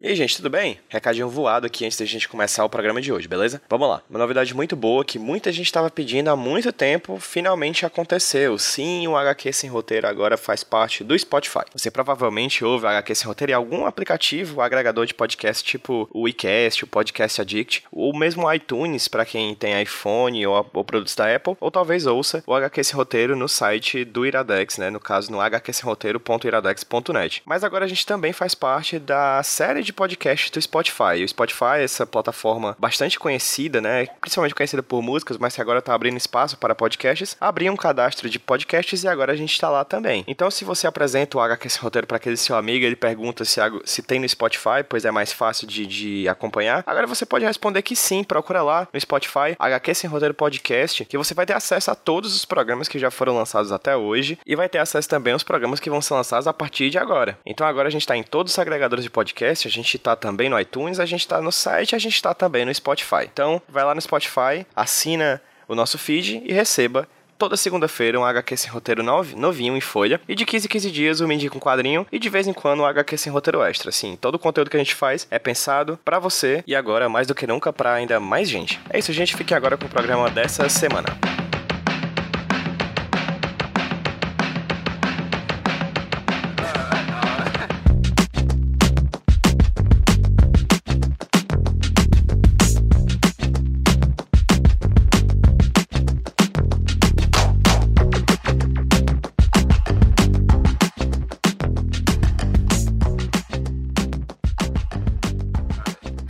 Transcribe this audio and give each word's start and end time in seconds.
E 0.00 0.06
aí, 0.06 0.14
gente, 0.14 0.36
tudo 0.36 0.48
bem? 0.48 0.78
Recadinho 0.88 1.28
voado 1.28 1.66
aqui 1.66 1.84
antes 1.84 1.98
da 1.98 2.04
gente 2.04 2.28
começar 2.28 2.64
o 2.64 2.68
programa 2.68 3.00
de 3.00 3.12
hoje, 3.12 3.26
beleza? 3.26 3.60
Vamos 3.68 3.88
lá. 3.88 4.00
Uma 4.08 4.20
novidade 4.20 4.54
muito 4.54 4.76
boa 4.76 5.04
que 5.04 5.18
muita 5.18 5.50
gente 5.50 5.66
estava 5.66 5.90
pedindo 5.90 6.28
há 6.28 6.36
muito 6.36 6.72
tempo, 6.72 7.18
finalmente 7.18 7.84
aconteceu. 7.84 8.56
Sim, 8.58 9.08
o 9.08 9.16
HQ 9.16 9.52
Sem 9.52 9.68
Roteiro 9.68 10.06
agora 10.06 10.36
faz 10.36 10.62
parte 10.62 11.02
do 11.02 11.18
Spotify. 11.18 11.64
Você 11.72 11.90
provavelmente 11.90 12.64
ouve 12.64 12.84
o 12.84 12.88
HQ 12.88 13.12
Sem 13.12 13.26
Roteiro 13.26 13.50
em 13.50 13.56
algum 13.56 13.86
aplicativo, 13.86 14.60
agregador 14.60 15.04
de 15.04 15.14
podcast, 15.14 15.64
tipo 15.64 16.08
o 16.14 16.26
WeCast, 16.26 16.84
o 16.84 16.86
Podcast 16.86 17.40
Addict, 17.40 17.82
ou 17.90 18.16
mesmo 18.16 18.52
iTunes, 18.52 19.08
para 19.08 19.26
quem 19.26 19.52
tem 19.56 19.82
iPhone 19.82 20.46
ou, 20.46 20.64
ou, 20.74 20.84
produtos 20.84 21.16
da 21.16 21.34
Apple, 21.34 21.56
ou 21.58 21.72
talvez 21.72 22.06
ouça 22.06 22.40
o 22.46 22.54
HQ 22.54 22.84
Sem 22.84 22.94
Roteiro 22.94 23.34
no 23.34 23.48
site 23.48 24.04
do 24.04 24.24
Iradex, 24.24 24.78
né? 24.78 24.90
No 24.90 25.00
caso, 25.00 25.32
no 25.32 25.40
hqsemroteiro.iradex.net. 25.40 27.42
Mas 27.44 27.64
agora 27.64 27.84
a 27.84 27.88
gente 27.88 28.06
também 28.06 28.32
faz 28.32 28.54
parte 28.54 29.00
da 29.00 29.42
série 29.42 29.87
de 29.87 29.87
de 29.88 29.92
podcast 29.92 30.52
do 30.52 30.60
Spotify. 30.60 31.24
O 31.24 31.28
Spotify, 31.28 31.80
essa 31.80 32.06
plataforma 32.06 32.76
bastante 32.78 33.18
conhecida, 33.18 33.80
né? 33.80 34.06
Principalmente 34.20 34.54
conhecida 34.54 34.82
por 34.82 35.02
músicas, 35.02 35.38
mas 35.38 35.54
que 35.54 35.60
agora 35.62 35.80
tá 35.80 35.94
abrindo 35.94 36.16
espaço 36.16 36.58
para 36.58 36.74
podcasts, 36.74 37.36
abriu 37.40 37.72
um 37.72 37.76
cadastro 37.76 38.28
de 38.28 38.38
podcasts 38.38 39.02
e 39.02 39.08
agora 39.08 39.32
a 39.32 39.36
gente 39.36 39.52
está 39.52 39.70
lá 39.70 39.84
também. 39.84 40.24
Então, 40.28 40.50
se 40.50 40.64
você 40.64 40.86
apresenta 40.86 41.38
o 41.38 41.40
HQ 41.40 41.70
Sem 41.70 41.82
Roteiro 41.82 42.06
para 42.06 42.18
aquele 42.18 42.36
seu 42.36 42.54
amigo, 42.54 42.84
ele 42.84 42.96
pergunta 42.96 43.44
se, 43.44 43.60
se 43.84 44.02
tem 44.02 44.20
no 44.20 44.28
Spotify, 44.28 44.84
pois 44.86 45.04
é 45.04 45.10
mais 45.10 45.32
fácil 45.32 45.66
de, 45.66 45.86
de 45.86 46.28
acompanhar. 46.28 46.84
Agora 46.86 47.06
você 47.06 47.24
pode 47.24 47.46
responder 47.46 47.80
que 47.80 47.96
sim, 47.96 48.22
procura 48.22 48.62
lá 48.62 48.86
no 48.92 49.00
Spotify, 49.00 49.56
HQ 49.58 49.94
Sem 49.94 50.10
Roteiro 50.10 50.34
Podcast, 50.34 51.04
que 51.06 51.16
você 51.16 51.32
vai 51.32 51.46
ter 51.46 51.54
acesso 51.54 51.90
a 51.90 51.94
todos 51.94 52.36
os 52.36 52.44
programas 52.44 52.88
que 52.88 52.98
já 52.98 53.10
foram 53.10 53.34
lançados 53.34 53.72
até 53.72 53.96
hoje 53.96 54.38
e 54.46 54.54
vai 54.54 54.68
ter 54.68 54.78
acesso 54.78 55.08
também 55.08 55.32
aos 55.32 55.42
programas 55.42 55.80
que 55.80 55.88
vão 55.88 56.02
ser 56.02 56.12
lançados 56.12 56.46
a 56.46 56.52
partir 56.52 56.90
de 56.90 56.98
agora. 56.98 57.38
Então 57.46 57.66
agora 57.66 57.88
a 57.88 57.90
gente 57.90 58.02
está 58.02 58.16
em 58.16 58.22
todos 58.22 58.52
os 58.52 58.58
agregadores 58.58 59.04
de 59.04 59.10
podcast, 59.10 59.66
gente 59.82 59.98
tá 59.98 60.14
também 60.14 60.48
no 60.48 60.58
iTunes, 60.60 61.00
a 61.00 61.06
gente 61.06 61.26
tá 61.26 61.40
no 61.40 61.50
site, 61.50 61.94
a 61.94 61.98
gente 61.98 62.20
tá 62.22 62.34
também 62.34 62.64
no 62.64 62.74
Spotify. 62.74 63.24
Então, 63.24 63.62
vai 63.68 63.84
lá 63.84 63.94
no 63.94 64.00
Spotify, 64.00 64.66
assina 64.74 65.40
o 65.66 65.74
nosso 65.74 65.98
feed 65.98 66.42
e 66.44 66.52
receba 66.52 67.08
toda 67.38 67.56
segunda-feira 67.56 68.18
um 68.18 68.24
HQ 68.24 68.56
sem 68.56 68.70
roteiro 68.70 69.02
novinho 69.02 69.76
em 69.76 69.80
folha. 69.80 70.20
E 70.28 70.34
de 70.34 70.44
15 70.44 70.66
em 70.66 70.68
15 70.68 70.90
dias 70.90 71.20
eu 71.20 71.28
me 71.28 71.34
indico 71.34 71.56
um 71.56 71.60
quadrinho. 71.60 72.06
E 72.10 72.18
de 72.18 72.28
vez 72.28 72.48
em 72.48 72.52
quando 72.52 72.80
um 72.80 72.86
HQ 72.86 73.16
sem 73.16 73.32
roteiro 73.32 73.62
extra. 73.62 73.90
Assim, 73.90 74.16
todo 74.16 74.34
o 74.34 74.38
conteúdo 74.38 74.70
que 74.70 74.76
a 74.76 74.80
gente 74.80 74.94
faz 74.94 75.26
é 75.30 75.38
pensado 75.38 75.98
para 76.04 76.18
você 76.18 76.64
e 76.66 76.74
agora, 76.74 77.08
mais 77.08 77.26
do 77.26 77.34
que 77.34 77.46
nunca, 77.46 77.72
para 77.72 77.94
ainda 77.94 78.18
mais 78.18 78.48
gente. 78.48 78.80
É 78.90 78.98
isso, 78.98 79.12
gente. 79.12 79.36
Fique 79.36 79.54
agora 79.54 79.76
com 79.76 79.86
o 79.86 79.88
programa 79.88 80.28
dessa 80.28 80.68
semana. 80.68 81.16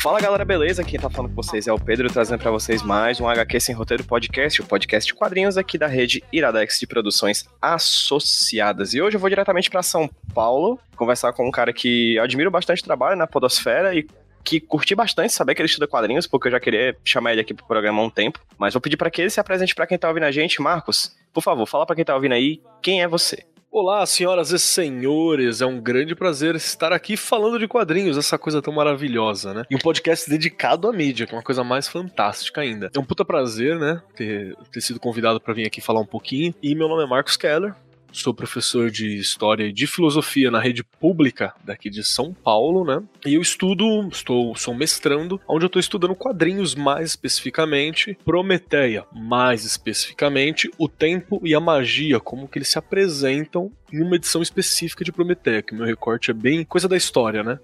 Fala 0.08 0.22
galera, 0.22 0.42
beleza? 0.42 0.82
Quem 0.82 0.98
tá 0.98 1.10
falando 1.10 1.34
com 1.34 1.42
vocês 1.42 1.68
é 1.68 1.72
o 1.72 1.78
Pedro, 1.78 2.10
trazendo 2.10 2.40
para 2.40 2.50
vocês 2.50 2.80
mais 2.80 3.20
um 3.20 3.28
HQ 3.28 3.60
Sem 3.60 3.74
Roteiro 3.74 4.02
Podcast, 4.04 4.62
o 4.62 4.64
podcast 4.64 5.06
de 5.06 5.12
quadrinhos 5.12 5.58
aqui 5.58 5.76
da 5.76 5.86
rede 5.86 6.24
Iradex 6.32 6.80
de 6.80 6.86
Produções 6.86 7.46
Associadas. 7.60 8.94
E 8.94 9.02
hoje 9.02 9.16
eu 9.16 9.20
vou 9.20 9.28
diretamente 9.28 9.68
para 9.68 9.82
São 9.82 10.08
Paulo 10.34 10.80
conversar 10.96 11.34
com 11.34 11.46
um 11.46 11.50
cara 11.50 11.74
que 11.74 12.18
admiro 12.20 12.50
bastante 12.50 12.82
trabalho 12.82 13.18
na 13.18 13.26
Podosfera 13.26 13.94
e 13.94 14.06
que 14.42 14.60
curti 14.60 14.94
bastante 14.94 15.34
saber 15.34 15.54
que 15.54 15.60
ele 15.60 15.66
estuda 15.66 15.86
quadrinhos, 15.86 16.26
porque 16.26 16.48
eu 16.48 16.52
já 16.52 16.58
queria 16.58 16.96
chamar 17.04 17.32
ele 17.32 17.42
aqui 17.42 17.52
pro 17.52 17.66
programa 17.66 18.00
há 18.00 18.04
um 18.06 18.08
tempo. 18.08 18.40
Mas 18.56 18.72
vou 18.72 18.80
pedir 18.80 18.96
para 18.96 19.10
que 19.10 19.20
ele 19.20 19.28
se 19.28 19.40
apresente 19.40 19.74
para 19.74 19.86
quem 19.86 19.98
tá 19.98 20.08
ouvindo 20.08 20.24
a 20.24 20.32
gente. 20.32 20.62
Marcos, 20.62 21.14
por 21.34 21.42
favor, 21.42 21.66
fala 21.66 21.84
para 21.84 21.94
quem 21.94 22.04
tá 22.06 22.14
ouvindo 22.14 22.32
aí 22.32 22.62
quem 22.80 23.02
é 23.02 23.06
você. 23.06 23.44
Olá, 23.70 24.04
senhoras 24.06 24.50
e 24.50 24.58
senhores, 24.58 25.60
é 25.60 25.66
um 25.66 25.78
grande 25.78 26.14
prazer 26.14 26.56
estar 26.56 26.90
aqui 26.90 27.18
falando 27.18 27.58
de 27.58 27.68
quadrinhos, 27.68 28.16
essa 28.16 28.38
coisa 28.38 28.62
tão 28.62 28.72
maravilhosa, 28.72 29.52
né? 29.52 29.64
E 29.70 29.76
um 29.76 29.78
podcast 29.78 30.28
dedicado 30.28 30.88
à 30.88 30.92
mídia, 30.92 31.26
que 31.26 31.34
é 31.34 31.36
uma 31.36 31.44
coisa 31.44 31.62
mais 31.62 31.86
fantástica 31.86 32.62
ainda. 32.62 32.90
É 32.96 32.98
um 32.98 33.04
puta 33.04 33.26
prazer, 33.26 33.78
né, 33.78 34.00
ter, 34.16 34.56
ter 34.72 34.80
sido 34.80 34.98
convidado 34.98 35.38
para 35.38 35.52
vir 35.52 35.66
aqui 35.66 35.82
falar 35.82 36.00
um 36.00 36.06
pouquinho. 36.06 36.54
E 36.62 36.74
meu 36.74 36.88
nome 36.88 37.04
é 37.04 37.06
Marcos 37.06 37.36
Keller, 37.36 37.74
sou 38.12 38.34
professor 38.34 38.90
de 38.90 39.16
História 39.16 39.64
e 39.64 39.72
de 39.72 39.86
Filosofia 39.86 40.50
na 40.50 40.60
rede 40.60 40.82
pública 40.82 41.54
daqui 41.64 41.90
de 41.90 42.04
São 42.04 42.32
Paulo, 42.32 42.84
né? 42.84 43.02
E 43.26 43.34
eu 43.34 43.42
estudo, 43.42 44.08
estou, 44.08 44.54
sou 44.56 44.74
mestrando, 44.74 45.40
onde 45.46 45.64
eu 45.64 45.68
estou 45.68 45.80
estudando 45.80 46.14
quadrinhos 46.14 46.74
mais 46.74 47.10
especificamente, 47.10 48.16
Prometeia, 48.24 49.04
mais 49.12 49.64
especificamente, 49.64 50.70
o 50.78 50.88
tempo 50.88 51.40
e 51.44 51.54
a 51.54 51.60
magia, 51.60 52.20
como 52.20 52.48
que 52.48 52.58
eles 52.58 52.68
se 52.68 52.78
apresentam 52.78 53.70
em 53.92 54.02
uma 54.02 54.16
edição 54.16 54.42
específica 54.42 55.04
de 55.04 55.12
Prometeia, 55.12 55.62
que 55.62 55.74
meu 55.74 55.86
recorte 55.86 56.30
é 56.30 56.34
bem 56.34 56.64
coisa 56.64 56.88
da 56.88 56.96
história, 56.96 57.42
né? 57.42 57.58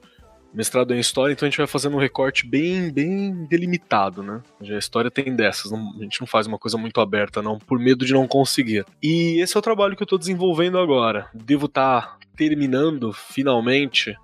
Mestrado 0.54 0.94
em 0.94 1.00
história, 1.00 1.32
então 1.32 1.46
a 1.46 1.50
gente 1.50 1.58
vai 1.58 1.66
fazendo 1.66 1.96
um 1.96 2.00
recorte 2.00 2.46
bem, 2.46 2.90
bem 2.90 3.44
delimitado, 3.46 4.22
né? 4.22 4.40
A 4.60 4.78
história 4.78 5.10
tem 5.10 5.34
dessas, 5.34 5.70
não, 5.70 5.92
a 5.98 6.02
gente 6.02 6.20
não 6.20 6.26
faz 6.26 6.46
uma 6.46 6.58
coisa 6.58 6.78
muito 6.78 7.00
aberta, 7.00 7.42
não, 7.42 7.58
por 7.58 7.78
medo 7.78 8.06
de 8.06 8.12
não 8.12 8.26
conseguir. 8.26 8.86
E 9.02 9.40
esse 9.40 9.56
é 9.56 9.58
o 9.58 9.62
trabalho 9.62 9.96
que 9.96 10.02
eu 10.02 10.06
tô 10.06 10.16
desenvolvendo 10.16 10.78
agora. 10.78 11.28
Devo 11.34 11.66
estar 11.66 12.02
tá 12.02 12.18
terminando 12.36 13.12
finalmente 13.12 14.16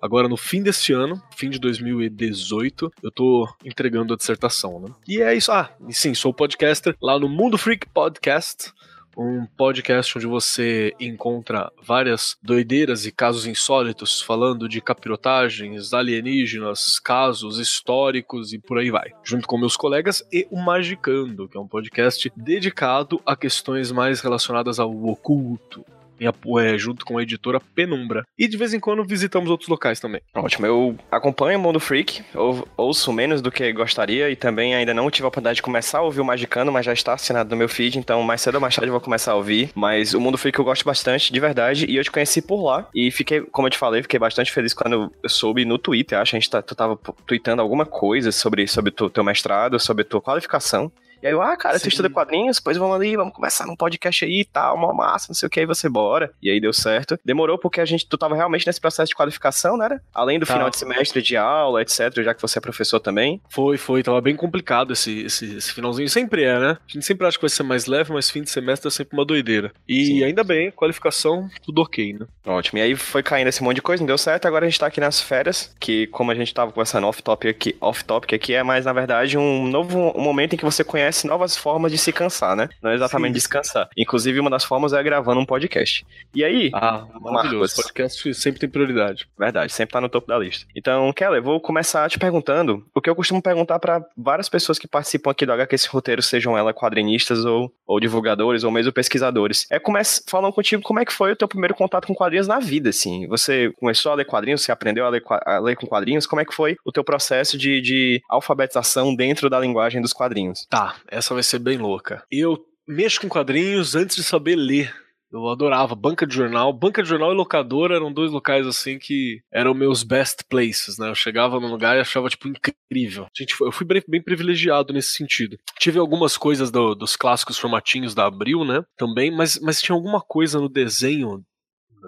agora 0.00 0.28
no 0.28 0.36
fim 0.36 0.62
deste 0.62 0.92
ano, 0.92 1.20
fim 1.36 1.50
de 1.50 1.58
2018, 1.58 2.90
eu 3.02 3.10
tô 3.10 3.48
entregando 3.64 4.14
a 4.14 4.16
dissertação, 4.16 4.80
né? 4.80 4.88
E 5.06 5.20
é 5.20 5.34
isso. 5.34 5.52
Ah, 5.52 5.70
e 5.88 5.92
sim, 5.92 6.14
sou 6.14 6.32
podcaster 6.32 6.96
lá 7.00 7.18
no 7.18 7.28
Mundo 7.28 7.58
Freak 7.58 7.86
Podcast 7.88 8.72
um 9.16 9.44
podcast 9.44 10.16
onde 10.16 10.26
você 10.26 10.94
encontra 10.98 11.70
várias 11.82 12.36
doideiras 12.42 13.06
e 13.06 13.12
casos 13.12 13.46
insólitos 13.46 14.20
falando 14.20 14.68
de 14.68 14.80
capirotagens, 14.80 15.92
alienígenas, 15.92 16.98
casos 16.98 17.58
históricos 17.58 18.52
e 18.52 18.58
por 18.58 18.78
aí 18.78 18.90
vai. 18.90 19.10
Junto 19.22 19.46
com 19.46 19.58
meus 19.58 19.76
colegas 19.76 20.24
e 20.32 20.46
o 20.50 20.60
Magicando, 20.60 21.48
que 21.48 21.56
é 21.56 21.60
um 21.60 21.68
podcast 21.68 22.32
dedicado 22.36 23.20
a 23.26 23.36
questões 23.36 23.92
mais 23.92 24.20
relacionadas 24.20 24.78
ao 24.78 24.90
oculto, 25.06 25.84
é, 26.20 26.78
junto 26.78 27.04
com 27.04 27.18
a 27.18 27.22
editora 27.22 27.60
Penumbra. 27.74 28.24
E 28.38 28.46
de 28.46 28.56
vez 28.56 28.74
em 28.74 28.80
quando 28.80 29.04
visitamos 29.04 29.50
outros 29.50 29.68
locais 29.68 30.00
também. 30.00 30.20
Ótimo, 30.34 30.66
eu 30.66 30.96
acompanho 31.10 31.58
o 31.58 31.62
Mundo 31.62 31.80
Freak, 31.80 32.22
ou, 32.34 32.66
ouço 32.76 33.12
menos 33.12 33.40
do 33.40 33.50
que 33.50 33.72
gostaria 33.72 34.30
e 34.30 34.36
também 34.36 34.74
ainda 34.74 34.94
não 34.94 35.10
tive 35.10 35.24
a 35.24 35.28
oportunidade 35.28 35.56
de 35.56 35.62
começar 35.62 35.98
a 35.98 36.02
ouvir 36.02 36.20
o 36.20 36.24
Magicano, 36.24 36.72
mas 36.72 36.86
já 36.86 36.92
está 36.92 37.14
assinado 37.14 37.50
no 37.50 37.56
meu 37.56 37.68
feed, 37.68 37.98
então 37.98 38.22
mais 38.22 38.40
cedo 38.40 38.56
ou 38.56 38.60
mais 38.60 38.74
tarde 38.74 38.88
eu 38.88 38.92
vou 38.92 39.00
começar 39.00 39.32
a 39.32 39.36
ouvir. 39.36 39.70
Mas 39.74 40.14
o 40.14 40.20
Mundo 40.20 40.38
Freak 40.38 40.58
eu 40.58 40.64
gosto 40.64 40.84
bastante, 40.84 41.32
de 41.32 41.40
verdade, 41.40 41.86
e 41.88 41.96
eu 41.96 42.04
te 42.04 42.10
conheci 42.10 42.42
por 42.42 42.62
lá. 42.62 42.88
E 42.94 43.10
fiquei, 43.10 43.40
como 43.40 43.66
eu 43.66 43.70
te 43.70 43.78
falei, 43.78 44.02
fiquei 44.02 44.18
bastante 44.18 44.52
feliz 44.52 44.74
quando 44.74 45.12
eu 45.22 45.28
soube 45.28 45.64
no 45.64 45.78
Twitter, 45.78 46.18
acho 46.18 46.30
que 46.30 46.36
a 46.36 46.40
gente 46.40 46.50
tá, 46.50 46.62
tu 46.62 46.74
tava 46.74 46.98
tweetando 47.26 47.62
alguma 47.62 47.86
coisa 47.86 48.32
sobre, 48.32 48.66
sobre 48.66 48.92
o 49.00 49.10
teu 49.10 49.24
mestrado, 49.24 49.78
sobre 49.78 50.02
a 50.02 50.04
tua 50.04 50.20
qualificação. 50.20 50.90
E 51.22 51.26
aí 51.26 51.32
eu, 51.32 51.42
ah, 51.42 51.56
cara, 51.56 51.78
Sim. 51.78 51.84
você 51.84 51.88
estuda 51.88 52.10
quadrinhos, 52.10 52.58
pois 52.60 52.76
vamos 52.76 52.96
ali, 52.96 53.16
vamos 53.16 53.34
começar 53.34 53.66
num 53.66 53.76
podcast 53.76 54.24
aí 54.24 54.40
e 54.40 54.44
tal, 54.44 54.76
uma 54.76 54.92
massa, 54.92 55.26
não 55.28 55.34
sei 55.34 55.46
o 55.46 55.50
que, 55.50 55.60
aí 55.60 55.66
você 55.66 55.88
bora. 55.88 56.32
E 56.42 56.50
aí 56.50 56.60
deu 56.60 56.72
certo. 56.72 57.18
Demorou 57.24 57.58
porque 57.58 57.80
a 57.80 57.84
gente, 57.84 58.06
tu 58.06 58.16
tava 58.16 58.34
realmente 58.34 58.66
nesse 58.66 58.80
processo 58.80 59.10
de 59.10 59.14
qualificação, 59.14 59.76
né? 59.76 60.00
Além 60.14 60.38
do 60.38 60.46
tá. 60.46 60.54
final 60.54 60.70
de 60.70 60.78
semestre 60.78 61.22
de 61.22 61.36
aula, 61.36 61.82
etc, 61.82 62.22
já 62.22 62.34
que 62.34 62.40
você 62.40 62.58
é 62.58 62.62
professor 62.62 63.00
também. 63.00 63.40
Foi, 63.48 63.76
foi, 63.76 64.02
tava 64.02 64.20
bem 64.20 64.34
complicado 64.34 64.92
esse, 64.92 65.22
esse, 65.22 65.56
esse 65.56 65.72
finalzinho. 65.72 66.08
Sempre 66.08 66.44
é, 66.44 66.58
né? 66.58 66.78
A 66.88 66.92
gente 66.92 67.04
sempre 67.04 67.26
acha 67.26 67.36
que 67.36 67.42
vai 67.42 67.50
ser 67.50 67.62
mais 67.62 67.86
leve, 67.86 68.12
mas 68.12 68.30
fim 68.30 68.42
de 68.42 68.50
semestre 68.50 68.88
é 68.88 68.90
sempre 68.90 69.16
uma 69.16 69.24
doideira. 69.24 69.72
E 69.88 70.06
Sim. 70.06 70.24
ainda 70.24 70.42
bem, 70.42 70.70
qualificação, 70.70 71.48
tudo 71.62 71.82
ok, 71.82 72.14
né? 72.14 72.26
Ótimo. 72.46 72.78
E 72.78 72.82
aí 72.82 72.96
foi 72.96 73.22
caindo 73.22 73.48
esse 73.48 73.62
monte 73.62 73.76
de 73.76 73.82
coisa, 73.82 74.02
não 74.02 74.06
deu 74.06 74.18
certo, 74.18 74.46
agora 74.46 74.64
a 74.64 74.68
gente 74.68 74.80
tá 74.80 74.86
aqui 74.86 75.00
nas 75.00 75.20
férias, 75.20 75.74
que 75.78 76.06
como 76.08 76.30
a 76.30 76.34
gente 76.34 76.54
tava 76.54 76.72
conversando 76.72 77.06
off-topic 77.06 77.50
aqui, 77.50 77.76
off-topic 77.80 78.34
aqui, 78.34 78.54
é 78.54 78.62
mais, 78.62 78.84
na 78.84 78.92
verdade, 78.92 79.36
um 79.36 79.66
novo 79.66 80.14
momento 80.18 80.54
em 80.54 80.56
que 80.56 80.64
você 80.64 80.82
conhece 80.82 81.09
novas 81.24 81.56
formas 81.56 81.92
de 81.92 81.98
se 81.98 82.12
cansar, 82.12 82.56
né? 82.56 82.68
Não 82.82 82.90
é 82.90 82.94
exatamente 82.94 83.32
Sim. 83.32 83.34
descansar. 83.34 83.88
Inclusive, 83.96 84.40
uma 84.40 84.50
das 84.50 84.64
formas 84.64 84.92
é 84.92 85.02
gravando 85.02 85.40
um 85.40 85.46
podcast. 85.46 86.06
E 86.34 86.44
aí, 86.44 86.70
ah, 86.74 87.06
maravilhoso. 87.20 87.60
Marcos, 87.60 87.74
podcast 87.74 88.34
sempre 88.34 88.60
tem 88.60 88.68
prioridade. 88.68 89.28
Verdade, 89.38 89.72
sempre 89.72 89.92
tá 89.92 90.00
no 90.00 90.08
topo 90.08 90.26
da 90.26 90.38
lista. 90.38 90.66
Então, 90.74 91.12
Keller, 91.12 91.42
vou 91.42 91.60
começar 91.60 92.08
te 92.08 92.18
perguntando 92.18 92.86
o 92.94 93.00
que 93.00 93.10
eu 93.10 93.14
costumo 93.14 93.42
perguntar 93.42 93.78
para 93.78 94.04
várias 94.16 94.48
pessoas 94.48 94.78
que 94.78 94.88
participam 94.88 95.30
aqui 95.30 95.44
do 95.44 95.52
HQ 95.52 95.74
esse 95.74 95.88
roteiro, 95.88 96.22
sejam 96.22 96.56
elas 96.56 96.74
quadrinistas 96.74 97.44
ou, 97.44 97.72
ou 97.86 98.00
divulgadores 98.00 98.64
ou 98.64 98.70
mesmo 98.70 98.92
pesquisadores. 98.92 99.66
É 99.70 99.78
comece 99.78 100.22
falando 100.26 100.52
contigo 100.52 100.82
como 100.82 101.00
é 101.00 101.04
que 101.04 101.12
foi 101.12 101.32
o 101.32 101.36
teu 101.36 101.48
primeiro 101.48 101.74
contato 101.74 102.06
com 102.06 102.14
quadrinhos 102.14 102.46
na 102.46 102.58
vida, 102.58 102.90
assim. 102.90 103.26
Você 103.28 103.72
começou 103.78 104.12
a 104.12 104.14
ler 104.14 104.24
quadrinhos, 104.24 104.62
você 104.62 104.72
aprendeu 104.72 105.04
a 105.04 105.08
ler, 105.08 105.22
a 105.28 105.58
ler 105.58 105.76
com 105.76 105.86
quadrinhos, 105.86 106.26
como 106.26 106.40
é 106.40 106.44
que 106.44 106.54
foi 106.54 106.76
o 106.84 106.92
teu 106.92 107.02
processo 107.02 107.56
de, 107.58 107.80
de 107.80 108.22
alfabetização 108.28 109.14
dentro 109.14 109.48
da 109.48 109.58
linguagem 109.58 110.00
dos 110.00 110.12
quadrinhos? 110.12 110.66
Tá, 110.68 110.96
essa 111.08 111.34
vai 111.34 111.42
ser 111.42 111.58
bem 111.58 111.78
louca. 111.78 112.24
Eu 112.30 112.58
mexo 112.86 113.20
com 113.20 113.28
quadrinhos 113.28 113.94
antes 113.94 114.16
de 114.16 114.22
saber 114.22 114.56
ler. 114.56 114.94
Eu 115.32 115.48
adorava. 115.48 115.94
Banca 115.94 116.26
de 116.26 116.34
jornal. 116.34 116.72
Banca 116.72 117.02
de 117.02 117.08
jornal 117.08 117.32
e 117.32 117.36
locadora 117.36 117.94
eram 117.94 118.12
dois 118.12 118.32
locais 118.32 118.66
assim 118.66 118.98
que 118.98 119.40
eram 119.52 119.72
meus 119.72 120.02
best 120.02 120.44
places, 120.48 120.98
né? 120.98 121.08
Eu 121.08 121.14
chegava 121.14 121.60
num 121.60 121.70
lugar 121.70 121.96
e 121.96 122.00
achava, 122.00 122.28
tipo, 122.28 122.48
incrível. 122.48 123.28
Gente, 123.36 123.54
eu 123.60 123.70
fui 123.70 123.86
bem, 123.86 124.02
bem 124.08 124.20
privilegiado 124.20 124.92
nesse 124.92 125.12
sentido. 125.12 125.56
Tive 125.78 126.00
algumas 126.00 126.36
coisas 126.36 126.70
do, 126.72 126.96
dos 126.96 127.14
clássicos 127.14 127.58
formatinhos 127.58 128.12
da 128.12 128.26
Abril, 128.26 128.64
né? 128.64 128.84
Também, 128.96 129.30
mas, 129.30 129.58
mas 129.60 129.80
tinha 129.80 129.94
alguma 129.94 130.20
coisa 130.20 130.58
no 130.58 130.68
desenho 130.68 131.44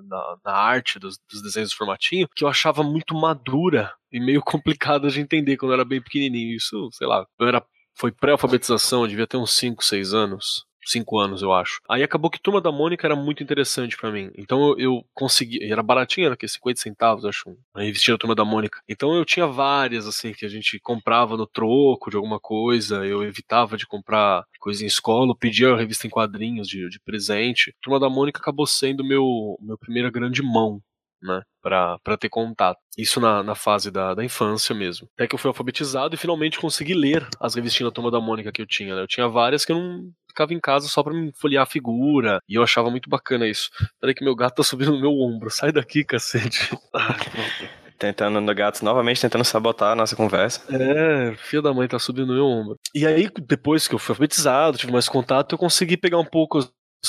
na, 0.08 0.36
na, 0.44 0.52
arte 0.52 0.98
dos, 0.98 1.18
dos, 1.30 1.42
desenhos 1.42 1.70
do 1.70 1.76
formatinho 1.76 2.28
que 2.34 2.44
eu 2.44 2.48
achava 2.48 2.82
muito 2.82 3.14
madura 3.14 3.92
e 4.10 4.18
meio 4.18 4.40
complicada 4.42 5.08
de 5.08 5.20
entender 5.20 5.56
quando 5.56 5.72
eu 5.72 5.74
era 5.74 5.84
bem 5.84 6.02
pequenininho. 6.02 6.56
Isso, 6.56 6.88
sei 6.92 7.06
lá, 7.06 7.26
eu 7.38 7.46
era, 7.46 7.64
foi 7.94 8.12
pré-alfabetização, 8.12 9.06
devia 9.06 9.26
ter 9.26 9.36
uns 9.36 9.52
5, 9.56 9.84
6 9.84 10.14
anos 10.14 10.66
cinco 10.84 11.18
anos, 11.18 11.42
eu 11.42 11.52
acho. 11.52 11.80
Aí 11.88 12.02
acabou 12.02 12.30
que 12.30 12.40
Turma 12.40 12.60
da 12.60 12.72
Mônica 12.72 13.06
era 13.06 13.16
muito 13.16 13.42
interessante 13.42 13.96
para 13.96 14.10
mim. 14.10 14.30
Então 14.36 14.70
eu, 14.70 14.78
eu 14.78 15.06
consegui. 15.14 15.62
Era 15.62 15.82
baratinha, 15.82 16.26
era 16.26 16.36
que 16.36 16.46
50 16.46 16.80
centavos, 16.80 17.24
acho. 17.24 17.56
A 17.74 17.82
revistinha 17.82 18.14
da 18.14 18.18
Turma 18.18 18.34
da 18.34 18.44
Mônica. 18.44 18.80
Então 18.88 19.14
eu 19.14 19.24
tinha 19.24 19.46
várias, 19.46 20.06
assim, 20.06 20.32
que 20.32 20.44
a 20.44 20.48
gente 20.48 20.78
comprava 20.80 21.36
no 21.36 21.46
troco 21.46 22.10
de 22.10 22.16
alguma 22.16 22.40
coisa. 22.40 23.06
Eu 23.06 23.22
evitava 23.22 23.76
de 23.76 23.86
comprar 23.86 24.44
coisa 24.58 24.84
em 24.84 24.86
escola, 24.86 25.36
pedia 25.36 25.72
a 25.72 25.76
revista 25.76 26.06
em 26.06 26.10
quadrinhos 26.10 26.68
de, 26.68 26.88
de 26.88 27.00
presente. 27.00 27.74
Turma 27.82 28.00
da 28.00 28.08
Mônica 28.08 28.40
acabou 28.40 28.66
sendo 28.66 29.04
meu, 29.04 29.56
meu 29.60 29.78
primeira 29.78 30.10
grande 30.10 30.42
mão 30.42 30.80
né, 31.22 31.42
para 31.62 32.16
ter 32.18 32.28
contato. 32.28 32.78
Isso 32.96 33.20
na, 33.20 33.42
na 33.42 33.54
fase 33.54 33.90
da, 33.90 34.14
da 34.14 34.24
infância 34.24 34.74
mesmo. 34.74 35.08
Até 35.14 35.26
que 35.26 35.34
eu 35.34 35.38
fui 35.38 35.48
alfabetizado 35.48 36.14
e 36.14 36.18
finalmente 36.18 36.58
consegui 36.58 36.94
ler 36.94 37.26
as 37.40 37.54
revistinhas 37.54 37.90
da 37.90 37.94
Turma 37.94 38.10
da 38.10 38.20
Mônica 38.20 38.52
que 38.52 38.60
eu 38.60 38.66
tinha. 38.66 38.94
Né? 38.94 39.02
Eu 39.02 39.06
tinha 39.06 39.28
várias 39.28 39.64
que 39.64 39.72
eu 39.72 39.76
não 39.76 40.10
ficava 40.28 40.52
em 40.54 40.60
casa 40.60 40.88
só 40.88 41.02
pra 41.02 41.12
me 41.12 41.30
folhear 41.34 41.62
a 41.62 41.66
figura, 41.66 42.40
e 42.48 42.54
eu 42.54 42.62
achava 42.62 42.90
muito 42.90 43.08
bacana 43.08 43.46
isso. 43.46 43.70
Peraí 44.00 44.14
que 44.14 44.24
meu 44.24 44.34
gato 44.34 44.56
tá 44.56 44.62
subindo 44.62 44.92
no 44.92 45.00
meu 45.00 45.12
ombro, 45.12 45.50
sai 45.50 45.70
daqui, 45.70 46.02
cacete. 46.04 46.70
tentando 48.02 48.40
no 48.40 48.54
gato, 48.54 48.84
novamente 48.84 49.20
tentando 49.20 49.44
sabotar 49.44 49.92
a 49.92 49.94
nossa 49.94 50.16
conversa. 50.16 50.60
É, 50.68 51.36
filho 51.36 51.62
da 51.62 51.72
mãe 51.72 51.86
tá 51.86 52.00
subindo 52.00 52.26
no 52.28 52.34
meu 52.34 52.46
ombro. 52.46 52.76
E 52.92 53.06
aí, 53.06 53.30
depois 53.46 53.86
que 53.86 53.94
eu 53.94 53.98
fui 53.98 54.12
alfabetizado, 54.12 54.76
tive 54.76 54.90
mais 54.90 55.08
contato, 55.08 55.54
eu 55.54 55.58
consegui 55.58 55.96
pegar 55.96 56.18
um 56.18 56.24
pouco 56.24 56.58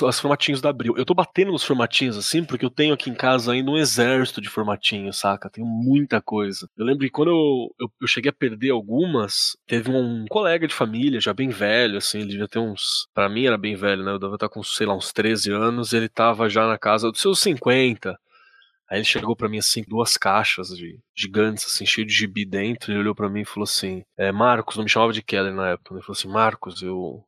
os 0.01 0.19
formatinhos 0.19 0.59
da 0.59 0.69
Abril. 0.69 0.95
Eu 0.97 1.05
tô 1.05 1.13
batendo 1.13 1.51
nos 1.51 1.63
formatinhos 1.63 2.17
assim, 2.17 2.43
porque 2.43 2.65
eu 2.65 2.69
tenho 2.69 2.93
aqui 2.93 3.09
em 3.09 3.13
casa 3.13 3.51
ainda 3.51 3.69
um 3.69 3.77
exército 3.77 4.41
de 4.41 4.49
formatinhos, 4.49 5.19
saca? 5.19 5.49
Tenho 5.49 5.67
muita 5.67 6.19
coisa. 6.19 6.67
Eu 6.75 6.85
lembro 6.85 7.01
que 7.05 7.11
quando 7.11 7.29
eu, 7.29 7.75
eu, 7.79 7.93
eu, 8.01 8.07
cheguei 8.07 8.29
a 8.29 8.33
perder 8.33 8.71
algumas, 8.71 9.55
teve 9.67 9.91
um 9.91 10.25
colega 10.29 10.67
de 10.67 10.73
família, 10.73 11.21
já 11.21 11.33
bem 11.33 11.49
velho, 11.49 11.97
assim, 11.97 12.19
ele 12.19 12.31
devia 12.31 12.47
ter 12.47 12.59
uns. 12.59 13.07
para 13.13 13.29
mim 13.29 13.45
era 13.45 13.57
bem 13.57 13.75
velho, 13.75 14.03
né? 14.03 14.11
Eu 14.11 14.19
devia 14.19 14.35
estar 14.35 14.49
com, 14.49 14.63
sei 14.63 14.87
lá, 14.87 14.95
uns 14.95 15.13
13 15.13 15.51
anos, 15.51 15.93
ele 15.93 16.09
tava 16.09 16.49
já 16.49 16.67
na 16.67 16.77
casa 16.77 17.11
dos 17.11 17.21
seus 17.21 17.39
50. 17.39 18.17
Aí 18.89 18.97
ele 18.97 19.05
chegou 19.05 19.35
para 19.35 19.49
mim 19.49 19.59
assim, 19.59 19.83
duas 19.87 20.17
caixas 20.17 20.69
de 20.69 20.99
gigantes, 21.15 21.65
assim, 21.65 21.85
cheio 21.85 22.05
de 22.07 22.13
gibi 22.13 22.45
dentro, 22.45 22.91
e 22.91 22.97
olhou 22.97 23.15
para 23.15 23.29
mim 23.29 23.41
e 23.41 23.45
falou 23.45 23.63
assim: 23.63 24.03
é, 24.17 24.31
Marcos, 24.31 24.75
não 24.75 24.83
me 24.83 24.89
chamava 24.89 25.13
de 25.13 25.21
Keller 25.21 25.53
na 25.53 25.69
época, 25.71 25.93
ele 25.93 26.01
falou 26.01 26.17
assim: 26.17 26.27
Marcos, 26.27 26.81
eu 26.81 27.23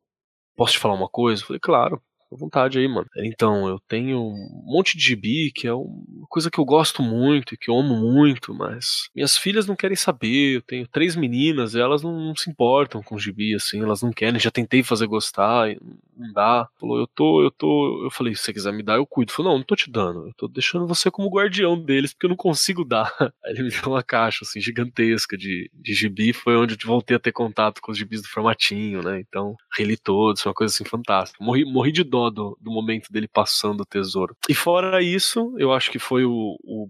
posso 0.56 0.74
te 0.74 0.78
falar 0.78 0.94
uma 0.94 1.08
coisa? 1.08 1.42
Eu 1.42 1.46
falei, 1.46 1.60
claro 1.60 2.02
à 2.32 2.36
vontade 2.36 2.78
aí, 2.78 2.88
mano. 2.88 3.06
Então, 3.18 3.68
eu 3.68 3.78
tenho 3.88 4.18
um 4.18 4.62
monte 4.64 4.96
de 4.96 5.04
gibi, 5.04 5.50
que 5.54 5.66
é 5.66 5.72
uma 5.72 6.26
coisa 6.28 6.50
que 6.50 6.58
eu 6.58 6.64
gosto 6.64 7.02
muito 7.02 7.54
e 7.54 7.56
que 7.56 7.70
eu 7.70 7.78
amo 7.78 7.96
muito, 7.96 8.54
mas 8.54 9.08
minhas 9.14 9.36
filhas 9.36 9.66
não 9.66 9.76
querem 9.76 9.96
saber. 9.96 10.56
Eu 10.56 10.62
tenho 10.62 10.86
três 10.88 11.16
meninas, 11.16 11.74
elas 11.74 12.02
não, 12.02 12.12
não 12.18 12.36
se 12.36 12.50
importam 12.50 13.02
com 13.02 13.18
gibi, 13.18 13.54
assim, 13.54 13.80
elas 13.82 14.02
não 14.02 14.12
querem. 14.12 14.40
Já 14.40 14.50
tentei 14.50 14.82
fazer 14.82 15.06
gostar, 15.06 15.68
não 16.16 16.32
dá. 16.32 16.68
Falou, 16.78 16.98
eu 16.98 17.06
tô, 17.06 17.42
eu 17.42 17.50
tô. 17.50 18.04
Eu 18.04 18.10
falei, 18.10 18.34
se 18.34 18.42
você 18.42 18.52
quiser 18.52 18.72
me 18.72 18.82
dar, 18.82 18.96
eu 18.96 19.06
cuido. 19.06 19.32
Falou, 19.32 19.52
não, 19.52 19.58
não 19.58 19.64
tô 19.64 19.76
te 19.76 19.90
dando. 19.90 20.26
Eu 20.26 20.34
tô 20.36 20.48
deixando 20.48 20.86
você 20.86 21.10
como 21.10 21.30
guardião 21.30 21.80
deles, 21.80 22.12
porque 22.12 22.26
eu 22.26 22.30
não 22.30 22.36
consigo 22.36 22.84
dar. 22.84 23.12
Aí 23.44 23.52
ele 23.52 23.64
me 23.64 23.70
deu 23.70 23.92
uma 23.92 24.02
caixa, 24.02 24.40
assim, 24.42 24.60
gigantesca 24.60 25.36
de, 25.36 25.70
de 25.72 25.94
gibi. 25.94 26.32
Foi 26.32 26.56
onde 26.56 26.74
eu 26.74 26.78
voltei 26.86 27.16
a 27.16 27.20
ter 27.20 27.32
contato 27.32 27.80
com 27.80 27.92
os 27.92 27.98
gibis 27.98 28.22
do 28.22 28.28
formatinho, 28.28 29.02
né? 29.02 29.20
Então, 29.20 29.54
reli 29.76 29.96
todos, 29.96 30.44
uma 30.44 30.54
coisa 30.54 30.72
assim 30.74 30.84
fantástica. 30.84 31.42
Morri, 31.42 31.64
morri 31.64 31.92
de 31.92 32.02
dó 32.02 32.15
do, 32.30 32.56
do 32.60 32.70
momento 32.70 33.10
dele 33.10 33.28
passando 33.28 33.80
o 33.80 33.86
tesouro. 33.86 34.36
E 34.48 34.54
fora 34.54 35.02
isso, 35.02 35.54
eu 35.58 35.72
acho 35.72 35.90
que 35.90 35.98
foi 35.98 36.24
o, 36.24 36.56
o 36.64 36.88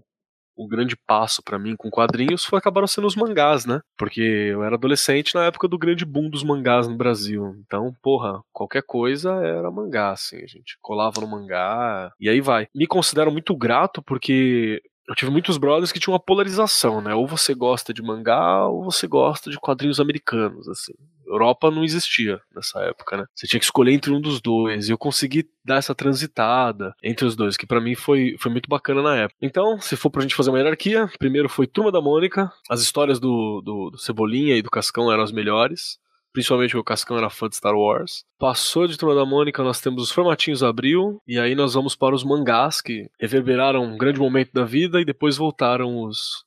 o 0.57 0.67
grande 0.67 0.97
passo 0.97 1.41
para 1.43 1.59
mim 1.59 1.75
com 1.77 1.89
quadrinhos 1.89 2.43
foi 2.43 2.57
acabaram 2.57 2.87
sendo 2.87 3.05
os 3.05 3.15
mangás, 3.15 3.65
né? 3.65 3.79
Porque 3.95 4.21
eu 4.21 4.63
era 4.63 4.75
adolescente 4.75 5.35
na 5.35 5.45
época 5.45 5.67
do 5.67 5.77
grande 5.77 6.03
boom 6.03 6.29
dos 6.29 6.43
mangás 6.43 6.87
no 6.87 6.97
Brasil. 6.97 7.55
Então, 7.59 7.93
porra, 8.01 8.41
qualquer 8.51 8.81
coisa 8.81 9.31
era 9.45 9.69
mangá, 9.69 10.11
assim. 10.11 10.37
A 10.37 10.47
gente 10.47 10.77
colava 10.81 11.21
no 11.21 11.27
mangá 11.27 12.11
e 12.19 12.27
aí 12.27 12.41
vai. 12.41 12.67
Me 12.73 12.87
considero 12.87 13.31
muito 13.31 13.55
grato 13.55 14.01
porque 14.01 14.81
eu 15.07 15.15
tive 15.15 15.31
muitos 15.31 15.57
brothers 15.57 15.91
que 15.91 15.99
tinham 15.99 16.13
uma 16.13 16.19
polarização, 16.19 17.01
né? 17.01 17.15
Ou 17.15 17.25
você 17.25 17.53
gosta 17.53 17.93
de 17.93 18.01
mangá 18.01 18.67
ou 18.67 18.83
você 18.83 19.07
gosta 19.07 19.49
de 19.49 19.57
quadrinhos 19.57 19.99
americanos, 19.99 20.67
assim. 20.67 20.93
Europa 21.25 21.71
não 21.71 21.83
existia 21.83 22.39
nessa 22.55 22.79
época, 22.81 23.17
né? 23.17 23.25
Você 23.35 23.47
tinha 23.47 23.59
que 23.59 23.65
escolher 23.65 23.93
entre 23.93 24.11
um 24.11 24.19
dos 24.19 24.41
dois. 24.41 24.87
E 24.87 24.91
eu 24.91 24.97
consegui 24.97 25.47
dar 25.63 25.77
essa 25.77 25.95
transitada 25.95 26.93
entre 27.03 27.25
os 27.25 27.35
dois, 27.35 27.57
que 27.57 27.65
para 27.65 27.81
mim 27.81 27.95
foi, 27.95 28.35
foi 28.39 28.51
muito 28.51 28.69
bacana 28.69 29.01
na 29.01 29.15
época. 29.15 29.37
Então, 29.41 29.79
se 29.79 29.95
for 29.95 30.09
pra 30.09 30.21
gente 30.21 30.35
fazer 30.35 30.49
uma 30.49 30.59
hierarquia, 30.59 31.09
primeiro 31.19 31.49
foi 31.49 31.67
Turma 31.67 31.91
da 31.91 32.01
Mônica. 32.01 32.51
As 32.69 32.81
histórias 32.81 33.19
do, 33.19 33.61
do, 33.63 33.89
do 33.91 33.97
Cebolinha 33.97 34.55
e 34.55 34.61
do 34.61 34.69
Cascão 34.69 35.11
eram 35.11 35.23
as 35.23 35.31
melhores 35.31 35.99
principalmente 36.33 36.71
porque 36.71 36.81
o 36.81 36.83
Cascão 36.83 37.17
era 37.17 37.29
fã 37.29 37.49
de 37.49 37.55
Star 37.55 37.75
Wars. 37.75 38.23
Passou 38.39 38.87
de 38.87 38.97
Turma 38.97 39.15
da 39.15 39.25
Mônica, 39.25 39.63
nós 39.63 39.81
temos 39.81 40.03
os 40.03 40.11
formatinhos 40.11 40.63
Abril, 40.63 41.21
e 41.27 41.39
aí 41.39 41.55
nós 41.55 41.73
vamos 41.73 41.95
para 41.95 42.15
os 42.15 42.23
mangás, 42.23 42.81
que 42.81 43.09
reverberaram 43.19 43.83
um 43.83 43.97
grande 43.97 44.19
momento 44.19 44.51
da 44.53 44.63
vida, 44.63 45.01
e 45.01 45.05
depois 45.05 45.37
voltaram 45.37 46.03
os, 46.03 46.45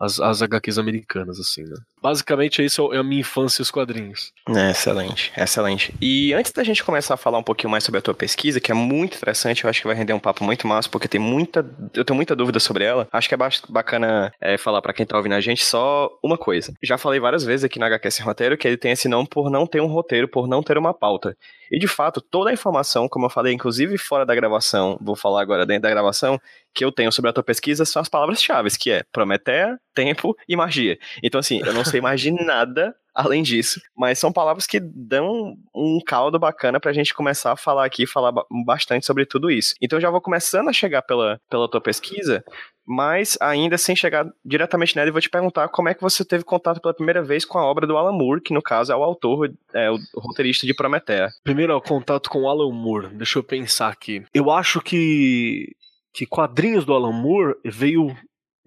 as, 0.00 0.20
as 0.20 0.42
HQs 0.42 0.78
americanas, 0.78 1.38
assim, 1.38 1.62
né? 1.62 1.76
Basicamente, 2.02 2.64
isso 2.64 2.92
é 2.92 2.98
a 2.98 3.02
minha 3.02 3.20
infância 3.20 3.60
e 3.60 3.62
os 3.62 3.70
quadrinhos. 3.70 4.32
É, 4.48 4.70
excelente, 4.70 5.32
excelente. 5.36 5.94
E 6.00 6.32
antes 6.32 6.52
da 6.52 6.64
gente 6.64 6.82
começar 6.82 7.14
a 7.14 7.16
falar 7.16 7.38
um 7.38 7.42
pouquinho 7.42 7.70
mais 7.70 7.84
sobre 7.84 7.98
a 7.98 8.02
tua 8.02 8.14
pesquisa, 8.14 8.60
que 8.60 8.70
é 8.70 8.74
muito 8.74 9.16
interessante, 9.16 9.64
eu 9.64 9.70
acho 9.70 9.80
que 9.80 9.86
vai 9.86 9.96
render 9.96 10.12
um 10.12 10.18
papo 10.18 10.42
muito 10.44 10.66
massa, 10.66 10.88
porque 10.88 11.08
tem 11.08 11.20
muita, 11.20 11.64
eu 11.94 12.04
tenho 12.04 12.16
muita 12.16 12.34
dúvida 12.34 12.58
sobre 12.58 12.84
ela. 12.84 13.06
Acho 13.12 13.28
que 13.28 13.34
é 13.34 13.38
bacana 13.68 14.32
é, 14.40 14.56
falar 14.56 14.80
para 14.80 14.92
quem 14.92 15.04
tá 15.04 15.16
ouvindo 15.16 15.34
a 15.34 15.40
gente 15.40 15.64
só 15.64 16.10
uma 16.22 16.38
coisa. 16.38 16.72
Já 16.82 16.96
falei 16.96 17.20
várias 17.20 17.44
vezes 17.44 17.64
aqui 17.64 17.78
na 17.78 17.86
HQ 17.86 18.10
Sem 18.10 18.24
Roteiro 18.24 18.56
que 18.56 18.66
ele 18.66 18.76
tem 18.76 18.92
esse 18.92 19.08
nome 19.08 19.28
por 19.28 19.50
não 19.50 19.66
ter 19.66 19.80
um 19.80 19.86
roteiro, 19.86 20.28
por 20.28 20.48
não 20.48 20.62
ter 20.62 20.78
uma 20.78 20.94
pauta. 20.94 21.36
E 21.70 21.78
de 21.78 21.86
fato, 21.86 22.20
toda 22.20 22.50
a 22.50 22.52
informação, 22.52 23.08
como 23.08 23.26
eu 23.26 23.30
falei, 23.30 23.52
inclusive 23.52 23.96
fora 23.96 24.26
da 24.26 24.34
gravação, 24.34 24.98
vou 25.00 25.14
falar 25.14 25.40
agora 25.40 25.64
dentro 25.64 25.82
da 25.82 25.90
gravação, 25.90 26.40
que 26.74 26.84
eu 26.84 26.90
tenho 26.90 27.12
sobre 27.12 27.30
a 27.30 27.32
tua 27.32 27.44
pesquisa 27.44 27.84
são 27.84 28.02
as 28.02 28.08
palavras-chave, 28.08 28.70
que 28.78 28.90
é 28.90 29.04
Prometeia, 29.12 29.78
tempo 29.94 30.36
e 30.48 30.56
magia. 30.56 30.98
Então, 31.22 31.38
assim, 31.38 31.60
eu 31.64 31.72
não 31.72 31.84
sei 31.90 32.00
mais 32.02 32.20
de 32.20 32.30
nada 32.30 32.94
além 33.14 33.42
disso, 33.42 33.80
mas 33.96 34.18
são 34.18 34.32
palavras 34.32 34.66
que 34.66 34.80
dão 34.80 35.56
um 35.74 35.98
caldo 36.04 36.38
bacana 36.38 36.80
pra 36.80 36.92
gente 36.92 37.14
começar 37.14 37.52
a 37.52 37.56
falar 37.56 37.84
aqui, 37.84 38.06
falar 38.06 38.32
bastante 38.64 39.04
sobre 39.04 39.26
tudo 39.26 39.50
isso. 39.50 39.74
Então, 39.80 40.00
já 40.00 40.10
vou 40.10 40.20
começando 40.20 40.68
a 40.68 40.72
chegar 40.72 41.02
pela, 41.02 41.40
pela 41.50 41.68
tua 41.68 41.80
pesquisa, 41.80 42.44
mas 42.86 43.36
ainda 43.40 43.76
sem 43.76 43.94
chegar 43.94 44.26
diretamente 44.44 44.96
nela, 44.96 45.08
eu 45.08 45.12
vou 45.12 45.20
te 45.20 45.30
perguntar 45.30 45.68
como 45.68 45.88
é 45.88 45.94
que 45.94 46.00
você 46.00 46.24
teve 46.24 46.44
contato 46.44 46.80
pela 46.80 46.94
primeira 46.94 47.22
vez 47.22 47.44
com 47.44 47.58
a 47.58 47.64
obra 47.64 47.86
do 47.86 47.96
Alan 47.96 48.12
Moore, 48.12 48.40
que 48.40 48.54
no 48.54 48.62
caso 48.62 48.92
é 48.92 48.96
o 48.96 49.02
autor, 49.02 49.52
é 49.74 49.90
o 49.90 49.98
roteirista 50.16 50.66
de 50.66 50.74
Prometeia. 50.74 51.28
Primeiro, 51.44 51.76
o 51.76 51.80
contato 51.80 52.30
com 52.30 52.42
o 52.42 52.48
Alan 52.48 52.72
Moore, 52.72 53.08
deixa 53.08 53.38
eu 53.38 53.44
pensar 53.44 53.88
aqui. 53.88 54.24
Eu 54.32 54.50
acho 54.50 54.80
que 54.80 55.74
que 56.12 56.26
quadrinhos 56.26 56.84
do 56.84 56.92
Alan 56.92 57.12
Moore 57.12 57.54
veio 57.64 58.16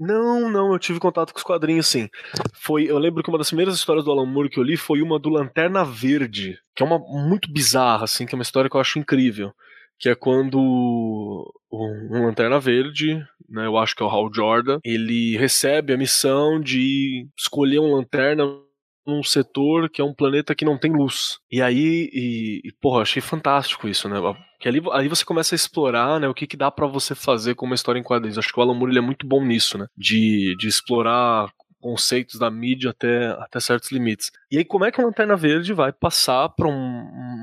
não, 0.06 0.50
não, 0.50 0.74
eu 0.74 0.80
tive 0.80 1.00
contato 1.00 1.32
com 1.32 1.38
os 1.38 1.44
quadrinhos 1.44 1.88
sim. 1.88 2.10
Foi, 2.54 2.84
eu 2.84 2.98
lembro 2.98 3.24
que 3.24 3.30
uma 3.30 3.38
das 3.38 3.48
primeiras 3.48 3.76
histórias 3.76 4.04
do 4.04 4.12
Alan 4.12 4.26
Moore 4.26 4.50
que 4.50 4.60
eu 4.60 4.64
li 4.64 4.76
foi 4.76 5.02
uma 5.02 5.18
do 5.18 5.30
Lanterna 5.30 5.86
Verde, 5.86 6.58
que 6.76 6.84
é 6.84 6.86
uma 6.86 7.00
muito 7.00 7.52
bizarra 7.52 8.04
assim, 8.04 8.26
que 8.26 8.36
é 8.36 8.38
uma 8.38 8.44
história 8.44 8.70
que 8.70 8.76
eu 8.76 8.82
acho 8.82 9.00
incrível, 9.00 9.54
que 9.98 10.10
é 10.10 10.16
quando 10.16 10.60
um 11.72 12.26
Lanterna 12.26 12.60
Verde, 12.60 13.24
né, 13.50 13.66
eu 13.66 13.78
acho 13.78 13.96
que 13.96 14.04
é 14.04 14.06
o 14.06 14.10
Hal 14.10 14.30
Jordan, 14.34 14.80
ele 14.84 15.38
recebe 15.38 15.94
a 15.94 15.98
missão 15.98 16.60
de 16.60 17.28
escolher 17.38 17.80
um 17.80 17.96
lanterna 17.96 18.44
num 19.06 19.24
setor 19.24 19.90
que 19.90 20.02
é 20.02 20.04
um 20.04 20.14
planeta 20.14 20.56
que 20.56 20.66
não 20.66 20.78
tem 20.78 20.92
luz. 20.92 21.40
E 21.52 21.62
aí, 21.62 22.10
e, 22.14 22.62
e 22.64 22.72
porra, 22.82 23.02
achei 23.02 23.22
fantástico 23.22 23.88
isso, 23.88 24.08
né? 24.08 24.18
Que 24.60 24.68
ali, 24.68 24.82
ali 24.92 25.10
você 25.10 25.26
começa 25.26 25.54
a 25.54 25.58
explorar, 25.58 26.20
né, 26.20 26.28
o 26.28 26.34
que, 26.34 26.48
que 26.48 26.56
dá 26.56 26.72
para 26.72 26.88
você 26.88 27.14
fazer 27.14 27.56
com 27.56 27.66
uma 27.66 27.76
história 27.76 28.00
em 28.00 28.04
quadrinhos. 28.04 28.38
Acho 28.38 28.52
que 28.54 28.60
o 28.60 28.64
Alan 28.64 28.74
Moore 28.74 28.98
é 28.98 29.02
muito 29.02 29.28
bom 29.28 29.44
nisso, 29.44 29.78
né? 29.78 29.88
De, 29.98 30.56
de 30.58 30.68
explorar 30.68 31.50
conceitos 31.84 32.40
da 32.40 32.50
mídia 32.50 32.92
até, 32.92 33.28
até 33.32 33.60
certos 33.60 33.92
limites. 33.92 34.32
E 34.50 34.58
aí, 34.58 34.64
como 34.64 34.86
é 34.86 34.92
que 34.92 35.02
a 35.02 35.04
Lanterna 35.04 35.36
Verde 35.36 35.74
vai 35.74 35.92
passar 35.92 36.48
pra 36.48 36.70
um, 36.70 36.72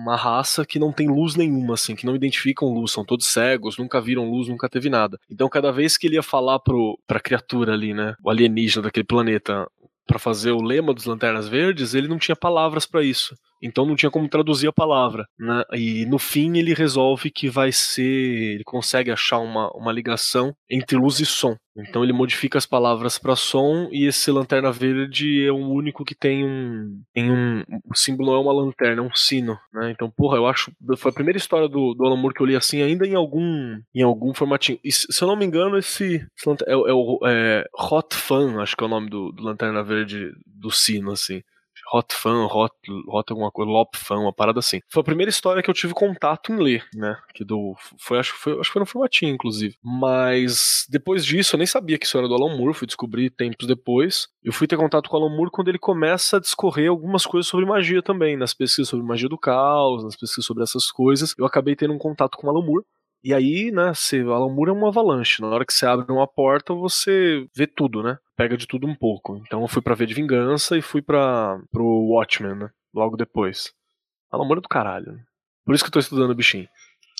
uma 0.02 0.16
raça 0.16 0.64
que 0.64 0.78
não 0.78 0.90
tem 0.90 1.08
luz 1.08 1.36
nenhuma, 1.36 1.74
assim, 1.74 1.94
que 1.94 2.06
não 2.06 2.16
identificam 2.16 2.72
luz, 2.72 2.90
são 2.90 3.04
todos 3.04 3.26
cegos, 3.26 3.76
nunca 3.76 4.00
viram 4.00 4.30
luz, 4.30 4.48
nunca 4.48 4.66
teve 4.66 4.88
nada. 4.88 5.18
Então, 5.30 5.46
cada 5.46 5.70
vez 5.70 5.98
que 5.98 6.06
ele 6.06 6.14
ia 6.14 6.22
falar 6.22 6.58
pro, 6.58 6.98
pra 7.06 7.20
criatura 7.20 7.74
ali, 7.74 7.92
né, 7.92 8.14
o 8.24 8.30
alienígena 8.30 8.84
daquele 8.84 9.04
planeta, 9.04 9.68
para 10.06 10.18
fazer 10.18 10.52
o 10.52 10.62
lema 10.62 10.92
dos 10.92 11.04
Lanternas 11.04 11.48
Verdes, 11.48 11.94
ele 11.94 12.08
não 12.08 12.18
tinha 12.18 12.36
palavras 12.36 12.86
para 12.86 13.02
isso. 13.02 13.34
Então 13.62 13.86
não 13.86 13.96
tinha 13.96 14.10
como 14.10 14.28
traduzir 14.28 14.68
a 14.68 14.72
palavra. 14.72 15.26
Né? 15.38 15.62
E 15.74 16.06
no 16.06 16.18
fim 16.18 16.56
ele 16.56 16.74
resolve 16.74 17.30
que 17.30 17.48
vai 17.48 17.72
ser. 17.72 18.54
Ele 18.54 18.64
consegue 18.64 19.10
achar 19.10 19.38
uma, 19.38 19.70
uma 19.74 19.92
ligação 19.92 20.54
entre 20.70 20.96
luz 20.96 21.20
e 21.20 21.26
som. 21.26 21.56
Então 21.76 22.02
ele 22.02 22.12
modifica 22.12 22.58
as 22.58 22.66
palavras 22.66 23.18
para 23.18 23.36
som 23.36 23.88
e 23.92 24.06
esse 24.06 24.30
lanterna 24.30 24.72
verde 24.72 25.46
é 25.46 25.52
o 25.52 25.68
único 25.68 26.04
que 26.04 26.14
tem 26.14 26.44
um, 26.44 27.00
tem 27.14 27.30
um 27.30 27.62
o 27.84 27.96
símbolo 27.96 28.34
é 28.34 28.38
uma 28.38 28.52
lanterna, 28.52 29.02
é 29.02 29.04
um 29.04 29.14
sino, 29.14 29.58
né? 29.72 29.90
Então, 29.90 30.10
porra, 30.10 30.36
eu 30.36 30.46
acho 30.46 30.72
foi 30.96 31.10
a 31.10 31.14
primeira 31.14 31.38
história 31.38 31.68
do, 31.68 31.94
do 31.94 32.04
Alan 32.04 32.16
Moore 32.16 32.34
que 32.34 32.42
eu 32.42 32.46
li 32.46 32.56
assim 32.56 32.82
ainda 32.82 33.06
em 33.06 33.14
algum 33.14 33.80
em 33.94 34.02
algum 34.02 34.34
formatinho. 34.34 34.78
E, 34.84 34.90
se 34.92 35.06
eu 35.22 35.28
não 35.28 35.36
me 35.36 35.44
engano, 35.44 35.78
esse, 35.78 36.26
esse 36.36 36.50
é, 36.66 36.72
é, 36.72 36.74
o 36.74 37.18
é, 37.24 37.64
Hot 37.78 38.14
Fan, 38.14 38.60
acho 38.60 38.76
que 38.76 38.82
é 38.82 38.86
o 38.86 38.90
nome 38.90 39.08
do, 39.08 39.32
do 39.32 39.42
lanterna 39.42 39.82
verde 39.82 40.32
do 40.46 40.70
sino 40.70 41.12
assim. 41.12 41.42
Hot 41.92 42.14
Fan, 42.14 42.46
Hot, 42.46 42.74
Hot 43.08 43.30
alguma 43.30 43.50
coisa, 43.50 43.70
Lop 43.70 43.94
Fan, 43.96 44.18
uma 44.18 44.32
parada 44.32 44.58
assim. 44.58 44.80
Foi 44.88 45.00
a 45.00 45.04
primeira 45.04 45.30
história 45.30 45.62
que 45.62 45.70
eu 45.70 45.74
tive 45.74 45.92
contato 45.92 46.52
em 46.52 46.56
ler, 46.56 46.84
né? 46.94 47.16
Que 47.34 47.44
do, 47.44 47.74
foi, 47.98 48.18
acho, 48.18 48.34
foi, 48.34 48.52
acho 48.52 48.70
que 48.70 48.72
foi 48.72 48.80
no 48.80 48.86
formatinho, 48.86 49.34
inclusive. 49.34 49.76
Mas 49.82 50.86
depois 50.88 51.24
disso, 51.24 51.56
eu 51.56 51.58
nem 51.58 51.66
sabia 51.66 51.98
que 51.98 52.06
isso 52.06 52.18
era 52.18 52.28
do 52.28 52.34
Alan 52.34 52.56
Moore, 52.56 52.74
fui 52.74 52.86
descobrir 52.86 53.30
tempos 53.30 53.66
depois. 53.66 54.28
Eu 54.42 54.52
fui 54.52 54.66
ter 54.66 54.76
contato 54.76 55.08
com 55.08 55.16
o 55.16 55.20
Alan 55.20 55.34
Moore 55.34 55.50
quando 55.50 55.68
ele 55.68 55.78
começa 55.78 56.36
a 56.36 56.40
discorrer 56.40 56.88
algumas 56.88 57.26
coisas 57.26 57.48
sobre 57.48 57.66
magia 57.66 58.02
também, 58.02 58.36
nas 58.36 58.54
pesquisas 58.54 58.88
sobre 58.88 59.04
magia 59.04 59.28
do 59.28 59.38
caos, 59.38 60.04
nas 60.04 60.16
pesquisas 60.16 60.44
sobre 60.44 60.62
essas 60.62 60.90
coisas. 60.90 61.34
Eu 61.38 61.44
acabei 61.44 61.76
tendo 61.76 61.94
um 61.94 61.98
contato 61.98 62.36
com 62.36 62.46
o 62.46 62.50
Alan 62.50 62.64
Moore. 62.64 62.84
E 63.22 63.34
aí, 63.34 63.70
né, 63.70 63.92
o 64.24 64.32
Alan 64.32 64.52
Moore 64.52 64.70
é 64.70 64.72
uma 64.72 64.88
avalanche. 64.88 65.42
Na 65.42 65.48
hora 65.48 65.66
que 65.66 65.72
você 65.72 65.84
abre 65.86 66.10
uma 66.10 66.26
porta, 66.26 66.72
você 66.72 67.46
vê 67.54 67.66
tudo, 67.66 68.02
né? 68.02 68.18
Pega 68.36 68.56
de 68.56 68.66
tudo 68.66 68.86
um 68.86 68.94
pouco. 68.94 69.36
Então 69.46 69.60
eu 69.60 69.68
fui 69.68 69.82
para 69.82 69.94
ver 69.94 70.06
de 70.06 70.14
Vingança 70.14 70.76
e 70.76 70.82
fui 70.82 71.02
para 71.02 71.60
pro 71.70 71.84
Watchmen, 71.84 72.54
né? 72.54 72.70
Logo 72.94 73.16
depois. 73.16 73.72
Alan 74.30 74.44
Moore 74.44 74.60
é 74.60 74.62
do 74.62 74.68
caralho. 74.68 75.18
Por 75.64 75.74
isso 75.74 75.84
que 75.84 75.88
eu 75.88 75.92
tô 75.92 75.98
estudando 75.98 76.30
o 76.30 76.34
bichinho. 76.34 76.68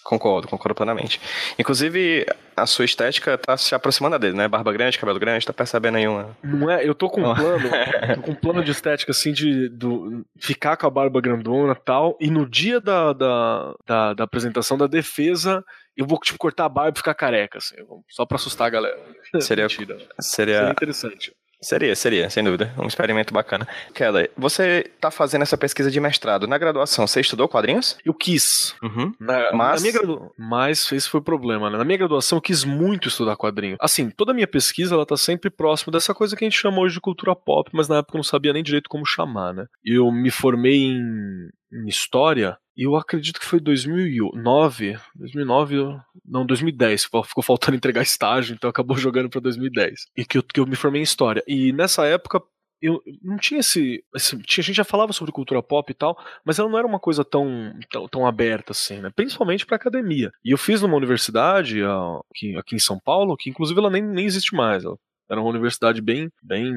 Concordo, 0.02 0.48
concordo 0.48 0.74
plenamente. 0.74 1.20
Inclusive, 1.58 2.26
a 2.56 2.64
sua 2.66 2.84
estética 2.84 3.36
tá 3.36 3.56
se 3.56 3.74
aproximando 3.74 4.18
dele, 4.18 4.36
né? 4.36 4.48
Barba 4.48 4.72
grande, 4.72 4.98
cabelo 4.98 5.18
grande, 5.18 5.44
tá 5.44 5.52
percebendo 5.52 5.98
aí 5.98 6.08
uma. 6.08 6.36
Não 6.42 6.70
é? 6.70 6.86
Eu 6.86 6.94
tô 6.94 7.10
com 7.10 7.20
um 7.20 7.34
plano, 7.34 7.68
tô 8.16 8.22
com 8.22 8.30
um 8.30 8.34
plano 8.34 8.64
de 8.64 8.70
estética 8.70 9.12
assim 9.12 9.32
de 9.32 9.68
do, 9.68 10.24
ficar 10.38 10.76
com 10.76 10.86
a 10.86 10.90
barba 10.90 11.20
grandona 11.20 11.74
e 11.74 11.84
tal. 11.84 12.16
E 12.18 12.30
no 12.30 12.48
dia 12.48 12.80
da, 12.80 13.12
da, 13.12 13.74
da, 13.86 14.14
da, 14.14 14.24
apresentação 14.24 14.78
da 14.78 14.86
defesa, 14.86 15.62
eu 16.00 16.06
vou 16.06 16.18
tipo, 16.18 16.38
cortar 16.38 16.64
a 16.64 16.68
barba 16.68 16.96
e 16.96 16.98
ficar 16.98 17.14
careca, 17.14 17.58
assim, 17.58 17.76
só 18.08 18.24
pra 18.24 18.36
assustar 18.36 18.68
a 18.68 18.70
galera. 18.70 18.98
Seria, 19.40 19.68
seria... 19.68 19.98
seria 20.18 20.70
interessante. 20.70 21.32
Seria, 21.62 21.94
seria, 21.94 22.30
sem 22.30 22.42
dúvida. 22.42 22.72
Um 22.78 22.86
experimento 22.86 23.34
bacana. 23.34 23.68
Kelly, 23.94 24.30
você 24.34 24.90
está 24.94 25.10
fazendo 25.10 25.42
essa 25.42 25.58
pesquisa 25.58 25.90
de 25.90 26.00
mestrado. 26.00 26.46
Na 26.46 26.56
graduação, 26.56 27.06
você 27.06 27.20
estudou 27.20 27.46
quadrinhos? 27.46 27.98
Eu 28.02 28.14
quis. 28.14 28.74
Uhum. 28.82 29.12
Na, 29.20 29.52
Mas... 29.52 29.82
Na 29.82 29.90
gradu... 29.90 30.32
Mas 30.38 30.90
esse 30.90 31.06
foi 31.06 31.20
o 31.20 31.22
problema, 31.22 31.68
né? 31.68 31.76
Na 31.76 31.84
minha 31.84 31.98
graduação, 31.98 32.38
eu 32.38 32.42
quis 32.42 32.64
muito 32.64 33.08
estudar 33.08 33.36
quadrinho. 33.36 33.76
Assim, 33.78 34.08
toda 34.08 34.32
a 34.32 34.34
minha 34.34 34.48
pesquisa, 34.48 34.94
ela 34.94 35.04
tá 35.04 35.18
sempre 35.18 35.50
próxima 35.50 35.92
dessa 35.92 36.14
coisa 36.14 36.34
que 36.34 36.42
a 36.42 36.48
gente 36.48 36.58
chama 36.58 36.80
hoje 36.80 36.94
de 36.94 37.00
cultura 37.00 37.36
pop, 37.36 37.68
mas 37.74 37.88
na 37.88 37.98
época 37.98 38.16
eu 38.16 38.20
não 38.20 38.24
sabia 38.24 38.54
nem 38.54 38.62
direito 38.62 38.88
como 38.88 39.04
chamar, 39.04 39.52
né? 39.52 39.66
Eu 39.84 40.10
me 40.10 40.30
formei 40.30 40.76
em, 40.76 41.50
em 41.70 41.86
História 41.86 42.56
eu 42.84 42.96
acredito 42.96 43.38
que 43.38 43.46
foi 43.46 43.60
2009, 43.60 44.98
2009, 45.14 46.00
não, 46.24 46.46
2010, 46.46 47.04
ficou 47.04 47.42
faltando 47.42 47.76
entregar 47.76 48.02
estágio, 48.02 48.54
então 48.54 48.70
acabou 48.70 48.96
jogando 48.98 49.28
para 49.28 49.40
2010. 49.40 50.06
E 50.16 50.24
que 50.24 50.38
eu, 50.38 50.42
que 50.42 50.60
eu 50.60 50.66
me 50.66 50.76
formei 50.76 51.00
em 51.00 51.04
história. 51.04 51.42
E 51.46 51.72
nessa 51.72 52.06
época 52.06 52.40
eu 52.82 53.02
não 53.22 53.36
tinha 53.36 53.60
esse, 53.60 54.02
esse, 54.14 54.34
a 54.34 54.62
gente 54.62 54.72
já 54.72 54.84
falava 54.84 55.12
sobre 55.12 55.32
cultura 55.32 55.62
pop 55.62 55.90
e 55.90 55.94
tal, 55.94 56.16
mas 56.44 56.58
ela 56.58 56.68
não 56.68 56.78
era 56.78 56.86
uma 56.86 56.98
coisa 56.98 57.24
tão 57.24 57.74
tão, 57.90 58.08
tão 58.08 58.26
aberta 58.26 58.72
assim, 58.72 59.00
né? 59.00 59.10
Principalmente 59.14 59.66
para 59.66 59.76
academia. 59.76 60.30
E 60.42 60.50
eu 60.50 60.58
fiz 60.58 60.80
numa 60.80 60.96
universidade 60.96 61.82
aqui, 61.82 62.56
aqui 62.56 62.76
em 62.76 62.78
São 62.78 62.98
Paulo, 62.98 63.36
que 63.36 63.50
inclusive 63.50 63.78
ela 63.78 63.90
nem, 63.90 64.02
nem 64.02 64.24
existe 64.24 64.54
mais. 64.54 64.84
Ela 64.84 64.96
era 65.30 65.40
uma 65.40 65.50
universidade 65.50 66.00
bem 66.00 66.30
bem 66.42 66.72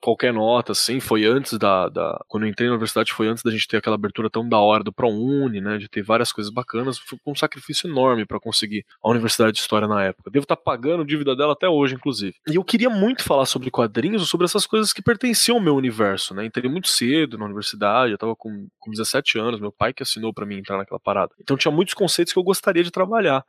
qualquer 0.00 0.32
nota, 0.32 0.72
assim, 0.72 0.98
foi 0.98 1.24
antes 1.24 1.58
da, 1.58 1.88
da, 1.88 2.24
Quando 2.26 2.44
eu 2.44 2.48
entrei 2.48 2.68
na 2.68 2.74
universidade, 2.74 3.12
foi 3.12 3.28
antes 3.28 3.42
da 3.42 3.50
gente 3.50 3.68
ter 3.68 3.76
aquela 3.76 3.96
abertura 3.96 4.30
tão 4.30 4.48
da 4.48 4.58
hora 4.58 4.82
do 4.82 4.92
ProUni, 4.92 5.60
né? 5.60 5.78
De 5.78 5.88
ter 5.88 6.02
várias 6.02 6.32
coisas 6.32 6.52
bacanas. 6.52 6.98
Foi 6.98 7.18
um 7.26 7.34
sacrifício 7.34 7.88
enorme 7.88 8.24
para 8.24 8.40
conseguir 8.40 8.84
a 9.02 9.10
Universidade 9.10 9.52
de 9.52 9.60
História 9.60 9.86
na 9.86 10.02
época. 10.02 10.30
Devo 10.30 10.44
estar 10.44 10.56
tá 10.56 10.62
pagando 10.62 11.04
dívida 11.04 11.36
dela 11.36 11.52
até 11.52 11.68
hoje, 11.68 11.94
inclusive. 11.94 12.34
E 12.48 12.56
eu 12.56 12.64
queria 12.64 12.88
muito 12.88 13.22
falar 13.22 13.46
sobre 13.46 13.70
quadrinhos, 13.70 14.28
sobre 14.28 14.46
essas 14.46 14.66
coisas 14.66 14.92
que 14.92 15.02
pertenciam 15.02 15.58
ao 15.58 15.62
meu 15.62 15.74
universo, 15.74 16.34
né? 16.34 16.44
Entrei 16.44 16.70
muito 16.70 16.88
cedo 16.88 17.36
na 17.36 17.44
universidade, 17.44 18.12
eu 18.12 18.18
tava 18.18 18.34
com, 18.34 18.66
com 18.78 18.90
17 18.90 19.38
anos, 19.38 19.60
meu 19.60 19.72
pai 19.72 19.92
que 19.92 20.02
assinou 20.02 20.32
para 20.32 20.46
mim 20.46 20.56
entrar 20.56 20.78
naquela 20.78 21.00
parada. 21.00 21.32
Então 21.40 21.56
tinha 21.56 21.72
muitos 21.72 21.94
conceitos 21.94 22.32
que 22.32 22.38
eu 22.38 22.42
gostaria 22.42 22.82
de 22.82 22.90
trabalhar. 22.90 23.44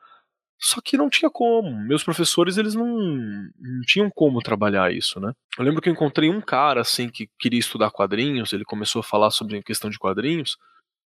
Só 0.62 0.80
que 0.80 0.96
não 0.96 1.10
tinha 1.10 1.30
como. 1.30 1.76
Meus 1.88 2.04
professores, 2.04 2.58
eles 2.58 2.76
não, 2.76 2.86
não 2.86 3.82
tinham 3.86 4.10
como 4.14 4.42
trabalhar 4.42 4.94
isso, 4.94 5.20
né? 5.20 5.34
Eu 5.58 5.66
lembro 5.66 5.82
que 5.82 5.90
eu 5.90 5.94
encontrei 5.94 6.30
um 6.30 6.40
cara, 6.40 6.82
assim, 6.82 7.10
que 7.10 7.28
queria 7.40 7.60
estudar 7.60 7.90
quadrinhos, 7.90 8.54
ele 8.54 8.64
começou 8.64 9.00
a 9.00 9.04
falar 9.04 9.32
sobre 9.32 9.58
a 9.58 9.64
questão 9.64 9.90
de 9.90 9.98
quadrinhos, 9.98 10.58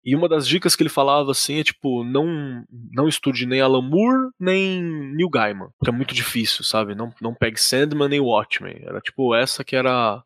e 0.05 0.17
uma 0.17 0.29
das 0.29 0.49
dicas 0.49 0.75
que 0.75 0.83
ele 0.83 0.91
falava, 0.91 1.31
assim, 1.31 1.61
é 1.61 1.65
tipo, 1.65 2.03
não, 2.03 2.65
não 2.93 3.07
estude 3.09 3.47
nem 3.47 3.61
Alan 3.61 3.83
Moore, 3.83 4.31
nem 4.39 4.83
Neil 4.83 5.29
Gaiman, 5.29 5.69
porque 5.79 5.91
é 5.91 5.97
muito 5.97 6.13
difícil, 6.13 6.65
sabe? 6.65 6.95
Não, 6.95 7.13
não 7.21 7.35
pegue 7.35 7.61
Sandman 7.61 8.09
nem 8.09 8.21
Watchmen. 8.21 8.81
Era 8.83 9.01
tipo, 9.01 9.33
essa 9.33 9.63
que 9.63 9.77
era 9.77 10.23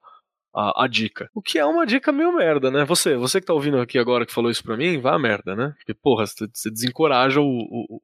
a, 0.55 0.85
a, 0.85 0.89
dica. 0.89 1.29
O 1.35 1.43
que 1.43 1.59
é 1.59 1.65
uma 1.67 1.85
dica 1.85 2.11
meio 2.11 2.33
merda, 2.33 2.71
né? 2.71 2.87
Você, 2.87 3.17
você 3.17 3.39
que 3.39 3.47
tá 3.47 3.53
ouvindo 3.53 3.79
aqui 3.79 3.99
agora 3.99 4.25
que 4.25 4.33
falou 4.33 4.51
isso 4.51 4.65
pra 4.65 4.79
mim, 4.79 4.99
vá 4.99 5.19
merda, 5.19 5.55
né? 5.55 5.75
Porque, 5.77 5.93
porra, 5.93 6.25
você 6.27 6.71
desencoraja 6.71 7.41
o, 7.43 7.47
o, 7.47 8.01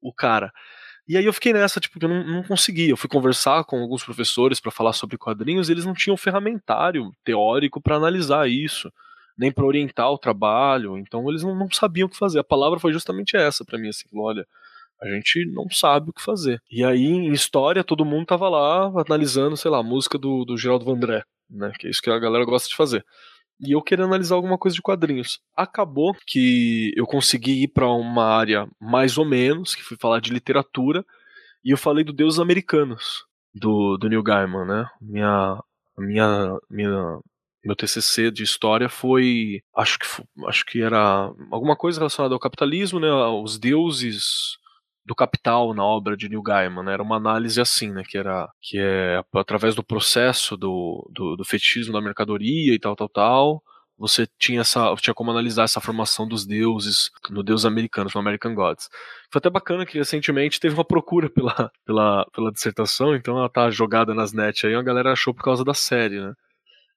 o 0.00 0.12
cara. 0.12 0.52
E 1.08 1.16
aí 1.16 1.24
eu 1.24 1.32
fiquei 1.32 1.52
nessa, 1.52 1.78
tipo, 1.78 1.98
que 1.98 2.04
eu 2.04 2.08
não, 2.08 2.24
não 2.24 2.42
consegui. 2.42 2.88
Eu 2.88 2.96
fui 2.96 3.08
conversar 3.08 3.64
com 3.64 3.80
alguns 3.80 4.02
professores 4.02 4.58
para 4.58 4.72
falar 4.72 4.92
sobre 4.92 5.16
quadrinhos 5.16 5.68
e 5.68 5.72
eles 5.72 5.84
não 5.84 5.94
tinham 5.94 6.16
ferramentário 6.16 7.12
teórico 7.24 7.80
para 7.80 7.96
analisar 7.96 8.48
isso, 8.48 8.92
nem 9.38 9.52
para 9.52 9.64
orientar 9.64 10.10
o 10.10 10.18
trabalho. 10.18 10.98
Então 10.98 11.28
eles 11.28 11.42
não, 11.42 11.54
não, 11.54 11.70
sabiam 11.70 12.06
o 12.06 12.10
que 12.10 12.18
fazer. 12.18 12.40
A 12.40 12.44
palavra 12.44 12.80
foi 12.80 12.92
justamente 12.92 13.36
essa 13.36 13.64
para 13.64 13.78
mim, 13.78 13.88
assim, 13.88 14.06
olha, 14.14 14.44
a 15.00 15.06
gente 15.08 15.46
não 15.46 15.70
sabe 15.70 16.10
o 16.10 16.12
que 16.12 16.22
fazer. 16.22 16.60
E 16.70 16.82
aí, 16.82 17.04
em 17.04 17.32
história, 17.32 17.84
todo 17.84 18.04
mundo 18.04 18.26
tava 18.26 18.48
lá 18.48 18.90
analisando, 19.06 19.56
sei 19.56 19.70
lá, 19.70 19.78
a 19.78 19.84
música 19.84 20.18
do, 20.18 20.44
do 20.44 20.58
Geraldo 20.58 20.86
Vandré, 20.86 21.22
né? 21.48 21.70
Que 21.78 21.86
é 21.86 21.90
isso 21.90 22.02
que 22.02 22.10
a 22.10 22.18
galera 22.18 22.44
gosta 22.44 22.68
de 22.68 22.74
fazer 22.74 23.04
e 23.60 23.72
eu 23.72 23.82
queria 23.82 24.04
analisar 24.04 24.34
alguma 24.34 24.58
coisa 24.58 24.74
de 24.74 24.82
quadrinhos. 24.82 25.40
Acabou 25.56 26.14
que 26.26 26.92
eu 26.96 27.06
consegui 27.06 27.62
ir 27.62 27.68
para 27.68 27.88
uma 27.88 28.24
área 28.24 28.68
mais 28.80 29.16
ou 29.18 29.24
menos, 29.24 29.74
que 29.74 29.82
fui 29.82 29.96
falar 29.98 30.20
de 30.20 30.32
literatura, 30.32 31.04
e 31.64 31.70
eu 31.70 31.78
falei 31.78 32.04
do 32.04 32.12
Deus 32.12 32.38
Americanos, 32.38 33.24
do, 33.54 33.96
do 33.96 34.08
Neil 34.08 34.22
Gaiman, 34.22 34.64
né? 34.64 34.86
Minha, 35.00 35.60
minha, 35.98 36.58
minha, 36.70 37.18
meu 37.64 37.74
TCC 37.74 38.30
de 38.30 38.42
história 38.42 38.88
foi, 38.88 39.62
acho 39.74 39.98
que, 39.98 40.06
acho 40.46 40.64
que 40.66 40.82
era 40.82 41.32
alguma 41.50 41.74
coisa 41.74 41.98
relacionada 41.98 42.34
ao 42.34 42.40
capitalismo, 42.40 43.00
né? 43.00 43.10
Os 43.10 43.58
deuses 43.58 44.58
do 45.06 45.14
capital 45.14 45.72
na 45.72 45.84
obra 45.84 46.16
de 46.16 46.28
Neil 46.28 46.42
Gaiman, 46.42 46.82
né? 46.82 46.92
Era 46.92 47.02
uma 47.02 47.16
análise 47.16 47.60
assim, 47.60 47.92
né? 47.92 48.02
Que 48.06 48.18
era 48.18 48.48
que 48.60 48.78
é 48.78 49.22
através 49.34 49.74
do 49.74 49.84
processo 49.84 50.56
do, 50.56 51.08
do, 51.14 51.36
do 51.36 51.44
fetichismo 51.44 51.92
da 51.92 52.00
mercadoria 52.00 52.74
e 52.74 52.78
tal, 52.78 52.96
tal, 52.96 53.08
tal. 53.08 53.62
Você 53.98 54.26
tinha 54.38 54.60
essa, 54.60 54.94
tinha 54.96 55.14
como 55.14 55.30
analisar 55.30 55.62
essa 55.64 55.80
formação 55.80 56.28
dos 56.28 56.44
deuses 56.44 57.10
no 57.30 57.42
deus 57.42 57.64
americano, 57.64 58.10
no 58.14 58.20
American 58.20 58.54
Gods. 58.54 58.90
Foi 59.30 59.38
até 59.38 59.48
bacana 59.48 59.86
que 59.86 59.96
recentemente 59.96 60.60
teve 60.60 60.74
uma 60.74 60.84
procura 60.84 61.30
pela, 61.30 61.70
pela, 61.84 62.26
pela 62.34 62.52
dissertação, 62.52 63.14
então 63.16 63.38
ela 63.38 63.48
tá 63.48 63.70
jogada 63.70 64.12
nas 64.12 64.32
net 64.34 64.66
aí, 64.66 64.74
a 64.74 64.82
galera 64.82 65.12
achou 65.12 65.32
por 65.32 65.42
causa 65.42 65.64
da 65.64 65.72
série, 65.72 66.20
né? 66.20 66.34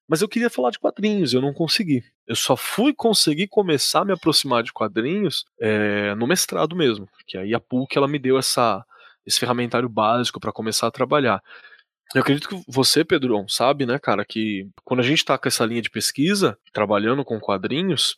Mas 0.10 0.24
eu 0.24 0.28
queria 0.28 0.50
falar 0.50 0.72
de 0.72 0.80
quadrinhos, 0.80 1.34
eu 1.34 1.42
não 1.42 1.54
consegui. 1.54 2.04
Eu 2.26 2.36
só 2.36 2.58
fui 2.58 2.92
conseguir 2.96 3.48
começar 3.48 4.02
a 4.02 4.06
me 4.06 4.12
aproximar 4.12 4.64
de 4.64 4.74
quadrinhos 4.74 5.46
é, 5.62 6.16
no 6.16 6.26
mestrado 6.26 6.76
mesmo, 6.76 7.08
que 7.28 7.38
aí 7.38 7.54
a 7.54 7.60
PUC 7.60 7.96
ela 7.96 8.08
me 8.08 8.18
deu 8.18 8.36
essa, 8.36 8.84
esse 9.24 9.40
ferramentário 9.40 9.88
básico 9.88 10.40
para 10.40 10.52
começar 10.52 10.88
a 10.88 10.92
trabalhar. 10.92 11.44
Eu 12.16 12.22
acredito 12.22 12.50
que 12.50 12.60
você, 12.68 13.06
Pedro, 13.06 13.46
sabe, 13.48 13.86
né, 13.86 14.00
cara, 14.00 14.26
que 14.26 14.68
quando 14.84 15.02
a 15.02 15.04
gente 15.04 15.20
está 15.20 15.38
com 15.38 15.48
essa 15.48 15.64
linha 15.64 15.82
de 15.82 15.92
pesquisa, 15.92 16.58
trabalhando 16.74 17.24
com 17.24 17.40
quadrinhos, 17.40 18.18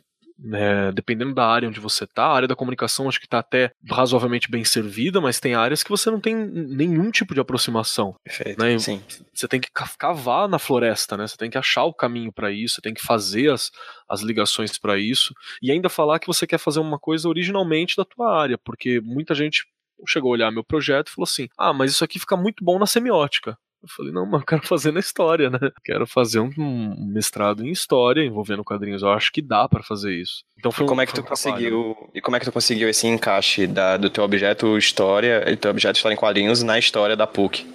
é, 0.54 0.92
dependendo 0.92 1.34
da 1.34 1.46
área 1.46 1.68
onde 1.68 1.80
você 1.80 2.06
está, 2.06 2.26
a 2.26 2.34
área 2.34 2.48
da 2.48 2.56
comunicação 2.56 3.08
acho 3.08 3.20
que 3.20 3.26
está 3.26 3.40
até 3.40 3.72
razoavelmente 3.90 4.50
bem 4.50 4.64
servida, 4.64 5.22
mas 5.22 5.40
tem 5.40 5.54
áreas 5.54 5.84
que 5.84 5.90
você 5.90 6.10
não 6.10 6.20
tem 6.20 6.36
nenhum 6.36 7.12
tipo 7.12 7.34
de 7.34 7.40
aproximação. 7.40 8.16
Perfeito. 8.24 8.60
Né? 8.62 8.78
Sim. 8.80 9.02
Você 9.34 9.48
tem 9.48 9.60
que 9.60 9.70
cavar 9.72 10.48
na 10.48 10.60
floresta, 10.60 11.16
né? 11.16 11.28
Você 11.28 11.38
tem 11.38 11.50
que 11.50 11.58
achar 11.58 11.84
o 11.84 11.94
caminho 11.94 12.32
para 12.32 12.52
isso, 12.52 12.76
você 12.76 12.82
tem 12.82 12.94
que 12.94 13.04
fazer 13.04 13.52
as, 13.52 13.72
as 14.10 14.22
ligações 14.22 14.78
para 14.78 14.98
isso 14.98 15.34
e 15.62 15.72
ainda 15.72 15.90
falar 15.90 16.20
que 16.20 16.28
você 16.28 16.48
quer 16.48 16.58
fazer 16.58 16.80
uma 16.80 17.00
coisa 17.00 17.30
originalmente 17.30 17.96
da 17.96 18.06
tua 18.06 18.36
área, 18.36 18.58
porque 18.58 19.00
muita 19.02 19.36
gente 19.36 19.66
chegou 20.08 20.30
a 20.30 20.34
olhar 20.34 20.52
meu 20.52 20.64
projeto 20.64 21.10
e 21.10 21.12
falou 21.12 21.26
assim: 21.26 21.48
"Ah, 21.58 21.74
mas 21.74 21.92
isso 21.92 22.04
aqui 22.04 22.20
fica 22.20 22.36
muito 22.36 22.64
bom 22.64 22.80
na 22.80 22.88
semiótica". 22.88 23.58
Eu 23.84 23.90
falei, 23.90 24.12
não, 24.12 24.26
mas 24.26 24.42
eu 24.42 24.46
quero 24.46 24.68
fazer 24.68 24.92
na 24.92 25.00
história, 25.00 25.50
né? 25.50 25.60
Quero 25.84 26.06
fazer 26.06 26.40
um, 26.40 26.52
um 26.58 27.12
mestrado 27.12 27.66
em 27.66 27.72
história 27.72 28.24
envolvendo 28.24 28.64
quadrinhos. 28.64 29.02
Eu 29.02 29.10
acho 29.12 29.32
que 29.32 29.42
dá 29.42 29.68
para 29.68 29.82
fazer 29.82 30.14
isso. 30.14 30.44
Então 30.60 30.72
foi 30.72 30.86
um, 30.86 30.90
como 30.90 31.02
é 31.02 31.06
que 31.06 31.14
tu 31.14 31.22
um 31.22 31.26
conseguiu 31.26 31.96
E 32.14 32.22
como 32.22 32.36
é 32.38 32.40
que 32.40 32.46
tu 32.46 32.52
conseguiu 32.52 32.88
esse 32.88 33.08
encaixe 33.08 33.66
da, 33.66 33.98
do 33.98 34.10
teu 34.10 34.24
objeto 34.24 34.78
história, 34.78 35.44
do 35.46 35.58
teu 35.58 35.72
objeto 35.72 35.96
história 35.96 36.14
em 36.14 36.18
quadrinhos 36.18 36.62
na 36.62 36.78
história 36.78 37.16
da 37.16 37.26
PUC? 37.26 37.66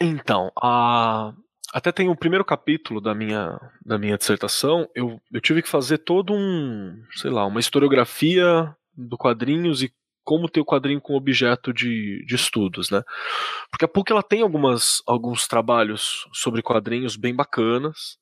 Então, 0.00 0.50
a 0.56 1.34
até 1.72 1.92
tem 1.92 2.08
o 2.08 2.16
primeiro 2.16 2.44
capítulo 2.44 3.00
da 3.00 3.14
minha, 3.14 3.56
da 3.84 3.96
minha 3.96 4.18
dissertação, 4.18 4.88
eu, 4.94 5.20
eu 5.32 5.40
tive 5.40 5.62
que 5.62 5.68
fazer 5.68 5.98
todo 5.98 6.32
um, 6.32 7.00
sei 7.14 7.30
lá, 7.30 7.46
uma 7.46 7.60
historiografia 7.60 8.74
do 8.96 9.16
quadrinhos 9.16 9.80
e 9.82 9.92
como 10.30 10.48
ter 10.48 10.60
o 10.60 10.64
quadrinho 10.64 11.00
com 11.00 11.16
objeto 11.16 11.72
de, 11.72 12.24
de 12.24 12.36
estudos, 12.36 12.88
né? 12.88 13.02
Porque 13.68 13.84
a 13.84 13.88
PUC 13.88 14.12
ela 14.12 14.22
tem 14.22 14.42
algumas, 14.42 15.02
alguns 15.04 15.48
trabalhos 15.48 16.28
sobre 16.32 16.62
quadrinhos 16.62 17.16
bem 17.16 17.34
bacanas, 17.34 18.16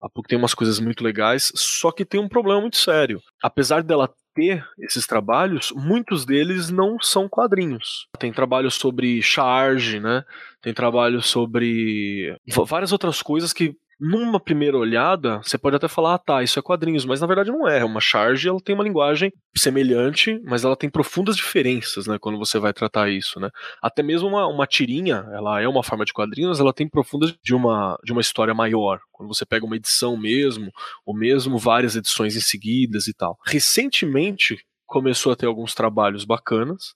a 0.00 0.08
PUC 0.08 0.28
tem 0.28 0.38
umas 0.38 0.54
coisas 0.54 0.78
muito 0.78 1.02
legais, 1.02 1.50
só 1.56 1.90
que 1.90 2.04
tem 2.04 2.20
um 2.20 2.28
problema 2.28 2.60
muito 2.60 2.76
sério. 2.76 3.20
Apesar 3.42 3.82
dela 3.82 4.08
ter 4.32 4.64
esses 4.78 5.04
trabalhos, 5.04 5.72
muitos 5.74 6.24
deles 6.24 6.70
não 6.70 6.96
são 7.00 7.28
quadrinhos. 7.28 8.06
Tem 8.20 8.32
trabalhos 8.32 8.74
sobre 8.74 9.20
charge, 9.20 9.98
né? 9.98 10.22
Tem 10.62 10.72
trabalhos 10.72 11.26
sobre 11.26 12.36
várias 12.64 12.92
outras 12.92 13.20
coisas 13.20 13.52
que 13.52 13.74
numa 14.04 14.40
primeira 14.40 14.76
olhada, 14.76 15.38
você 15.44 15.56
pode 15.56 15.76
até 15.76 15.86
falar, 15.86 16.14
ah, 16.14 16.18
tá, 16.18 16.42
isso 16.42 16.58
é 16.58 16.62
quadrinhos, 16.62 17.04
mas 17.04 17.20
na 17.20 17.26
verdade 17.28 17.52
não 17.52 17.68
é. 17.68 17.78
é 17.78 17.84
uma 17.84 18.00
charge, 18.00 18.48
ela 18.48 18.58
tem 18.60 18.74
uma 18.74 18.82
linguagem 18.82 19.32
semelhante, 19.56 20.40
mas 20.44 20.64
ela 20.64 20.74
tem 20.74 20.90
profundas 20.90 21.36
diferenças, 21.36 22.08
né, 22.08 22.18
quando 22.18 22.36
você 22.36 22.58
vai 22.58 22.72
tratar 22.72 23.08
isso, 23.08 23.38
né. 23.38 23.48
Até 23.80 24.02
mesmo 24.02 24.26
uma, 24.26 24.48
uma 24.48 24.66
tirinha, 24.66 25.24
ela 25.32 25.60
é 25.60 25.68
uma 25.68 25.84
forma 25.84 26.04
de 26.04 26.12
quadrinhos, 26.12 26.58
ela 26.58 26.72
tem 26.72 26.88
profundas 26.88 27.32
de 27.44 27.54
uma, 27.54 27.96
de 28.02 28.10
uma 28.10 28.20
história 28.20 28.52
maior. 28.52 28.98
Quando 29.12 29.32
você 29.32 29.46
pega 29.46 29.64
uma 29.64 29.76
edição 29.76 30.16
mesmo, 30.16 30.72
ou 31.06 31.14
mesmo 31.14 31.56
várias 31.56 31.94
edições 31.94 32.34
em 32.34 32.40
seguidas 32.40 33.06
e 33.06 33.14
tal. 33.14 33.38
Recentemente, 33.46 34.58
começou 34.84 35.32
a 35.32 35.36
ter 35.36 35.46
alguns 35.46 35.74
trabalhos 35.74 36.24
bacanas, 36.24 36.94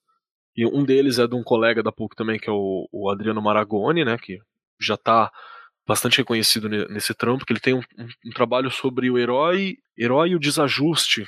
e 0.56 0.66
um 0.66 0.84
deles 0.84 1.20
é 1.20 1.26
de 1.28 1.36
um 1.36 1.44
colega 1.44 1.84
da 1.84 1.92
PUC 1.92 2.16
também, 2.16 2.36
que 2.36 2.50
é 2.50 2.52
o, 2.52 2.88
o 2.90 3.08
Adriano 3.08 3.40
Maragoni, 3.40 4.04
né, 4.04 4.18
que 4.18 4.40
já 4.80 4.94
está 4.94 5.30
bastante 5.86 6.18
reconhecido 6.18 6.68
nesse 6.68 7.14
trampo, 7.14 7.46
que 7.46 7.52
ele 7.52 7.60
tem 7.60 7.74
um, 7.74 7.82
um, 8.24 8.30
trabalho 8.30 8.70
sobre 8.70 9.10
o 9.10 9.18
herói, 9.18 9.76
herói 9.96 10.30
e 10.30 10.36
o 10.36 10.40
desajuste 10.40 11.24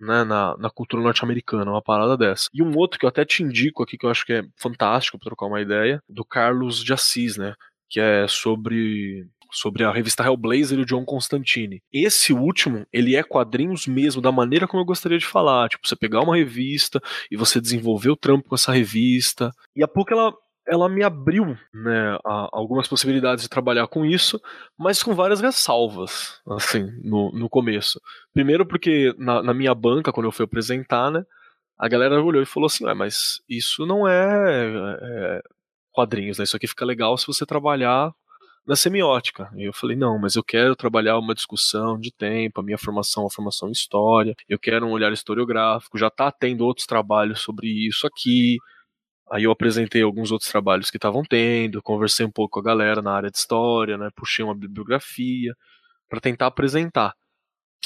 né, 0.00 0.24
na, 0.24 0.56
na 0.58 0.70
cultura 0.70 1.02
norte-americana, 1.02 1.70
uma 1.70 1.82
parada 1.82 2.16
dessa. 2.16 2.48
E 2.52 2.62
um 2.62 2.76
outro 2.76 2.98
que 2.98 3.06
eu 3.06 3.08
até 3.08 3.24
te 3.24 3.42
indico 3.42 3.82
aqui, 3.82 3.96
que 3.96 4.04
eu 4.04 4.10
acho 4.10 4.26
que 4.26 4.32
é 4.32 4.42
fantástico 4.56 5.18
para 5.18 5.30
trocar 5.30 5.46
uma 5.46 5.60
ideia, 5.60 6.02
do 6.08 6.24
Carlos 6.24 6.82
de 6.82 6.92
Assis, 6.92 7.36
né, 7.36 7.54
que 7.88 7.98
é 7.98 8.26
sobre 8.28 9.26
sobre 9.54 9.84
a 9.84 9.92
revista 9.92 10.24
Hellblazer 10.24 10.78
e 10.78 10.82
o 10.82 10.84
John 10.84 11.04
Constantine. 11.04 11.80
Esse 11.92 12.32
último, 12.32 12.84
ele 12.92 13.14
é 13.14 13.22
quadrinhos 13.22 13.86
mesmo, 13.86 14.20
da 14.20 14.32
maneira 14.32 14.66
como 14.66 14.82
eu 14.82 14.86
gostaria 14.86 15.16
de 15.16 15.24
falar. 15.24 15.68
Tipo, 15.68 15.86
você 15.86 15.94
pegar 15.94 16.22
uma 16.22 16.36
revista 16.36 17.00
e 17.30 17.36
você 17.36 17.60
desenvolver 17.60 18.10
o 18.10 18.16
trampo 18.16 18.48
com 18.48 18.56
essa 18.56 18.72
revista. 18.72 19.52
E 19.76 19.82
a 19.82 19.88
pouco 19.88 20.12
ela 20.12 20.34
ela 20.66 20.88
me 20.88 21.02
abriu 21.02 21.56
né, 21.72 22.18
algumas 22.24 22.88
possibilidades 22.88 23.44
de 23.44 23.50
trabalhar 23.50 23.86
com 23.86 24.04
isso, 24.04 24.40
mas 24.78 25.02
com 25.02 25.14
várias 25.14 25.40
ressalvas, 25.40 26.40
assim, 26.48 26.86
no, 27.02 27.30
no 27.32 27.48
começo. 27.48 28.00
Primeiro 28.32 28.66
porque 28.66 29.14
na, 29.18 29.42
na 29.42 29.54
minha 29.54 29.74
banca, 29.74 30.12
quando 30.12 30.26
eu 30.26 30.32
fui 30.32 30.44
apresentar, 30.44 31.10
né, 31.10 31.24
a 31.78 31.88
galera 31.88 32.22
olhou 32.22 32.42
e 32.42 32.46
falou 32.46 32.66
assim, 32.66 32.84
mas 32.94 33.42
isso 33.48 33.84
não 33.84 34.08
é, 34.08 34.96
é 35.02 35.42
quadrinhos, 35.92 36.38
né, 36.38 36.44
isso 36.44 36.56
aqui 36.56 36.66
fica 36.66 36.84
legal 36.84 37.16
se 37.18 37.26
você 37.26 37.44
trabalhar 37.44 38.12
na 38.66 38.74
semiótica. 38.74 39.50
E 39.56 39.64
eu 39.64 39.72
falei, 39.72 39.96
não, 39.96 40.18
mas 40.18 40.36
eu 40.36 40.42
quero 40.42 40.74
trabalhar 40.74 41.18
uma 41.18 41.34
discussão 41.34 41.98
de 41.98 42.10
tempo, 42.10 42.60
a 42.60 42.64
minha 42.64 42.78
formação 42.78 43.22
é 43.22 43.24
uma 43.24 43.30
formação 43.30 43.68
em 43.68 43.72
história, 43.72 44.34
eu 44.48 44.58
quero 44.58 44.86
um 44.86 44.92
olhar 44.92 45.12
historiográfico, 45.12 45.98
já 45.98 46.08
está 46.08 46.32
tendo 46.32 46.64
outros 46.64 46.86
trabalhos 46.86 47.40
sobre 47.40 47.68
isso 47.68 48.06
aqui, 48.06 48.56
Aí 49.30 49.44
eu 49.44 49.50
apresentei 49.50 50.02
alguns 50.02 50.30
outros 50.30 50.50
trabalhos 50.50 50.90
que 50.90 50.98
estavam 50.98 51.22
tendo, 51.22 51.82
conversei 51.82 52.26
um 52.26 52.30
pouco 52.30 52.52
com 52.52 52.60
a 52.60 52.62
galera 52.62 53.00
na 53.00 53.12
área 53.12 53.30
de 53.30 53.38
história, 53.38 53.96
né, 53.96 54.10
puxei 54.14 54.44
uma 54.44 54.54
bibliografia 54.54 55.54
para 56.08 56.20
tentar 56.20 56.46
apresentar. 56.46 57.14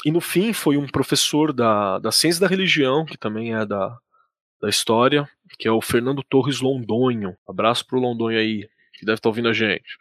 E 0.05 0.11
no 0.11 0.21
fim 0.21 0.53
foi 0.53 0.77
um 0.77 0.87
professor 0.87 1.51
da, 1.53 1.99
da 1.99 2.11
ciência 2.11 2.41
da 2.41 2.47
religião, 2.47 3.05
que 3.05 3.17
também 3.17 3.53
é 3.53 3.65
da, 3.65 3.97
da 4.61 4.69
história, 4.69 5.29
que 5.57 5.67
é 5.67 5.71
o 5.71 5.81
Fernando 5.81 6.23
Torres 6.23 6.61
Londonho. 6.61 7.35
Abraço 7.47 7.85
pro 7.85 7.99
Londonho 7.99 8.37
aí, 8.37 8.69
que 8.93 9.05
deve 9.05 9.15
estar 9.15 9.23
tá 9.23 9.29
ouvindo 9.29 9.49
a 9.49 9.53
gente. 9.53 9.97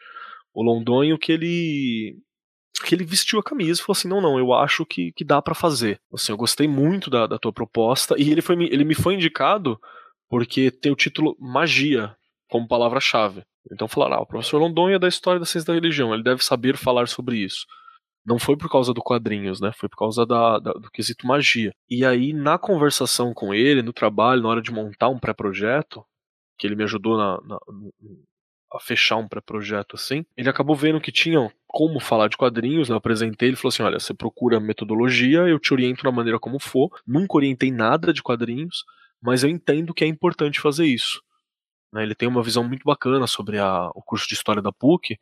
O 0.52 0.62
Londonho 0.62 1.18
que 1.18 1.32
ele 1.32 2.16
que 2.84 2.94
ele 2.94 3.04
vestiu 3.04 3.40
a 3.40 3.42
camisa 3.42 3.80
e 3.80 3.84
falou 3.84 3.96
assim: 3.98 4.08
não, 4.08 4.20
não, 4.20 4.38
eu 4.38 4.52
acho 4.52 4.86
que, 4.86 5.12
que 5.12 5.24
dá 5.24 5.42
para 5.42 5.54
fazer. 5.54 6.00
Assim, 6.12 6.32
eu 6.32 6.36
gostei 6.36 6.68
muito 6.68 7.10
da, 7.10 7.26
da 7.26 7.38
tua 7.38 7.52
proposta. 7.52 8.14
E 8.18 8.30
ele, 8.30 8.40
foi, 8.40 8.56
ele 8.64 8.84
me 8.84 8.94
foi 8.94 9.14
indicado 9.14 9.80
porque 10.28 10.70
tem 10.70 10.92
o 10.92 10.96
título 10.96 11.36
magia 11.40 12.14
como 12.48 12.68
palavra-chave. 12.68 13.42
Então 13.70 13.88
falaram, 13.88 14.16
ah, 14.16 14.20
o 14.20 14.26
professor 14.26 14.58
Londonha 14.58 14.96
é 14.96 14.98
da 14.98 15.08
história 15.08 15.38
da 15.38 15.46
ciência 15.46 15.68
da 15.68 15.74
religião, 15.74 16.14
ele 16.14 16.22
deve 16.22 16.42
saber 16.42 16.76
falar 16.76 17.06
sobre 17.08 17.38
isso. 17.38 17.66
Não 18.24 18.38
foi 18.38 18.56
por 18.56 18.70
causa 18.70 18.92
do 18.92 19.02
quadrinhos, 19.02 19.60
né? 19.60 19.72
Foi 19.72 19.88
por 19.88 19.96
causa 19.96 20.26
da, 20.26 20.58
da, 20.58 20.72
do 20.72 20.90
quesito 20.90 21.26
magia. 21.26 21.72
E 21.88 22.04
aí, 22.04 22.34
na 22.34 22.58
conversação 22.58 23.32
com 23.32 23.54
ele, 23.54 23.80
no 23.80 23.92
trabalho, 23.92 24.42
na 24.42 24.48
hora 24.50 24.60
de 24.60 24.70
montar 24.70 25.08
um 25.08 25.18
pré-projeto, 25.18 26.04
que 26.58 26.66
ele 26.66 26.76
me 26.76 26.84
ajudou 26.84 27.16
na, 27.16 27.40
na, 27.42 27.58
a 28.72 28.80
fechar 28.80 29.16
um 29.16 29.28
pré-projeto 29.28 29.96
assim, 29.96 30.24
ele 30.36 30.50
acabou 30.50 30.76
vendo 30.76 31.00
que 31.00 31.12
tinham 31.12 31.50
como 31.66 32.00
falar 32.00 32.28
de 32.28 32.36
quadrinhos, 32.36 32.88
né? 32.88 32.92
eu 32.94 32.98
apresentei, 32.98 33.48
ele 33.48 33.56
falou 33.56 33.70
assim, 33.70 33.82
olha, 33.82 33.98
você 33.98 34.12
procura 34.12 34.60
metodologia, 34.60 35.40
eu 35.40 35.58
te 35.58 35.72
oriento 35.72 36.04
na 36.04 36.12
maneira 36.12 36.38
como 36.38 36.58
for, 36.58 36.90
nunca 37.06 37.36
orientei 37.36 37.70
nada 37.70 38.12
de 38.12 38.22
quadrinhos, 38.22 38.84
mas 39.20 39.42
eu 39.42 39.50
entendo 39.50 39.94
que 39.94 40.04
é 40.04 40.06
importante 40.06 40.60
fazer 40.60 40.86
isso. 40.86 41.22
Né? 41.92 42.02
Ele 42.02 42.14
tem 42.14 42.28
uma 42.28 42.42
visão 42.42 42.64
muito 42.64 42.84
bacana 42.84 43.26
sobre 43.26 43.58
a, 43.58 43.90
o 43.94 44.02
curso 44.02 44.28
de 44.28 44.34
História 44.34 44.62
da 44.62 44.72
PUC, 44.72 45.18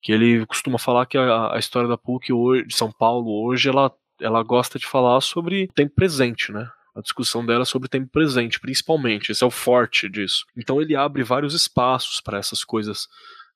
que 0.00 0.12
ele 0.12 0.46
costuma 0.46 0.78
falar 0.78 1.06
que 1.06 1.18
a, 1.18 1.54
a 1.54 1.58
história 1.58 1.88
da 1.88 1.98
PUC 1.98 2.32
hoje, 2.32 2.66
de 2.66 2.74
São 2.74 2.90
Paulo 2.90 3.30
hoje, 3.44 3.68
ela, 3.68 3.92
ela 4.20 4.42
gosta 4.42 4.78
de 4.78 4.86
falar 4.86 5.20
sobre 5.20 5.68
tempo 5.74 5.94
presente, 5.94 6.52
né? 6.52 6.70
A 6.94 7.00
discussão 7.00 7.46
dela 7.46 7.62
é 7.62 7.64
sobre 7.64 7.88
tempo 7.88 8.08
presente, 8.10 8.58
principalmente. 8.58 9.30
Esse 9.30 9.44
é 9.44 9.46
o 9.46 9.52
forte 9.52 10.08
disso. 10.08 10.44
Então 10.56 10.80
ele 10.80 10.96
abre 10.96 11.22
vários 11.22 11.54
espaços 11.54 12.20
para 12.20 12.38
essas 12.38 12.64
coisas 12.64 13.06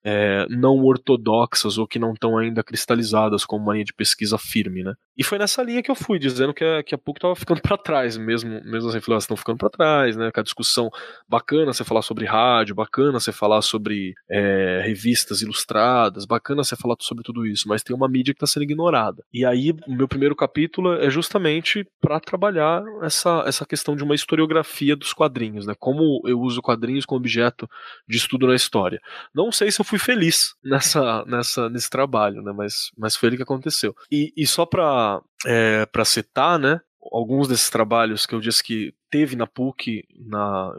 é, 0.04 0.46
não 0.48 0.78
ortodoxas 0.84 1.78
ou 1.78 1.86
que 1.86 1.98
não 1.98 2.12
estão 2.12 2.36
ainda 2.36 2.62
cristalizadas 2.62 3.44
como 3.44 3.64
uma 3.64 3.74
linha 3.74 3.84
de 3.84 3.92
pesquisa 3.92 4.36
firme, 4.38 4.82
né? 4.82 4.94
E 5.16 5.22
foi 5.22 5.38
nessa 5.38 5.62
linha 5.62 5.82
que 5.82 5.90
eu 5.90 5.94
fui, 5.94 6.18
dizendo 6.18 6.54
que 6.54 6.64
a, 6.64 6.82
que 6.82 6.94
a 6.94 6.98
PUC 6.98 7.18
estava 7.18 7.36
ficando 7.36 7.60
para 7.60 7.76
trás, 7.76 8.16
mesmo, 8.16 8.50
mesmo 8.64 8.88
as 8.88 8.94
influências 8.94 9.24
estão 9.24 9.36
ficando 9.36 9.58
para 9.58 9.68
trás, 9.68 10.16
né? 10.16 10.30
A 10.34 10.42
discussão 10.42 10.90
bacana 11.28 11.72
você 11.72 11.84
falar 11.84 12.02
sobre 12.02 12.24
rádio, 12.24 12.74
bacana 12.74 13.20
você 13.20 13.30
falar 13.30 13.62
sobre 13.62 14.14
é, 14.30 14.82
revistas 14.84 15.42
ilustradas, 15.42 16.24
bacana 16.24 16.64
você 16.64 16.74
falar 16.74 16.96
sobre 17.00 17.22
tudo 17.22 17.46
isso, 17.46 17.68
mas 17.68 17.82
tem 17.82 17.94
uma 17.94 18.08
mídia 18.08 18.32
que 18.32 18.38
está 18.38 18.46
sendo 18.46 18.64
ignorada. 18.64 19.22
E 19.32 19.44
aí, 19.44 19.72
o 19.86 19.94
meu 19.94 20.08
primeiro 20.08 20.34
capítulo 20.34 20.94
é 20.94 21.10
justamente 21.10 21.86
para 22.00 22.18
trabalhar 22.18 22.82
essa, 23.02 23.44
essa 23.46 23.66
questão 23.66 23.94
de 23.94 24.02
uma 24.02 24.14
historiografia 24.14 24.96
dos 24.96 25.12
quadrinhos, 25.12 25.66
né? 25.66 25.74
Como 25.78 26.22
eu 26.26 26.40
uso 26.40 26.62
quadrinhos 26.62 27.04
como 27.04 27.18
objeto 27.18 27.68
de 28.08 28.16
estudo 28.16 28.46
na 28.46 28.54
história. 28.54 29.00
Não 29.34 29.52
sei 29.52 29.70
se 29.70 29.80
eu 29.80 29.84
fui 29.92 29.98
feliz 29.98 30.54
nessa, 30.64 31.24
nessa, 31.26 31.68
nesse 31.68 31.90
trabalho, 31.90 32.42
né? 32.42 32.52
Mas, 32.56 32.90
mas 32.96 33.14
foi 33.14 33.28
ele 33.28 33.36
que 33.36 33.42
aconteceu. 33.42 33.94
E, 34.10 34.32
e 34.36 34.46
só 34.46 34.64
para 34.64 35.20
é, 35.46 35.86
citar, 36.04 36.58
né? 36.58 36.80
Alguns 37.12 37.48
desses 37.48 37.68
trabalhos 37.68 38.26
que 38.26 38.34
eu 38.34 38.40
disse 38.40 38.62
que 38.62 38.94
teve 39.10 39.34
na 39.34 39.46
PUC, 39.46 40.04
na, 40.24 40.72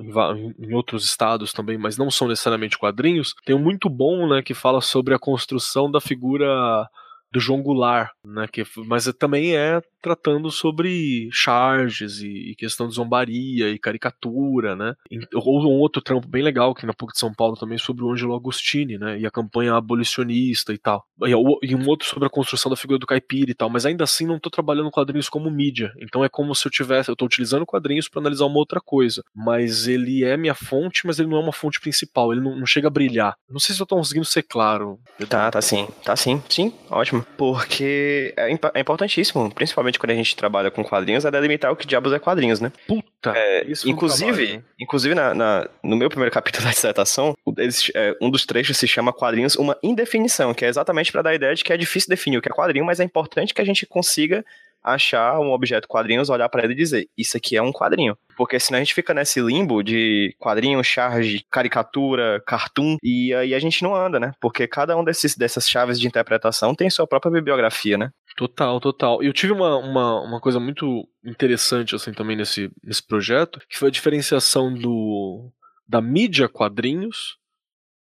em, 0.58 0.74
outros 0.74 1.04
estados 1.04 1.52
também, 1.52 1.78
mas 1.78 1.98
não 1.98 2.10
são 2.10 2.28
necessariamente 2.30 2.78
quadrinhos, 2.78 3.36
tem 3.46 3.54
um 3.54 3.60
muito 3.60 3.90
bom, 3.90 4.28
né, 4.28 4.42
que 4.42 4.54
fala 4.54 4.80
sobre 4.80 5.14
a 5.14 5.20
construção 5.20 5.92
da 5.92 6.00
figura 6.00 6.90
do 7.34 7.40
João 7.40 7.64
Goulart, 7.64 8.12
né, 8.24 8.48
que, 8.48 8.64
mas 8.86 9.12
também 9.18 9.56
é 9.56 9.82
tratando 10.04 10.52
sobre 10.52 11.30
charges 11.32 12.20
e, 12.20 12.52
e, 12.52 12.56
questão 12.56 12.90
de 12.90 12.96
zombaria 12.96 13.70
e 13.70 13.80
caricatura, 13.80 14.76
né? 14.76 14.94
Ou 15.34 15.62
um 15.62 15.80
outro 15.80 16.02
trampo 16.02 16.28
bem 16.28 16.44
legal 16.44 16.76
que 16.76 16.86
na 16.86 16.94
PUC 16.94 17.14
de 17.14 17.20
São 17.20 17.34
Paulo 17.34 17.56
também 17.56 17.78
sobre 17.78 18.04
o 18.04 18.12
Ângelo 18.12 18.36
Agostini, 18.36 18.98
né? 18.98 19.18
E 19.18 19.26
a 19.26 19.32
campanha 19.32 19.76
abolicionista 19.76 20.74
e 20.74 20.78
tal. 20.78 21.06
E, 21.26 21.32
e, 21.32 21.74
um 21.74 21.88
outro 21.88 22.06
sobre 22.06 22.28
a 22.28 22.30
construção 22.30 22.70
da 22.70 22.76
figura 22.76 23.00
do 23.00 23.08
caipira 23.08 23.50
e 23.50 23.54
tal. 23.54 23.70
Mas 23.70 23.86
ainda 23.86 24.04
assim 24.04 24.28
não 24.28 24.36
estou 24.36 24.52
trabalhando 24.52 24.92
quadrinhos 24.92 25.30
como 25.30 25.50
mídia. 25.50 25.94
Então 25.98 26.24
é 26.24 26.28
como 26.28 26.54
se 26.54 26.68
eu 26.68 26.72
tivesse, 26.72 27.10
eu 27.10 27.14
estou 27.14 27.26
utilizando 27.26 27.66
quadrinhos 27.66 28.10
para 28.10 28.20
analisar 28.20 28.46
uma 28.46 28.58
outra 28.58 28.82
coisa. 28.82 29.24
Mas 29.34 29.88
ele 29.88 30.26
é 30.26 30.36
minha 30.36 30.54
fonte, 30.54 31.08
mas 31.08 31.18
ele 31.18 31.30
não 31.30 31.38
é 31.38 31.42
uma 31.42 31.54
fonte 31.54 31.80
principal. 31.80 32.34
Ele 32.34 32.42
não, 32.42 32.58
não 32.58 32.66
chega 32.66 32.90
a 32.90 32.92
brilhar. 32.92 33.38
Não 33.50 33.60
sei 33.60 33.74
se 33.74 33.82
eu 33.82 33.86
estou 33.86 33.98
conseguindo 33.98 34.26
ser 34.26 34.44
claro. 34.44 35.00
Tá, 35.30 35.50
tá 35.50 35.62
sim, 35.62 35.88
tá 36.04 36.14
sim, 36.18 36.44
sim, 36.50 36.74
ótimo. 36.90 37.23
Porque 37.38 38.34
é, 38.38 38.50
é 38.52 38.80
importantíssimo, 38.80 39.52
principalmente 39.54 39.98
quando 40.00 40.12
a 40.12 40.16
gente 40.16 40.36
trabalha 40.36 40.70
com 40.72 40.84
quadrinhos, 40.84 41.26
é 41.26 41.32
delimitar 41.32 41.72
o 41.72 41.76
que 41.76 41.86
diabos 41.88 42.12
é 42.14 42.20
quadrinhos, 42.20 42.60
né? 42.60 42.72
Puta 42.88 43.32
É, 43.36 43.64
isso 43.66 43.88
um 43.88 43.92
inclusive, 43.92 44.32
trabalho, 44.32 44.58
né? 44.58 44.64
inclusive 44.80 45.16
na, 45.16 45.34
na- 45.34 45.70
no 45.84 45.96
meu 45.96 46.10
primeiro 46.10 46.32
capítulo 46.34 46.66
da 46.66 46.72
dissertação, 46.72 47.36
eles- 47.58 47.92
é, 47.96 48.16
um 48.22 48.30
dos 48.30 48.46
trechos 48.46 48.78
se 48.78 48.88
chama 48.88 49.12
quadrinhos 49.14 49.56
uma 49.56 49.78
indefinição, 49.84 50.54
que 50.54 50.66
é 50.66 50.68
exatamente 50.68 51.12
para 51.12 51.22
dar 51.22 51.30
a 51.32 51.36
ideia 51.36 51.56
de 51.56 51.64
que 51.64 51.72
é 51.74 51.78
difícil 51.78 52.10
definir 52.10 52.38
o 52.38 52.42
que 52.42 52.50
é 52.50 52.54
quadrinho, 52.54 52.86
mas 52.86 53.00
é 53.00 53.04
importante 53.04 53.54
que 53.54 53.62
a 53.62 53.66
gente 53.66 53.86
consiga 53.86 54.44
achar 54.84 55.40
um 55.40 55.52
objeto 55.52 55.88
quadrinhos, 55.88 56.30
olhar 56.30 56.50
para 56.50 56.64
ele 56.64 56.74
e 56.74 56.78
dizer, 56.78 57.10
isso 57.18 57.38
aqui 57.38 57.56
é 57.56 57.62
um 57.62 57.72
quadrinho. 57.72 58.18
Porque 58.36 58.60
senão 58.60 58.78
a 58.78 58.84
gente 58.84 58.94
fica 58.94 59.14
nesse 59.14 59.40
limbo 59.40 59.84
de 59.84 60.36
quadrinho, 60.40 60.84
charge, 60.84 61.46
caricatura, 61.50 62.42
cartoon, 62.46 62.98
e 63.02 63.34
aí 63.34 63.54
a 63.54 63.60
gente 63.60 63.84
não 63.84 63.96
anda, 63.96 64.20
né? 64.20 64.32
Porque 64.42 64.68
cada 64.68 64.98
um 64.98 65.04
desses, 65.04 65.36
dessas 65.38 65.70
chaves 65.70 66.00
de 66.00 66.08
interpretação 66.08 66.74
tem 66.76 66.90
sua 66.90 67.08
própria 67.08 67.32
bibliografia, 67.32 67.98
né? 67.98 68.12
Total, 68.36 68.80
total. 68.80 69.22
Eu 69.22 69.32
tive 69.32 69.54
uma, 69.54 69.78
uma, 69.78 70.22
uma 70.22 70.40
coisa 70.40 70.60
muito 70.60 71.08
interessante 71.24 71.96
assim 71.96 72.12
também 72.12 72.36
nesse, 72.36 72.72
nesse 72.84 73.06
projeto, 73.06 73.60
que 73.70 73.78
foi 73.78 73.90
a 73.90 73.92
diferenciação 73.92 74.74
do 74.74 75.52
da 75.88 76.02
mídia 76.02 76.50
quadrinhos 76.50 77.38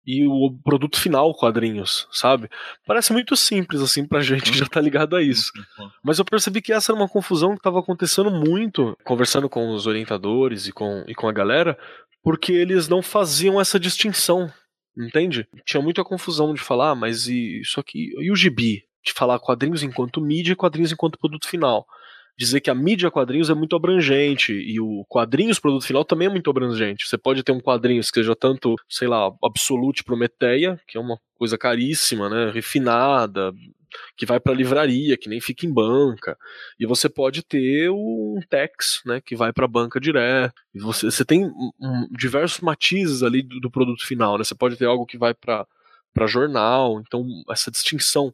e 0.06 0.26
o 0.26 0.52
produto 0.64 1.00
final 1.00 1.34
quadrinhos, 1.36 2.08
sabe? 2.12 2.50
Parece 2.86 3.14
muito 3.14 3.36
simples 3.36 3.82
assim 3.82 4.06
pra 4.06 4.22
gente 4.22 4.52
que 4.52 4.58
já 4.58 4.66
tá 4.66 4.82
ligado 4.82 5.16
a 5.16 5.22
isso. 5.22 5.52
Mas 6.04 6.18
eu 6.20 6.26
percebi 6.26 6.62
que 6.62 6.74
essa 6.74 6.92
era 6.92 7.00
uma 7.00 7.08
confusão 7.08 7.52
que 7.52 7.58
estava 7.58 7.80
acontecendo 7.80 8.32
muito, 8.32 8.98
conversando 9.04 9.48
com 9.48 9.74
os 9.74 9.86
orientadores 9.86 10.68
e 10.68 10.72
com, 10.72 11.04
e 11.08 11.14
com 11.14 11.28
a 11.28 11.32
galera, 11.32 11.78
porque 12.24 12.52
eles 12.52 12.88
não 12.88 13.02
faziam 13.02 13.60
essa 13.62 13.80
distinção, 13.80 14.52
entende? 14.98 15.48
Tinha 15.66 15.82
muita 15.82 16.04
confusão 16.04 16.54
de 16.54 16.62
falar, 16.62 16.92
"Ah, 16.92 16.96
mas 16.96 17.28
e 17.28 17.62
isso 17.62 17.80
aqui, 17.80 18.12
e 18.20 18.32
o 18.32 18.36
gibi? 18.36 18.84
De 19.04 19.14
falar 19.14 19.40
quadrinhos 19.40 19.82
enquanto 19.84 20.22
mídia 20.22 20.54
e 20.54 20.56
quadrinhos 20.56 20.92
enquanto 20.92 21.18
produto 21.20 21.48
final. 21.48 21.86
Dizer 22.38 22.60
que 22.62 22.70
a 22.70 22.76
mídia 22.76 23.12
quadrinhos 23.12 23.50
é 23.50 23.54
muito 23.54 23.76
abrangente 23.76 24.52
e 24.54 24.80
o 24.80 25.06
quadrinhos 25.08 25.60
produto 25.60 25.86
final 25.86 26.04
também 26.04 26.28
é 26.28 26.32
muito 26.32 26.50
abrangente. 26.50 27.08
Você 27.08 27.18
pode 27.18 27.44
ter 27.44 27.52
um 27.52 27.60
quadrinho 27.60 28.02
que 28.02 28.08
seja 28.08 28.36
tanto, 28.36 28.76
sei 28.90 29.08
lá, 29.08 29.32
Absolute 29.44 30.04
Prometeia, 30.04 30.80
que 30.88 30.98
é 30.98 31.02
uma 31.02 31.20
coisa 31.38 31.58
caríssima, 31.58 32.30
né, 32.30 32.52
refinada, 32.52 33.52
que 34.16 34.26
vai 34.26 34.40
para 34.40 34.54
livraria, 34.54 35.18
que 35.18 35.30
nem 35.30 35.42
fica 35.42 35.66
em 35.66 35.74
banca. 35.74 36.38
E 36.80 36.86
você 36.86 37.10
pode 37.10 37.44
ter 37.44 37.90
um 37.92 38.40
Tex, 38.50 39.02
né, 39.06 39.22
que 39.22 39.36
vai 39.36 39.52
para 39.52 39.68
banca 39.68 40.00
direto. 40.00 40.54
E 40.74 40.80
você, 40.80 41.12
você 41.12 41.26
tem 41.26 41.46
um- 41.46 41.72
um- 41.80 42.08
diversos 42.12 42.62
matizes 42.62 43.22
ali 43.24 43.42
do, 43.42 43.60
do 43.60 43.70
produto 43.72 44.06
final, 44.06 44.38
né? 44.38 44.44
Você 44.44 44.56
pode 44.56 44.78
ter 44.78 44.86
algo 44.86 45.06
que 45.06 45.18
vai 45.18 45.34
para 45.34 45.66
para 46.14 46.28
jornal. 46.28 47.00
Então 47.00 47.26
essa 47.50 47.72
distinção 47.72 48.34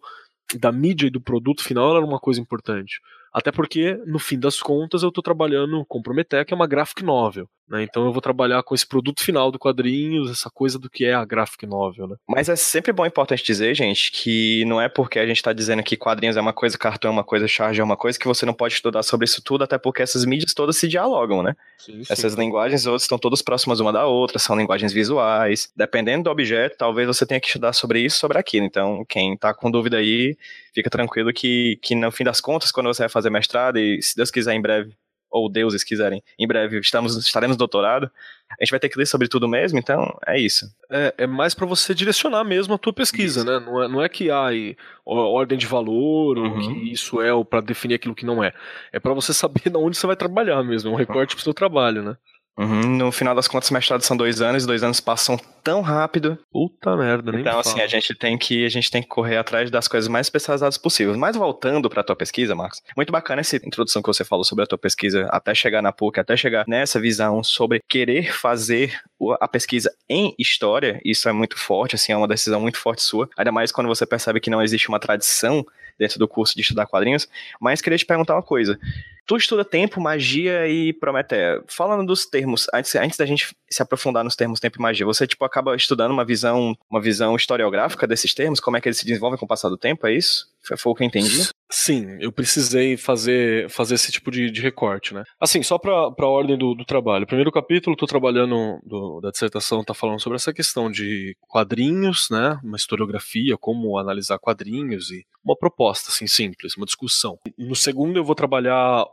da 0.60 0.72
mídia 0.72 1.08
e 1.08 1.12
do 1.12 1.22
produto 1.22 1.64
final 1.64 1.96
era 1.96 2.06
uma 2.06 2.20
coisa 2.20 2.40
importante. 2.42 3.00
Até 3.38 3.52
porque, 3.52 3.94
no 4.08 4.18
fim 4.18 4.40
das 4.40 4.60
contas, 4.60 5.04
eu 5.04 5.10
estou 5.10 5.24
trabalhando 5.24 5.86
com 5.86 6.02
Prometeia, 6.02 6.44
que 6.44 6.56
é 6.56 6.56
uma 6.56 6.66
graphic 6.66 7.04
novel. 7.04 7.48
Né? 7.70 7.84
Então 7.84 8.06
eu 8.06 8.14
vou 8.14 8.22
trabalhar 8.22 8.64
com 8.64 8.74
esse 8.74 8.86
produto 8.86 9.22
final 9.22 9.52
do 9.52 9.60
quadrinhos, 9.60 10.32
essa 10.32 10.50
coisa 10.50 10.80
do 10.80 10.90
que 10.90 11.06
é 11.06 11.14
a 11.14 11.26
graphic 11.26 11.66
novel. 11.66 12.08
Né? 12.08 12.16
Mas 12.28 12.48
é 12.48 12.56
sempre 12.56 12.94
bom 12.94 13.06
e 13.06 13.08
importante 13.08 13.44
dizer, 13.44 13.76
gente, 13.76 14.12
que 14.12 14.64
não 14.66 14.82
é 14.82 14.88
porque 14.88 15.20
a 15.20 15.28
gente 15.28 15.42
tá 15.42 15.52
dizendo 15.52 15.84
que 15.84 15.98
quadrinhos 15.98 16.38
é 16.38 16.42
uma 16.42 16.54
coisa, 16.54 16.78
cartão 16.78 17.10
é 17.10 17.12
uma 17.12 17.24
coisa, 17.24 17.48
charge 17.48 17.82
é 17.82 17.84
uma 17.84 17.98
coisa, 17.98 18.18
que 18.18 18.28
você 18.28 18.46
não 18.46 18.54
pode 18.54 18.76
estudar 18.76 19.04
sobre 19.04 19.26
isso 19.26 19.42
tudo, 19.42 19.64
até 19.64 19.78
porque 19.78 20.02
essas 20.02 20.24
mídias 20.24 20.54
todas 20.54 20.78
se 20.78 20.88
dialogam, 20.88 21.44
né? 21.44 21.56
Sim, 21.78 22.02
Essas 22.10 22.36
linguagens 22.36 22.86
outras 22.86 23.04
estão 23.04 23.18
todas 23.18 23.42
próximas 23.42 23.80
uma 23.80 23.92
da 23.92 24.06
outra, 24.06 24.40
são 24.40 24.56
linguagens 24.56 24.94
visuais. 24.94 25.72
Dependendo 25.76 26.26
do 26.26 26.30
objeto, 26.30 26.78
talvez 26.78 27.08
você 27.08 27.26
tenha 27.26 27.40
que 27.40 27.48
estudar 27.48 27.74
sobre 27.74 28.00
isso, 28.00 28.20
sobre 28.20 28.38
aquilo. 28.38 28.66
Então, 28.66 29.04
quem 29.08 29.36
tá 29.36 29.54
com 29.54 29.70
dúvida 29.70 29.98
aí, 29.98 30.38
fica 30.74 30.90
tranquilo 30.90 31.34
que, 31.34 31.80
que 31.82 31.96
no 31.96 32.12
fim 32.12 32.24
das 32.24 32.40
contas, 32.40 32.72
quando 32.72 32.88
você 32.88 33.04
vai 33.04 33.10
fazer 33.10 33.30
mestrado, 33.30 33.78
e 33.78 34.02
se 34.02 34.16
Deus 34.16 34.32
quiser 34.32 34.54
em 34.54 34.62
breve, 34.62 34.94
ou 35.38 35.50
deuses 35.50 35.84
quiserem, 35.84 36.22
em 36.38 36.48
breve 36.48 36.80
estamos, 36.80 37.16
estaremos 37.18 37.56
no 37.56 37.60
doutorado, 37.60 38.10
a 38.50 38.64
gente 38.64 38.72
vai 38.72 38.80
ter 38.80 38.90
que 38.90 38.98
ler 38.98 39.06
sobre 39.06 39.28
tudo 39.28 39.48
mesmo, 39.48 39.78
então 39.78 40.18
é 40.26 40.40
isso. 40.40 40.66
É, 40.90 41.14
é 41.20 41.28
mais 41.28 41.54
para 41.54 41.66
você 41.66 41.94
direcionar 41.94 42.44
mesmo 42.44 42.74
a 42.74 42.78
tua 42.78 42.94
pesquisa, 42.94 43.44
né? 43.44 43.60
Não 43.60 43.84
é, 43.84 43.88
não 43.88 44.02
é 44.02 44.08
que 44.10 44.32
há 44.32 44.46
aí, 44.48 44.76
ordem 45.06 45.58
de 45.58 45.66
valor, 45.68 46.38
ou 46.38 46.46
Uhum. 46.46 46.60
que 46.60 46.92
isso 46.92 47.22
é, 47.22 47.34
ou 47.34 47.44
para 47.44 47.62
definir 47.62 47.96
aquilo 47.96 48.16
que 48.16 48.26
não 48.26 48.44
é. 48.44 48.54
É 48.92 49.00
para 49.00 49.14
você 49.14 49.34
saber 49.34 49.62
de 49.70 49.78
onde 49.78 49.98
você 49.98 50.08
vai 50.08 50.16
trabalhar 50.16 50.64
mesmo, 50.64 50.90
é 50.90 50.94
um 50.94 50.96
recorte 50.96 51.36
pro 51.36 51.44
seu 51.44 51.54
trabalho, 51.54 52.02
né? 52.02 52.16
Uhum, 52.58 52.98
No 52.98 53.12
final 53.12 53.36
das 53.36 53.48
contas, 53.48 53.70
mestrado 53.70 54.02
são 54.02 54.18
dois 54.18 54.42
anos, 54.42 54.66
dois 54.66 54.82
anos 54.82 55.00
passam 55.00 55.38
tão 55.64 55.82
rápido. 55.82 56.40
Puta 56.52 56.96
merda, 56.98 57.32
nem 57.32 57.42
Então, 57.42 57.60
assim, 57.60 57.72
fala. 57.74 57.84
a 57.84 57.88
gente 57.88 58.16
tem 58.16 58.38
que 58.38 58.66
a 58.66 58.70
gente 58.70 58.90
tem 58.90 59.02
que 59.02 59.08
correr 59.08 59.38
atrás 59.38 59.70
das 59.70 59.88
coisas 59.88 60.08
mais 60.08 60.26
especializadas 60.26 60.78
possíveis. 60.78 61.16
Mas 61.18 61.36
voltando 61.36 61.88
para 61.90 62.04
tua 62.04 62.16
pesquisa, 62.16 62.56
Marcos, 62.56 62.82
muito 62.96 63.12
bacana 63.12 63.42
essa 63.42 63.58
introdução 63.58 64.02
que 64.02 64.08
você 64.08 64.24
falou 64.24 64.44
sobre 64.44 64.64
a 64.64 64.68
tua 64.68 64.78
pesquisa, 64.78 65.28
até 65.30 65.54
chegar 65.54 65.82
na 65.84 65.92
PUC, 65.92 66.20
até 66.20 66.36
chegar 66.36 66.66
nessa 66.68 67.00
visão 67.00 67.44
sobre 67.44 67.82
querer 67.88 68.34
fazer 68.34 69.00
a 69.40 69.48
pesquisa 69.48 69.94
em 70.10 70.34
história. 70.40 71.00
Isso 71.06 71.30
é 71.30 71.32
muito 71.32 71.58
forte, 71.58 71.94
assim, 71.96 72.12
é 72.12 72.18
uma 72.18 72.28
decisão 72.28 72.60
muito 72.60 72.80
forte 72.80 73.04
sua. 73.04 73.30
Ainda 73.38 73.52
mais 73.52 73.72
quando 73.72 73.88
você 73.88 74.06
percebe 74.06 74.40
que 74.40 74.50
não 74.50 74.64
existe 74.64 74.90
uma 74.90 75.00
tradição 75.00 75.64
dentro 76.00 76.18
do 76.18 76.28
curso 76.28 76.56
de 76.56 76.62
estudar 76.62 76.86
quadrinhos. 76.88 77.28
Mas 77.60 77.82
queria 77.82 77.98
te 77.98 78.06
perguntar 78.06 78.34
uma 78.36 78.44
coisa. 78.44 78.80
Tu 79.28 79.36
estuda 79.36 79.66
tempo, 79.66 80.00
magia 80.00 80.68
e 80.70 80.94
Prometeia. 80.94 81.62
Falando 81.68 82.08
dos 82.08 82.26
termos, 82.26 82.66
antes, 82.74 82.96
antes 82.96 83.18
da 83.18 83.26
gente 83.26 83.54
se 83.70 83.82
aprofundar 83.82 84.24
nos 84.24 84.36
termos 84.38 84.60
tempo 84.60 84.78
e 84.80 84.82
magia, 84.82 85.06
você 85.06 85.28
tipo 85.28 85.44
acaba 85.44 85.76
estudando 85.76 86.12
uma 86.12 86.24
visão, 86.26 86.74
uma 86.90 87.02
visão 87.02 87.36
historiográfica 87.36 88.08
desses 88.08 88.34
termos, 88.34 88.62
como 88.62 88.78
é 88.78 88.82
que 88.82 88.88
eles 88.88 88.98
se 88.98 89.06
desenvolvem 89.06 89.38
com 89.38 89.46
o 89.46 89.48
passar 89.48 89.68
do 89.68 89.78
tempo, 89.78 90.08
é 90.08 90.14
isso? 90.14 90.46
Foi, 90.66 90.78
foi 90.78 90.92
o 90.92 90.96
que 90.96 91.04
eu 91.04 91.08
entendi? 91.08 91.50
Sim, 91.70 92.18
eu 92.22 92.32
precisei 92.32 92.96
fazer, 92.96 93.70
fazer 93.70 93.96
esse 93.96 94.10
tipo 94.10 94.32
de, 94.32 94.50
de 94.50 94.62
recorte, 94.62 95.14
né? 95.14 95.24
Assim, 95.40 95.62
só 95.62 95.78
pra, 95.78 96.10
pra 96.12 96.26
ordem 96.28 96.58
do, 96.58 96.74
do 96.74 96.86
trabalho. 96.86 97.28
Primeiro 97.28 97.52
capítulo, 97.52 97.96
tô 97.98 98.06
trabalhando, 98.08 98.80
do- 98.86 99.20
da 99.22 99.30
dissertação 99.32 99.84
tá 99.84 99.94
falando 99.94 100.22
sobre 100.22 100.38
essa 100.38 100.54
questão 100.54 100.90
de 100.90 101.36
quadrinhos, 101.42 102.28
né? 102.32 102.58
Uma 102.64 102.78
historiografia, 102.78 103.58
como 103.60 103.98
analisar 103.98 104.40
quadrinhos 104.40 105.12
e 105.12 105.26
uma 105.44 105.58
proposta, 105.58 106.10
assim, 106.10 106.26
simples, 106.28 106.76
uma 106.78 106.86
discussão. 106.86 107.38
No 107.58 107.76
segundo 107.76 108.18
eu 108.18 108.24
vou 108.24 108.36
trabalhar 108.36 109.06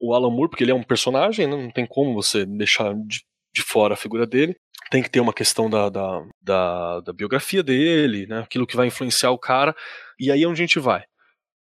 o, 0.00 0.14
Alan 0.14 0.30
Moore, 0.30 0.50
porque 0.50 0.64
ele 0.64 0.70
é 0.70 0.74
um 0.74 0.82
personagem, 0.82 1.46
né? 1.46 1.56
Não 1.56 1.70
tem 1.70 1.86
como 1.86 2.14
você 2.14 2.44
deixar 2.44 2.94
de, 2.94 3.22
de 3.54 3.62
fora 3.62 3.94
a 3.94 3.96
figura 3.96 4.26
dele. 4.26 4.56
Tem 4.90 5.02
que 5.02 5.10
ter 5.10 5.20
uma 5.20 5.32
questão 5.32 5.68
da, 5.68 5.88
da, 5.88 6.24
da, 6.40 7.00
da 7.00 7.12
biografia 7.12 7.62
dele, 7.62 8.26
né? 8.26 8.40
Aquilo 8.40 8.66
que 8.66 8.76
vai 8.76 8.86
influenciar 8.86 9.30
o 9.30 9.38
cara. 9.38 9.74
E 10.18 10.30
aí 10.30 10.42
é 10.42 10.46
onde 10.46 10.62
a 10.62 10.66
gente 10.66 10.78
vai. 10.78 11.04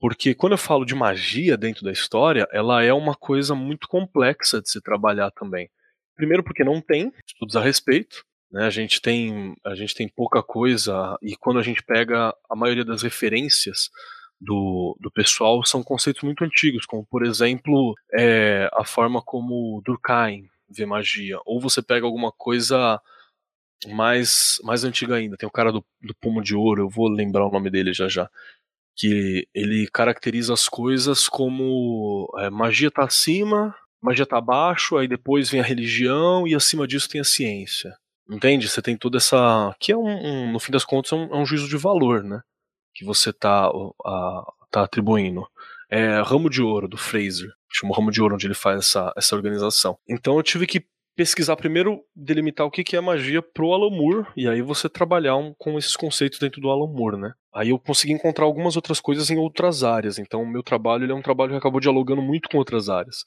Porque 0.00 0.34
quando 0.34 0.52
eu 0.52 0.58
falo 0.58 0.84
de 0.84 0.94
magia 0.94 1.56
dentro 1.56 1.84
da 1.84 1.90
história, 1.90 2.46
ela 2.52 2.84
é 2.84 2.92
uma 2.92 3.14
coisa 3.14 3.54
muito 3.54 3.88
complexa 3.88 4.62
de 4.62 4.70
se 4.70 4.80
trabalhar 4.80 5.30
também. 5.32 5.68
Primeiro 6.14 6.44
porque 6.44 6.62
não 6.62 6.80
tem 6.80 7.12
estudos 7.26 7.56
a 7.56 7.60
respeito, 7.60 8.24
né? 8.50 8.66
A 8.66 8.70
gente 8.70 9.00
tem 9.00 9.54
a 9.64 9.74
gente 9.74 9.94
tem 9.94 10.08
pouca 10.08 10.42
coisa 10.42 11.16
e 11.20 11.36
quando 11.36 11.58
a 11.58 11.62
gente 11.62 11.82
pega 11.82 12.34
a 12.48 12.56
maioria 12.56 12.84
das 12.84 13.02
referências 13.02 13.90
do, 14.40 14.96
do 15.01 15.11
pessoal 15.11 15.64
são 15.64 15.83
conceitos 15.83 16.22
muito 16.22 16.44
antigos, 16.44 16.87
como 16.87 17.05
por 17.07 17.24
exemplo 17.24 17.94
é, 18.14 18.68
a 18.74 18.85
forma 18.85 19.20
como 19.22 19.83
Durkheim 19.85 20.48
vê 20.70 20.87
magia, 20.87 21.38
ou 21.46 21.61
você 21.61 21.83
pega 21.83 22.07
alguma 22.07 22.31
coisa 22.33 23.01
mais 23.88 24.59
mais 24.64 24.85
antiga 24.85 25.16
ainda. 25.16 25.37
Tem 25.37 25.48
o 25.48 25.53
cara 25.53 25.72
do, 25.72 25.85
do 26.03 26.14
pomo 26.20 26.42
de 26.42 26.55
ouro, 26.55 26.83
eu 26.83 26.88
vou 26.90 27.09
lembrar 27.09 27.46
o 27.46 27.51
nome 27.53 27.70
dele 27.70 27.92
já 27.92 28.09
já 28.09 28.29
que 28.96 29.46
ele 29.55 29.88
caracteriza 29.92 30.53
as 30.53 30.68
coisas 30.68 31.29
como 31.29 32.29
é, 32.38 32.51
magia 32.51 32.90
tá 32.90 33.05
acima, 33.05 33.74
magia 34.03 34.27
tá 34.27 34.38
abaixo, 34.38 34.96
aí 34.96 35.07
depois 35.07 35.48
vem 35.51 35.61
a 35.61 35.64
religião 35.64 36.46
e 36.48 36.55
acima 36.55 36.87
disso 36.87 37.09
tem 37.09 37.20
a 37.20 37.24
ciência. 37.24 37.96
Entende? 38.29 38.68
Você 38.68 38.83
tem 38.83 38.96
toda 38.96 39.18
essa. 39.18 39.74
que 39.81 39.92
é 39.92 39.96
um, 39.96 40.07
um- 40.09 40.53
no 40.53 40.59
fim 40.61 40.72
das 40.72 40.85
contas, 40.85 41.12
é 41.12 41.14
um, 41.16 41.35
é 41.35 41.37
um 41.38 41.46
juízo 41.46 41.68
de 41.68 41.77
valor, 41.77 42.24
né? 42.24 42.40
Que 42.94 43.05
você 43.05 43.33
tá, 43.33 43.66
a- 44.05 44.53
tá 44.70 44.83
atribuindo. 44.83 45.46
É 45.90 46.20
Ramo 46.20 46.51
de 46.51 46.62
Ouro, 46.62 46.88
do 46.88 46.96
Fraser. 46.96 47.51
Chama 47.70 47.94
Ramo 47.94 48.11
de 48.11 48.20
Ouro, 48.20 48.35
onde 48.35 48.46
ele 48.46 48.55
faz 48.55 48.81
essa, 48.81 49.12
essa 49.16 49.35
organização. 49.37 49.98
Então 50.09 50.37
eu 50.37 50.42
tive 50.42 50.66
que 50.66 50.85
pesquisar 51.16 51.57
primeiro, 51.57 52.01
delimitar 52.14 52.64
o 52.66 52.70
que 52.70 52.85
que 52.85 52.96
é 52.96 53.01
magia 53.01 53.42
pro 53.42 53.72
Alan 53.72 53.90
Moore, 53.90 54.27
e 54.37 54.46
aí 54.48 54.62
você 54.62 54.88
trabalhar 54.88 55.35
um- 55.37 55.53
com 55.59 55.77
esses 55.77 55.96
conceitos 55.96 56.38
dentro 56.38 56.61
do 56.61 56.70
Alan 56.70 56.87
Moore, 56.87 57.16
né? 57.18 57.33
Aí 57.53 57.70
eu 57.70 57.79
consegui 57.79 58.12
encontrar 58.12 58.44
algumas 58.44 58.77
outras 58.77 59.01
coisas 59.01 59.29
em 59.31 59.37
outras 59.37 59.83
áreas. 59.83 60.18
Então 60.18 60.42
o 60.42 60.46
meu 60.46 60.62
trabalho 60.62 61.05
ele 61.05 61.12
é 61.12 61.14
um 61.14 61.22
trabalho 61.22 61.51
que 61.51 61.57
acabou 61.57 61.81
dialogando 61.81 62.22
muito 62.22 62.48
com 62.48 62.57
outras 62.59 62.88
áreas. 62.88 63.24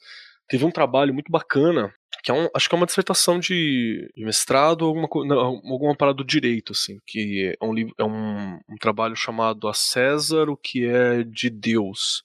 Teve 0.48 0.64
um 0.64 0.70
trabalho 0.70 1.12
muito 1.12 1.30
bacana, 1.30 1.92
que 2.22 2.30
é 2.30 2.34
um, 2.34 2.48
acho 2.54 2.68
que 2.68 2.74
é 2.74 2.78
uma 2.78 2.86
dissertação 2.86 3.40
de, 3.40 4.08
de 4.16 4.24
mestrado, 4.24 4.84
alguma, 4.84 5.08
não, 5.26 5.38
alguma 5.38 5.96
parada 5.96 6.18
do 6.18 6.24
direito, 6.24 6.72
assim, 6.72 7.00
que 7.04 7.56
é 7.60 7.64
um, 7.64 7.74
livro, 7.74 7.92
é 7.98 8.04
um, 8.04 8.60
um 8.68 8.76
trabalho 8.80 9.16
chamado 9.16 9.66
A 9.66 9.74
César, 9.74 10.48
o 10.48 10.56
que 10.56 10.86
é 10.86 11.24
de 11.24 11.50
Deus. 11.50 12.22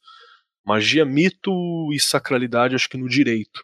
Magia, 0.64 1.04
mito 1.04 1.52
e 1.92 2.00
sacralidade, 2.00 2.76
acho 2.76 2.90
que 2.90 2.98
no 2.98 3.10
direito. 3.10 3.64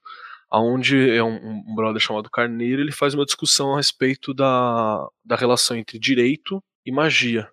Onde 0.52 1.10
é 1.10 1.24
um, 1.24 1.64
um 1.68 1.76
brother 1.76 2.02
chamado 2.02 2.30
Carneiro, 2.30 2.82
ele 2.82 2.92
faz 2.92 3.14
uma 3.14 3.26
discussão 3.26 3.74
a 3.74 3.78
respeito 3.78 4.34
da, 4.34 5.08
da 5.24 5.36
relação 5.36 5.78
entre 5.78 6.00
direito 6.00 6.64
e 6.86 6.92
magia. 6.92 7.50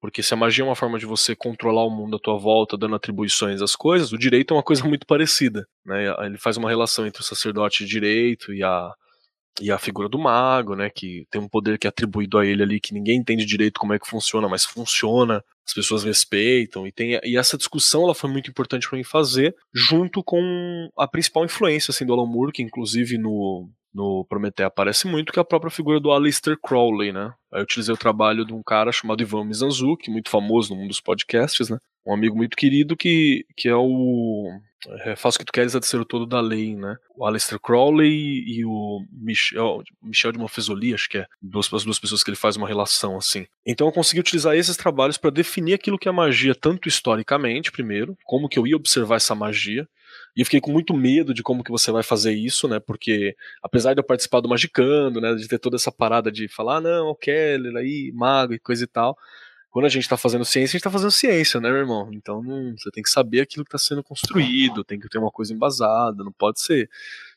Porque 0.00 0.22
se 0.22 0.32
a 0.32 0.36
magia 0.36 0.62
é 0.62 0.66
uma 0.66 0.76
forma 0.76 0.98
de 0.98 1.06
você 1.06 1.34
controlar 1.34 1.84
o 1.84 1.90
mundo 1.90 2.16
à 2.16 2.20
tua 2.20 2.38
volta, 2.38 2.76
dando 2.76 2.94
atribuições 2.94 3.60
às 3.60 3.74
coisas, 3.74 4.12
o 4.12 4.18
direito 4.18 4.54
é 4.54 4.56
uma 4.56 4.62
coisa 4.62 4.84
muito 4.86 5.06
parecida. 5.06 5.66
Né? 5.84 6.04
Ele 6.24 6.38
faz 6.38 6.56
uma 6.56 6.68
relação 6.68 7.06
entre 7.06 7.20
o 7.20 7.24
sacerdote 7.24 7.84
de 7.84 7.90
direito 7.90 8.54
e 8.54 8.62
a, 8.62 8.92
e 9.60 9.70
a 9.70 9.78
figura 9.78 10.08
do 10.08 10.18
mago, 10.18 10.74
né, 10.74 10.90
que 10.90 11.26
tem 11.30 11.40
um 11.40 11.48
poder 11.48 11.78
que 11.78 11.86
é 11.86 11.90
atribuído 11.90 12.38
a 12.38 12.46
ele 12.46 12.62
ali 12.62 12.80
que 12.80 12.94
ninguém 12.94 13.18
entende 13.18 13.44
direito 13.44 13.80
como 13.80 13.92
é 13.92 13.98
que 13.98 14.08
funciona, 14.08 14.48
mas 14.48 14.64
funciona, 14.64 15.42
as 15.66 15.74
pessoas 15.74 16.04
respeitam 16.04 16.86
e 16.86 16.92
tem 16.92 17.18
e 17.24 17.36
essa 17.36 17.58
discussão 17.58 18.04
ela 18.04 18.14
foi 18.14 18.30
muito 18.30 18.50
importante 18.50 18.88
para 18.88 18.96
mim 18.96 19.04
fazer 19.04 19.54
junto 19.74 20.22
com 20.22 20.88
a 20.96 21.06
principal 21.06 21.44
influência 21.44 21.90
assim 21.90 22.06
do 22.06 22.12
Alan 22.12 22.26
Moore, 22.26 22.52
que 22.52 22.62
inclusive 22.62 23.18
no 23.18 23.68
no 23.92 24.24
Prometeu 24.28 24.66
aparece 24.66 25.06
muito, 25.06 25.32
que 25.32 25.38
é 25.38 25.42
a 25.42 25.44
própria 25.44 25.70
figura 25.70 26.00
do 26.00 26.10
Aleister 26.10 26.58
Crowley, 26.60 27.12
né? 27.12 27.32
Aí 27.52 27.60
eu 27.60 27.64
utilizei 27.64 27.94
o 27.94 27.98
trabalho 27.98 28.44
de 28.44 28.52
um 28.52 28.62
cara 28.62 28.92
chamado 28.92 29.22
Ivan 29.22 29.44
Mizanzuki, 29.44 30.10
muito 30.10 30.30
famoso 30.30 30.70
no 30.70 30.80
mundo 30.80 30.88
dos 30.88 31.00
podcasts, 31.00 31.68
né? 31.70 31.78
Um 32.06 32.12
amigo 32.12 32.36
muito 32.36 32.56
querido 32.56 32.96
que, 32.96 33.44
que 33.56 33.68
é 33.68 33.76
o 33.76 34.60
é, 34.86 35.16
Faz 35.16 35.34
o 35.34 35.38
que 35.38 35.44
tu 35.44 35.52
queres 35.52 35.74
é 35.74 35.82
ser 35.82 36.00
o 36.00 36.04
todo 36.04 36.24
da 36.24 36.40
lei, 36.40 36.76
né? 36.76 36.96
O 37.16 37.26
Aleister 37.26 37.58
Crowley 37.58 38.44
e 38.46 38.64
o 38.64 39.00
Michel, 39.10 39.82
Michel 40.00 40.32
de 40.32 40.38
Monfesoli, 40.38 40.94
acho 40.94 41.08
que 41.08 41.18
é, 41.18 41.26
duas, 41.42 41.72
as 41.72 41.84
duas 41.84 41.98
pessoas 41.98 42.22
que 42.22 42.30
ele 42.30 42.36
faz 42.36 42.56
uma 42.56 42.68
relação 42.68 43.16
assim. 43.16 43.46
Então 43.66 43.88
eu 43.88 43.92
consegui 43.92 44.20
utilizar 44.20 44.54
esses 44.54 44.76
trabalhos 44.76 45.18
para 45.18 45.30
definir 45.30 45.74
aquilo 45.74 45.98
que 45.98 46.08
é 46.08 46.12
magia, 46.12 46.54
tanto 46.54 46.88
historicamente, 46.88 47.72
primeiro, 47.72 48.16
como 48.24 48.48
que 48.48 48.58
eu 48.58 48.66
ia 48.66 48.76
observar 48.76 49.16
essa 49.16 49.34
magia, 49.34 49.88
e 50.38 50.40
eu 50.40 50.44
fiquei 50.44 50.60
com 50.60 50.70
muito 50.70 50.94
medo 50.94 51.34
de 51.34 51.42
como 51.42 51.64
que 51.64 51.70
você 51.72 51.90
vai 51.90 52.04
fazer 52.04 52.32
isso, 52.32 52.68
né? 52.68 52.78
Porque 52.78 53.34
apesar 53.60 53.92
de 53.92 53.98
eu 53.98 54.04
participar 54.04 54.38
do 54.38 54.48
Magicando, 54.48 55.20
né, 55.20 55.34
de 55.34 55.48
ter 55.48 55.58
toda 55.58 55.74
essa 55.74 55.90
parada 55.90 56.30
de 56.30 56.46
falar, 56.46 56.76
ah, 56.76 56.80
não, 56.80 57.08
o 57.08 57.14
Keller 57.16 57.74
aí, 57.74 58.12
mago 58.14 58.54
e 58.54 58.58
coisa 58.60 58.84
e 58.84 58.86
tal, 58.86 59.18
quando 59.68 59.86
a 59.86 59.88
gente 59.88 60.04
está 60.04 60.16
fazendo 60.16 60.44
ciência, 60.44 60.76
a 60.76 60.78
gente 60.78 60.80
está 60.82 60.92
fazendo 60.92 61.10
ciência, 61.10 61.60
né, 61.60 61.68
meu 61.68 61.80
irmão? 61.80 62.08
Então 62.12 62.40
não, 62.40 62.72
você 62.78 62.88
tem 62.92 63.02
que 63.02 63.10
saber 63.10 63.40
aquilo 63.40 63.64
que 63.64 63.74
está 63.74 63.78
sendo 63.78 64.00
construído, 64.04 64.84
tem 64.84 65.00
que 65.00 65.08
ter 65.08 65.18
uma 65.18 65.32
coisa 65.32 65.52
embasada, 65.52 66.22
não 66.22 66.30
pode 66.30 66.60
ser 66.60 66.88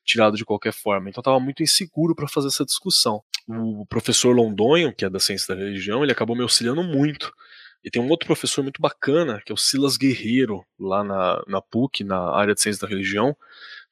tirado 0.06 0.38
de 0.38 0.46
qualquer 0.46 0.72
forma. 0.72 1.10
Então 1.10 1.22
estava 1.22 1.40
muito 1.40 1.64
inseguro 1.64 2.14
para 2.14 2.28
fazer 2.28 2.50
essa 2.50 2.64
discussão. 2.64 3.24
O 3.48 3.84
professor 3.88 4.36
Londonho, 4.36 4.94
que 4.94 5.06
é 5.06 5.10
da 5.10 5.20
ciência 5.20 5.56
da 5.56 5.60
religião, 5.60 6.04
ele 6.04 6.12
acabou 6.12 6.36
me 6.36 6.44
auxiliando 6.44 6.84
muito. 6.84 7.34
E 7.84 7.90
tem 7.90 8.02
um 8.02 8.10
outro 8.10 8.28
professor 8.28 8.62
muito 8.62 8.82
bacana, 8.82 9.42
que 9.46 9.52
é 9.52 9.56
o 9.56 9.58
Silas 9.58 9.98
Guerreiro, 9.98 10.64
lá 10.80 11.04
na, 11.04 11.44
na 11.48 11.62
PUC, 11.62 12.04
na 12.04 12.36
área 12.36 12.54
de 12.54 12.62
ciência 12.62 12.82
da 12.82 12.88
religião, 12.88 13.36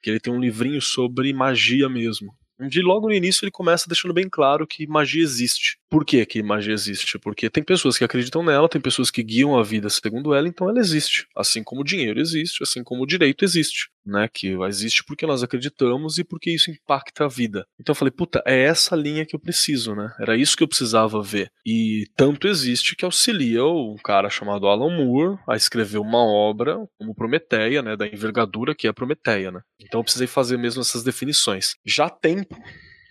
que 0.01 0.09
ele 0.09 0.19
tem 0.19 0.31
um 0.31 0.39
livrinho 0.39 0.81
sobre 0.81 1.33
magia 1.33 1.89
mesmo 1.89 2.33
de 2.67 2.81
logo 2.81 3.07
no 3.07 3.13
início 3.13 3.45
ele 3.45 3.51
começa 3.51 3.87
deixando 3.87 4.13
bem 4.13 4.27
claro 4.27 4.67
que 4.67 4.85
magia 4.87 5.23
existe. 5.23 5.77
Por 5.89 6.03
que, 6.03 6.25
que 6.25 6.43
magia 6.43 6.73
existe? 6.73 7.17
Porque 7.17 7.49
tem 7.49 7.63
pessoas 7.63 7.97
que 7.97 8.03
acreditam 8.03 8.43
nela, 8.43 8.67
tem 8.67 8.81
pessoas 8.81 9.09
que 9.09 9.23
guiam 9.23 9.57
a 9.57 9.63
vida 9.63 9.89
segundo 9.89 10.33
ela, 10.33 10.47
então 10.47 10.69
ela 10.69 10.79
existe. 10.79 11.25
Assim 11.35 11.63
como 11.63 11.81
o 11.81 11.83
dinheiro 11.83 12.19
existe, 12.19 12.61
assim 12.61 12.83
como 12.83 13.03
o 13.03 13.07
direito 13.07 13.45
existe. 13.45 13.89
Né, 14.09 14.27
que 14.27 14.57
existe 14.67 15.03
porque 15.03 15.27
nós 15.27 15.43
acreditamos 15.43 16.17
e 16.17 16.23
porque 16.23 16.49
isso 16.49 16.71
impacta 16.71 17.25
a 17.25 17.27
vida. 17.27 17.67
Então 17.79 17.91
eu 17.91 17.95
falei, 17.95 18.11
puta, 18.11 18.41
é 18.43 18.63
essa 18.63 18.95
linha 18.95 19.23
que 19.23 19.35
eu 19.35 19.39
preciso, 19.39 19.93
né? 19.93 20.11
Era 20.19 20.35
isso 20.35 20.57
que 20.57 20.63
eu 20.63 20.67
precisava 20.67 21.21
ver. 21.21 21.51
E 21.63 22.07
tanto 22.15 22.47
existe 22.47 22.95
que 22.95 23.05
auxilia 23.05 23.63
um 23.63 23.95
cara 24.03 24.27
chamado 24.27 24.67
Alan 24.67 24.97
Moore 24.97 25.37
a 25.47 25.55
escrever 25.55 25.99
uma 25.99 26.23
obra 26.25 26.79
como 26.97 27.13
Prometeia, 27.13 27.83
né, 27.83 27.95
da 27.95 28.07
envergadura 28.07 28.73
que 28.73 28.87
é 28.87 28.89
a 28.89 28.93
Prometeia, 28.93 29.51
né? 29.51 29.61
Então 29.79 29.99
eu 29.99 30.03
precisei 30.03 30.25
fazer 30.25 30.57
mesmo 30.57 30.81
essas 30.81 31.03
definições. 31.03 31.75
Já 31.85 32.09
tem 32.09 32.47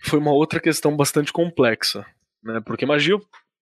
foi 0.01 0.19
uma 0.19 0.31
outra 0.31 0.59
questão 0.59 0.95
bastante 0.95 1.31
complexa, 1.31 2.05
né? 2.43 2.61
Porque 2.65 2.85
magia 2.85 3.17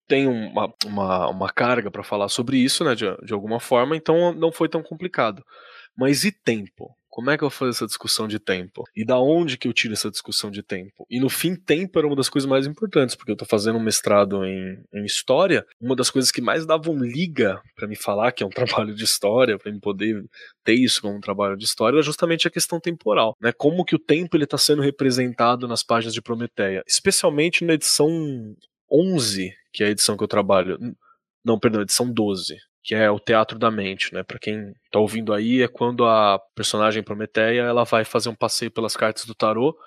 tem 0.08 0.28
uma, 0.28 0.73
uma, 0.86 1.30
uma 1.30 1.50
carga 1.52 1.91
para 1.91 2.04
falar 2.04 2.30
sobre 2.30 2.58
isso, 2.58 2.84
né? 2.84 2.95
De, 2.95 3.06
de 3.23 3.34
alguma 3.34 3.60
forma, 3.60 3.95
então 3.95 4.34
não 4.34 4.52
foi 4.52 4.69
tão 4.69 4.82
complicado. 4.82 5.43
Mas 5.95 6.23
e 6.23 6.32
tempo? 6.32 6.95
Como 7.17 7.32
é 7.32 7.38
que 7.38 7.43
eu 7.43 7.49
vou 7.49 7.58
fazer 7.58 7.71
essa 7.71 7.88
discussão 7.88 8.27
de 8.27 8.38
tempo? 8.38 8.84
E 8.95 9.03
da 9.03 9.19
onde 9.19 9.58
que 9.58 9.67
eu 9.67 9.73
tiro 9.73 9.95
essa 9.95 10.12
discussão 10.12 10.51
de 10.51 10.62
tempo? 10.62 11.03
E 11.10 11.19
no 11.19 11.30
fim, 11.30 11.56
tempo 11.56 11.97
era 11.97 12.06
uma 12.06 12.15
das 12.15 12.30
coisas 12.30 12.47
mais 12.47 12.67
importantes, 12.67 13.15
porque 13.15 13.32
eu 13.32 13.36
tô 13.36 13.43
fazendo 13.43 13.80
um 13.80 13.84
mestrado 13.84 14.45
em, 14.45 14.84
em 14.93 15.03
história. 15.03 15.65
Uma 15.82 15.95
das 15.95 16.12
coisas 16.12 16.30
que 16.30 16.41
mais 16.41 16.63
davam 16.63 16.95
liga 16.95 17.60
para 17.75 17.88
me 17.88 17.95
falar 17.95 18.32
que 18.34 18.43
é 18.43 18.45
um 18.45 18.51
trabalho 18.86 18.93
de 18.93 19.03
história, 19.03 19.58
para 19.58 19.71
me 19.71 19.80
poder 19.80 20.23
ter 20.63 20.75
isso 20.75 21.01
como 21.01 21.17
um 21.17 21.19
trabalho 21.19 21.58
de 21.58 21.65
história, 21.65 21.95
era 21.95 22.03
justamente 22.03 22.47
a 22.47 22.51
questão 22.51 22.80
temporal, 22.80 23.36
né? 23.41 23.51
Como 23.51 23.84
que 23.84 23.95
o 23.95 23.99
tempo 23.99 24.38
ele 24.38 24.45
tá 24.45 24.60
sendo 24.60 24.84
representado 24.84 25.67
nas 25.67 25.82
páginas 25.82 26.13
de 26.13 26.21
Prometeia, 26.21 26.84
especialmente 26.88 27.65
na 27.65 27.73
edição 27.73 28.08
11, 28.91 29.51
que 29.73 29.84
é 29.84 29.88
a 29.88 29.89
edição 29.89 30.15
que 30.15 30.23
eu 30.23 30.27
trabalho. 30.27 30.77
Não, 31.43 31.58
perdão, 31.58 31.82
edição 31.82 32.13
12 32.13 32.58
que 32.88 32.95
é 32.95 33.12
o 33.12 33.19
teatro 33.19 33.60
da 33.60 33.69
mente, 33.69 34.13
né? 34.13 34.23
Para 34.23 34.39
quem 34.39 34.73
tá 34.89 34.97
ouvindo 34.97 35.34
aí, 35.34 35.62
é 35.62 35.67
quando 35.67 36.06
a 36.06 36.39
personagem 36.56 37.04
Prometeia 37.04 37.63
ela 37.63 37.84
vai 37.84 38.06
fazer 38.06 38.30
um 38.30 38.34
passeio 38.34 38.71
pelas 38.71 38.95
cartas 38.95 39.26
do 39.26 39.36
tarô 39.36 39.78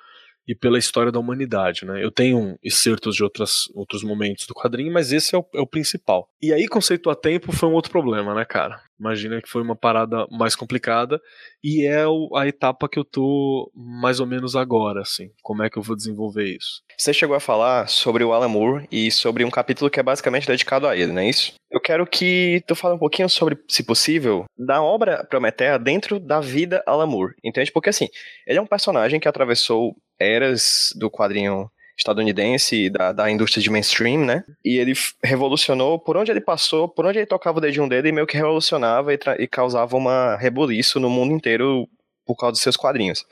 e 0.50 0.54
pela 0.56 0.78
história 0.78 1.12
da 1.12 1.20
humanidade, 1.20 1.86
né? 1.86 2.02
Eu 2.02 2.10
tenho 2.10 2.58
excertos 2.60 3.14
de 3.14 3.22
outras, 3.22 3.68
outros 3.72 4.02
momentos 4.02 4.48
do 4.48 4.54
quadrinho, 4.54 4.92
mas 4.92 5.12
esse 5.12 5.32
é 5.32 5.38
o, 5.38 5.46
é 5.54 5.60
o 5.60 5.66
principal. 5.66 6.28
E 6.42 6.52
aí, 6.52 6.66
conceito 6.66 7.08
a 7.08 7.14
tempo 7.14 7.52
foi 7.52 7.68
um 7.68 7.72
outro 7.72 7.92
problema, 7.92 8.34
né, 8.34 8.44
cara? 8.44 8.82
Imagina 8.98 9.40
que 9.40 9.48
foi 9.48 9.62
uma 9.62 9.76
parada 9.76 10.26
mais 10.28 10.56
complicada 10.56 11.20
e 11.62 11.86
é 11.86 12.04
o, 12.04 12.36
a 12.36 12.48
etapa 12.48 12.88
que 12.88 12.98
eu 12.98 13.04
tô 13.04 13.70
mais 13.76 14.18
ou 14.18 14.26
menos 14.26 14.56
agora, 14.56 15.02
assim. 15.02 15.30
Como 15.40 15.62
é 15.62 15.70
que 15.70 15.78
eu 15.78 15.82
vou 15.82 15.94
desenvolver 15.94 16.44
isso? 16.44 16.82
Você 16.98 17.14
chegou 17.14 17.36
a 17.36 17.40
falar 17.40 17.88
sobre 17.88 18.24
o 18.24 18.32
Alan 18.32 18.48
Moore 18.48 18.88
e 18.90 19.08
sobre 19.12 19.44
um 19.44 19.50
capítulo 19.50 19.88
que 19.88 20.00
é 20.00 20.02
basicamente 20.02 20.48
dedicado 20.48 20.88
a 20.88 20.96
ele, 20.96 21.12
não 21.12 21.22
é 21.22 21.28
isso? 21.28 21.54
Eu 21.70 21.80
quero 21.80 22.04
que 22.04 22.62
tu 22.66 22.74
fale 22.74 22.96
um 22.96 22.98
pouquinho 22.98 23.28
sobre, 23.28 23.56
se 23.68 23.84
possível, 23.84 24.44
da 24.58 24.82
obra 24.82 25.24
Prometeia 25.24 25.78
dentro 25.78 26.18
da 26.18 26.40
vida 26.40 26.82
Alan 26.84 27.06
Moore, 27.06 27.34
entende? 27.44 27.70
Porque 27.70 27.90
assim, 27.90 28.08
ele 28.44 28.58
é 28.58 28.62
um 28.62 28.66
personagem 28.66 29.20
que 29.20 29.28
atravessou 29.28 29.96
eras 30.20 30.92
do 30.96 31.10
quadrinho 31.10 31.70
estadunidense 32.00 32.88
da, 32.88 33.12
da 33.12 33.30
indústria 33.30 33.62
de 33.62 33.70
mainstream, 33.70 34.24
né? 34.24 34.44
E 34.64 34.78
ele 34.78 34.94
revolucionou 35.22 35.98
por 35.98 36.16
onde 36.16 36.30
ele 36.30 36.40
passou, 36.40 36.88
por 36.88 37.04
onde 37.04 37.18
ele 37.18 37.26
tocava 37.26 37.58
o 37.58 37.60
dedinho 37.60 37.88
dele, 37.88 38.08
e 38.08 38.12
meio 38.12 38.26
que 38.26 38.36
revolucionava 38.36 39.12
e, 39.12 39.18
e 39.38 39.46
causava 39.46 39.96
uma 39.96 40.36
rebuliço 40.36 40.98
no 40.98 41.10
mundo 41.10 41.34
inteiro 41.34 41.86
por 42.24 42.36
causa 42.36 42.52
dos 42.52 42.62
seus 42.62 42.76
quadrinhos. 42.76 43.24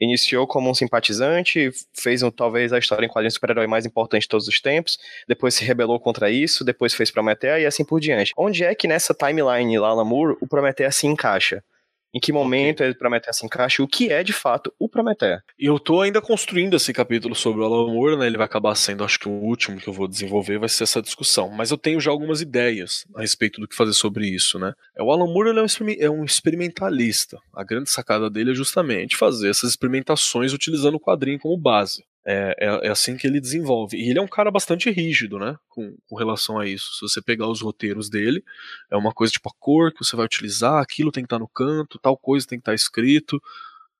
Iniciou 0.00 0.46
como 0.46 0.70
um 0.70 0.74
simpatizante, 0.74 1.70
fez 1.92 2.22
um, 2.22 2.30
talvez 2.30 2.72
a 2.72 2.78
história 2.78 3.04
em 3.04 3.08
quadrinhos 3.08 3.34
super-herói 3.34 3.66
mais 3.66 3.84
importante 3.84 4.22
de 4.22 4.28
todos 4.28 4.46
os 4.46 4.60
tempos, 4.60 4.96
depois 5.26 5.54
se 5.54 5.64
rebelou 5.64 5.98
contra 5.98 6.30
isso, 6.30 6.64
depois 6.64 6.94
fez 6.94 7.10
Prometheus 7.10 7.62
e 7.62 7.66
assim 7.66 7.84
por 7.84 8.00
diante. 8.00 8.32
Onde 8.36 8.64
é 8.64 8.74
que 8.74 8.86
nessa 8.86 9.12
timeline 9.12 9.78
lá, 9.78 9.92
Lamour, 9.92 10.36
o 10.40 10.46
Prometheus 10.46 10.96
se 10.96 11.06
encaixa? 11.06 11.64
Em 12.14 12.20
que 12.20 12.32
momento 12.32 12.82
okay. 12.82 12.94
Prometheus 12.94 13.36
se 13.36 13.46
encaixa 13.46 13.82
e 13.82 13.84
o 13.84 13.88
que 13.88 14.10
é 14.10 14.22
de 14.22 14.32
fato 14.32 14.72
o 14.78 14.88
Prometheus. 14.88 15.40
E 15.58 15.66
eu 15.66 15.78
tô 15.78 16.00
ainda 16.00 16.20
construindo 16.20 16.74
esse 16.74 16.92
capítulo 16.92 17.34
sobre 17.34 17.62
o 17.62 17.64
Alan 17.64 17.92
Moore, 17.92 18.16
né? 18.16 18.26
Ele 18.26 18.36
vai 18.36 18.46
acabar 18.46 18.74
sendo, 18.74 19.04
acho 19.04 19.18
que 19.18 19.28
o 19.28 19.32
último 19.32 19.78
que 19.78 19.88
eu 19.88 19.92
vou 19.92 20.08
desenvolver 20.08 20.58
vai 20.58 20.68
ser 20.68 20.84
essa 20.84 21.02
discussão. 21.02 21.50
Mas 21.50 21.70
eu 21.70 21.76
tenho 21.76 22.00
já 22.00 22.10
algumas 22.10 22.40
ideias 22.40 23.04
a 23.14 23.20
respeito 23.20 23.60
do 23.60 23.68
que 23.68 23.76
fazer 23.76 23.92
sobre 23.92 24.26
isso, 24.26 24.58
né? 24.58 24.72
É, 24.96 25.02
o 25.02 25.10
Alan 25.10 25.32
Moore 25.32 25.50
é, 25.50 25.62
um, 25.62 25.66
é 25.98 26.10
um 26.10 26.24
experimentalista. 26.24 27.38
A 27.54 27.62
grande 27.62 27.90
sacada 27.90 28.30
dele 28.30 28.52
é 28.52 28.54
justamente 28.54 29.16
fazer 29.16 29.50
essas 29.50 29.70
experimentações 29.70 30.52
utilizando 30.52 30.94
o 30.94 31.00
quadrinho 31.00 31.38
como 31.38 31.56
base. 31.56 32.04
É, 32.26 32.54
é, 32.58 32.86
é, 32.86 32.90
assim 32.90 33.16
que 33.16 33.26
ele 33.26 33.40
desenvolve. 33.40 33.96
E 33.96 34.10
ele 34.10 34.18
é 34.18 34.22
um 34.22 34.28
cara 34.28 34.50
bastante 34.50 34.90
rígido, 34.90 35.38
né? 35.38 35.56
Com, 35.68 35.96
com, 36.08 36.16
relação 36.16 36.58
a 36.58 36.66
isso. 36.66 36.94
Se 36.94 37.00
você 37.00 37.22
pegar 37.22 37.48
os 37.48 37.62
roteiros 37.62 38.10
dele, 38.10 38.44
é 38.90 38.96
uma 38.96 39.12
coisa 39.12 39.32
tipo 39.32 39.48
a 39.48 39.52
cor 39.58 39.92
que 39.92 40.04
você 40.04 40.14
vai 40.14 40.26
utilizar, 40.26 40.82
aquilo 40.82 41.10
tem 41.10 41.22
que 41.22 41.26
estar 41.26 41.38
no 41.38 41.48
canto, 41.48 41.98
tal 41.98 42.16
coisa 42.16 42.46
tem 42.46 42.58
que 42.58 42.62
estar 42.62 42.74
escrito. 42.74 43.40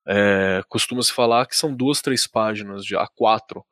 É, 0.06 0.62
Costuma-se 0.68 1.12
falar 1.12 1.46
que 1.46 1.56
são 1.56 1.74
duas, 1.74 2.02
três 2.02 2.26
páginas 2.26 2.84
de 2.84 2.94
A4 2.94 3.62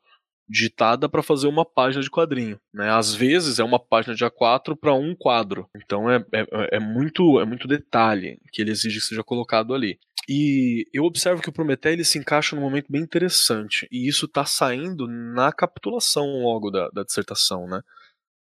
digitada 0.49 1.09
para 1.09 1.23
fazer 1.23 1.49
uma 1.49 1.65
página 1.65 2.03
de 2.03 2.11
quadrinho. 2.11 2.59
Né? 2.73 2.91
Às 2.91 3.15
vezes 3.15 3.59
é 3.59 3.65
uma 3.65 3.79
página 3.79 4.15
de 4.15 4.25
A4 4.25 4.77
para 4.77 4.95
um 4.95 5.15
quadro. 5.15 5.69
Então 5.77 6.11
é, 6.11 6.25
é, 6.33 6.77
é, 6.77 6.81
muito, 6.81 7.41
é 7.41 7.45
muito 7.45 7.67
detalhe 7.67 8.39
que 8.53 8.63
ele 8.63 8.71
exige 8.71 9.01
que 9.01 9.07
seja 9.07 9.25
colocado 9.25 9.75
ali. 9.75 9.99
E 10.29 10.89
eu 10.93 11.05
observo 11.05 11.41
que 11.41 11.49
o 11.49 11.53
Prometeu 11.53 11.93
ele 11.93 12.05
se 12.05 12.19
encaixa 12.19 12.57
num 12.57 12.62
momento 12.62 12.91
bem 12.91 13.03
interessante. 13.03 13.87
E 13.93 14.09
isso 14.09 14.27
está 14.27 14.45
saindo 14.45 15.07
na 15.07 15.53
capitulação 15.53 16.43
logo 16.43 16.71
da, 16.71 16.89
da 16.89 17.05
dissertação, 17.05 17.69
né? 17.69 17.81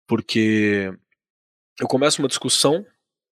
Porque 0.06 0.92
eu 1.80 1.86
começo 1.86 2.20
uma 2.20 2.28
discussão 2.28 2.84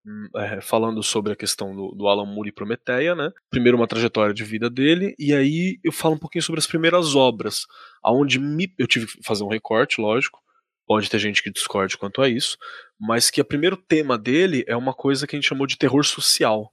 hum, 0.05 0.27
é, 0.35 0.61
falando 0.61 1.01
sobre 1.01 1.33
a 1.33 1.35
questão 1.35 1.75
do, 1.75 1.95
do 1.95 2.07
Alan 2.07 2.25
Moore 2.25 2.49
e 2.49 2.53
Prometeia, 2.53 3.15
né? 3.15 3.31
Primeiro 3.49 3.77
uma 3.77 3.87
trajetória 3.87 4.33
de 4.33 4.43
vida 4.43 4.69
dele, 4.69 5.15
e 5.17 5.33
aí 5.33 5.79
eu 5.83 5.91
falo 5.91 6.13
um 6.13 6.19
pouquinho 6.19 6.43
sobre 6.43 6.59
as 6.59 6.67
primeiras 6.67 7.15
obras, 7.15 7.65
aonde 8.03 8.39
me, 8.39 8.71
eu 8.77 8.85
tive 8.85 9.07
que 9.07 9.23
fazer 9.23 9.43
um 9.43 9.49
recorte, 9.49 9.99
lógico, 9.99 10.39
pode 10.85 11.09
ter 11.09 11.17
gente 11.17 11.41
que 11.41 11.51
discorde 11.51 11.97
quanto 11.97 12.21
a 12.21 12.29
isso, 12.29 12.57
mas 12.99 13.31
que 13.31 13.41
o 13.41 13.45
primeiro 13.45 13.75
tema 13.75 14.19
dele 14.19 14.63
é 14.67 14.75
uma 14.75 14.93
coisa 14.93 15.25
que 15.25 15.35
a 15.35 15.39
gente 15.39 15.49
chamou 15.49 15.65
de 15.65 15.77
terror 15.77 16.05
social 16.05 16.71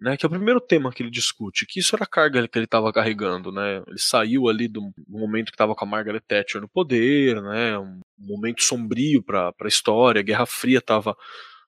né, 0.00 0.16
que 0.16 0.26
é 0.26 0.28
o 0.28 0.30
primeiro 0.30 0.60
tema 0.60 0.92
que 0.92 1.02
ele 1.02 1.10
discute, 1.10 1.66
que 1.66 1.80
isso 1.80 1.96
era 1.96 2.04
a 2.04 2.08
carga 2.08 2.46
que 2.46 2.58
ele 2.58 2.66
estava 2.66 2.92
carregando, 2.92 3.50
né? 3.50 3.82
Ele 3.86 3.98
saiu 3.98 4.48
ali 4.48 4.68
do, 4.68 4.92
momento 5.08 5.46
que 5.46 5.54
estava 5.54 5.74
com 5.74 5.84
a 5.84 5.88
Margaret 5.88 6.20
Thatcher 6.20 6.60
no 6.60 6.68
poder, 6.68 7.40
né? 7.42 7.78
Um 7.78 8.00
momento 8.18 8.62
sombrio 8.62 9.22
para 9.22 9.54
a 9.58 9.68
história, 9.68 10.20
a 10.20 10.24
Guerra 10.24 10.46
Fria 10.46 10.78
estava 10.78 11.16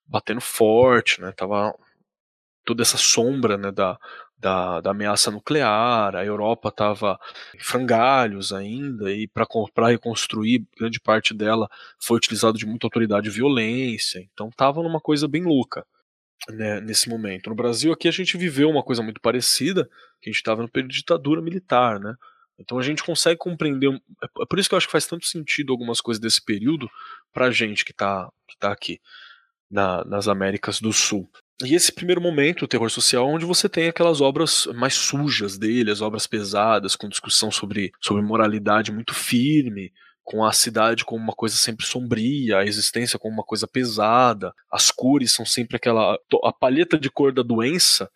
batendo 0.06 0.40
forte, 0.40 1.20
né? 1.20 1.32
Tava 1.32 1.74
toda 2.64 2.82
essa 2.82 2.98
sombra 2.98 3.56
né, 3.56 3.72
da, 3.72 3.98
da, 4.38 4.80
da, 4.82 4.90
ameaça 4.90 5.30
nuclear, 5.30 6.14
a 6.14 6.24
Europa 6.24 6.68
estava 6.68 7.18
em 7.54 7.60
frangalhos 7.60 8.52
ainda, 8.52 9.10
e 9.10 9.26
para 9.26 9.88
reconstruir, 9.88 10.66
grande 10.78 11.00
parte 11.00 11.32
dela 11.32 11.66
foi 11.98 12.18
utilizado 12.18 12.58
de 12.58 12.66
muita 12.66 12.86
autoridade 12.86 13.28
e 13.28 13.30
violência, 13.32 14.20
então 14.20 14.48
estava 14.48 14.82
numa 14.82 15.00
coisa 15.00 15.26
bem 15.26 15.44
louca 15.44 15.86
né, 16.50 16.80
nesse 16.80 17.08
momento. 17.08 17.50
No 17.50 17.56
Brasil, 17.56 17.92
aqui 17.92 18.08
a 18.08 18.12
gente 18.12 18.36
viveu 18.36 18.70
uma 18.70 18.82
coisa 18.82 19.02
muito 19.02 19.20
parecida, 19.20 19.84
que 20.20 20.28
a 20.28 20.32
gente 20.32 20.38
estava 20.38 20.62
no 20.62 20.68
período 20.68 20.92
de 20.92 20.98
ditadura 20.98 21.42
militar, 21.42 21.98
né? 21.98 22.14
Então 22.58 22.78
a 22.78 22.82
gente 22.82 23.04
consegue 23.04 23.38
compreender. 23.38 23.88
É, 24.22 24.26
é 24.42 24.46
por 24.48 24.58
isso 24.58 24.68
que 24.68 24.74
eu 24.74 24.76
acho 24.76 24.86
que 24.86 24.92
faz 24.92 25.06
tanto 25.06 25.26
sentido 25.26 25.72
algumas 25.72 26.00
coisas 26.00 26.20
desse 26.20 26.44
período 26.44 26.88
para 27.32 27.50
gente 27.50 27.84
que 27.84 27.92
está 27.92 28.28
que 28.48 28.58
tá 28.58 28.72
aqui 28.72 29.00
na, 29.70 30.04
nas 30.04 30.28
Américas 30.28 30.80
do 30.80 30.92
Sul. 30.92 31.30
E 31.64 31.74
esse 31.74 31.92
primeiro 31.92 32.20
momento, 32.20 32.64
o 32.64 32.68
terror 32.68 32.88
social, 32.88 33.26
onde 33.28 33.44
você 33.44 33.68
tem 33.68 33.88
aquelas 33.88 34.20
obras 34.20 34.66
mais 34.74 34.94
sujas 34.94 35.58
dele, 35.58 35.90
as 35.90 36.00
obras 36.00 36.24
pesadas, 36.24 36.94
com 36.94 37.08
discussão 37.08 37.50
sobre, 37.50 37.90
sobre 38.00 38.22
moralidade 38.22 38.92
muito 38.92 39.12
firme, 39.12 39.92
com 40.28 40.44
a 40.44 40.52
cidade 40.52 41.06
como 41.06 41.22
uma 41.22 41.32
coisa 41.32 41.56
sempre 41.56 41.86
sombria, 41.86 42.58
a 42.58 42.66
existência 42.66 43.18
como 43.18 43.32
uma 43.32 43.42
coisa 43.42 43.66
pesada, 43.66 44.52
as 44.70 44.90
cores 44.90 45.32
são 45.32 45.46
sempre 45.46 45.76
aquela. 45.76 46.18
a 46.44 46.52
palheta 46.52 46.98
de 46.98 47.10
cor 47.10 47.32
da 47.32 47.42
doença 47.42 48.10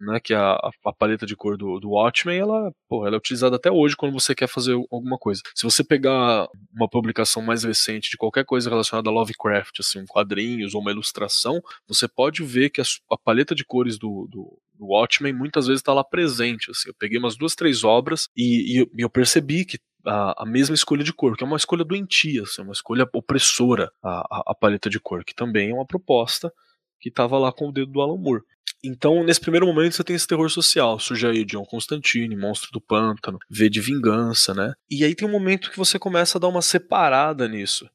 né, 0.00 0.18
que 0.18 0.32
é 0.32 0.36
a, 0.36 0.54
a, 0.54 0.92
paleta 0.92 1.26
de 1.26 1.36
cor 1.36 1.58
do, 1.58 1.78
do 1.78 1.90
Watchmen, 1.90 2.38
ela, 2.38 2.72
pô, 2.88 3.06
ela 3.06 3.16
é 3.16 3.18
utilizada 3.18 3.56
até 3.56 3.70
hoje 3.70 3.94
quando 3.94 4.14
você 4.14 4.34
quer 4.34 4.48
fazer 4.48 4.72
alguma 4.90 5.18
coisa. 5.18 5.42
Se 5.54 5.62
você 5.62 5.84
pegar 5.84 6.48
uma 6.74 6.88
publicação 6.88 7.42
mais 7.42 7.64
recente 7.64 8.10
de 8.10 8.16
qualquer 8.16 8.46
coisa 8.46 8.70
relacionada 8.70 9.10
a 9.10 9.12
Lovecraft, 9.12 9.80
assim, 9.80 10.06
quadrinhos 10.06 10.74
ou 10.74 10.80
uma 10.80 10.90
ilustração, 10.90 11.60
você 11.86 12.08
pode 12.08 12.42
ver 12.42 12.70
que 12.70 12.80
a, 12.80 12.84
a 13.10 13.18
paleta 13.18 13.54
de 13.54 13.62
cores 13.62 13.98
do, 13.98 14.26
do, 14.30 14.58
do 14.72 14.86
Watchmen 14.86 15.34
muitas 15.34 15.66
vezes 15.66 15.80
está 15.80 15.92
lá 15.92 16.02
presente. 16.02 16.70
Assim. 16.70 16.88
Eu 16.88 16.94
peguei 16.98 17.18
umas 17.18 17.36
duas, 17.36 17.54
três 17.54 17.84
obras 17.84 18.28
e, 18.34 18.80
e 18.80 19.02
eu 19.02 19.10
percebi 19.10 19.66
que 19.66 19.78
a, 20.06 20.42
a, 20.42 20.46
mesma 20.46 20.74
escolha 20.74 21.04
de 21.04 21.12
cor, 21.12 21.36
que 21.36 21.44
é 21.44 21.46
uma 21.46 21.56
escolha 21.56 21.84
doentia, 21.84 22.42
assim, 22.42 22.62
uma 22.62 22.72
escolha 22.72 23.08
opressora, 23.12 23.92
a, 24.02 24.50
a, 24.50 24.54
paleta 24.54 24.88
de 24.88 25.00
cor, 25.00 25.24
que 25.24 25.34
também 25.34 25.70
é 25.70 25.74
uma 25.74 25.86
proposta 25.86 26.52
que 27.00 27.08
estava 27.08 27.38
lá 27.38 27.52
com 27.52 27.68
o 27.68 27.72
dedo 27.72 27.92
do 27.92 28.00
Alan 28.00 28.18
Moore. 28.18 28.42
Então, 28.84 29.22
nesse 29.24 29.40
primeiro 29.40 29.66
momento, 29.66 29.94
você 29.94 30.04
tem 30.04 30.16
esse 30.16 30.26
terror 30.26 30.48
social. 30.50 30.98
Surge 30.98 31.26
aí 31.26 31.44
John 31.44 31.64
Constantine, 31.64 32.36
Monstro 32.36 32.70
do 32.72 32.80
Pântano, 32.80 33.38
V 33.48 33.68
de 33.68 33.80
Vingança, 33.80 34.54
né? 34.54 34.72
E 34.90 35.04
aí 35.04 35.14
tem 35.14 35.26
um 35.26 35.30
momento 35.30 35.70
que 35.70 35.76
você 35.76 35.98
começa 35.98 36.38
a 36.38 36.40
dar 36.40 36.48
uma 36.48 36.62
separada 36.62 37.48
nisso. 37.48 37.88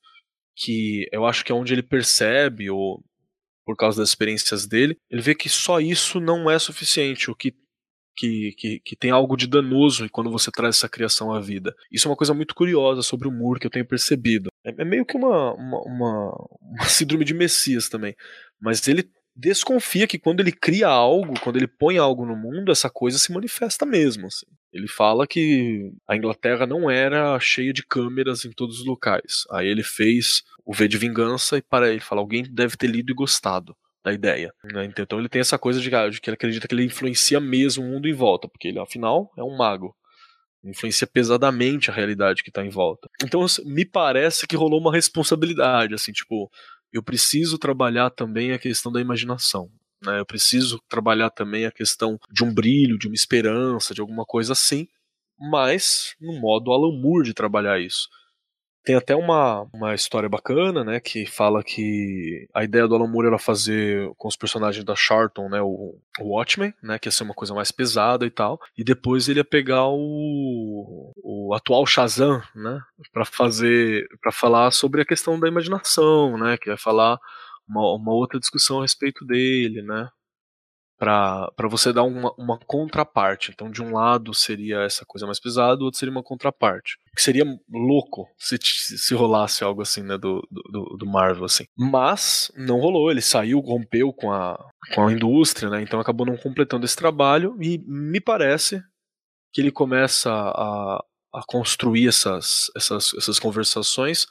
Que 0.56 1.08
eu 1.12 1.26
acho 1.26 1.44
que 1.44 1.52
é 1.52 1.56
onde 1.56 1.74
ele 1.74 1.84
percebe, 1.84 2.70
ou 2.70 3.04
por 3.65 3.76
causa 3.76 4.02
das 4.02 4.10
experiências 4.10 4.68
dele, 4.68 4.98
ele 5.10 5.22
vê 5.22 5.34
que 5.34 5.50
só 5.50 5.80
isso 5.80 6.20
não 6.20 6.50
é 6.50 6.60
suficiente. 6.60 7.32
O 7.32 7.36
que 7.36 7.54
que, 8.15 8.54
que, 8.58 8.80
que, 8.80 8.95
tem 8.95 9.12
algo 9.12 9.36
de 9.36 9.47
danoso 9.47 10.08
quando 10.10 10.32
você 10.32 10.51
traz 10.51 10.78
essa 10.78 10.89
criação 10.89 11.34
à 11.34 11.39
vida. 11.39 11.75
Isso 11.91 12.08
é 12.08 12.12
uma 12.12 12.17
coisa 12.17 12.34
muito 12.34 12.56
curiosa 12.56 13.01
sobre 13.01 13.28
o 13.28 13.32
Moore 13.32 13.60
que 13.60 13.67
eu 13.67 13.71
tenho 13.71 13.86
percebido. 13.86 14.49
É, 14.63 14.69
é 14.82 14.86
meio 14.86 15.06
que 15.06 15.17
uma, 15.17 15.54
uma, 15.54 15.82
uma, 15.82 16.47
uma 16.62 16.86
síndrome 16.89 17.25
de 17.25 17.34
Messias 17.34 17.89
também. 17.89 18.15
Mas 18.60 18.88
ele 18.88 19.10
desconfia 19.36 20.08
que 20.08 20.17
quando 20.17 20.39
ele 20.39 20.51
cria 20.51 20.88
algo, 20.88 21.39
quando 21.41 21.58
ele 21.58 21.67
põe 21.67 21.97
algo 21.97 22.25
no 22.25 22.36
mundo, 22.36 22.71
essa 22.71 22.89
coisa 22.89 23.19
se 23.19 23.34
manifesta 23.34 23.86
mesmo. 23.86 24.28
Assim. 24.28 24.45
Ele 24.71 24.88
fala 24.88 25.28
que 25.28 25.91
a 26.08 26.15
Inglaterra 26.15 26.65
não 26.65 26.89
era 26.89 27.38
cheia 27.39 27.73
de 27.73 27.86
câmeras 27.86 28.45
em 28.45 28.51
todos 28.51 28.80
os 28.80 28.86
locais. 28.86 29.43
Aí 29.51 29.67
ele 29.67 29.84
fez 29.84 30.43
o 30.65 30.73
V 30.73 30.88
de 30.88 30.97
Vingança 30.97 31.58
e 31.58 31.62
para 31.62 31.89
ele 31.91 31.99
fala: 31.99 32.21
alguém 32.21 32.43
deve 32.43 32.78
ter 32.78 32.88
lido 32.88 33.12
e 33.12 33.15
gostado 33.15 33.75
da 34.06 34.13
ideia. 34.13 34.54
Né? 34.63 34.86
Então 34.86 35.18
ele 35.18 35.28
tem 35.28 35.41
essa 35.41 35.58
coisa 35.58 35.82
de, 35.82 35.89
de, 35.89 36.22
que 36.22 36.30
ele 36.30 36.36
acredita 36.36 36.68
que 36.68 36.76
ele 36.76 36.86
influencia 36.86 37.39
mesmo 37.39 37.84
o 37.84 37.88
mundo 37.88 38.08
em 38.08 38.13
volta, 38.13 38.48
porque 38.48 38.68
ele 38.68 38.80
afinal 38.80 39.32
é 39.36 39.44
um 39.44 39.58
mago. 39.58 39.96
Influencia 40.63 41.08
pesadamente 41.08 41.89
a 41.89 41.94
realidade 41.94 42.44
que 42.44 42.50
está 42.52 42.63
em 42.63 42.70
volta. 42.70 43.10
Então 43.24 43.44
me 43.65 43.84
parece 43.84 44.46
que 44.46 44.56
rolou 44.56 44.80
uma 44.80 44.94
responsabilidade, 44.94 45.96
assim, 45.96 46.12
tipo, 46.12 46.52
eu 46.94 47.02
preciso 47.02 47.58
trabalhar 47.58 48.12
também 48.12 48.52
a 48.52 48.60
questão 48.60 48.91
da 48.91 49.02
imaginação. 49.02 49.70
Né? 50.04 50.20
Eu 50.20 50.26
preciso 50.26 50.80
trabalhar 50.88 51.32
também 51.32 51.65
a 51.65 51.72
questão 51.72 52.20
de 52.32 52.44
um 52.44 52.54
brilho, 52.54 53.00
de 53.00 53.08
uma 53.08 53.15
esperança, 53.15 53.94
de 53.94 54.02
alguma 54.02 54.24
coisa 54.24 54.54
assim, 54.54 54.88
mas 55.38 56.15
no 56.22 56.39
modo 56.39 56.72
Alan 56.72 56.96
Moore 57.02 57.26
de 57.26 57.34
trabalhar 57.34 57.80
isso. 57.80 58.08
Tem 58.86 58.95
até 58.95 59.15
uma, 59.15 59.67
uma 59.74 59.95
história 59.95 60.30
bacana, 60.30 60.84
né, 60.84 61.00
que 61.00 61.26
fala 61.26 61.63
que 61.63 62.48
a 62.54 62.63
ideia 62.63 62.88
do 62.88 62.93
Alan 62.93 63.08
Moore 63.08 63.28
era 63.28 63.39
fazer 63.39 64.13
com 64.15 64.28
os 64.28 64.36
personagens 64.36 64.86
da 64.86 64.95
Charlton, 64.95 65.50
né, 65.50 65.60
o, 65.60 65.98
o 66.19 66.36
Watchmen, 66.36 66.71
né, 66.84 67.00
que 67.00 67.08
ia 67.08 67.12
ser 67.12 67.24
uma 67.24 67.34
coisa 67.34 67.56
mais 67.56 67.71
pesada 67.71 68.28
e 68.28 68.30
tal, 68.30 68.60
e 68.78 68.84
depois 68.84 69.28
ele 69.28 69.39
ia 69.39 69.43
pegar 69.43 69.88
o, 69.88 71.12
o 71.17 71.54
atual 71.56 71.84
Shazam, 71.88 72.39
né, 72.54 72.80
para 73.12 73.26
fazer, 73.26 74.08
para 74.21 74.32
falar 74.32 74.69
sobre 74.69 75.02
a 75.02 75.06
questão 75.06 75.39
da 75.39 75.48
imaginação, 75.48 76.38
né, 76.38 76.56
que 76.56 76.69
ia 76.69 76.78
falar 76.78 77.17
uma, 77.67 77.95
uma 77.95 78.13
outra 78.13 78.39
discussão 78.39 78.80
a 78.80 78.82
respeito 78.84 79.26
dele, 79.26 79.82
né, 79.82 80.10
para 80.98 81.68
você 81.70 81.92
dar 81.92 82.04
uma, 82.04 82.34
uma 82.38 82.58
contraparte. 82.66 83.52
Então, 83.52 83.70
de 83.70 83.82
um 83.82 83.94
lado 83.94 84.34
seria 84.34 84.82
essa 84.82 85.06
coisa 85.06 85.26
mais 85.26 85.40
pesada, 85.40 85.78
do 85.78 85.86
outro 85.86 86.00
seria 86.00 86.12
uma 86.12 86.24
contraparte. 86.24 86.98
Que 87.16 87.22
seria 87.22 87.46
louco 87.70 88.28
se, 88.38 88.58
se 88.60 89.14
rolasse 89.14 89.64
algo 89.64 89.82
assim, 89.82 90.04
né, 90.04 90.18
do, 90.18 90.48
do, 90.52 90.98
do 90.98 91.06
Marvel, 91.06 91.46
assim. 91.46 91.66
Mas 91.78 92.52
não 92.56 92.80
rolou, 92.80 93.12
ele 93.12 93.22
saiu, 93.22 93.60
rompeu 93.60 94.14
com 94.14 94.32
a, 94.32 94.58
com 94.94 95.08
a 95.08 95.12
indústria, 95.12 95.70
né, 95.70 95.82
então 95.82 96.00
acabou 96.00 96.26
não 96.26 96.38
completando 96.38 96.86
esse 96.86 96.96
trabalho 96.96 97.58
e 97.62 97.78
me 97.86 98.20
parece 98.20 98.82
que 99.54 99.62
ele 99.62 99.72
começa 99.72 100.32
a, 100.32 101.04
a 101.34 101.42
construir 101.48 102.08
essas, 102.08 102.70
essas, 102.76 103.14
essas 103.18 103.40
conversações 103.40 104.28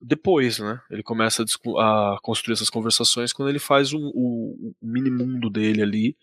depois, 0.00 0.58
né? 0.58 0.80
Ele 0.90 1.02
começa 1.02 1.42
a, 1.42 2.14
a, 2.14 2.18
construir 2.22 2.54
essas 2.54 2.70
conversações 2.70 3.32
quando 3.32 3.48
ele 3.48 3.58
faz 3.58 3.92
o, 3.92 3.98
o, 3.98 4.74
o 4.80 4.86
mini 4.86 5.10
mundo 5.10 5.50
dele 5.50 5.82
ali. 5.82 6.16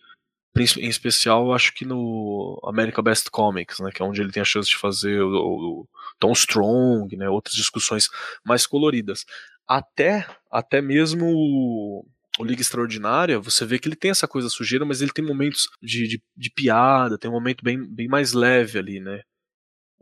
Em 0.55 0.87
especial, 0.87 1.51
acho 1.51 1.73
que 1.73 1.83
no 1.83 2.61
America 2.63 3.01
Best 3.01 3.31
Comics, 3.31 3.79
né? 3.79 3.89
Que 3.91 4.03
é 4.03 4.05
onde 4.05 4.21
ele 4.21 4.31
tem 4.31 4.41
a 4.41 4.45
chance 4.45 4.69
de 4.69 4.77
fazer 4.77 5.21
o, 5.21 5.31
o 5.31 5.87
Tom 6.19 6.31
Strong, 6.33 7.15
né? 7.17 7.27
Outras 7.27 7.55
discussões 7.55 8.07
mais 8.45 8.67
coloridas. 8.67 9.25
Até, 9.67 10.27
até 10.51 10.79
mesmo 10.79 11.25
o, 11.25 12.05
o 12.39 12.43
Liga 12.43 12.61
Extraordinária, 12.61 13.39
você 13.39 13.65
vê 13.65 13.79
que 13.79 13.87
ele 13.87 13.95
tem 13.95 14.11
essa 14.11 14.27
coisa 14.27 14.49
sujeira, 14.49 14.85
mas 14.85 15.01
ele 15.01 15.11
tem 15.11 15.25
momentos 15.25 15.67
de, 15.81 16.07
de, 16.07 16.23
de 16.35 16.49
piada, 16.51 17.17
tem 17.17 17.29
um 17.29 17.33
momento 17.33 17.63
bem, 17.63 17.83
bem 17.83 18.07
mais 18.07 18.33
leve 18.33 18.77
ali, 18.77 18.99
né? 18.99 19.21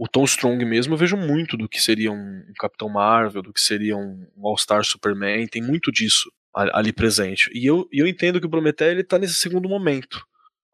O 0.02 0.08
Tom 0.08 0.24
Strong 0.24 0.66
mesmo, 0.66 0.96
eu 0.96 0.98
vejo 0.98 1.16
muito 1.16 1.56
do 1.56 1.70
que 1.70 1.80
seria 1.80 2.12
um, 2.12 2.44
Capitão 2.58 2.90
Marvel, 2.90 3.44
do 3.44 3.54
que 3.54 3.62
seria 3.62 3.96
um, 3.96 4.26
All-Star 4.44 4.84
Superman, 4.84 5.46
tem 5.48 5.62
muito 5.62 5.92
disso 5.92 6.28
ali 6.56 6.92
presente. 6.92 7.52
E 7.54 7.68
eu, 7.68 7.88
eu 7.92 8.08
entendo 8.08 8.40
que 8.40 8.48
o 8.48 8.50
Prometeu 8.50 8.88
ele 8.88 9.04
tá 9.04 9.20
nesse 9.20 9.36
segundo 9.36 9.70
momento, 9.70 10.26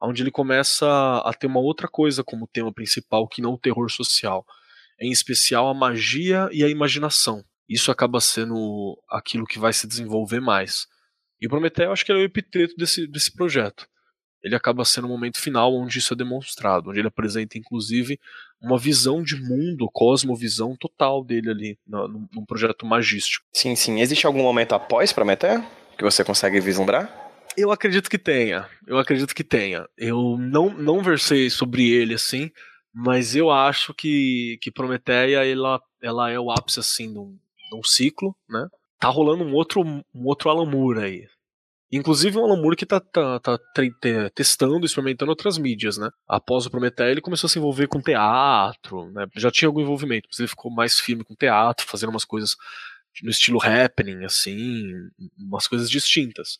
onde 0.01 0.23
ele 0.23 0.31
começa 0.31 0.87
a 1.25 1.33
ter 1.33 1.45
uma 1.45 1.59
outra 1.59 1.89
coisa 1.89 2.23
como 2.23 2.47
tema 2.47 2.73
principal, 2.73 3.27
que 3.27 3.41
não 3.41 3.55
o 3.55 3.59
terror 3.59 3.91
social. 3.91 4.45
Em 4.97 5.11
especial 5.11 5.67
a 5.67 5.73
magia 5.73 6.47
e 6.53 6.63
a 6.63 6.69
imaginação. 6.69 7.43
Isso 7.67 7.91
acaba 7.91 8.21
sendo 8.21 8.97
aquilo 9.09 9.45
que 9.45 9.59
vai 9.59 9.73
se 9.73 9.85
desenvolver 9.85 10.39
mais. 10.39 10.87
E 11.41 11.47
o 11.47 11.49
Prometeu, 11.49 11.91
acho 11.91 12.05
que 12.05 12.13
ele 12.13 12.19
é 12.19 12.23
o 12.23 12.25
epiteto 12.25 12.75
desse, 12.77 13.05
desse 13.05 13.33
projeto 13.33 13.89
ele 14.47 14.55
acaba 14.55 14.83
sendo 14.85 15.05
o 15.05 15.07
um 15.07 15.13
momento 15.13 15.39
final 15.39 15.73
onde 15.75 15.99
isso 15.99 16.13
é 16.13 16.17
demonstrado, 16.17 16.89
onde 16.89 16.99
ele 16.99 17.07
apresenta 17.07 17.57
inclusive 17.57 18.19
uma 18.61 18.77
visão 18.77 19.21
de 19.21 19.35
mundo, 19.35 19.89
cosmovisão 19.91 20.75
total 20.75 21.23
dele 21.23 21.51
ali, 21.51 21.79
no, 21.85 22.07
num 22.07 22.45
projeto 22.45 22.85
magístico. 22.85 23.45
Sim, 23.53 23.75
sim. 23.75 23.99
Existe 23.99 24.25
algum 24.25 24.41
momento 24.41 24.73
após 24.73 25.13
Prometeu 25.13 25.63
que 25.97 26.03
você 26.03 26.23
consegue 26.23 26.59
vislumbrar? 26.59 27.25
Eu 27.57 27.71
acredito 27.71 28.09
que 28.09 28.19
tenha. 28.19 28.69
Eu 28.85 28.99
acredito 28.99 29.33
que 29.33 29.43
tenha. 29.43 29.87
Eu 29.97 30.37
não, 30.37 30.69
não 30.69 31.01
versei 31.01 31.49
sobre 31.49 31.89
ele 31.89 32.13
assim, 32.13 32.51
mas 32.93 33.35
eu 33.35 33.49
acho 33.49 33.93
que, 33.93 34.59
que 34.61 34.71
Prometeia 34.71 35.45
ela, 35.45 35.81
ela 36.01 36.29
é 36.31 36.39
o 36.39 36.51
ápice 36.51 36.79
assim 36.79 37.11
de 37.11 37.19
um, 37.19 37.37
de 37.71 37.75
um 37.75 37.83
ciclo, 37.83 38.35
né? 38.47 38.67
Tá 38.99 39.09
rolando 39.09 39.43
um 39.43 39.53
outro, 39.53 39.81
um 39.81 40.25
outro 40.25 40.49
Alan 40.49 40.65
Moore 40.65 41.03
aí, 41.03 41.27
Inclusive 41.91 42.37
o 42.37 42.43
Alan 42.43 42.61
Moore 42.61 42.75
que 42.75 42.85
tá, 42.85 42.99
tá, 42.99 43.39
tá 43.39 43.57
testando, 44.35 44.85
experimentando 44.85 45.31
outras 45.31 45.57
mídias, 45.57 45.97
né? 45.97 46.09
Após 46.27 46.65
o 46.65 46.69
Prometeu, 46.69 47.07
ele 47.07 47.21
começou 47.21 47.47
a 47.47 47.49
se 47.49 47.59
envolver 47.59 47.87
com 47.87 48.01
teatro, 48.01 49.09
né? 49.11 49.25
Já 49.35 49.49
tinha 49.49 49.69
algum 49.69 49.79
envolvimento, 49.79 50.27
mas 50.29 50.39
ele 50.39 50.49
ficou 50.49 50.69
mais 50.69 50.99
firme 50.99 51.23
com 51.23 51.33
teatro, 51.33 51.87
fazendo 51.87 52.09
umas 52.09 52.25
coisas 52.25 52.57
no 53.23 53.29
estilo 53.29 53.59
happening, 53.63 54.25
assim, 54.25 54.91
umas 55.37 55.67
coisas 55.67 55.89
distintas. 55.89 56.59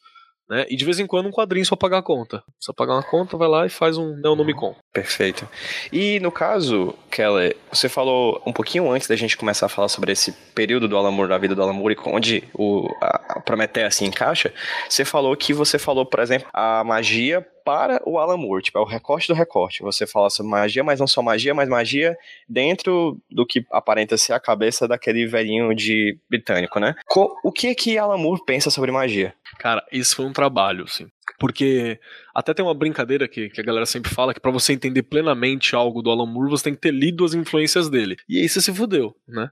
Né? 0.49 0.65
E 0.69 0.75
de 0.75 0.85
vez 0.85 0.99
em 0.99 1.05
quando 1.05 1.27
um 1.27 1.31
quadrinho 1.31 1.65
só 1.65 1.75
pagar 1.75 1.97
a 1.97 2.03
conta. 2.03 2.41
Só 2.59 2.71
pagar 2.71 2.93
uma 2.93 3.03
conta, 3.03 3.35
vai 3.35 3.47
lá 3.47 3.65
e 3.65 3.69
faz 3.69 3.97
um 3.97 4.15
Neonomicon. 4.15 4.75
Perfeito. 4.93 5.47
E 5.91 6.19
no 6.21 6.31
caso, 6.31 6.95
Keller, 7.11 7.55
você 7.71 7.89
falou 7.89 8.41
um 8.45 8.53
pouquinho 8.53 8.89
antes 8.89 9.07
da 9.07 9.15
gente 9.15 9.35
começar 9.35 9.65
a 9.65 9.69
falar 9.69 9.89
sobre 9.89 10.11
esse 10.13 10.31
período 10.55 10.87
do 10.87 10.97
Alan 10.97 11.11
Moore, 11.11 11.29
da 11.29 11.37
vida 11.37 11.53
do 11.53 11.61
Alan 11.61 11.73
Moore, 11.73 11.95
e 11.95 12.09
onde 12.09 12.43
o, 12.53 12.87
a, 13.01 13.37
a 13.37 13.39
Prometheia 13.41 13.91
se 13.91 14.05
encaixa, 14.05 14.53
você 14.89 15.03
falou 15.03 15.35
que 15.35 15.53
você 15.53 15.77
falou, 15.77 16.05
por 16.05 16.19
exemplo, 16.19 16.47
a 16.53 16.83
magia 16.83 17.45
para 17.67 18.01
o 18.05 18.17
Alan 18.17 18.37
Moore, 18.37 18.63
tipo, 18.63 18.77
é 18.77 18.81
o 18.81 18.85
recorte 18.85 19.27
do 19.27 19.33
recorte. 19.33 19.83
Você 19.83 20.07
fala 20.07 20.29
sobre 20.29 20.49
magia, 20.49 20.85
mas 20.85 21.01
não 21.01 21.05
só 21.05 21.21
magia, 21.21 21.53
mas 21.53 21.67
magia 21.67 22.17
dentro 22.47 23.21
do 23.29 23.45
que 23.45 23.65
aparenta 23.69 24.17
ser 24.17 24.31
a 24.31 24.39
cabeça 24.39 24.87
daquele 24.87 25.27
velhinho 25.27 25.75
de 25.75 26.17
britânico, 26.29 26.79
né? 26.79 26.95
O 27.43 27.51
que 27.51 27.67
é 27.67 27.75
que 27.75 27.97
Alan 27.97 28.17
Moore 28.17 28.45
pensa 28.45 28.69
sobre 28.69 28.89
magia? 28.89 29.33
Cara, 29.59 29.85
isso 29.91 30.15
foi 30.15 30.25
um 30.25 30.31
trabalho, 30.31 30.85
assim. 30.85 31.07
Porque 31.37 31.99
até 32.33 32.53
tem 32.53 32.63
uma 32.63 32.73
brincadeira 32.73 33.27
que, 33.27 33.49
que 33.49 33.59
a 33.59 33.63
galera 33.65 33.85
sempre 33.85 34.13
fala 34.13 34.33
que 34.33 34.39
para 34.39 34.49
você 34.49 34.71
entender 34.71 35.03
plenamente 35.03 35.75
algo 35.75 36.01
do 36.01 36.09
Alan 36.09 36.25
Moore, 36.25 36.49
você 36.49 36.63
tem 36.63 36.73
que 36.73 36.79
ter 36.79 36.93
lido 36.93 37.25
as 37.25 37.33
influências 37.33 37.89
dele. 37.89 38.15
E 38.29 38.39
aí 38.39 38.47
você 38.47 38.61
se 38.61 38.73
fudeu, 38.73 39.13
né? 39.27 39.49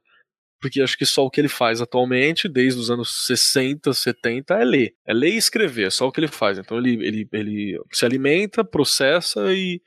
Porque 0.66 0.82
acho 0.82 0.98
que 0.98 1.06
só 1.06 1.24
o 1.24 1.30
que 1.30 1.40
ele 1.40 1.48
faz 1.48 1.80
atualmente, 1.80 2.50
desde 2.50 2.80
os 2.80 2.90
anos 2.90 3.28
60, 3.28 3.94
70, 3.94 4.56
é 4.56 4.66
ler. 4.66 4.96
É 5.06 5.14
ler 5.14 5.30
e 5.30 5.38
escrever, 5.38 5.86
é 5.86 5.90
só 5.92 6.08
o 6.08 6.12
que 6.12 6.20
ele 6.20 6.28
faz. 6.28 6.58
Então 6.58 6.80
ele, 6.80 7.06
ele, 7.06 7.30
ele 7.32 7.80
se 7.92 8.04
alimenta, 8.04 8.64
processa 8.64 9.54
e 9.54 9.80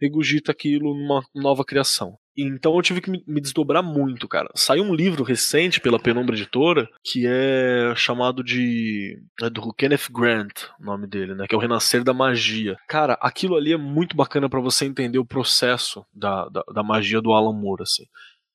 regurgita 0.00 0.50
aquilo 0.50 0.92
numa 0.92 1.22
nova 1.32 1.64
criação. 1.64 2.18
Então 2.36 2.74
eu 2.74 2.82
tive 2.82 3.00
que 3.00 3.10
me 3.10 3.40
desdobrar 3.40 3.82
muito, 3.82 4.26
cara. 4.26 4.50
Saiu 4.56 4.82
um 4.82 4.92
livro 4.92 5.22
recente 5.22 5.80
pela 5.80 6.00
Penumbra 6.00 6.34
Editora 6.34 6.88
que 7.04 7.24
é 7.28 7.94
chamado 7.94 8.42
de. 8.42 9.16
É 9.40 9.48
do 9.48 9.72
Kenneth 9.72 10.10
Grant, 10.10 10.64
o 10.80 10.84
nome 10.84 11.06
dele, 11.06 11.34
né? 11.34 11.46
Que 11.48 11.54
é 11.54 11.58
o 11.58 11.60
Renascer 11.60 12.02
da 12.02 12.12
Magia. 12.12 12.76
Cara, 12.88 13.16
aquilo 13.20 13.54
ali 13.54 13.72
é 13.72 13.76
muito 13.76 14.16
bacana 14.16 14.48
para 14.48 14.60
você 14.60 14.84
entender 14.84 15.18
o 15.18 15.24
processo 15.24 16.04
da, 16.12 16.48
da, 16.48 16.64
da, 16.74 16.82
magia 16.82 17.20
do 17.20 17.32
Alan 17.32 17.52
Moore, 17.52 17.82
assim. 17.82 18.04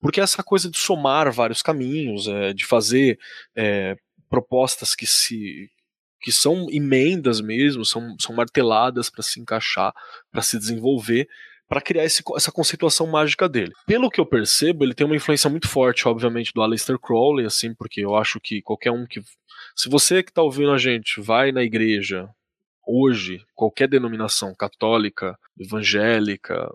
Porque 0.02 0.22
essa 0.22 0.44
coisa 0.44 0.70
de 0.70 0.78
somar 0.78 1.32
vários 1.32 1.62
caminhos, 1.62 2.28
é, 2.28 2.54
de 2.54 2.66
fazer 2.66 3.20
é, 3.56 3.96
propostas 4.30 4.96
que 4.96 5.06
se 5.06 5.70
que 6.22 6.34
são 6.34 6.68
emendas 6.70 7.40
mesmo, 7.40 7.86
são, 7.86 8.16
são 8.20 8.36
marteladas 8.36 9.10
para 9.10 9.24
se 9.24 9.40
encaixar, 9.40 9.94
para 10.30 10.42
se 10.42 10.58
desenvolver, 10.58 11.30
para 11.70 11.80
criar 11.80 12.04
esse, 12.04 12.22
essa 12.36 12.52
conceituação 12.52 13.08
mágica 13.08 13.48
dele. 13.48 13.72
Pelo 13.86 14.10
que 14.10 14.20
eu 14.20 14.26
percebo, 14.26 14.84
ele 14.84 14.94
tem 14.94 15.06
uma 15.06 15.16
influência 15.16 15.50
muito 15.50 15.70
forte, 15.70 16.08
obviamente, 16.08 16.52
do 16.54 16.62
Aleister 16.62 17.00
Crowley, 17.00 17.46
assim, 17.46 17.74
porque 17.74 18.02
eu 18.02 18.16
acho 18.16 18.40
que 18.40 18.62
qualquer 18.62 18.92
um 18.92 19.06
que. 19.06 19.22
Se 19.76 19.88
você 19.88 20.24
que 20.24 20.32
está 20.32 20.42
ouvindo 20.42 20.72
a 20.72 20.78
gente 20.78 21.22
vai 21.22 21.52
na 21.52 21.64
igreja 21.64 22.28
hoje, 22.86 23.46
qualquer 23.54 23.88
denominação 23.88 24.54
católica, 24.56 25.38
evangélica, 25.58 26.68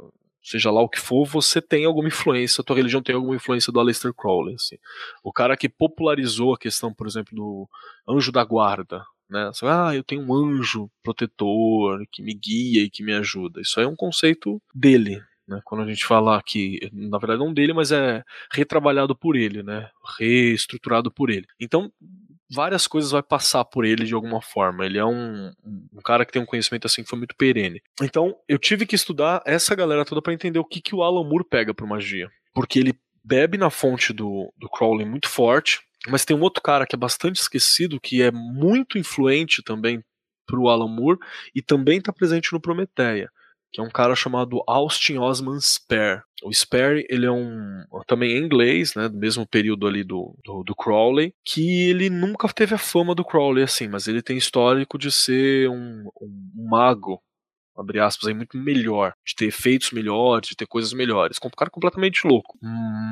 seja 0.44 0.70
lá 0.70 0.82
o 0.82 0.88
que 0.88 1.00
for, 1.00 1.26
você 1.26 1.60
tem 1.60 1.86
alguma 1.86 2.08
influência, 2.08 2.60
a 2.60 2.64
tua 2.64 2.76
religião 2.76 3.02
tem 3.02 3.14
alguma 3.14 3.34
influência 3.34 3.72
do 3.72 3.80
Aleister 3.80 4.12
Crowley. 4.12 4.54
Assim. 4.54 4.76
O 5.22 5.32
cara 5.32 5.56
que 5.56 5.68
popularizou 5.68 6.52
a 6.52 6.58
questão, 6.58 6.92
por 6.92 7.06
exemplo, 7.06 7.34
do 7.34 7.68
anjo 8.06 8.30
da 8.30 8.44
guarda. 8.44 9.02
Né? 9.28 9.50
Ah, 9.62 9.96
eu 9.96 10.04
tenho 10.04 10.22
um 10.22 10.34
anjo 10.34 10.90
protetor 11.02 12.04
que 12.12 12.22
me 12.22 12.34
guia 12.34 12.82
e 12.82 12.90
que 12.90 13.02
me 13.02 13.14
ajuda. 13.14 13.60
Isso 13.62 13.80
é 13.80 13.86
um 13.86 13.96
conceito 13.96 14.60
dele. 14.74 15.22
Né? 15.48 15.60
Quando 15.64 15.82
a 15.82 15.86
gente 15.86 16.04
fala 16.04 16.40
que, 16.42 16.90
na 16.92 17.18
verdade, 17.18 17.40
não 17.40 17.52
dele, 17.52 17.72
mas 17.72 17.90
é 17.90 18.22
retrabalhado 18.52 19.16
por 19.16 19.36
ele, 19.36 19.62
né? 19.62 19.88
reestruturado 20.18 21.10
por 21.10 21.30
ele. 21.30 21.46
Então, 21.58 21.90
várias 22.50 22.86
coisas 22.86 23.10
vai 23.10 23.22
passar 23.22 23.64
por 23.64 23.84
ele 23.84 24.04
de 24.04 24.14
alguma 24.14 24.40
forma. 24.40 24.84
Ele 24.84 24.98
é 24.98 25.04
um, 25.04 25.52
um 25.92 26.00
cara 26.04 26.24
que 26.24 26.32
tem 26.32 26.42
um 26.42 26.46
conhecimento 26.46 26.86
assim 26.86 27.02
que 27.02 27.08
foi 27.08 27.18
muito 27.18 27.36
perene. 27.36 27.82
Então, 28.02 28.36
eu 28.48 28.58
tive 28.58 28.86
que 28.86 28.94
estudar 28.94 29.42
essa 29.46 29.74
galera 29.74 30.04
toda 30.04 30.22
para 30.22 30.32
entender 30.32 30.58
o 30.58 30.64
que, 30.64 30.80
que 30.80 30.94
o 30.94 31.02
Alan 31.02 31.24
Moore 31.24 31.44
pega 31.48 31.74
por 31.74 31.86
magia. 31.86 32.30
Porque 32.54 32.78
ele 32.78 32.94
bebe 33.24 33.56
na 33.56 33.70
fonte 33.70 34.12
do, 34.12 34.52
do 34.56 34.68
Crowley 34.68 35.06
muito 35.06 35.28
forte, 35.28 35.80
mas 36.08 36.24
tem 36.24 36.36
um 36.36 36.42
outro 36.42 36.62
cara 36.62 36.86
que 36.86 36.94
é 36.94 36.98
bastante 36.98 37.40
esquecido, 37.40 38.00
que 38.00 38.22
é 38.22 38.30
muito 38.30 38.98
influente 38.98 39.62
também 39.62 40.04
pro 40.46 40.68
Alan 40.68 40.88
Moore 40.88 41.18
e 41.54 41.62
também 41.62 41.98
está 41.98 42.12
presente 42.12 42.52
no 42.52 42.60
Prometeia 42.60 43.30
que 43.74 43.80
é 43.80 43.84
um 43.84 43.90
cara 43.90 44.14
chamado 44.14 44.62
Austin 44.68 45.18
Osman 45.18 45.58
Spare. 45.60 46.22
O 46.44 46.52
Spare, 46.52 47.04
ele 47.10 47.26
é 47.26 47.30
um 47.30 47.82
também 48.06 48.36
em 48.36 48.44
inglês, 48.44 48.94
né, 48.94 49.08
do 49.08 49.18
mesmo 49.18 49.44
período 49.44 49.88
ali 49.88 50.04
do, 50.04 50.38
do, 50.44 50.62
do, 50.62 50.76
Crowley, 50.76 51.34
que 51.44 51.90
ele 51.90 52.08
nunca 52.08 52.46
teve 52.52 52.72
a 52.76 52.78
fama 52.78 53.16
do 53.16 53.24
Crowley 53.24 53.64
assim, 53.64 53.88
mas 53.88 54.06
ele 54.06 54.22
tem 54.22 54.36
histórico 54.36 54.96
de 54.96 55.10
ser 55.10 55.68
um, 55.68 56.08
um 56.22 56.68
mago, 56.70 57.20
abre 57.76 57.98
aspas, 57.98 58.28
aí, 58.28 58.34
muito 58.34 58.56
melhor, 58.56 59.12
de 59.26 59.34
ter 59.34 59.46
efeitos 59.46 59.90
melhores, 59.90 60.50
de 60.50 60.54
ter 60.54 60.68
coisas 60.68 60.92
melhores. 60.92 61.36
Um 61.44 61.50
cara 61.50 61.70
completamente 61.70 62.24
louco. 62.24 62.56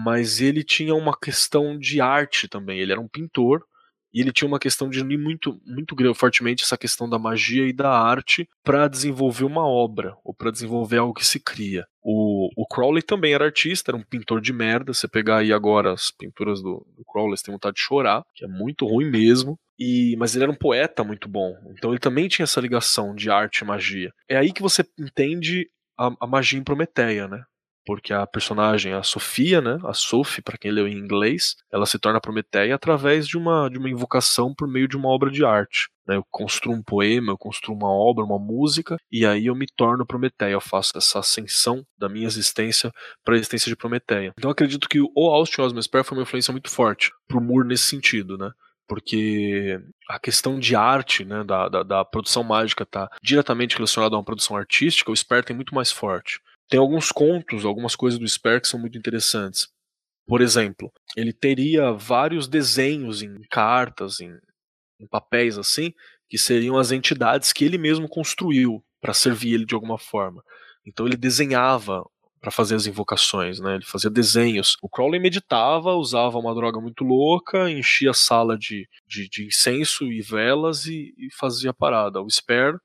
Mas 0.04 0.40
ele 0.40 0.62
tinha 0.62 0.94
uma 0.94 1.18
questão 1.18 1.76
de 1.76 2.00
arte 2.00 2.46
também. 2.46 2.78
Ele 2.78 2.92
era 2.92 3.00
um 3.00 3.08
pintor 3.08 3.64
e 4.12 4.20
ele 4.20 4.32
tinha 4.32 4.48
uma 4.48 4.58
questão 4.58 4.88
de 4.88 5.00
unir 5.00 5.18
muito, 5.18 5.60
muito 5.64 5.96
fortemente 6.14 6.64
essa 6.64 6.76
questão 6.76 7.08
da 7.08 7.18
magia 7.18 7.66
e 7.66 7.72
da 7.72 7.90
arte 7.90 8.48
para 8.62 8.88
desenvolver 8.88 9.44
uma 9.44 9.66
obra, 9.66 10.16
ou 10.24 10.34
para 10.34 10.50
desenvolver 10.50 10.98
algo 10.98 11.14
que 11.14 11.24
se 11.24 11.40
cria. 11.40 11.86
O, 12.02 12.50
o, 12.56 12.66
Crowley 12.66 13.02
também 13.02 13.32
era 13.32 13.44
artista, 13.44 13.90
era 13.90 13.96
um 13.96 14.02
pintor 14.02 14.40
de 14.40 14.52
merda. 14.52 14.92
Você 14.92 15.06
pegar 15.06 15.38
aí 15.38 15.52
agora 15.52 15.92
as 15.92 16.10
pinturas 16.10 16.60
do, 16.60 16.84
do 16.96 17.04
Crowley, 17.04 17.36
você 17.36 17.44
tem 17.44 17.54
vontade 17.54 17.76
de 17.76 17.82
chorar, 17.82 18.24
que 18.34 18.44
é 18.44 18.48
muito 18.48 18.86
ruim 18.86 19.08
mesmo. 19.08 19.58
E, 19.78 20.14
mas 20.18 20.34
ele 20.34 20.44
era 20.44 20.52
um 20.52 20.56
poeta 20.56 21.02
muito 21.02 21.28
bom, 21.28 21.56
então 21.76 21.90
ele 21.90 21.98
também 21.98 22.28
tinha 22.28 22.44
essa 22.44 22.60
ligação 22.60 23.14
de 23.16 23.30
arte 23.30 23.60
e 23.60 23.64
magia. 23.64 24.12
É 24.28 24.36
aí 24.36 24.52
que 24.52 24.62
você 24.62 24.84
entende 24.96 25.68
a, 25.98 26.14
a 26.20 26.26
magia 26.26 26.58
em 26.58 26.62
Prometeia, 26.62 27.26
né? 27.26 27.42
Porque 27.84 28.12
a 28.12 28.26
personagem, 28.26 28.92
a 28.92 29.02
Sofia, 29.02 29.60
né, 29.60 29.78
a 29.84 29.92
Sophie, 29.92 30.42
para 30.42 30.58
quem 30.58 30.70
leu 30.70 30.86
em 30.86 30.96
inglês, 30.96 31.56
ela 31.70 31.86
se 31.86 31.98
torna 31.98 32.20
Prometeia 32.20 32.74
através 32.74 33.26
de 33.26 33.36
uma, 33.36 33.68
de 33.68 33.78
uma 33.78 33.90
invocação 33.90 34.54
por 34.54 34.68
meio 34.68 34.86
de 34.86 34.96
uma 34.96 35.08
obra 35.08 35.30
de 35.30 35.44
arte. 35.44 35.88
Né? 36.06 36.16
Eu 36.16 36.24
construo 36.30 36.74
um 36.74 36.82
poema, 36.82 37.32
eu 37.32 37.38
construo 37.38 37.76
uma 37.76 37.90
obra, 37.90 38.24
uma 38.24 38.38
música, 38.38 38.96
e 39.10 39.26
aí 39.26 39.46
eu 39.46 39.54
me 39.54 39.66
torno 39.76 40.06
Prometeia, 40.06 40.52
eu 40.52 40.60
faço 40.60 40.96
essa 40.96 41.18
ascensão 41.18 41.84
da 41.98 42.08
minha 42.08 42.26
existência 42.26 42.92
para 43.24 43.34
a 43.34 43.38
existência 43.38 43.68
de 43.68 43.76
Prometeia. 43.76 44.32
Então 44.38 44.50
acredito 44.50 44.88
que 44.88 45.00
o 45.00 45.30
Austin 45.30 45.62
Osman 45.62 45.82
Spare 45.82 46.04
foi 46.04 46.18
uma 46.18 46.22
influência 46.22 46.52
muito 46.52 46.70
forte 46.70 47.10
pro 47.26 47.40
Moore 47.40 47.68
nesse 47.68 47.84
sentido, 47.84 48.38
né? 48.38 48.50
porque 48.88 49.80
a 50.06 50.18
questão 50.18 50.58
de 50.58 50.76
arte, 50.76 51.24
né, 51.24 51.42
da, 51.44 51.66
da, 51.66 51.82
da 51.82 52.04
produção 52.04 52.44
mágica 52.44 52.82
está 52.82 53.08
diretamente 53.22 53.74
relacionada 53.74 54.14
a 54.14 54.18
uma 54.18 54.24
produção 54.24 54.54
artística, 54.54 55.10
o 55.10 55.16
Spare 55.16 55.46
tem 55.46 55.56
muito 55.56 55.74
mais 55.74 55.90
forte. 55.90 56.40
Tem 56.68 56.80
alguns 56.80 57.12
contos, 57.12 57.64
algumas 57.64 57.94
coisas 57.94 58.18
do 58.18 58.26
Sper 58.26 58.60
que 58.60 58.68
são 58.68 58.80
muito 58.80 58.96
interessantes. 58.96 59.68
Por 60.26 60.40
exemplo, 60.40 60.90
ele 61.16 61.32
teria 61.32 61.92
vários 61.92 62.48
desenhos 62.48 63.22
em 63.22 63.40
cartas, 63.50 64.20
em, 64.20 64.32
em 65.00 65.06
papéis 65.06 65.58
assim, 65.58 65.92
que 66.28 66.38
seriam 66.38 66.78
as 66.78 66.92
entidades 66.92 67.52
que 67.52 67.64
ele 67.64 67.76
mesmo 67.76 68.08
construiu 68.08 68.82
para 69.00 69.12
servir 69.12 69.54
ele 69.54 69.66
de 69.66 69.74
alguma 69.74 69.98
forma. 69.98 70.42
Então 70.86 71.06
ele 71.06 71.16
desenhava 71.16 72.04
para 72.40 72.50
fazer 72.50 72.74
as 72.74 72.86
invocações, 72.86 73.60
né? 73.60 73.76
Ele 73.76 73.84
fazia 73.84 74.10
desenhos. 74.10 74.76
O 74.82 74.88
Crowley 74.88 75.20
meditava, 75.20 75.94
usava 75.94 76.38
uma 76.38 76.54
droga 76.54 76.80
muito 76.80 77.04
louca, 77.04 77.70
enchia 77.70 78.10
a 78.10 78.14
sala 78.14 78.58
de, 78.58 78.88
de, 79.06 79.28
de 79.28 79.46
incenso 79.46 80.04
e 80.12 80.20
velas 80.20 80.86
e, 80.86 81.14
e 81.16 81.28
fazia 81.38 81.70
a 81.70 81.74
parada. 81.74 82.20
O 82.20 82.28
Sper 82.28 82.80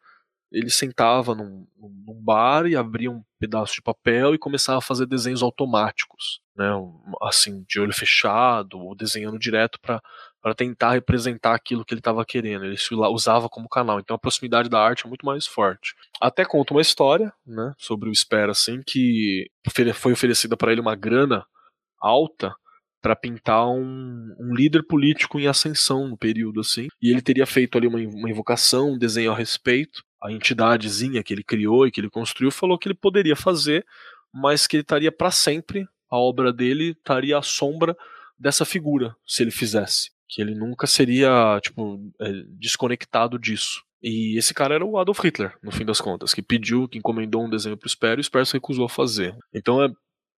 ele 0.52 0.70
sentava 0.70 1.36
num, 1.36 1.68
num, 1.78 2.22
bar 2.24 2.66
e 2.66 2.76
abria 2.76 3.12
um 3.12 3.24
pedaço 3.40 3.76
de 3.76 3.82
papel 3.82 4.34
e 4.34 4.40
começava 4.40 4.80
a 4.80 4.82
fazer 4.82 5.06
desenhos 5.06 5.44
automáticos, 5.44 6.42
né, 6.56 6.70
assim, 7.22 7.64
de 7.68 7.80
olho 7.80 7.94
fechado, 7.94 8.80
ou 8.80 8.96
desenhando 8.96 9.38
direto 9.38 9.80
para 9.80 10.02
tentar 10.56 10.92
representar 10.92 11.54
aquilo 11.54 11.84
que 11.84 11.94
ele 11.94 12.00
estava 12.00 12.26
querendo. 12.26 12.66
Ele 12.66 12.78
se 12.78 12.94
usava 12.94 13.50
como 13.50 13.70
canal, 13.70 14.00
então 14.00 14.16
a 14.16 14.20
proximidade 14.20 14.70
da 14.70 14.80
arte 14.80 15.06
é 15.06 15.10
muito 15.10 15.26
mais 15.26 15.46
forte. 15.46 15.94
Até 16.22 16.46
conta 16.46 16.74
uma 16.74 16.82
história 16.82 17.32
né, 17.46 17.74
sobre 17.78 18.10
o 18.10 18.12
Espera, 18.12 18.52
assim, 18.52 18.82
que 18.86 19.50
foi 19.94 20.14
oferecida 20.14 20.56
para 20.56 20.72
ele 20.72 20.82
uma 20.82 20.96
grana 20.96 21.46
alta 22.02 22.56
para 23.02 23.16
pintar 23.16 23.68
um, 23.68 24.36
um, 24.40 24.54
líder 24.56 24.84
político 24.84 25.40
em 25.40 25.48
ascensão 25.48 26.08
no 26.08 26.18
período 26.18 26.60
assim 26.60 26.88
e 27.02 27.12
ele 27.12 27.22
teria 27.22 27.46
feito 27.46 27.78
ali 27.78 27.88
uma, 27.88 28.00
uma 28.00 28.30
invocação 28.30 28.94
um 28.94 28.98
desenho 28.98 29.32
a 29.32 29.36
respeito 29.36 30.04
a 30.22 30.32
entidadezinha 30.32 31.24
que 31.24 31.34
ele 31.34 31.44
criou 31.44 31.86
e 31.86 31.92
que 31.92 32.00
ele 32.00 32.10
construiu 32.10 32.52
falou 32.52 32.78
que 32.78 32.88
ele 32.88 32.96
poderia 32.96 33.36
fazer, 33.36 33.86
mas 34.34 34.68
que 34.68 34.78
ele 34.78 34.82
estaria 34.82 35.12
para 35.12 35.32
sempre, 35.32 35.88
a 36.10 36.18
obra 36.18 36.52
dele 36.52 36.92
estaria 36.92 37.38
à 37.38 37.42
sombra 37.42 37.96
dessa 38.38 38.66
figura, 38.66 39.16
se 39.26 39.44
ele 39.44 39.52
fizesse. 39.52 40.12
Que 40.28 40.42
ele 40.42 40.54
nunca 40.54 40.86
seria, 40.88 41.60
tipo, 41.62 42.00
é, 42.22 42.32
desconectado 42.60 43.40
disso. 43.40 43.84
E 44.02 44.38
esse 44.38 44.54
cara 44.54 44.76
era 44.76 44.86
o 44.86 44.98
Adolf 44.98 45.20
Hitler, 45.24 45.54
no 45.64 45.72
fim 45.72 45.86
das 45.86 46.00
contas, 46.00 46.34
que 46.34 46.42
pediu, 46.42 46.88
que 46.88 46.98
encomendou 46.98 47.46
um 47.46 47.50
desenho 47.50 47.78
pro 47.78 47.90
Sperry 47.90 48.20
e 48.20 48.22
o 48.22 48.24
Sperry 48.24 48.46
se 48.46 48.54
recusou 48.54 48.86
a 48.86 48.90
fazer. 48.90 49.36
Então 49.54 49.82
é 49.82 49.90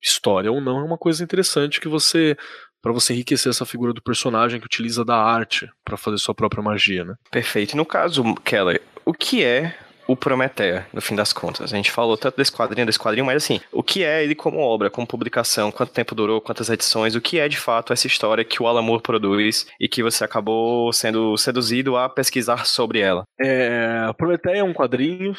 história 0.02 0.52
ou 0.52 0.60
não, 0.60 0.78
é 0.78 0.84
uma 0.84 0.98
coisa 0.98 1.24
interessante 1.24 1.80
que 1.80 1.88
você 1.88 2.36
para 2.80 2.92
você 2.92 3.12
enriquecer 3.12 3.50
essa 3.50 3.66
figura 3.66 3.92
do 3.92 4.00
personagem 4.00 4.60
que 4.60 4.66
utiliza 4.66 5.04
da 5.04 5.16
arte 5.16 5.68
para 5.84 5.96
fazer 5.96 6.18
sua 6.18 6.34
própria 6.34 6.62
magia, 6.62 7.04
né? 7.04 7.16
Perfeito. 7.28 7.76
No 7.76 7.84
caso, 7.84 8.22
Keller, 8.36 8.80
o 9.08 9.14
que 9.14 9.42
é 9.42 9.74
o 10.06 10.14
Prometeia, 10.14 10.86
no 10.92 11.00
fim 11.00 11.14
das 11.14 11.32
contas. 11.32 11.72
A 11.72 11.76
gente 11.76 11.90
falou 11.90 12.16
tanto 12.16 12.36
desse 12.36 12.52
quadrinho, 12.52 12.86
desse 12.86 12.98
quadrinho, 12.98 13.24
mas 13.24 13.42
assim, 13.42 13.58
o 13.72 13.82
que 13.82 14.04
é 14.04 14.22
ele 14.22 14.34
como 14.34 14.58
obra, 14.58 14.90
como 14.90 15.06
publicação, 15.06 15.70
quanto 15.70 15.92
tempo 15.92 16.14
durou, 16.14 16.42
quantas 16.42 16.68
edições, 16.68 17.14
o 17.14 17.20
que 17.20 17.38
é 17.38 17.48
de 17.48 17.58
fato 17.58 17.92
essa 17.92 18.06
história 18.06 18.44
que 18.44 18.62
o 18.62 18.66
Alan 18.66 18.82
Moore 18.82 19.02
produz 19.02 19.66
e 19.80 19.88
que 19.88 20.02
você 20.02 20.24
acabou 20.24 20.92
sendo 20.92 21.36
seduzido 21.38 21.96
a 21.96 22.06
pesquisar 22.08 22.66
sobre 22.66 23.00
ela? 23.00 23.24
É, 23.40 24.10
Prometeia 24.16 24.58
é 24.58 24.64
um 24.64 24.74
quadrinho 24.74 25.34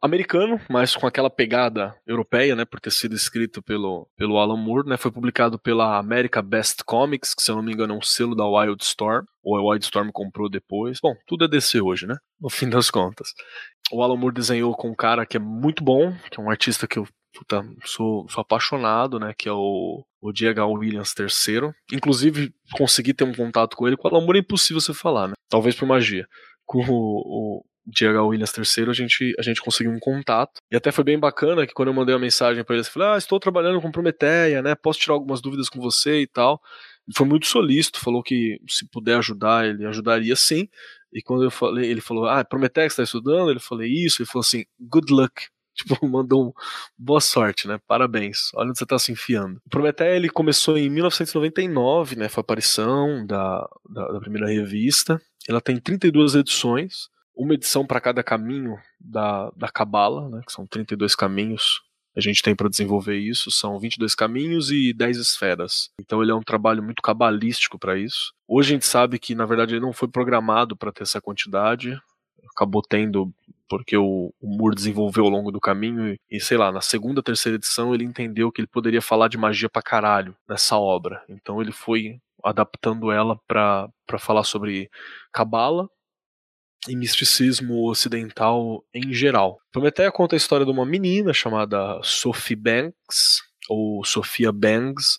americano, 0.00 0.60
mas 0.68 0.96
com 0.96 1.06
aquela 1.06 1.28
pegada 1.28 1.94
europeia, 2.06 2.56
né, 2.56 2.64
por 2.64 2.80
ter 2.80 2.90
sido 2.90 3.14
escrito 3.14 3.62
pelo, 3.62 4.08
pelo 4.16 4.38
Alan 4.38 4.56
Moore, 4.56 4.88
né, 4.88 4.96
foi 4.96 5.10
publicado 5.10 5.58
pela 5.58 5.98
America 5.98 6.40
Best 6.40 6.82
Comics, 6.84 7.34
que 7.34 7.42
se 7.42 7.50
eu 7.50 7.56
não 7.56 7.62
me 7.62 7.72
engano 7.72 7.94
é 7.94 7.96
um 7.96 8.02
selo 8.02 8.34
da 8.34 8.46
Wildstorm, 8.46 9.24
ou 9.42 9.56
a 9.56 9.62
Wildstorm 9.62 10.10
comprou 10.10 10.48
depois. 10.48 10.98
Bom, 11.02 11.14
tudo 11.26 11.44
é 11.44 11.48
DC 11.48 11.80
hoje, 11.80 12.06
né, 12.06 12.16
no 12.40 12.48
fim 12.48 12.68
das 12.68 12.90
contas. 12.90 13.34
O 13.92 14.02
Alan 14.02 14.16
Moore 14.16 14.34
desenhou 14.34 14.74
com 14.74 14.88
um 14.88 14.94
cara 14.94 15.26
que 15.26 15.36
é 15.36 15.40
muito 15.40 15.84
bom, 15.84 16.14
que 16.30 16.40
é 16.40 16.42
um 16.42 16.50
artista 16.50 16.86
que 16.86 16.98
eu 16.98 17.06
puta, 17.34 17.62
sou, 17.84 18.28
sou 18.28 18.42
apaixonado, 18.42 19.18
né, 19.18 19.34
que 19.36 19.48
é 19.48 19.52
o, 19.52 20.04
o 20.20 20.32
Diego 20.32 20.64
Williams 20.64 21.14
III. 21.18 21.72
Inclusive, 21.92 22.54
consegui 22.76 23.12
ter 23.14 23.24
um 23.24 23.34
contato 23.34 23.76
com 23.76 23.86
ele, 23.86 23.96
com 23.96 24.08
o 24.08 24.10
Alan 24.10 24.24
Moore 24.24 24.38
é 24.38 24.40
impossível 24.40 24.80
você 24.80 24.94
falar, 24.94 25.28
né, 25.28 25.34
talvez 25.48 25.74
por 25.74 25.86
magia. 25.86 26.26
Com 26.64 26.78
o, 26.78 27.58
o 27.58 27.64
Diego 27.86 28.26
Williams 28.26 28.52
III, 28.56 28.90
a 28.90 28.92
gente, 28.92 29.34
a 29.38 29.42
gente 29.42 29.60
conseguiu 29.60 29.92
um 29.92 29.98
contato. 29.98 30.60
E 30.70 30.76
até 30.76 30.92
foi 30.92 31.04
bem 31.04 31.18
bacana 31.18 31.66
que 31.66 31.74
quando 31.74 31.88
eu 31.88 31.94
mandei 31.94 32.14
uma 32.14 32.20
mensagem 32.20 32.62
para 32.64 32.76
ele, 32.76 32.86
eu 32.86 32.90
falei: 32.90 33.08
Ah, 33.08 33.18
estou 33.18 33.40
trabalhando 33.40 33.80
com 33.80 33.90
Prometeia, 33.90 34.62
né? 34.62 34.74
Posso 34.74 35.00
tirar 35.00 35.14
algumas 35.14 35.40
dúvidas 35.40 35.68
com 35.68 35.80
você 35.80 36.20
e 36.22 36.26
tal. 36.26 36.60
Ele 37.06 37.16
foi 37.16 37.26
muito 37.26 37.46
solícito, 37.46 37.98
falou 37.98 38.22
que 38.22 38.60
se 38.68 38.88
puder 38.88 39.18
ajudar, 39.18 39.66
ele 39.66 39.84
ajudaria 39.86 40.36
sim. 40.36 40.68
E 41.12 41.20
quando 41.20 41.44
eu 41.44 41.50
falei, 41.50 41.90
ele 41.90 42.00
falou: 42.00 42.26
Ah, 42.26 42.44
Prometeia 42.44 42.86
que 42.86 42.92
está 42.92 43.02
estudando? 43.02 43.50
Ele 43.50 43.60
falei 43.60 43.90
isso. 43.90 44.22
Ele 44.22 44.28
falou 44.28 44.42
assim: 44.42 44.64
Good 44.80 45.12
luck. 45.12 45.32
Tipo, 45.74 46.06
mandou 46.06 46.48
um 46.48 46.52
boa 46.98 47.20
sorte, 47.20 47.66
né? 47.66 47.80
Parabéns. 47.88 48.50
Olha 48.54 48.68
onde 48.68 48.78
você 48.78 48.84
está 48.84 48.98
se 48.98 49.10
enfiando. 49.10 49.58
O 49.64 49.70
Prometeia 49.70 50.14
ele 50.14 50.28
começou 50.28 50.76
em 50.76 50.90
1999, 50.90 52.14
né? 52.14 52.28
Foi 52.28 52.42
a 52.42 52.44
aparição 52.44 53.24
da, 53.26 53.66
da, 53.88 54.06
da 54.08 54.20
primeira 54.20 54.46
revista. 54.46 55.18
Ela 55.48 55.62
tem 55.62 55.80
32 55.80 56.34
edições 56.34 57.08
uma 57.34 57.54
edição 57.54 57.86
para 57.86 58.00
cada 58.00 58.22
caminho 58.22 58.76
da, 59.00 59.50
da 59.56 59.68
Cabala, 59.68 60.28
né, 60.28 60.42
que 60.46 60.52
são 60.52 60.66
32 60.66 61.14
caminhos. 61.14 61.80
A 62.14 62.20
gente 62.20 62.42
tem 62.42 62.54
para 62.54 62.68
desenvolver 62.68 63.16
isso, 63.16 63.50
são 63.50 63.78
22 63.78 64.14
caminhos 64.14 64.70
e 64.70 64.92
10 64.92 65.16
esferas. 65.16 65.90
Então 65.98 66.22
ele 66.22 66.30
é 66.30 66.34
um 66.34 66.42
trabalho 66.42 66.82
muito 66.82 67.00
cabalístico 67.00 67.78
para 67.78 67.98
isso. 67.98 68.34
Hoje 68.46 68.70
a 68.70 68.74
gente 68.74 68.86
sabe 68.86 69.18
que 69.18 69.34
na 69.34 69.46
verdade 69.46 69.74
ele 69.74 69.80
não 69.80 69.94
foi 69.94 70.08
programado 70.08 70.76
para 70.76 70.92
ter 70.92 71.04
essa 71.04 71.22
quantidade, 71.22 71.98
acabou 72.54 72.82
tendo 72.82 73.32
porque 73.72 73.96
o, 73.96 74.34
o 74.38 74.56
Moore 74.58 74.74
desenvolveu 74.74 75.24
ao 75.24 75.30
longo 75.30 75.50
do 75.50 75.58
caminho 75.58 76.14
e, 76.30 76.38
sei 76.38 76.58
lá, 76.58 76.70
na 76.70 76.82
segunda, 76.82 77.22
terceira 77.22 77.56
edição 77.56 77.94
ele 77.94 78.04
entendeu 78.04 78.52
que 78.52 78.60
ele 78.60 78.68
poderia 78.68 79.00
falar 79.00 79.28
de 79.28 79.38
magia 79.38 79.70
pra 79.70 79.80
caralho 79.80 80.36
nessa 80.46 80.76
obra. 80.76 81.24
Então 81.26 81.58
ele 81.62 81.72
foi 81.72 82.20
adaptando 82.44 83.10
ela 83.10 83.40
para 83.48 83.88
falar 84.18 84.44
sobre 84.44 84.90
cabala 85.32 85.88
e 86.88 86.96
misticismo 86.96 87.88
ocidental 87.88 88.84
em 88.92 89.12
geral. 89.12 89.60
Prometeia 89.70 90.10
conta 90.10 90.34
a 90.34 90.38
história 90.38 90.66
de 90.66 90.72
uma 90.72 90.84
menina 90.84 91.32
chamada 91.32 92.00
Sophie 92.02 92.56
Banks, 92.56 93.42
ou 93.68 94.04
Sophia 94.04 94.50
Banks, 94.50 95.18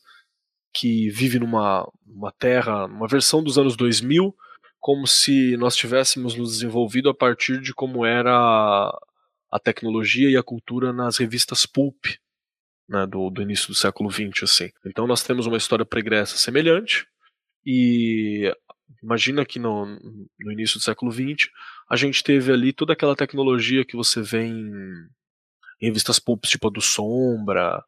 que 0.73 1.09
vive 1.09 1.39
numa 1.39 1.89
uma 2.05 2.31
terra, 2.31 2.85
uma 2.85 3.07
versão 3.07 3.43
dos 3.43 3.57
anos 3.57 3.77
2000, 3.77 4.35
como 4.79 5.07
se 5.07 5.55
nós 5.57 5.75
tivéssemos 5.75 6.35
nos 6.35 6.51
desenvolvido 6.51 7.09
a 7.09 7.13
partir 7.13 7.61
de 7.61 7.73
como 7.73 8.05
era 8.05 8.33
a 9.51 9.59
tecnologia 9.59 10.29
e 10.29 10.35
a 10.35 10.43
cultura 10.43 10.91
nas 10.91 11.17
revistas 11.17 11.65
pulp 11.65 12.05
né, 12.89 13.05
do, 13.07 13.29
do 13.29 13.41
início 13.41 13.67
do 13.67 13.75
século 13.75 14.11
XX. 14.11 14.43
Assim. 14.43 14.71
Então 14.85 15.07
nós 15.07 15.23
temos 15.23 15.45
uma 15.45 15.57
história 15.57 15.85
pregressa 15.85 16.35
semelhante, 16.37 17.07
e 17.65 18.53
Imagina 19.03 19.45
que 19.45 19.59
no, 19.59 19.85
no 20.39 20.51
início 20.51 20.79
do 20.79 20.83
século 20.83 21.11
XX 21.11 21.49
a 21.89 21.95
gente 21.97 22.23
teve 22.23 22.51
ali 22.51 22.71
toda 22.71 22.93
aquela 22.93 23.15
tecnologia 23.15 23.83
que 23.83 23.97
você 23.97 24.21
vê 24.21 24.45
em, 24.45 24.71
em 25.81 25.85
revistas 25.87 26.19
pulps 26.19 26.49
tipo 26.49 26.67
a 26.67 26.71
do 26.71 26.81
Sombra, 26.81 27.83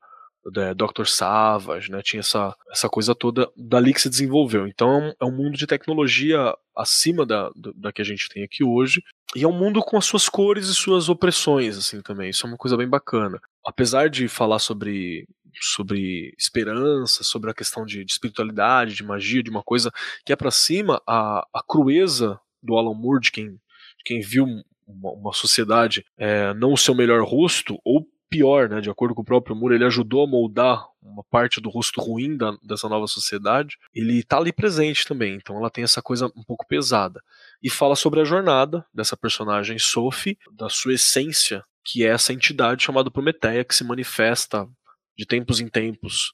Dr. 0.76 1.06
Savage, 1.06 1.90
né? 1.90 2.02
Tinha 2.04 2.20
essa, 2.20 2.56
essa 2.70 2.88
coisa 2.88 3.16
toda 3.16 3.50
dali 3.58 3.94
que 3.94 4.02
se 4.02 4.10
desenvolveu. 4.10 4.68
Então 4.68 5.16
é 5.20 5.26
um 5.26 5.30
é 5.30 5.32
mundo 5.32 5.58
de 5.58 5.66
tecnologia 5.66 6.54
acima 6.76 7.26
da, 7.26 7.50
da 7.76 7.92
que 7.92 8.02
a 8.02 8.06
gente 8.06 8.30
tem 8.30 8.44
aqui 8.44 8.64
hoje. 8.64 9.02
E 9.36 9.44
é 9.44 9.48
um 9.48 9.58
mundo 9.58 9.82
com 9.82 9.98
as 9.98 10.06
suas 10.06 10.30
cores 10.30 10.68
e 10.68 10.76
suas 10.76 11.10
opressões, 11.10 11.78
assim, 11.78 12.02
também. 12.02 12.30
Isso 12.30 12.46
é 12.46 12.50
uma 12.50 12.58
coisa 12.58 12.78
bem 12.78 12.88
bacana. 12.88 13.40
Apesar 13.66 14.10
de 14.10 14.28
falar 14.28 14.60
sobre 14.60 15.28
sobre 15.60 16.34
esperança, 16.38 17.24
sobre 17.24 17.50
a 17.50 17.54
questão 17.54 17.86
de, 17.86 18.04
de 18.04 18.12
espiritualidade, 18.12 18.96
de 18.96 19.04
magia, 19.04 19.44
de 19.44 19.50
uma 19.50 19.64
coisa 19.64 19.92
que 20.26 20.34
é 20.34 20.36
para 20.36 20.52
cima, 20.52 21.02
a, 21.08 21.46
a 21.54 21.64
crueza 21.64 22.40
do 22.62 22.76
Alan 22.78 22.94
Moore, 22.94 23.22
de 23.22 23.32
quem, 23.32 23.50
de 23.50 24.04
quem 24.06 24.22
viu 24.22 24.46
uma, 24.88 25.12
uma 25.12 25.34
sociedade 25.34 26.06
é, 26.18 26.54
não 26.54 26.74
o 26.74 26.78
seu 26.78 26.96
melhor 26.96 27.24
rosto, 27.24 27.80
ou 27.84 28.08
pior, 28.30 28.68
né, 28.68 28.82
de 28.82 28.90
acordo 28.90 29.16
com 29.16 29.22
o 29.22 29.26
próprio 29.26 29.56
Moore, 29.56 29.76
ele 29.76 29.86
ajudou 29.86 30.24
a 30.24 30.28
moldar 30.28 30.86
uma 31.02 31.24
parte 31.24 31.62
do 31.62 31.70
rosto 31.70 32.02
ruim 32.02 32.36
da, 32.36 32.54
dessa 32.64 32.90
nova 32.90 33.08
sociedade, 33.08 33.78
ele 33.94 34.20
está 34.20 34.38
ali 34.38 34.52
presente 34.52 35.06
também, 35.06 35.36
então 35.36 35.56
ela 35.58 35.70
tem 35.70 35.84
essa 35.84 36.02
coisa 36.02 36.26
um 36.36 36.44
pouco 36.44 36.68
pesada. 36.68 37.22
E 37.62 37.70
fala 37.70 37.96
sobre 37.96 38.20
a 38.20 38.26
jornada 38.26 38.86
dessa 38.94 39.16
personagem 39.16 39.78
Sophie, 39.78 40.38
da 40.52 40.68
sua 40.68 40.96
essência, 40.96 41.64
que 41.84 42.04
é 42.04 42.08
essa 42.08 42.34
entidade 42.34 42.84
chamada 42.84 43.12
Prometeia, 43.12 43.64
que 43.64 43.76
se 43.76 43.84
manifesta 43.84 44.68
de 45.18 45.26
tempos 45.26 45.60
em 45.60 45.68
tempos 45.68 46.34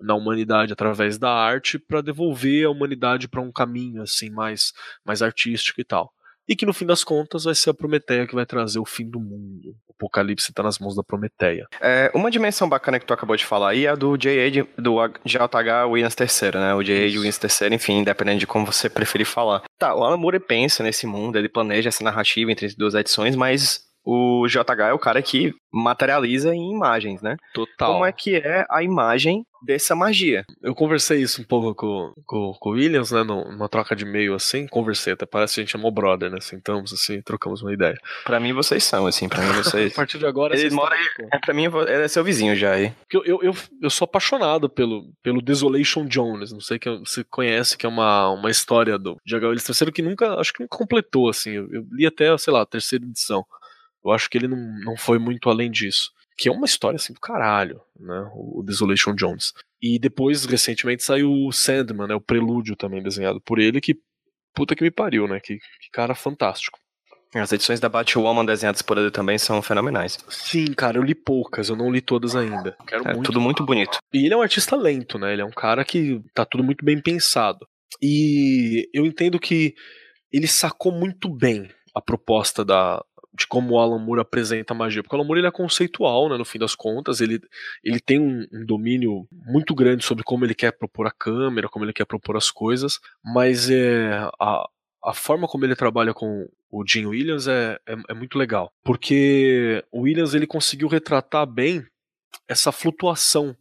na 0.00 0.14
humanidade 0.14 0.72
através 0.72 1.16
da 1.18 1.30
arte 1.30 1.78
para 1.78 2.00
devolver 2.00 2.66
a 2.66 2.70
humanidade 2.70 3.28
para 3.28 3.40
um 3.40 3.52
caminho 3.52 4.02
assim 4.02 4.30
mais 4.30 4.72
mais 5.04 5.22
artístico 5.22 5.80
e 5.80 5.84
tal. 5.84 6.12
E 6.48 6.56
que 6.56 6.66
no 6.66 6.72
fim 6.72 6.84
das 6.84 7.04
contas 7.04 7.44
vai 7.44 7.54
ser 7.54 7.70
a 7.70 7.74
Prometeia 7.74 8.26
que 8.26 8.34
vai 8.34 8.44
trazer 8.44 8.80
o 8.80 8.84
fim 8.84 9.08
do 9.08 9.20
mundo. 9.20 9.76
O 9.86 9.92
Apocalipse 9.92 10.50
está 10.50 10.60
nas 10.60 10.78
mãos 10.78 10.96
da 10.96 11.02
Prometeia. 11.02 11.68
É, 11.80 12.10
uma 12.12 12.32
dimensão 12.32 12.68
bacana 12.68 12.98
que 12.98 13.06
tu 13.06 13.14
acabou 13.14 13.36
de 13.36 13.44
falar 13.44 13.70
aí 13.70 13.86
é 13.86 13.90
a 13.90 13.94
do 13.94 14.16
J.A. 14.16 14.66
do 14.76 14.96
JH 15.24 15.86
Williams 15.88 16.16
III, 16.18 16.50
né? 16.60 16.74
O 16.74 16.82
J.A. 16.82 17.04
Williams 17.04 17.38
III, 17.38 17.74
enfim, 17.74 17.98
independente 17.98 18.40
de 18.40 18.46
como 18.46 18.66
você 18.66 18.90
preferir 18.90 19.24
falar. 19.24 19.62
Tá, 19.78 19.94
o 19.94 20.02
Alan 20.02 20.16
Moore 20.16 20.40
pensa 20.40 20.82
nesse 20.82 21.06
mundo, 21.06 21.38
ele 21.38 21.48
planeja 21.48 21.88
essa 21.88 22.02
narrativa 22.02 22.50
entre 22.50 22.74
duas 22.76 22.94
edições, 22.94 23.36
mas 23.36 23.91
o 24.04 24.46
JH 24.48 24.88
é 24.88 24.92
o 24.92 24.98
cara 24.98 25.22
que 25.22 25.54
materializa 25.72 26.54
em 26.54 26.72
imagens, 26.72 27.22
né? 27.22 27.36
Total. 27.54 27.92
Como 27.92 28.04
é 28.04 28.12
que 28.12 28.36
é 28.36 28.66
a 28.68 28.82
imagem 28.82 29.46
dessa 29.64 29.94
magia? 29.94 30.44
Eu 30.62 30.74
conversei 30.74 31.22
isso 31.22 31.40
um 31.40 31.44
pouco 31.44 31.74
com, 31.74 32.12
com, 32.26 32.52
com 32.60 32.70
o 32.70 32.72
Williams, 32.72 33.10
né? 33.10 33.22
Numa 33.22 33.68
troca 33.68 33.96
de 33.96 34.04
e-mail 34.04 34.34
assim. 34.34 34.66
Conversei, 34.66 35.14
até 35.14 35.24
parece 35.24 35.54
que 35.54 35.60
a 35.60 35.62
gente 35.62 35.72
chamou 35.72 35.90
brother, 35.90 36.30
né? 36.30 36.38
Sentamos 36.40 36.92
assim, 36.92 37.22
trocamos 37.22 37.62
uma 37.62 37.72
ideia. 37.72 37.98
Pra 38.24 38.38
mim 38.38 38.52
vocês 38.52 38.84
são, 38.84 39.06
assim, 39.06 39.28
pra 39.28 39.40
mim 39.42 39.52
vocês. 39.52 39.92
a 39.94 39.96
partir 39.96 40.18
de 40.18 40.26
agora. 40.26 40.58
Ele 40.58 40.74
mora 40.74 40.94
aí. 40.94 41.28
É, 41.32 41.38
pra 41.38 41.54
mim 41.54 41.64
ele 41.64 42.02
é 42.02 42.08
seu 42.08 42.24
vizinho 42.24 42.54
já 42.54 42.72
aí. 42.72 42.92
Eu, 43.10 43.24
eu, 43.24 43.42
eu, 43.42 43.54
eu 43.80 43.90
sou 43.90 44.04
apaixonado 44.04 44.68
pelo, 44.68 45.10
pelo 45.22 45.40
Desolation 45.40 46.04
Jones. 46.06 46.52
Não 46.52 46.60
sei 46.60 46.78
que 46.78 46.90
você 46.98 47.24
conhece, 47.24 47.78
que 47.78 47.86
é 47.86 47.88
uma, 47.88 48.30
uma 48.30 48.50
história 48.50 48.98
do 48.98 49.16
J.H. 49.24 49.48
Willis 49.48 49.80
III 49.80 49.92
que 49.92 50.02
nunca, 50.02 50.34
acho 50.34 50.52
que 50.52 50.62
nunca 50.62 50.76
completou, 50.76 51.30
assim. 51.30 51.52
Eu, 51.52 51.68
eu 51.72 51.86
li 51.92 52.06
até, 52.06 52.36
sei 52.36 52.52
lá, 52.52 52.62
a 52.62 52.66
terceira 52.66 53.04
edição. 53.04 53.44
Eu 54.04 54.10
acho 54.10 54.28
que 54.28 54.38
ele 54.38 54.48
não, 54.48 54.58
não 54.84 54.96
foi 54.96 55.18
muito 55.18 55.48
além 55.48 55.70
disso. 55.70 56.10
Que 56.36 56.48
é 56.48 56.52
uma 56.52 56.66
história 56.66 56.96
assim 56.96 57.12
do 57.12 57.20
caralho, 57.20 57.80
né? 57.98 58.30
O 58.34 58.62
Desolation 58.64 59.14
Jones. 59.14 59.52
E 59.80 59.98
depois, 59.98 60.44
recentemente, 60.44 61.02
saiu 61.02 61.30
o 61.30 61.52
Sandman, 61.52 62.08
né? 62.08 62.14
O 62.14 62.20
Prelúdio 62.20 62.74
também 62.74 63.02
desenhado 63.02 63.40
por 63.40 63.58
ele, 63.58 63.80
que 63.80 63.96
puta 64.54 64.74
que 64.74 64.82
me 64.82 64.90
pariu, 64.90 65.28
né? 65.28 65.40
Que, 65.40 65.58
que 65.58 65.90
cara 65.92 66.14
fantástico. 66.14 66.78
As 67.34 67.50
edições 67.50 67.80
da 67.80 67.88
Batwoman 67.88 68.44
desenhadas 68.44 68.82
por 68.82 68.98
ele 68.98 69.10
também 69.10 69.38
são 69.38 69.62
fenomenais. 69.62 70.18
Sim, 70.28 70.66
cara, 70.74 70.98
eu 70.98 71.02
li 71.02 71.14
poucas, 71.14 71.70
eu 71.70 71.76
não 71.76 71.90
li 71.90 72.02
todas 72.02 72.36
ainda. 72.36 72.76
Quero 72.86 73.08
é 73.08 73.14
muito. 73.14 73.26
tudo 73.26 73.40
muito 73.40 73.64
bonito. 73.64 73.98
E 74.12 74.26
ele 74.26 74.34
é 74.34 74.36
um 74.36 74.42
artista 74.42 74.76
lento, 74.76 75.18
né? 75.18 75.32
Ele 75.32 75.40
é 75.40 75.44
um 75.44 75.50
cara 75.50 75.82
que 75.82 76.20
tá 76.34 76.44
tudo 76.44 76.62
muito 76.62 76.84
bem 76.84 77.00
pensado. 77.00 77.66
E 78.02 78.86
eu 78.92 79.06
entendo 79.06 79.38
que 79.38 79.74
ele 80.30 80.46
sacou 80.46 80.92
muito 80.92 81.28
bem 81.30 81.70
a 81.94 82.02
proposta 82.02 82.62
da, 82.64 83.02
de 83.34 83.46
como 83.46 83.74
o 83.74 83.78
Alan 83.78 83.98
Moore 83.98 84.20
apresenta 84.20 84.74
a 84.74 84.76
magia, 84.76 85.02
porque 85.02 85.14
o 85.14 85.18
Alan 85.18 85.26
Moore 85.26 85.40
ele 85.40 85.48
é 85.48 85.52
conceitual, 85.52 86.28
né, 86.28 86.36
no 86.36 86.44
fim 86.44 86.58
das 86.58 86.74
contas, 86.74 87.20
ele, 87.20 87.40
ele 87.82 87.98
tem 87.98 88.20
um, 88.20 88.46
um, 88.52 88.64
domínio 88.64 89.26
muito 89.30 89.74
grande 89.74 90.04
sobre 90.04 90.22
como 90.22 90.44
ele 90.44 90.54
quer 90.54 90.72
propor 90.72 91.06
a 91.06 91.10
câmera, 91.10 91.68
como 91.68 91.84
ele 91.84 91.92
quer 91.92 92.04
propor 92.04 92.36
as 92.36 92.50
coisas, 92.50 93.00
mas 93.24 93.70
é, 93.70 94.12
a, 94.38 94.68
a 95.04 95.14
forma 95.14 95.48
como 95.48 95.64
ele 95.64 95.74
trabalha 95.74 96.12
com 96.12 96.46
o 96.70 96.84
Jim 96.86 97.06
Williams 97.06 97.48
é, 97.48 97.78
é, 97.86 97.96
é 98.10 98.14
muito 98.14 98.36
legal, 98.38 98.70
porque 98.84 99.82
o 99.90 100.02
Williams 100.02 100.34
ele 100.34 100.46
conseguiu 100.46 100.88
retratar 100.88 101.46
bem 101.46 101.84
essa 102.48 102.70
flutuação 102.70 103.56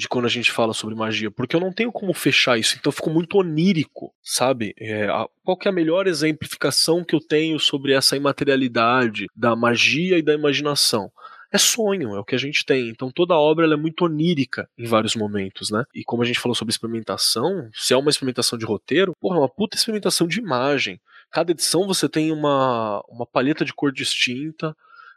de 0.00 0.08
quando 0.08 0.24
a 0.24 0.30
gente 0.30 0.50
fala 0.50 0.72
sobre 0.72 0.94
magia, 0.94 1.30
porque 1.30 1.54
eu 1.54 1.60
não 1.60 1.70
tenho 1.70 1.92
como 1.92 2.14
fechar 2.14 2.58
isso, 2.58 2.74
então 2.80 2.90
ficou 2.90 3.12
muito 3.12 3.36
onírico, 3.36 4.14
sabe? 4.22 4.74
É, 4.78 5.04
a, 5.04 5.28
qual 5.44 5.58
é 5.62 5.68
a 5.68 5.72
melhor 5.72 6.06
exemplificação 6.06 7.04
que 7.04 7.14
eu 7.14 7.20
tenho 7.20 7.60
sobre 7.60 7.92
essa 7.92 8.16
imaterialidade 8.16 9.26
da 9.36 9.54
magia 9.54 10.16
e 10.16 10.22
da 10.22 10.32
imaginação? 10.32 11.12
é 11.52 11.58
sonho, 11.58 12.14
é 12.14 12.20
o 12.20 12.24
que 12.24 12.36
a 12.36 12.38
gente 12.38 12.64
tem. 12.64 12.88
Então 12.88 13.10
toda 13.10 13.34
obra 13.34 13.66
é 13.66 13.76
muito 13.76 14.04
onírica 14.04 14.70
em 14.78 14.86
vários 14.86 15.16
momentos, 15.16 15.68
né? 15.68 15.84
E 15.92 16.04
como 16.04 16.22
a 16.22 16.24
gente 16.24 16.38
falou 16.38 16.54
sobre 16.54 16.70
experimentação, 16.70 17.68
se 17.74 17.92
é 17.92 17.96
uma 17.96 18.08
experimentação 18.08 18.56
de 18.56 18.64
roteiro, 18.64 19.16
porra, 19.20 19.36
é 19.36 19.40
uma 19.40 19.48
puta 19.48 19.76
experimentação 19.76 20.28
de 20.28 20.38
imagem. 20.38 21.00
Cada 21.28 21.50
edição 21.50 21.88
você 21.88 22.08
tem 22.08 22.30
uma, 22.30 23.02
uma 23.08 23.26
paleta 23.26 23.64
de 23.64 23.74
cor 23.74 23.90
distinta, 23.90 24.76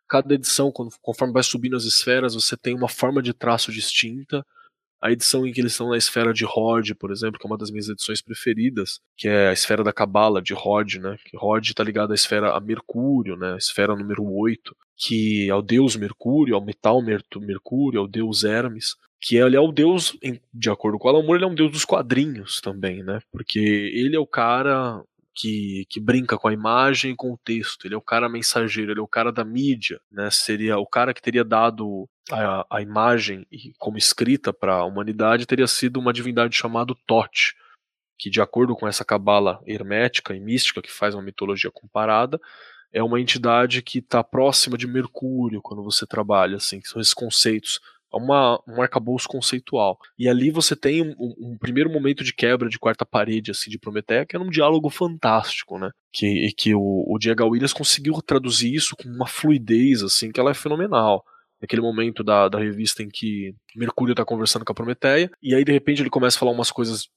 cada 0.10 0.34
edição, 0.34 0.72
conforme 0.72 1.34
vai 1.34 1.44
subindo 1.44 1.76
as 1.76 1.84
esferas, 1.84 2.34
você 2.34 2.58
tem 2.58 2.74
uma 2.74 2.90
forma 2.90 3.22
de 3.22 3.32
traço 3.32 3.72
distinta. 3.72 4.44
A 5.04 5.12
edição 5.12 5.46
em 5.46 5.52
que 5.52 5.60
eles 5.60 5.74
estão 5.74 5.90
na 5.90 5.98
esfera 5.98 6.34
de 6.34 6.46
Rod, 6.46 6.92
por 6.94 7.12
exemplo, 7.12 7.38
que 7.38 7.46
é 7.46 7.50
uma 7.50 7.58
das 7.58 7.70
minhas 7.70 7.90
edições 7.90 8.22
preferidas, 8.22 9.02
que 9.18 9.28
é 9.28 9.50
a 9.50 9.54
esfera 9.54 9.84
da 9.84 9.92
Cabala 9.92 10.42
de 10.42 10.54
Rod, 10.54 10.96
né? 10.96 11.18
Que 11.26 11.36
Rod 11.36 11.68
está 11.68 11.84
ligado 11.84 12.12
à 12.12 12.16
esfera 12.16 12.56
a 12.56 12.60
Mercúrio, 12.62 13.36
né? 13.36 13.54
A 13.54 13.58
esfera 13.58 13.96
número 13.96 14.24
8 14.24 14.74
que 14.96 15.50
é 15.50 15.56
o 15.56 15.62
deus 15.62 15.96
Mercúrio, 15.96 16.56
ao 16.56 16.64
metal 16.64 17.02
Mercúrio, 17.02 18.00
ao 18.00 18.08
deus 18.08 18.44
Hermes, 18.44 18.96
que 19.20 19.38
ele 19.38 19.56
é 19.56 19.60
o 19.60 19.72
deus, 19.72 20.18
de 20.54 20.70
acordo 20.70 21.00
com 21.00 21.08
o 21.08 21.12
Alan 21.12 21.36
ele 21.36 21.44
é 21.44 21.48
um 21.48 21.56
deus 21.56 21.72
dos 21.72 21.86
quadrinhos 21.86 22.60
também, 22.62 23.04
né? 23.04 23.20
Porque 23.32 23.60
ele 23.60 24.16
é 24.16 24.20
o 24.20 24.28
cara 24.28 25.02
que, 25.36 25.86
que 25.90 26.00
brinca 26.00 26.38
com 26.38 26.48
a 26.48 26.54
imagem 26.54 27.12
e 27.12 27.16
com 27.16 27.34
o 27.34 27.38
texto, 27.38 27.86
ele 27.86 27.96
é 27.96 27.98
o 27.98 28.02
cara 28.02 28.30
mensageiro, 28.30 28.92
ele 28.92 29.00
é 29.00 29.04
o 29.04 29.08
cara 29.08 29.32
da 29.32 29.44
mídia, 29.44 30.00
né? 30.12 30.30
Seria 30.32 30.78
o 30.78 30.86
cara 30.86 31.14
que 31.14 31.22
teria 31.22 31.44
dado 31.44 32.08
a, 32.32 32.66
a 32.70 32.82
imagem 32.82 33.46
como 33.78 33.98
escrita 33.98 34.54
para 34.54 34.76
a 34.76 34.86
humanidade, 34.86 35.46
teria 35.46 35.68
sido 35.68 36.00
uma 36.00 36.14
divindade 36.14 36.56
chamada 36.56 36.94
Tote, 37.08 37.56
que 38.18 38.30
de 38.30 38.42
acordo 38.42 38.76
com 38.76 38.88
essa 38.88 39.04
cabala 39.04 39.60
hermética 39.66 40.36
e 40.36 40.40
mística 40.40 40.82
que 40.82 40.92
faz 40.92 41.16
uma 41.16 41.24
mitologia 41.24 41.72
comparada, 41.72 42.40
é 42.92 43.02
uma 43.02 43.20
entidade 43.20 43.82
que 43.82 43.98
está 43.98 44.24
próxima 44.24 44.78
de 44.78 44.86
Mercúrio 44.86 45.62
quando 45.64 45.84
você 45.84 46.06
trabalha, 46.06 46.58
assim, 46.58 46.80
são 46.84 47.02
esses 47.02 47.14
conceitos. 47.14 47.82
É 48.14 48.18
uma, 48.18 48.62
um 48.68 48.82
arcabouço 48.82 49.28
conceitual. 49.28 49.98
E 50.18 50.30
ali 50.30 50.52
você 50.52 50.76
tem 50.76 51.02
um, 51.02 51.16
um, 51.20 51.58
primeiro 51.58 51.90
momento 51.90 52.24
de 52.24 52.34
quebra 52.34 52.70
de 52.70 52.78
quarta 52.78 53.06
parede, 53.06 53.52
assim, 53.52 53.72
de 53.72 53.80
Prometeia, 53.80 54.26
que 54.26 54.36
é 54.36 54.40
um 54.40 54.50
diálogo 54.50 54.90
fantástico, 54.90 55.80
né? 55.80 55.90
Que, 56.12 56.54
que 56.56 56.76
o, 56.76 57.04
o 57.08 57.18
Diego 57.18 57.48
Williams 57.48 57.74
conseguiu 57.74 58.14
traduzir 58.22 58.74
isso 58.74 58.96
com 58.96 59.10
uma 59.10 59.28
fluidez, 59.28 60.04
assim, 60.04 60.32
que 60.32 60.40
ela 60.40 60.52
é 60.52 60.54
fenomenal 60.54 61.24
naquele 61.64 61.82
momento 61.82 62.26
da, 62.26 62.50
da 62.50 62.60
revista 62.60 63.02
em 63.02 63.08
que 63.10 63.56
Mercúrio 63.74 64.12
está 64.12 64.26
conversando 64.26 64.66
com 64.66 64.74
a 64.74 64.76
Prometeia, 64.76 65.32
e 65.42 65.56
aí 65.56 65.64
de 65.64 65.72
repente 65.72 66.02
ele 66.02 66.10
começa 66.10 66.36
a 66.36 66.40
falar 66.40 66.52
umas 66.52 66.70
coisas 66.70 67.08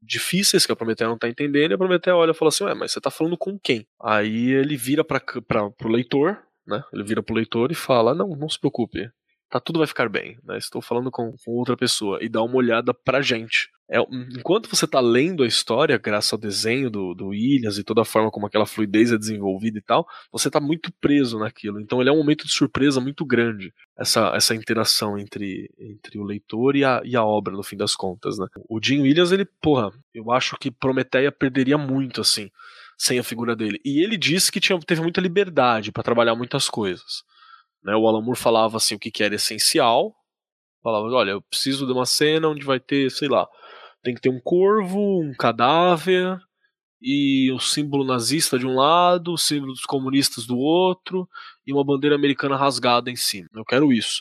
difíceis 0.00 0.64
que 0.64 0.70
a 0.70 0.76
Prometeia 0.76 1.10
não 1.10 1.18
tá 1.18 1.28
entendendo, 1.28 1.72
e 1.72 1.74
a 1.74 1.78
Prometeia 1.78 2.14
olha 2.14 2.30
e 2.30 2.34
fala 2.34 2.50
assim, 2.50 2.62
ué, 2.64 2.74
mas 2.74 2.92
você 2.92 3.00
tá 3.00 3.10
falando 3.10 3.36
com 3.36 3.58
quem? 3.58 3.84
Aí 4.00 4.52
ele 4.52 4.76
vira 4.76 5.02
para 5.02 5.20
pro 5.76 5.88
leitor, 5.88 6.38
né? 6.64 6.84
Ele 6.92 7.02
vira 7.02 7.20
pro 7.20 7.34
leitor 7.34 7.72
e 7.72 7.74
fala, 7.74 8.14
não, 8.14 8.28
não 8.28 8.48
se 8.48 8.60
preocupe, 8.60 9.10
tá 9.48 9.60
tudo 9.60 9.78
vai 9.78 9.86
ficar 9.86 10.08
bem, 10.08 10.38
né? 10.44 10.58
Estou 10.58 10.82
falando 10.82 11.10
com, 11.10 11.32
com 11.44 11.52
outra 11.52 11.76
pessoa 11.76 12.18
e 12.20 12.28
dá 12.28 12.42
uma 12.42 12.56
olhada 12.56 12.92
pra 12.92 13.22
gente. 13.22 13.70
É, 13.88 14.00
enquanto 14.36 14.68
você 14.68 14.84
está 14.84 14.98
lendo 14.98 15.44
a 15.44 15.46
história, 15.46 15.96
graças 15.96 16.32
ao 16.32 16.38
desenho 16.38 16.90
do, 16.90 17.14
do 17.14 17.28
Williams 17.28 17.78
e 17.78 17.84
toda 17.84 18.02
a 18.02 18.04
forma 18.04 18.32
como 18.32 18.46
aquela 18.46 18.66
fluidez 18.66 19.12
é 19.12 19.18
desenvolvida 19.18 19.78
e 19.78 19.80
tal, 19.80 20.06
você 20.32 20.48
está 20.48 20.58
muito 20.58 20.92
preso 21.00 21.38
naquilo. 21.38 21.80
Então 21.80 22.00
ele 22.00 22.10
é 22.10 22.12
um 22.12 22.16
momento 22.16 22.44
de 22.44 22.52
surpresa 22.52 23.00
muito 23.00 23.24
grande, 23.24 23.72
essa, 23.96 24.32
essa 24.34 24.54
interação 24.56 25.16
entre, 25.16 25.70
entre 25.78 26.18
o 26.18 26.24
leitor 26.24 26.74
e 26.74 26.84
a, 26.84 27.00
e 27.04 27.14
a 27.14 27.24
obra, 27.24 27.54
no 27.54 27.62
fim 27.62 27.76
das 27.76 27.94
contas. 27.94 28.38
Né? 28.38 28.46
O 28.68 28.80
Jim 28.82 29.02
Williams, 29.02 29.30
ele, 29.30 29.44
porra, 29.44 29.92
eu 30.12 30.32
acho 30.32 30.56
que 30.58 30.70
Prometeia 30.70 31.30
perderia 31.30 31.78
muito, 31.78 32.20
assim, 32.20 32.50
sem 32.98 33.20
a 33.20 33.24
figura 33.24 33.54
dele. 33.54 33.80
E 33.84 34.02
ele 34.02 34.16
disse 34.16 34.50
que 34.50 34.58
tinha, 34.58 34.78
teve 34.80 35.00
muita 35.00 35.20
liberdade 35.20 35.92
para 35.92 36.02
trabalhar 36.02 36.34
muitas 36.34 36.68
coisas. 36.68 37.22
Né? 37.86 37.94
O 37.94 38.08
Alan 38.08 38.20
Moore 38.20 38.38
falava 38.38 38.76
assim 38.76 38.96
o 38.96 38.98
que, 38.98 39.12
que 39.12 39.22
era 39.22 39.36
essencial, 39.36 40.12
falava, 40.82 41.06
olha, 41.06 41.30
eu 41.30 41.42
preciso 41.42 41.86
de 41.86 41.92
uma 41.92 42.04
cena 42.04 42.48
onde 42.48 42.66
vai 42.66 42.80
ter, 42.80 43.10
sei 43.10 43.28
lá, 43.28 43.46
tem 44.02 44.14
que 44.14 44.20
ter 44.20 44.28
um 44.28 44.40
corvo, 44.40 44.98
um 45.20 45.32
cadáver 45.38 46.38
e 47.00 47.52
o 47.52 47.60
símbolo 47.60 48.04
nazista 48.04 48.58
de 48.58 48.66
um 48.66 48.74
lado, 48.74 49.32
o 49.32 49.38
símbolo 49.38 49.72
dos 49.72 49.84
comunistas 49.84 50.46
do 50.46 50.58
outro 50.58 51.28
e 51.64 51.72
uma 51.72 51.84
bandeira 51.84 52.16
americana 52.16 52.56
rasgada 52.56 53.10
em 53.10 53.16
cima. 53.16 53.48
Eu 53.54 53.64
quero 53.64 53.92
isso. 53.92 54.20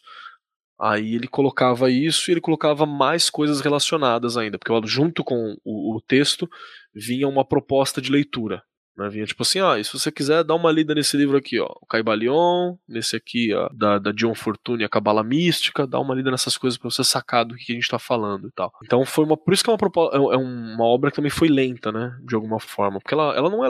Aí 0.80 1.16
ele 1.16 1.28
colocava 1.28 1.90
isso 1.90 2.30
e 2.30 2.34
ele 2.34 2.42
colocava 2.42 2.86
mais 2.86 3.30
coisas 3.30 3.62
relacionadas 3.62 4.38
ainda, 4.38 4.60
porque 4.60 4.88
junto 4.88 5.24
com 5.24 5.56
o, 5.64 5.96
o 5.96 6.02
texto 6.02 6.48
vinha 6.94 7.28
uma 7.28 7.46
proposta 7.46 8.02
de 8.02 8.12
leitura. 8.12 8.62
Né? 8.98 9.10
Vinha 9.10 9.26
tipo 9.26 9.44
assim, 9.44 9.60
ah, 9.60 9.78
e 9.78 9.84
se 9.84 9.92
você 9.92 10.12
quiser, 10.12 10.44
dá 10.44 10.56
uma 10.56 10.72
lida 10.72 10.96
nesse 10.96 11.18
livro 11.18 11.38
aqui, 11.38 11.60
ó, 11.60 11.68
o 11.82 11.86
Caibalion, 11.86 12.76
nesse 12.88 13.16
aqui, 13.16 13.54
ó, 13.54 13.70
da, 13.74 14.00
da 14.00 14.12
John 14.12 14.34
Fortune, 14.34 14.84
a 14.84 14.90
Cabala 14.90 15.24
Mística, 15.24 15.86
dá 15.86 16.00
uma 16.00 16.16
lida 16.16 16.32
nessas 16.32 16.58
coisas 16.58 16.78
para 16.78 16.90
você 16.90 17.04
sacar 17.04 17.46
do 17.46 17.56
que 17.56 17.72
a 17.72 17.76
gente 17.76 17.88
tá 17.88 18.00
falando 18.00 18.48
e 18.48 18.52
tal. 18.52 18.72
Então 18.84 19.06
foi 19.06 19.26
uma, 19.26 19.36
por 19.36 19.54
isso 19.54 19.64
que 19.64 19.70
é 19.70 19.74
uma, 19.74 19.80
é, 20.14 20.36
é 20.36 20.38
uma 20.38 20.86
obra 20.86 21.10
que 21.12 21.18
também 21.18 21.32
foi 21.32 21.48
lenta, 21.48 21.92
né, 21.92 22.18
de 22.26 22.36
alguma 22.36 22.60
forma, 22.60 23.00
porque 23.00 23.14
ela, 23.14 23.36
ela 23.36 23.50
não 23.50 23.66
é 23.66 23.70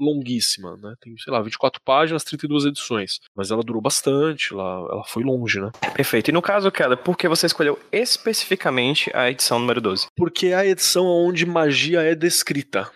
longuíssima, 0.00 0.76
né? 0.78 0.94
Tem, 1.00 1.14
sei 1.18 1.32
lá, 1.32 1.42
24 1.42 1.80
páginas, 1.84 2.24
32 2.24 2.64
edições. 2.64 3.20
Mas 3.36 3.50
ela 3.50 3.62
durou 3.62 3.82
bastante, 3.82 4.52
ela, 4.52 4.88
ela 4.90 5.04
foi 5.04 5.22
longe, 5.22 5.60
né? 5.60 5.70
Perfeito. 5.94 6.28
E 6.28 6.32
no 6.32 6.40
caso, 6.40 6.72
Keller, 6.72 6.96
por 6.96 7.16
que 7.16 7.28
você 7.28 7.46
escolheu 7.46 7.78
especificamente 7.92 9.10
a 9.14 9.30
edição 9.30 9.58
número 9.58 9.80
12? 9.80 10.06
Porque 10.16 10.46
é 10.48 10.54
a 10.54 10.66
edição 10.66 11.04
onde 11.04 11.44
magia 11.44 12.00
é 12.00 12.14
descrita 12.14 12.90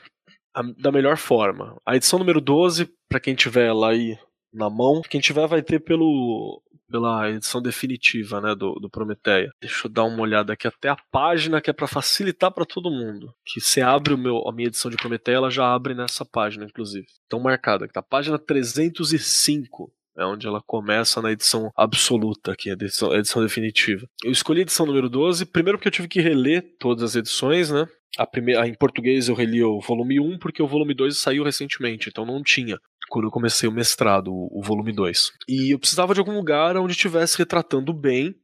a, 0.55 0.63
da 0.79 0.93
melhor 0.93 1.17
forma. 1.17 1.77
A 1.85 1.97
edição 1.97 2.19
número 2.19 2.41
12, 2.41 2.89
para 3.09 3.21
quem 3.21 3.35
tiver 3.35 3.73
lá 3.73 3.91
aí 3.91 4.19
na 4.53 4.71
mão, 4.71 5.03
quem 5.03 5.21
tiver 5.21 5.47
vai 5.47 5.63
ter 5.63 5.81
pelo 5.81 6.63
pela 6.95 7.29
edição 7.29 7.61
definitiva, 7.61 8.41
né, 8.41 8.55
do, 8.55 8.75
do 8.75 8.89
Prometeia. 8.89 9.51
Deixa 9.61 9.87
eu 9.87 9.91
dar 9.91 10.05
uma 10.05 10.21
olhada 10.21 10.53
aqui 10.53 10.69
até 10.69 10.89
a 10.89 10.97
página 11.11 11.61
que 11.61 11.69
é 11.69 11.73
para 11.73 11.89
facilitar 11.89 12.53
para 12.53 12.65
todo 12.65 12.91
mundo. 12.91 13.35
Que 13.45 13.61
você 13.61 13.81
abre 13.81 14.15
o 14.15 14.19
meu, 14.19 14.47
a 14.47 14.53
minha 14.53 14.69
edição 14.69 14.89
de 14.91 14.97
Prometeia, 14.97 15.37
ela 15.37 15.51
já 15.51 15.75
abre 15.75 15.93
nessa 15.93 16.25
página, 16.25 16.65
inclusive. 16.65 17.07
Então 17.27 17.41
marcada 17.41 17.85
aqui, 17.85 17.95
tá? 17.95 18.03
Página 18.03 18.39
305 18.39 19.93
é 20.17 20.25
onde 20.25 20.47
ela 20.47 20.63
começa 20.65 21.21
na 21.21 21.33
edição 21.33 21.73
absoluta 21.77 22.53
aqui, 22.53 22.71
a 22.71 22.75
edição, 22.75 23.11
a 23.11 23.19
edição 23.19 23.43
definitiva. 23.43 24.07
Eu 24.23 24.31
escolhi 24.31 24.61
a 24.61 24.63
edição 24.63 24.87
número 24.87 25.09
12, 25.09 25.47
primeiro 25.47 25.77
porque 25.77 25.89
eu 25.89 25.93
tive 25.93 26.07
que 26.07 26.21
reler 26.21 26.77
todas 26.79 27.03
as 27.03 27.17
edições, 27.17 27.71
né? 27.71 27.89
A 28.17 28.27
primeira, 28.27 28.67
em 28.67 28.75
português 28.75 29.29
eu 29.29 29.35
reli 29.35 29.63
o 29.63 29.81
volume 29.81 30.21
1 30.21 30.39
porque 30.39 30.63
o 30.63 30.69
volume 30.69 30.95
2 30.95 31.19
saiu 31.19 31.43
recentemente, 31.43 32.09
então 32.09 32.25
não 32.25 32.43
tinha 32.43 32.79
quando 33.09 33.27
eu 33.27 33.31
comecei 33.31 33.69
o 33.69 33.73
mestrado, 33.73 34.33
o, 34.33 34.63
volume 34.63 34.93
2. 34.93 35.33
E 35.49 35.73
eu 35.73 35.79
precisava 35.79 36.15
de 36.15 36.21
algum 36.21 36.35
lugar 36.35 36.77
onde 36.77 36.93
estivesse 36.93 37.39
retratando 37.39 37.93
bem, 37.93 38.35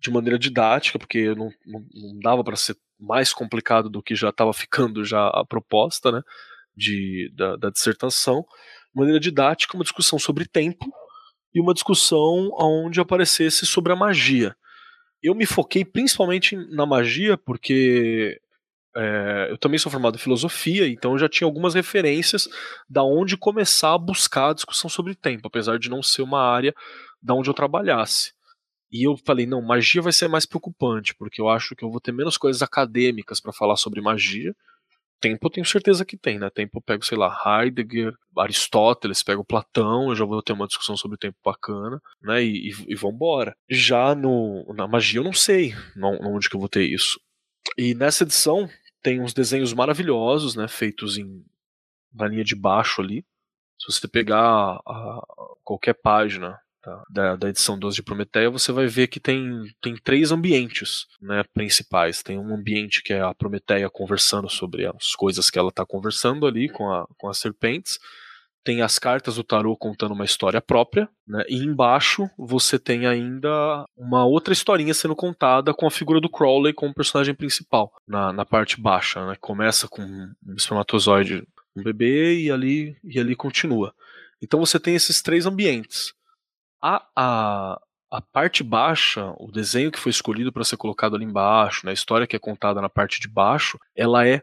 de 0.00 0.10
maneira 0.10 0.38
didática, 0.38 0.98
porque 0.98 1.34
não, 1.34 1.50
não, 1.66 1.84
não 1.94 2.18
dava 2.20 2.42
para 2.42 2.56
ser 2.56 2.76
mais 2.98 3.32
complicado 3.32 3.88
do 3.88 4.02
que 4.02 4.14
já 4.14 4.30
estava 4.30 4.52
ficando 4.52 5.04
já 5.04 5.28
a 5.28 5.44
proposta, 5.44 6.10
né, 6.10 6.22
de, 6.74 7.30
da, 7.36 7.56
da 7.56 7.70
dissertação. 7.70 8.44
De 8.92 9.00
maneira 9.00 9.20
didática, 9.20 9.76
uma 9.76 9.84
discussão 9.84 10.18
sobre 10.18 10.46
tempo 10.46 10.86
e 11.54 11.60
uma 11.60 11.74
discussão 11.74 12.50
onde 12.58 13.00
aparecesse 13.00 13.66
sobre 13.66 13.92
a 13.92 13.96
magia. 13.96 14.56
Eu 15.22 15.34
me 15.34 15.44
foquei 15.44 15.84
principalmente 15.84 16.56
na 16.56 16.86
magia 16.86 17.36
porque 17.36 18.40
é, 18.96 19.48
eu 19.50 19.58
também 19.58 19.78
sou 19.78 19.90
formado 19.90 20.16
em 20.16 20.20
filosofia, 20.20 20.88
então 20.88 21.12
eu 21.12 21.18
já 21.18 21.28
tinha 21.28 21.46
algumas 21.46 21.74
referências 21.74 22.48
da 22.88 23.02
onde 23.02 23.36
começar 23.36 23.94
a 23.94 23.98
buscar 23.98 24.50
a 24.50 24.54
discussão 24.54 24.90
sobre 24.90 25.14
tempo, 25.14 25.46
apesar 25.46 25.78
de 25.78 25.88
não 25.88 26.02
ser 26.02 26.22
uma 26.22 26.40
área 26.40 26.74
da 27.22 27.34
onde 27.34 27.48
eu 27.48 27.54
trabalhasse. 27.54 28.32
E 28.92 29.06
eu 29.06 29.16
falei, 29.24 29.46
não, 29.46 29.62
magia 29.62 30.02
vai 30.02 30.12
ser 30.12 30.28
mais 30.28 30.44
preocupante, 30.44 31.14
porque 31.14 31.40
eu 31.40 31.48
acho 31.48 31.76
que 31.76 31.84
eu 31.84 31.90
vou 31.90 32.00
ter 32.00 32.12
menos 32.12 32.36
coisas 32.36 32.60
acadêmicas 32.60 33.40
para 33.40 33.52
falar 33.52 33.76
sobre 33.76 34.00
magia. 34.00 34.54
Tempo 35.20 35.46
eu 35.46 35.50
tenho 35.50 35.66
certeza 35.66 36.04
que 36.04 36.16
tem, 36.16 36.38
né? 36.38 36.50
Tempo 36.50 36.78
eu 36.78 36.82
pego, 36.82 37.04
sei 37.04 37.16
lá, 37.16 37.38
Heidegger, 37.46 38.12
Aristóteles, 38.36 39.22
pego 39.22 39.44
Platão, 39.44 40.08
eu 40.08 40.16
já 40.16 40.24
vou 40.24 40.42
ter 40.42 40.54
uma 40.54 40.66
discussão 40.66 40.96
sobre 40.96 41.18
tempo 41.18 41.36
bacana, 41.44 42.00
né? 42.22 42.42
E, 42.42 42.70
e, 42.70 42.74
e 42.88 42.94
vambora. 42.96 43.54
Já 43.68 44.14
no, 44.14 44.64
na 44.74 44.88
magia 44.88 45.20
eu 45.20 45.24
não 45.24 45.32
sei 45.32 45.74
onde 46.22 46.48
que 46.48 46.56
eu 46.56 46.60
vou 46.60 46.68
ter 46.68 46.84
isso. 46.84 47.20
E 47.76 47.94
nessa 47.94 48.24
edição 48.24 48.68
tem 49.02 49.20
uns 49.20 49.32
desenhos 49.32 49.72
maravilhosos, 49.72 50.54
né, 50.54 50.68
feitos 50.68 51.16
em 51.16 51.44
na 52.12 52.26
linha 52.26 52.44
de 52.44 52.54
baixo 52.54 53.00
ali. 53.00 53.24
Se 53.78 53.92
você 53.92 54.08
pegar 54.08 54.80
a, 54.86 55.22
qualquer 55.64 55.94
página 55.94 56.58
tá, 56.82 57.04
da, 57.08 57.36
da, 57.36 57.48
edição 57.48 57.78
12 57.78 57.96
de 57.96 58.02
Prometeia, 58.02 58.50
você 58.50 58.72
vai 58.72 58.86
ver 58.86 59.06
que 59.06 59.20
tem, 59.20 59.62
tem 59.80 59.94
três 59.94 60.32
ambientes 60.32 61.06
né, 61.20 61.42
principais. 61.54 62.22
Tem 62.22 62.38
um 62.38 62.54
ambiente 62.54 63.02
que 63.02 63.12
é 63.12 63.20
a 63.20 63.34
Prometeia 63.34 63.88
conversando 63.88 64.48
sobre 64.48 64.86
as 64.86 65.14
coisas 65.14 65.50
que 65.50 65.58
ela 65.58 65.70
está 65.70 65.86
conversando 65.86 66.46
ali 66.46 66.68
com, 66.68 66.90
a, 66.92 67.06
com 67.16 67.28
as 67.28 67.38
serpentes. 67.38 67.98
Tem 68.62 68.82
as 68.82 68.98
cartas 68.98 69.36
do 69.36 69.44
tarô 69.44 69.76
contando 69.76 70.12
uma 70.12 70.24
história 70.24 70.60
própria, 70.60 71.08
né? 71.26 71.42
E 71.48 71.56
embaixo 71.56 72.28
você 72.36 72.78
tem 72.78 73.06
ainda 73.06 73.84
uma 73.96 74.24
outra 74.24 74.52
historinha 74.52 74.92
sendo 74.92 75.16
contada 75.16 75.72
com 75.72 75.86
a 75.86 75.90
figura 75.90 76.20
do 76.20 76.28
Crowley 76.28 76.74
como 76.74 76.94
personagem 76.94 77.34
principal, 77.34 77.92
na, 78.06 78.32
na 78.32 78.44
parte 78.44 78.80
baixa, 78.80 79.26
né? 79.26 79.36
Começa 79.40 79.88
com 79.88 80.02
um 80.02 80.54
espermatozoide, 80.54 81.46
um 81.74 81.82
bebê 81.82 82.40
e 82.40 82.50
ali 82.50 82.96
e 83.02 83.18
ali 83.18 83.34
continua. 83.34 83.94
Então 84.42 84.60
você 84.60 84.78
tem 84.78 84.94
esses 84.94 85.22
três 85.22 85.46
ambientes. 85.46 86.12
A, 86.82 87.06
a, 87.16 87.80
a 88.10 88.20
parte 88.20 88.62
baixa, 88.62 89.34
o 89.38 89.50
desenho 89.50 89.90
que 89.90 89.98
foi 89.98 90.10
escolhido 90.10 90.52
para 90.52 90.64
ser 90.64 90.76
colocado 90.76 91.16
ali 91.16 91.24
embaixo, 91.24 91.84
né, 91.84 91.92
a 91.92 91.94
história 91.94 92.26
que 92.26 92.36
é 92.36 92.38
contada 92.38 92.80
na 92.80 92.88
parte 92.88 93.20
de 93.20 93.28
baixo, 93.28 93.78
ela 93.94 94.26
é 94.26 94.42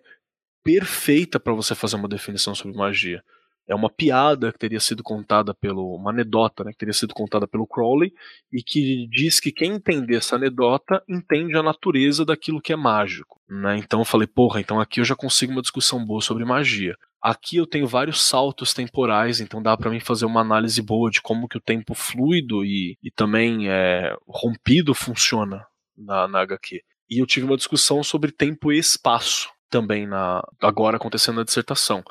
perfeita 0.63 1.39
para 1.39 1.53
você 1.53 1.74
fazer 1.76 1.95
uma 1.95 2.07
definição 2.07 2.53
sobre 2.53 2.76
magia 2.76 3.24
é 3.68 3.76
uma 3.76 3.89
piada 3.89 4.51
que 4.51 4.57
teria 4.57 4.80
sido 4.80 5.03
contada 5.03 5.53
pelo 5.53 5.95
uma 5.95 6.11
anedota, 6.11 6.63
né, 6.63 6.72
que 6.72 6.78
teria 6.78 6.93
sido 6.93 7.13
contada 7.13 7.45
pelo 7.47 7.68
Crowley 7.68 8.13
e 8.51 8.63
que 8.63 9.07
diz 9.09 9.39
que 9.39 9.51
quem 9.51 9.74
entender 9.74 10.15
essa 10.15 10.38
anedota 10.38 11.03
entende 11.07 11.57
a 11.57 11.63
natureza 11.63 12.24
daquilo 12.24 12.61
que 12.61 12.72
é 12.72 12.78
mágico, 12.78 13.41
né? 13.49 13.78
Então 13.78 13.99
eu 13.99 14.05
falei, 14.05 14.28
porra, 14.28 14.61
então 14.61 14.80
aqui 14.80 15.01
eu 15.01 15.05
já 15.05 15.15
consigo 15.15 15.51
uma 15.51 15.61
discussão 15.61 16.03
boa 16.03 16.22
sobre 16.22 16.45
magia. 16.45 16.95
Aqui 17.22 17.57
eu 17.57 17.68
tenho 17.68 17.88
vários 17.88 18.22
saltos 18.22 18.74
temporais, 18.74 19.41
então 19.41 19.61
dá 19.61 19.76
para 19.76 19.89
mim 19.89 19.99
fazer 19.99 20.26
uma 20.26 20.41
análise 20.41 20.82
boa 20.82 21.09
de 21.09 21.22
como 21.22 21.47
que 21.47 21.57
o 21.57 21.61
tempo 21.61 21.93
fluido 21.93 22.63
e, 22.63 22.97
e 23.03 23.11
também 23.11 23.70
é, 23.70 24.15
rompido 24.28 24.93
funciona 24.93 25.65
na, 25.97 26.28
na 26.28 26.39
HQ. 26.41 26.82
E 27.09 27.22
eu 27.22 27.26
tive 27.26 27.45
uma 27.45 27.57
discussão 27.57 28.03
sobre 28.03 28.32
tempo 28.32 28.72
e 28.72 28.78
espaço 28.78 29.49
também 29.70 30.07
na 30.07 30.41
agora 30.61 30.95
acontecendo 30.95 31.38
na 31.38 31.43
dissertação 31.43 32.03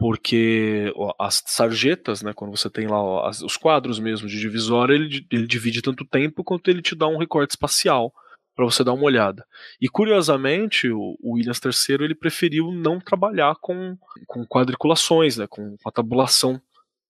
porque 0.00 0.90
as 1.18 1.42
sarjetas, 1.46 2.22
né, 2.22 2.32
quando 2.32 2.56
você 2.56 2.70
tem 2.70 2.86
lá 2.86 3.28
as, 3.28 3.42
os 3.42 3.58
quadros 3.58 3.98
mesmo 3.98 4.26
de 4.26 4.40
divisória, 4.40 4.94
ele, 4.94 5.26
ele 5.30 5.46
divide 5.46 5.82
tanto 5.82 6.06
tempo 6.06 6.42
quanto 6.42 6.70
ele 6.70 6.80
te 6.80 6.94
dá 6.94 7.06
um 7.06 7.18
recorte 7.18 7.50
espacial 7.50 8.10
para 8.56 8.64
você 8.64 8.82
dar 8.82 8.94
uma 8.94 9.04
olhada. 9.04 9.44
E 9.78 9.90
curiosamente, 9.90 10.88
o, 10.88 11.18
o, 11.20 11.34
Williams 11.34 11.60
III 11.62 11.96
ele 12.02 12.14
preferiu 12.14 12.72
não 12.72 12.98
trabalhar 12.98 13.54
com, 13.60 13.94
com 14.26 14.46
quadriculações, 14.46 15.36
né, 15.36 15.46
com, 15.46 15.76
com 15.76 15.88
a 15.88 15.92
tabulação 15.92 16.58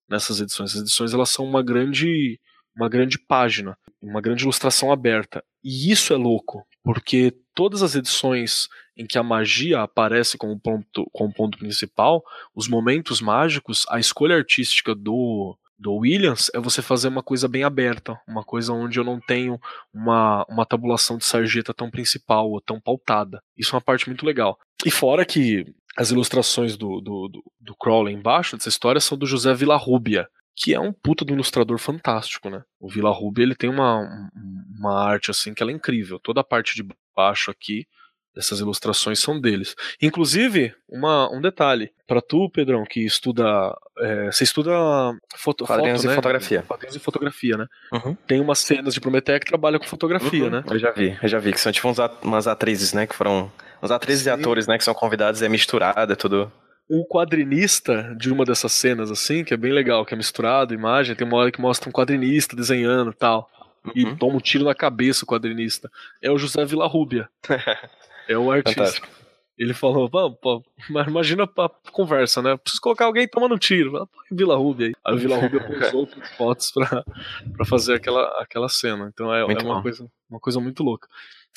nessas 0.09 0.41
edições. 0.41 0.75
As 0.75 0.83
edições 0.83 1.15
elas 1.15 1.31
são 1.31 1.45
uma 1.45 1.63
grande 1.63 2.41
uma 2.75 2.89
grande 2.89 3.19
página, 3.19 3.79
uma 4.03 4.21
grande 4.21 4.43
ilustração 4.43 4.91
aberta. 4.91 5.45
E 5.63 5.93
isso 5.93 6.13
é 6.13 6.17
louco, 6.17 6.67
porque 6.83 7.35
todas 7.55 7.83
as 7.83 7.95
edições 7.95 8.69
em 8.97 9.07
que 9.07 9.19
a 9.19 9.23
magia 9.23 9.81
aparece 9.81 10.37
como 10.37 10.59
ponto, 10.59 11.09
como 11.13 11.33
ponto 11.33 11.59
principal, 11.59 12.23
os 12.55 12.69
momentos 12.69 13.21
mágicos, 13.21 13.87
a 13.89 13.99
escolha 13.99 14.37
artística 14.37 14.95
do, 14.95 15.57
do 15.79 15.95
Williams 15.95 16.51
é 16.55 16.61
você 16.61 16.83
fazer 16.83 17.09
uma 17.09 17.23
coisa 17.23 17.49
bem 17.49 17.65
aberta, 17.65 18.21
uma 18.29 18.45
coisa 18.45 18.73
onde 18.73 18.99
eu 18.99 19.05
não 19.05 19.19
tenho 19.19 19.59
uma, 19.93 20.45
uma 20.49 20.67
tabulação 20.67 21.17
de 21.17 21.25
sarjeta 21.25 21.73
tão 21.73 21.91
principal 21.91 22.51
ou 22.51 22.61
tão 22.61 22.79
pautada. 22.79 23.43
Isso 23.57 23.75
é 23.75 23.77
uma 23.77 23.81
parte 23.81 24.07
muito 24.07 24.27
legal. 24.27 24.59
E 24.85 24.91
fora 24.91 25.25
que 25.25 25.65
as 25.97 26.11
ilustrações 26.11 26.77
do, 26.77 27.01
do, 27.01 27.29
do, 27.29 27.45
do 27.59 27.75
Crowley 27.77 28.15
embaixo 28.15 28.57
dessa 28.57 28.69
história 28.69 29.01
são 29.01 29.17
do 29.17 29.27
José 29.27 29.55
Villarrubia, 29.55 30.29
que 30.57 30.75
é 30.75 30.81
um 30.81 30.93
puta 30.93 31.25
do 31.25 31.33
ilustrador 31.33 31.79
fantástico, 31.79 32.51
né? 32.51 32.63
O 32.79 32.89
Villarrubia 32.89 33.45
ele 33.45 33.55
tem 33.55 33.71
uma, 33.71 34.31
uma 34.79 35.03
arte 35.03 35.31
assim 35.31 35.55
que 35.55 35.63
ela 35.63 35.73
é 35.73 35.75
incrível. 35.75 36.19
Toda 36.19 36.41
a 36.41 36.45
parte 36.45 36.75
de 36.75 36.87
baixo 37.15 37.51
aqui 37.51 37.87
essas 38.37 38.61
ilustrações 38.61 39.19
são 39.19 39.41
deles. 39.41 39.75
Inclusive, 40.01 40.73
uma, 40.89 41.31
um 41.33 41.41
detalhe. 41.41 41.91
para 42.07 42.21
tu, 42.21 42.49
Pedrão, 42.51 42.85
que 42.89 43.05
estuda. 43.05 43.77
É, 43.99 44.27
você 44.27 44.45
estuda 44.45 44.73
foto, 45.37 45.65
quadrinhos 45.65 45.99
foto, 46.01 46.07
e 46.07 46.09
né? 46.09 46.15
fotografia. 46.15 46.63
Quadrinhos 46.63 46.97
e 46.97 46.99
fotografia, 46.99 47.57
né? 47.57 47.67
Uhum. 47.93 48.15
Tem 48.27 48.41
umas 48.41 48.61
cenas 48.61 48.95
de 48.95 49.01
Prometeia 49.01 49.41
que 49.41 49.47
trabalham 49.47 49.79
com 49.81 49.87
fotografia, 49.87 50.45
uhum. 50.45 50.51
né? 50.51 50.65
Eu 50.69 50.79
já 50.79 50.91
vi, 50.93 51.19
eu 51.21 51.29
já 51.29 51.39
vi. 51.39 51.53
Que 51.53 51.61
são 51.61 51.73
tipo 51.73 51.89
uns, 51.89 51.99
umas 52.23 52.47
atrizes, 52.47 52.93
né? 52.93 53.07
Que 53.07 53.15
foram. 53.15 53.51
Uns 53.83 53.91
atrizes 53.91 54.25
Sim. 54.25 54.31
e 54.31 54.33
atores, 54.33 54.67
né? 54.67 54.79
Que 54.79 54.85
são 54.85 54.95
convidados, 54.95 55.43
é 55.43 55.49
misturado, 55.49 56.13
é 56.13 56.17
tudo 56.17 56.53
um 56.91 57.05
quadrinista 57.05 58.15
de 58.19 58.33
uma 58.33 58.45
dessas 58.45 58.73
cenas, 58.73 59.11
assim, 59.13 59.45
que 59.45 59.55
é 59.55 59.57
bem 59.57 59.73
legal, 59.73 60.05
que 60.05 60.13
é 60.13 60.17
misturado, 60.17 60.75
imagem, 60.75 61.15
tem 61.15 61.27
uma 61.27 61.37
hora 61.37 61.53
que 61.53 61.61
mostra 61.61 61.89
um 61.89 61.93
quadrinista 61.93 62.57
desenhando 62.57 63.13
tal. 63.13 63.49
Uhum. 63.85 63.93
E 63.95 64.17
toma 64.17 64.37
um 64.37 64.41
tiro 64.41 64.65
na 64.65 64.75
cabeça 64.75 65.25
o 65.25 65.27
quadrinista. 65.27 65.91
É 66.21 66.31
o 66.31 66.37
José 66.37 66.65
Villarrubia. 66.65 67.29
é 68.29 68.37
o 68.37 68.51
artista. 68.51 68.85
Fantástico. 68.85 69.21
Ele 69.57 69.75
falou, 69.75 70.09
pô, 70.09 70.65
mas 70.89 71.07
imagina 71.07 71.45
a 71.45 71.69
conversa, 71.93 72.41
né? 72.41 72.57
Preciso 72.57 72.81
colocar 72.81 73.05
alguém 73.05 73.29
tomando 73.29 73.55
um 73.55 73.59
tiro. 73.59 73.93
Põe 73.93 74.09
Vila 74.37 74.57
Rubia 74.57 74.87
aí. 74.87 74.95
Aí 75.05 75.15
o 75.15 75.19
Vila 75.19 75.37
Rubia 75.37 75.61
usou 75.87 76.09
fotos 76.39 76.73
pra, 76.73 77.05
pra 77.55 77.67
fazer 77.67 77.95
aquela, 77.95 78.25
aquela 78.41 78.71
cena. 78.71 79.11
Então 79.13 79.33
é, 79.33 79.41
é 79.41 79.45
uma, 79.45 79.83
coisa, 79.83 80.11
uma 80.31 80.41
coisa 80.41 80.59
muito 80.61 80.83
louca. 80.83 81.07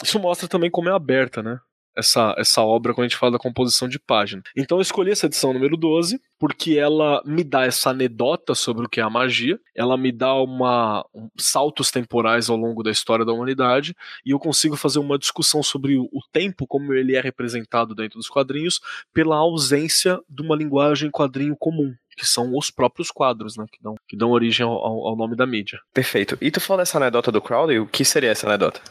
Isso 0.04 0.20
mostra 0.20 0.50
também 0.50 0.70
como 0.70 0.90
é 0.90 0.92
aberta, 0.92 1.42
né? 1.42 1.60
Essa, 1.96 2.34
essa 2.38 2.62
obra 2.62 2.94
quando 2.94 3.06
a 3.06 3.08
gente 3.08 3.18
fala 3.18 3.34
da 3.34 3.40
composição 3.40 3.88
de 3.88 4.00
página. 4.00 4.42
Então 4.56 4.78
eu 4.78 4.82
escolhi 4.82 5.12
essa 5.12 5.26
edição 5.26 5.54
número 5.54 5.78
12 5.78 6.20
porque 6.40 6.78
ela 6.78 7.22
me 7.26 7.44
dá 7.44 7.66
essa 7.66 7.92
anedota 7.92 8.54
sobre 8.54 8.86
o 8.86 8.90
que 8.90 9.00
é 9.00 9.04
a 9.04 9.10
magia, 9.10 9.60
ela 9.76 9.98
me 9.98 10.12
dá 10.12 10.34
uma 10.36 11.06
um, 11.14 11.30
saltos 11.38 11.90
temporais 11.90 12.50
ao 12.50 12.58
longo 12.58 12.84
da 12.84 12.92
história 12.92 13.26
da 13.26 13.32
humanidade 13.32 13.96
e 14.26 14.32
eu 14.32 14.40
consigo 14.40 14.76
fazer 14.76 15.00
uma 15.00 15.18
discussão 15.18 15.64
sobre 15.64 15.96
o, 15.98 16.04
o 16.06 16.20
tempo 16.32 16.68
como 16.68 16.94
ele 16.94 17.16
é 17.16 17.22
representado 17.22 17.96
dentro 17.96 18.18
dos 18.18 18.28
quadrinhos 18.28 18.82
pela 19.14 19.38
ausência 19.38 20.20
de 20.30 20.42
uma 20.42 20.56
linguagem 20.56 21.10
quadrinho 21.10 21.56
comum 21.56 21.94
que 22.16 22.26
são 22.26 22.56
os 22.56 22.70
próprios 22.70 23.10
quadros, 23.10 23.58
né, 23.58 23.66
que 23.72 23.82
dão, 23.82 23.96
que 24.08 24.16
dão 24.16 24.32
origem 24.32 24.64
ao, 24.64 24.72
ao, 24.72 25.16
nome 25.16 25.36
da 25.36 25.46
mídia. 25.46 25.80
Perfeito. 25.94 26.38
E 26.40 26.52
tu 26.52 26.62
falou 26.62 26.80
dessa 26.80 26.98
anedota 26.98 27.32
do 27.32 27.42
Crowley, 27.42 27.80
o 27.80 27.88
que 27.88 28.06
seria 28.06 28.30
essa 28.30 28.48
anedota? 28.48 28.82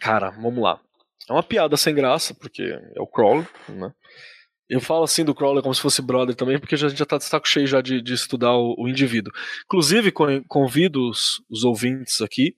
Cara, 0.00 0.30
vamos 0.30 0.62
lá. 0.62 0.80
É 1.28 1.32
uma 1.32 1.42
piada 1.42 1.76
sem 1.76 1.94
graça, 1.94 2.34
porque 2.34 2.62
é 2.62 3.00
o 3.00 3.06
Crowley, 3.06 3.46
né? 3.68 3.92
Eu 4.68 4.80
falo 4.80 5.04
assim 5.04 5.24
do 5.24 5.34
Crowley 5.34 5.62
como 5.62 5.74
se 5.74 5.80
fosse 5.80 6.02
brother 6.02 6.34
também, 6.34 6.58
porque 6.58 6.74
a 6.74 6.78
gente 6.78 6.96
já 6.96 7.06
tá 7.06 7.18
de 7.18 7.24
saco 7.24 7.46
cheio 7.46 7.66
já 7.66 7.80
de, 7.80 8.02
de 8.02 8.14
estudar 8.14 8.52
o, 8.52 8.74
o, 8.76 8.88
indivíduo. 8.88 9.32
Inclusive, 9.64 10.12
convido 10.48 11.08
os, 11.08 11.40
os 11.48 11.62
ouvintes 11.62 12.20
aqui 12.20 12.56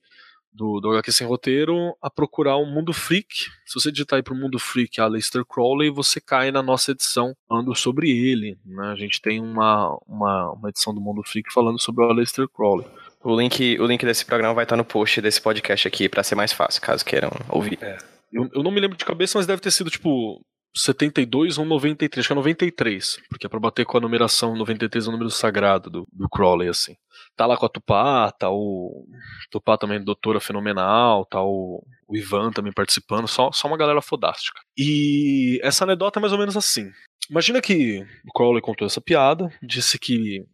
do, 0.51 0.81
do 0.81 0.91
HQ 0.91 1.13
Sem 1.13 1.27
Roteiro 1.27 1.95
a 2.01 2.09
procurar 2.09 2.57
o 2.57 2.65
Mundo 2.65 2.95
Freak. 2.95 3.29
Se 3.67 3.75
você 3.75 3.93
digitar 3.93 4.17
aí 4.17 4.23
pro 4.23 4.35
Mundo 4.35 4.59
Freak 4.59 4.99
Aleister 5.01 5.45
Crowley, 5.45 5.91
você 5.91 6.19
cai 6.19 6.51
na 6.51 6.63
nossa 6.63 6.93
edição 6.93 7.35
falando 7.47 7.75
sobre 7.75 8.11
ele. 8.11 8.59
Né? 8.65 8.89
A 8.89 8.97
gente 8.97 9.21
tem 9.21 9.39
uma, 9.39 9.95
uma, 10.07 10.53
uma 10.53 10.69
edição 10.71 10.95
do 10.95 11.01
Mundo 11.01 11.23
Freak 11.23 11.53
falando 11.53 11.79
sobre 11.79 12.05
o 12.05 12.09
Aleister 12.09 12.49
Crowley. 12.49 12.87
O 13.23 13.39
link, 13.39 13.79
o 13.79 13.87
link 13.87 14.05
desse 14.07 14.25
programa 14.25 14.55
vai 14.55 14.65
estar 14.65 14.77
no 14.77 14.85
post 14.85 15.21
desse 15.21 15.43
podcast 15.43 15.87
aqui 15.87 16.09
para 16.09 16.23
ser 16.23 16.37
mais 16.37 16.53
fácil, 16.53 16.81
caso 16.81 17.05
queiram 17.05 17.31
ouvir. 17.51 17.79
É. 17.83 18.18
Eu, 18.33 18.49
eu 18.55 18.63
não 18.63 18.71
me 18.71 18.81
lembro 18.81 18.97
de 18.97 19.05
cabeça, 19.05 19.39
mas 19.39 19.47
deve 19.47 19.63
ter 19.63 19.71
sido 19.71 19.91
tipo 19.91 20.41
72 20.75 21.59
ou 21.59 21.65
93, 21.65 22.21
acho 22.21 22.29
que 22.29 22.33
é 22.33 22.37
93, 22.37 23.19
porque 23.29 23.47
é 23.47 23.49
pra 23.49 23.59
bater 23.59 23.85
com 23.85 23.97
a 23.97 24.01
numeração 24.01 24.57
93 24.57 25.07
é 25.07 25.09
o 25.09 25.13
número 25.13 25.31
sagrado 25.31 25.91
do, 25.91 26.07
do 26.13 26.29
Crowley, 26.29 26.69
assim. 26.69 26.95
Tá 27.37 27.47
lá 27.47 27.57
com 27.57 27.67
a 27.67 27.69
Tupá, 27.69 28.31
tá 28.33 28.51
o. 28.51 29.07
Tupá 29.51 29.77
também, 29.77 30.03
doutora 30.03 30.41
fenomenal, 30.41 31.25
tá 31.25 31.43
o, 31.43 31.83
o 32.07 32.17
Ivan 32.17 32.51
também 32.51 32.73
participando, 32.73 33.27
só, 33.27 33.51
só 33.53 33.67
uma 33.69 33.77
galera 33.77 34.03
fodástica. 34.03 34.61
E 34.77 35.61
essa 35.63 35.85
anedota 35.85 36.19
é 36.19 36.23
mais 36.23 36.33
ou 36.33 36.39
menos 36.39 36.57
assim. 36.57 36.91
Imagina 37.31 37.61
que 37.61 38.05
o 38.27 38.33
Crowley 38.33 38.63
contou 38.63 38.87
essa 38.87 39.01
piada, 39.01 39.53
disse 39.63 39.99
que 39.99 40.45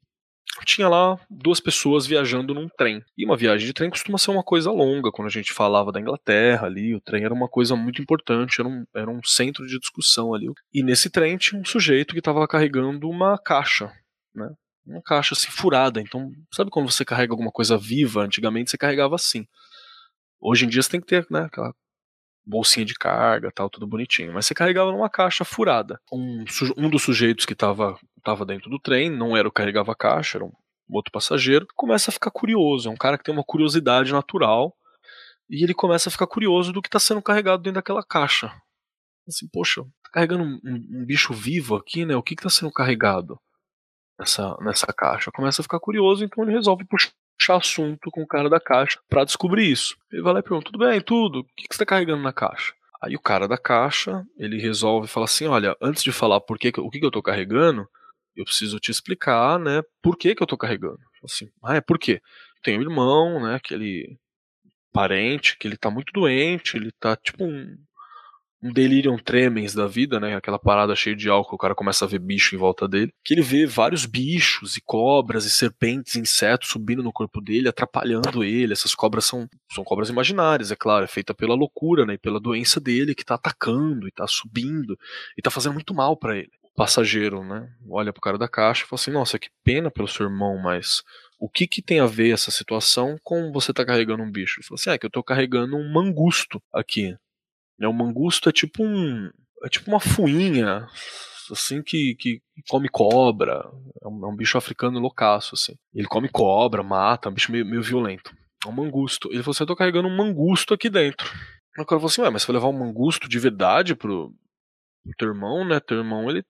tinha 0.65 0.89
lá 0.89 1.19
duas 1.31 1.61
pessoas 1.61 2.07
viajando 2.07 2.55
num 2.55 2.69
trem. 2.69 3.03
E 3.17 3.25
uma 3.25 3.37
viagem 3.37 3.67
de 3.67 3.73
trem 3.73 3.91
costuma 3.91 4.19
ser 4.19 4.31
uma 4.31 4.43
coisa 4.43 4.71
longa. 4.71 5.11
Quando 5.11 5.29
a 5.29 5.31
gente 5.31 5.53
falava 5.53 5.91
da 5.91 6.01
Inglaterra 6.01 6.67
ali, 6.67 6.95
o 6.95 7.01
trem 7.01 7.25
era 7.25 7.35
uma 7.35 7.49
coisa 7.49 7.75
muito 7.75 8.01
importante, 8.01 8.61
era 8.61 8.69
um, 8.69 8.85
era 8.95 9.11
um 9.11 9.21
centro 9.25 9.67
de 9.67 9.79
discussão 9.79 10.35
ali. 10.35 10.47
E 10.73 10.83
nesse 10.83 11.11
trem 11.11 11.37
tinha 11.37 11.61
um 11.61 11.65
sujeito 11.65 12.13
que 12.13 12.19
estava 12.19 12.47
carregando 12.47 13.09
uma 13.09 13.39
caixa, 13.39 13.93
né? 14.35 14.51
Uma 14.87 15.03
caixa 15.03 15.35
assim 15.35 15.51
furada. 15.51 16.01
Então, 16.01 16.31
sabe 16.53 16.71
quando 16.71 16.91
você 16.91 17.05
carrega 17.05 17.33
alguma 17.33 17.51
coisa 17.51 17.79
viva? 17.79 18.23
Antigamente 18.23 18.71
você 18.71 18.77
carregava 18.77 19.15
assim. 19.15 19.47
Hoje 20.41 20.67
em 20.67 20.69
dia 20.69 20.83
você 20.83 20.91
tem 20.91 21.01
que 21.01 21.07
ter, 21.07 21.27
né, 21.31 21.45
aquela 21.45 21.75
bolsinha 22.47 22.85
de 22.85 22.95
carga, 22.95 23.51
tal, 23.51 23.71
tudo 23.71 23.87
bonitinho. 23.87 24.33
Mas 24.33 24.47
você 24.47 24.55
carregava 24.55 24.93
numa 24.93 25.09
caixa 25.09 25.45
furada. 25.45 26.01
Um, 26.13 26.45
um 26.77 26.91
dos 26.91 27.03
sujeitos 27.03 27.47
que 27.47 27.53
estava 27.53 27.99
estava 28.19 28.47
dentro 28.47 28.71
do 28.71 28.79
trem, 28.79 29.11
não 29.11 29.37
era 29.37 29.47
o 29.47 29.51
que 29.51 29.57
carregava 29.57 29.93
a 29.93 29.97
caixa, 29.97 30.39
era 30.39 30.45
um 30.45 30.53
outro 30.89 31.13
passageiro, 31.13 31.67
começa 31.75 32.11
a 32.11 32.13
ficar 32.13 32.31
curioso. 32.31 32.89
É 32.89 32.93
um 32.93 32.97
cara 32.97 33.19
que 33.19 33.25
tem 33.25 33.35
uma 33.35 33.45
curiosidade 33.45 34.13
natural 34.13 34.75
e 35.49 35.63
ele 35.63 35.75
começa 35.75 36.09
a 36.09 36.13
ficar 36.13 36.27
curioso 36.27 36.73
do 36.73 36.81
que 36.81 36.89
está 36.89 36.99
sendo 36.99 37.23
carregado 37.23 37.63
dentro 37.63 37.77
daquela 37.77 38.03
caixa. 38.03 38.51
Assim, 39.29 39.47
poxa, 39.53 39.83
tá 40.03 40.11
carregando 40.13 40.45
um, 40.45 40.61
um, 40.65 41.01
um 41.01 41.05
bicho 41.05 41.33
vivo 41.33 41.77
aqui, 41.77 42.05
né? 42.05 42.17
O 42.17 42.23
que 42.23 42.35
está 42.35 42.51
sendo 42.51 42.73
carregado 42.73 43.39
nessa, 44.19 44.57
nessa 44.61 44.87
caixa? 44.93 45.31
Começa 45.33 45.61
a 45.61 45.65
ficar 45.65 45.81
curioso, 45.81 46.25
então 46.25 46.45
ele 46.45 46.53
resolve 46.53 46.85
puxar 46.85 47.13
assunto 47.51 48.11
com 48.11 48.23
o 48.23 48.27
cara 48.27 48.49
da 48.49 48.61
caixa 48.61 48.99
para 49.09 49.25
descobrir 49.25 49.71
isso. 49.71 49.97
Ele 50.13 50.23
vai 50.23 50.33
lá 50.35 50.41
e 50.41 50.43
pergunta: 50.43 50.71
tudo 50.71 50.79
bem, 50.79 51.01
tudo? 51.01 51.41
O 51.41 51.45
que, 51.45 51.67
você 51.69 51.75
está 51.75 51.87
carregando 51.87 52.23
na 52.23 52.33
caixa? 52.33 52.73
Aí 53.03 53.15
o 53.15 53.21
cara 53.21 53.47
da 53.47 53.59
caixa, 53.59 54.25
ele 54.39 54.61
resolve 54.61 55.09
falar 55.09 55.25
assim: 55.25 55.47
olha, 55.47 55.77
antes 55.81 56.03
de 56.03 56.13
falar 56.13 56.41
por 56.41 56.59
que, 56.59 56.69
o 56.69 56.91
que, 56.91 56.99
que 56.99 57.05
eu 57.05 57.09
estou 57.09 57.23
carregando, 57.23 57.87
eu 58.37 58.45
preciso 58.45 58.79
te 58.79 58.91
explicar, 58.91 59.59
né, 59.59 59.83
por 60.03 60.17
que 60.17 60.35
que 60.35 60.43
eu 60.43 60.47
tô 60.47 60.57
carregando. 60.57 60.99
Assim, 61.23 61.49
ah, 61.63 61.77
é 61.77 61.81
por 61.81 61.99
quê? 61.99 62.21
Tem 62.63 62.79
um 62.79 62.83
irmão, 62.83 63.43
né, 63.43 63.57
aquele 63.57 64.19
parente, 64.93 65.57
que 65.59 65.67
ele 65.67 65.77
tá 65.77 65.91
muito 65.91 66.13
doente, 66.13 66.77
ele 66.77 66.91
tá 67.01 67.17
tipo 67.17 67.45
um, 67.45 67.77
um 68.65 68.73
delirium 68.73 69.19
tremens 69.19 69.75
da 69.75 69.87
vida, 69.87 70.19
né? 70.19 70.35
Aquela 70.35 70.59
parada 70.59 70.97
cheia 70.97 71.15
de 71.15 71.29
álcool, 71.29 71.57
o 71.57 71.59
cara 71.59 71.75
começa 71.75 72.07
a 72.07 72.09
ver 72.09 72.19
bicho 72.19 72.55
em 72.55 72.59
volta 72.59 72.89
dele. 72.89 73.13
Que 73.23 73.35
ele 73.35 73.43
vê 73.43 73.67
vários 73.67 74.07
bichos 74.07 74.79
e 74.79 74.81
cobras 74.81 75.45
e 75.45 75.51
serpentes, 75.51 76.17
insetos 76.17 76.71
subindo 76.71 77.03
no 77.03 77.13
corpo 77.13 77.43
dele, 77.43 77.69
atrapalhando 77.69 78.43
ele. 78.43 78.73
Essas 78.73 78.95
cobras 78.95 79.27
são, 79.27 79.47
são 79.71 79.85
cobras 79.85 80.09
imaginárias, 80.09 80.73
é 80.73 80.77
claro, 80.77 81.05
é 81.05 81.09
feita 81.09 81.35
pela 81.35 81.55
loucura, 81.55 82.07
né? 82.07 82.15
E 82.15 82.19
pela 82.19 82.41
doença 82.41 82.81
dele 82.81 83.15
que 83.15 83.23
tá 83.23 83.35
atacando 83.35 84.09
e 84.09 84.11
tá 84.11 84.27
subindo 84.27 84.99
e 85.37 85.43
tá 85.43 85.51
fazendo 85.51 85.75
muito 85.75 85.93
mal 85.93 86.17
para 86.17 86.39
ele. 86.39 86.51
O 86.63 86.75
passageiro, 86.75 87.45
né? 87.45 87.69
Olha 87.91 88.15
pro 88.15 88.23
cara 88.23 88.39
da 88.39 88.49
caixa 88.49 88.85
e 88.85 88.89
fala 88.89 88.99
assim: 88.99 89.11
Nossa, 89.11 89.39
que 89.39 89.51
pena 89.63 89.91
pelo 89.91 90.09
seu 90.09 90.25
irmão, 90.25 90.57
mas 90.57 91.03
o 91.39 91.51
que, 91.51 91.67
que 91.67 91.83
tem 91.83 92.01
a 92.01 92.07
ver 92.07 92.33
essa 92.33 92.51
situação 92.51 93.19
com 93.23 93.53
você 93.53 93.75
tá 93.75 93.85
carregando 93.85 94.23
um 94.23 94.33
bicho? 94.33 94.59
Ele 94.59 94.67
falou 94.67 94.81
assim: 94.81 94.89
É 94.89 94.97
que 94.97 95.05
eu 95.05 95.11
tô 95.11 95.23
carregando 95.23 95.77
um 95.77 95.93
mangusto 95.93 96.63
aqui. 96.73 97.15
Né, 97.79 97.89
o 97.89 97.93
mangusto 97.93 98.49
é 98.49 98.53
tipo 98.53 98.85
um. 98.85 99.31
É 99.65 99.69
tipo 99.69 99.91
uma 99.91 100.01
fuinha, 100.01 100.87
assim, 101.51 101.83
que, 101.83 102.15
que 102.17 102.43
come 102.69 102.89
cobra. 102.89 103.65
É 104.03 104.09
um, 104.09 104.25
é 104.25 104.29
um 104.29 104.37
bicho 104.37 104.59
africano 104.59 104.99
loucaço, 104.99 105.55
assim. 105.55 105.75
Ele 105.95 106.07
come 106.07 106.29
cobra, 106.29 106.83
mata, 106.83 107.29
é 107.29 107.31
um 107.31 107.35
bicho 107.35 107.51
meio, 107.51 107.65
meio 107.65 107.83
violento. 107.83 108.35
É 108.65 108.69
um 108.69 108.73
mangusto. 108.73 109.29
Ele 109.33 109.43
falou 109.43 109.53
assim: 109.53 109.63
eu 109.65 109.69
tô 109.69 109.77
carregando 109.77 110.09
um 110.09 110.17
mangusto 110.17 110.75
aqui 110.75 110.89
dentro. 110.89 111.27
O 111.79 111.85
cara 111.85 112.01
falou 112.01 112.07
assim: 112.07 112.23
ué, 112.23 112.31
mas 112.31 112.43
você 112.43 112.47
vai 112.49 112.55
levar 112.55 112.69
um 112.69 112.79
mangusto 112.79 113.29
de 113.29 113.39
verdade 113.39 113.95
pro, 113.95 114.33
pro 115.03 115.17
teu 115.19 115.29
irmão, 115.29 115.65
né? 115.67 115.81
Teu 115.81 115.99
irmão, 115.99 116.31
ele. 116.31 116.45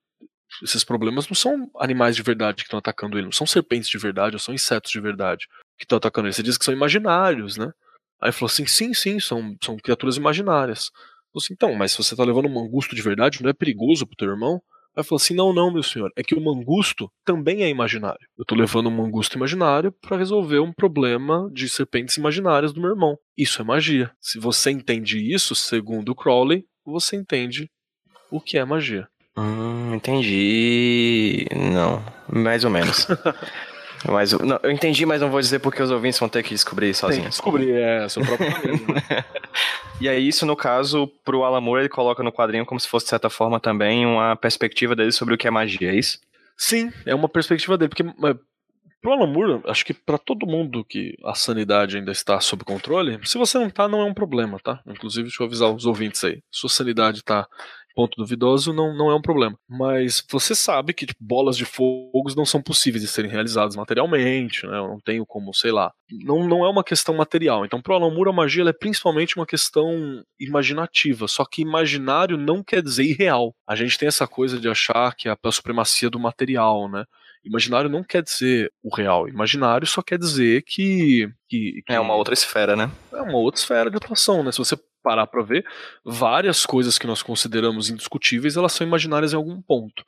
Esses 0.62 0.84
problemas 0.84 1.26
não 1.26 1.34
são 1.34 1.68
animais 1.78 2.14
de 2.14 2.22
verdade 2.22 2.58
que 2.58 2.68
estão 2.68 2.78
atacando 2.78 3.18
ele, 3.18 3.24
não 3.24 3.32
são 3.32 3.46
serpentes 3.46 3.88
de 3.88 3.98
verdade, 3.98 4.36
ou 4.36 4.40
são 4.40 4.54
insetos 4.54 4.92
de 4.92 5.00
verdade 5.00 5.48
que 5.76 5.84
estão 5.84 5.98
atacando 5.98 6.28
ele. 6.28 6.34
Você 6.34 6.44
diz 6.44 6.56
que 6.56 6.64
são 6.64 6.74
imaginários, 6.74 7.56
né? 7.56 7.72
Aí 8.20 8.28
ele 8.28 8.32
falou 8.32 8.50
assim: 8.50 8.66
sim, 8.66 8.94
sim, 8.94 9.18
são, 9.18 9.56
são 9.62 9.76
criaturas 9.76 10.16
imaginárias. 10.16 10.90
Falou 11.34 11.42
assim, 11.42 11.52
então, 11.54 11.74
mas 11.74 11.90
se 11.90 11.98
você 11.98 12.14
tá 12.14 12.22
levando 12.22 12.46
um 12.46 12.54
mangusto 12.54 12.94
de 12.94 13.02
verdade, 13.02 13.42
não 13.42 13.50
é 13.50 13.52
perigoso 13.52 14.06
pro 14.06 14.16
teu 14.16 14.30
irmão? 14.30 14.62
Aí 14.96 15.02
falou 15.02 15.16
assim: 15.16 15.34
não, 15.34 15.52
não, 15.52 15.72
meu 15.72 15.82
senhor, 15.82 16.12
é 16.14 16.22
que 16.22 16.36
o 16.36 16.40
mangusto 16.40 17.10
também 17.24 17.64
é 17.64 17.68
imaginário. 17.68 18.24
Eu 18.38 18.44
tô 18.44 18.54
levando 18.54 18.86
um 18.86 18.96
mangusto 18.96 19.36
imaginário 19.36 19.90
para 19.90 20.16
resolver 20.16 20.60
um 20.60 20.72
problema 20.72 21.50
de 21.52 21.68
serpentes 21.68 22.16
imaginárias 22.16 22.72
do 22.72 22.80
meu 22.80 22.90
irmão. 22.90 23.18
Isso 23.36 23.60
é 23.60 23.64
magia. 23.64 24.12
Se 24.20 24.38
você 24.38 24.70
entende 24.70 25.18
isso, 25.18 25.56
segundo 25.56 26.14
Crowley, 26.14 26.64
você 26.86 27.16
entende 27.16 27.68
o 28.30 28.40
que 28.40 28.56
é 28.56 28.64
magia. 28.64 29.08
Hum, 29.36 29.94
entendi. 29.96 31.46
Não, 31.52 32.00
mais 32.32 32.64
ou 32.64 32.70
menos. 32.70 33.08
Mas 34.06 34.32
não, 34.32 34.58
eu 34.62 34.70
entendi, 34.70 35.06
mas 35.06 35.20
não 35.20 35.30
vou 35.30 35.40
dizer 35.40 35.58
porque 35.60 35.82
os 35.82 35.90
ouvintes 35.90 36.18
vão 36.18 36.28
ter 36.28 36.42
que 36.42 36.50
descobrir 36.50 36.94
sozinhos. 36.94 37.30
descobrir, 37.30 37.72
é, 37.72 38.08
seu 38.08 38.22
próprio 38.22 38.48
né? 38.92 39.24
E 40.00 40.08
aí, 40.08 40.26
isso, 40.26 40.44
no 40.44 40.56
caso, 40.56 41.06
pro 41.24 41.44
Alan 41.44 41.60
Moore, 41.60 41.82
ele 41.82 41.88
coloca 41.88 42.22
no 42.22 42.32
quadrinho 42.32 42.66
como 42.66 42.80
se 42.80 42.88
fosse, 42.88 43.06
de 43.06 43.10
certa 43.10 43.30
forma, 43.30 43.58
também 43.58 44.04
uma 44.04 44.36
perspectiva 44.36 44.94
dele 44.94 45.12
sobre 45.12 45.34
o 45.34 45.38
que 45.38 45.46
é 45.46 45.50
magia, 45.50 45.90
é 45.90 45.94
isso? 45.94 46.18
Sim, 46.56 46.92
é 47.06 47.14
uma 47.14 47.28
perspectiva 47.28 47.78
dele, 47.78 47.88
porque 47.88 48.04
pro 49.04 49.12
Alan 49.12 49.26
Moore, 49.26 49.60
acho 49.66 49.84
que 49.84 49.92
para 49.92 50.16
todo 50.16 50.46
mundo 50.46 50.82
que 50.82 51.14
a 51.24 51.34
sanidade 51.34 51.98
ainda 51.98 52.10
está 52.10 52.40
sob 52.40 52.64
controle, 52.64 53.20
se 53.24 53.36
você 53.36 53.58
não 53.58 53.68
tá, 53.68 53.86
não 53.86 54.00
é 54.00 54.04
um 54.04 54.14
problema, 54.14 54.58
tá? 54.58 54.80
Inclusive, 54.86 55.24
deixa 55.24 55.42
eu 55.42 55.46
avisar 55.46 55.70
os 55.70 55.84
ouvintes 55.84 56.24
aí. 56.24 56.42
Sua 56.50 56.70
sanidade 56.70 57.22
tá 57.22 57.46
ponto 57.94 58.16
duvidoso 58.16 58.72
não, 58.72 58.96
não 58.96 59.10
é 59.10 59.14
um 59.14 59.22
problema. 59.22 59.58
Mas 59.68 60.24
você 60.30 60.54
sabe 60.54 60.92
que 60.92 61.06
tipo, 61.06 61.22
bolas 61.22 61.56
de 61.56 61.64
fogos 61.64 62.34
não 62.34 62.44
são 62.44 62.60
possíveis 62.60 63.02
de 63.02 63.08
serem 63.08 63.30
realizadas 63.30 63.76
materialmente, 63.76 64.66
né? 64.66 64.76
Eu 64.76 64.88
não 64.88 65.00
tenho 65.00 65.24
como, 65.24 65.54
sei 65.54 65.70
lá. 65.70 65.92
Não, 66.10 66.46
não 66.46 66.64
é 66.64 66.68
uma 66.68 66.84
questão 66.84 67.14
material. 67.14 67.64
Então, 67.64 67.80
pro 67.80 67.94
Alan 67.94 68.12
Moore, 68.12 68.30
a 68.30 68.32
magia 68.32 68.68
é 68.68 68.72
principalmente 68.72 69.36
uma 69.36 69.46
questão 69.46 70.22
imaginativa. 70.38 71.26
Só 71.28 71.44
que 71.44 71.62
imaginário 71.62 72.36
não 72.36 72.62
quer 72.62 72.82
dizer 72.82 73.04
irreal. 73.04 73.54
A 73.66 73.74
gente 73.74 73.98
tem 73.98 74.08
essa 74.08 74.26
coisa 74.26 74.58
de 74.58 74.68
achar 74.68 75.14
que 75.14 75.28
é 75.28 75.32
a 75.32 75.52
supremacia 75.52 76.10
do 76.10 76.18
material, 76.18 76.88
né? 76.88 77.04
Imaginário 77.44 77.90
não 77.90 78.02
quer 78.02 78.22
dizer 78.22 78.72
o 78.82 78.94
real. 78.94 79.28
Imaginário 79.28 79.86
só 79.86 80.00
quer 80.00 80.18
dizer 80.18 80.62
que, 80.66 81.28
que, 81.46 81.82
que, 81.86 81.92
É 81.92 82.00
uma 82.00 82.14
outra 82.14 82.32
esfera, 82.32 82.74
né? 82.74 82.90
É 83.12 83.20
uma 83.20 83.36
outra 83.36 83.60
esfera 83.60 83.90
de 83.90 83.96
atuação, 83.96 84.42
né? 84.42 84.50
Se 84.50 84.58
você 84.58 84.76
parar 85.04 85.26
para 85.26 85.42
ver, 85.42 85.64
várias 86.02 86.64
coisas 86.64 86.98
que 86.98 87.06
nós 87.06 87.22
consideramos 87.22 87.90
indiscutíveis, 87.90 88.56
elas 88.56 88.72
são 88.72 88.86
imaginárias 88.86 89.34
em 89.34 89.36
algum 89.36 89.60
ponto. 89.60 90.02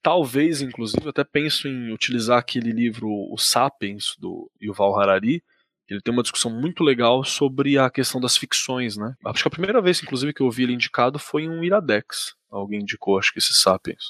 Talvez, 0.00 0.62
inclusive, 0.62 1.04
eu 1.04 1.10
até 1.10 1.24
penso 1.24 1.66
em 1.66 1.92
utilizar 1.92 2.38
aquele 2.38 2.70
livro 2.70 3.08
O 3.08 3.36
Sapiens, 3.36 4.14
do 4.18 4.48
Yuval 4.62 4.98
Harari, 4.98 5.42
ele 5.88 6.02
tem 6.02 6.12
uma 6.12 6.22
discussão 6.22 6.50
muito 6.50 6.84
legal 6.84 7.24
sobre 7.24 7.78
a 7.78 7.90
questão 7.90 8.20
das 8.20 8.36
ficções, 8.36 8.96
né? 8.96 9.14
Acho 9.24 9.42
que 9.42 9.48
a 9.48 9.50
primeira 9.50 9.80
vez, 9.80 10.02
inclusive, 10.02 10.34
que 10.34 10.42
eu 10.42 10.46
ouvi 10.46 10.62
ele 10.62 10.74
indicado 10.74 11.18
foi 11.18 11.44
em 11.44 11.48
um 11.48 11.64
Iradex. 11.64 12.34
Alguém 12.50 12.80
indicou, 12.80 13.18
acho 13.18 13.32
que 13.32 13.38
esse 13.38 13.54
Sapiens. 13.54 14.04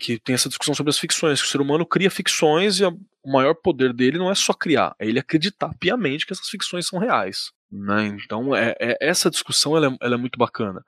Que 0.00 0.18
tem 0.18 0.34
essa 0.34 0.48
discussão 0.48 0.74
sobre 0.74 0.90
as 0.90 0.98
ficções, 0.98 1.40
que 1.40 1.48
o 1.48 1.50
ser 1.50 1.60
humano 1.62 1.86
cria 1.86 2.10
ficções 2.10 2.78
e 2.80 2.84
o 3.28 3.32
maior 3.32 3.54
poder 3.54 3.92
dele 3.92 4.16
não 4.16 4.30
é 4.30 4.34
só 4.34 4.54
criar, 4.54 4.94
é 4.98 5.06
ele 5.06 5.18
acreditar 5.18 5.74
piamente 5.78 6.26
que 6.26 6.32
essas 6.32 6.48
ficções 6.48 6.86
são 6.86 6.98
reais. 6.98 7.52
Né? 7.70 8.16
Então, 8.24 8.56
é, 8.56 8.74
é, 8.80 8.96
essa 9.00 9.30
discussão 9.30 9.76
ela 9.76 9.88
é, 9.88 9.96
ela 10.00 10.14
é 10.14 10.18
muito 10.18 10.38
bacana. 10.38 10.82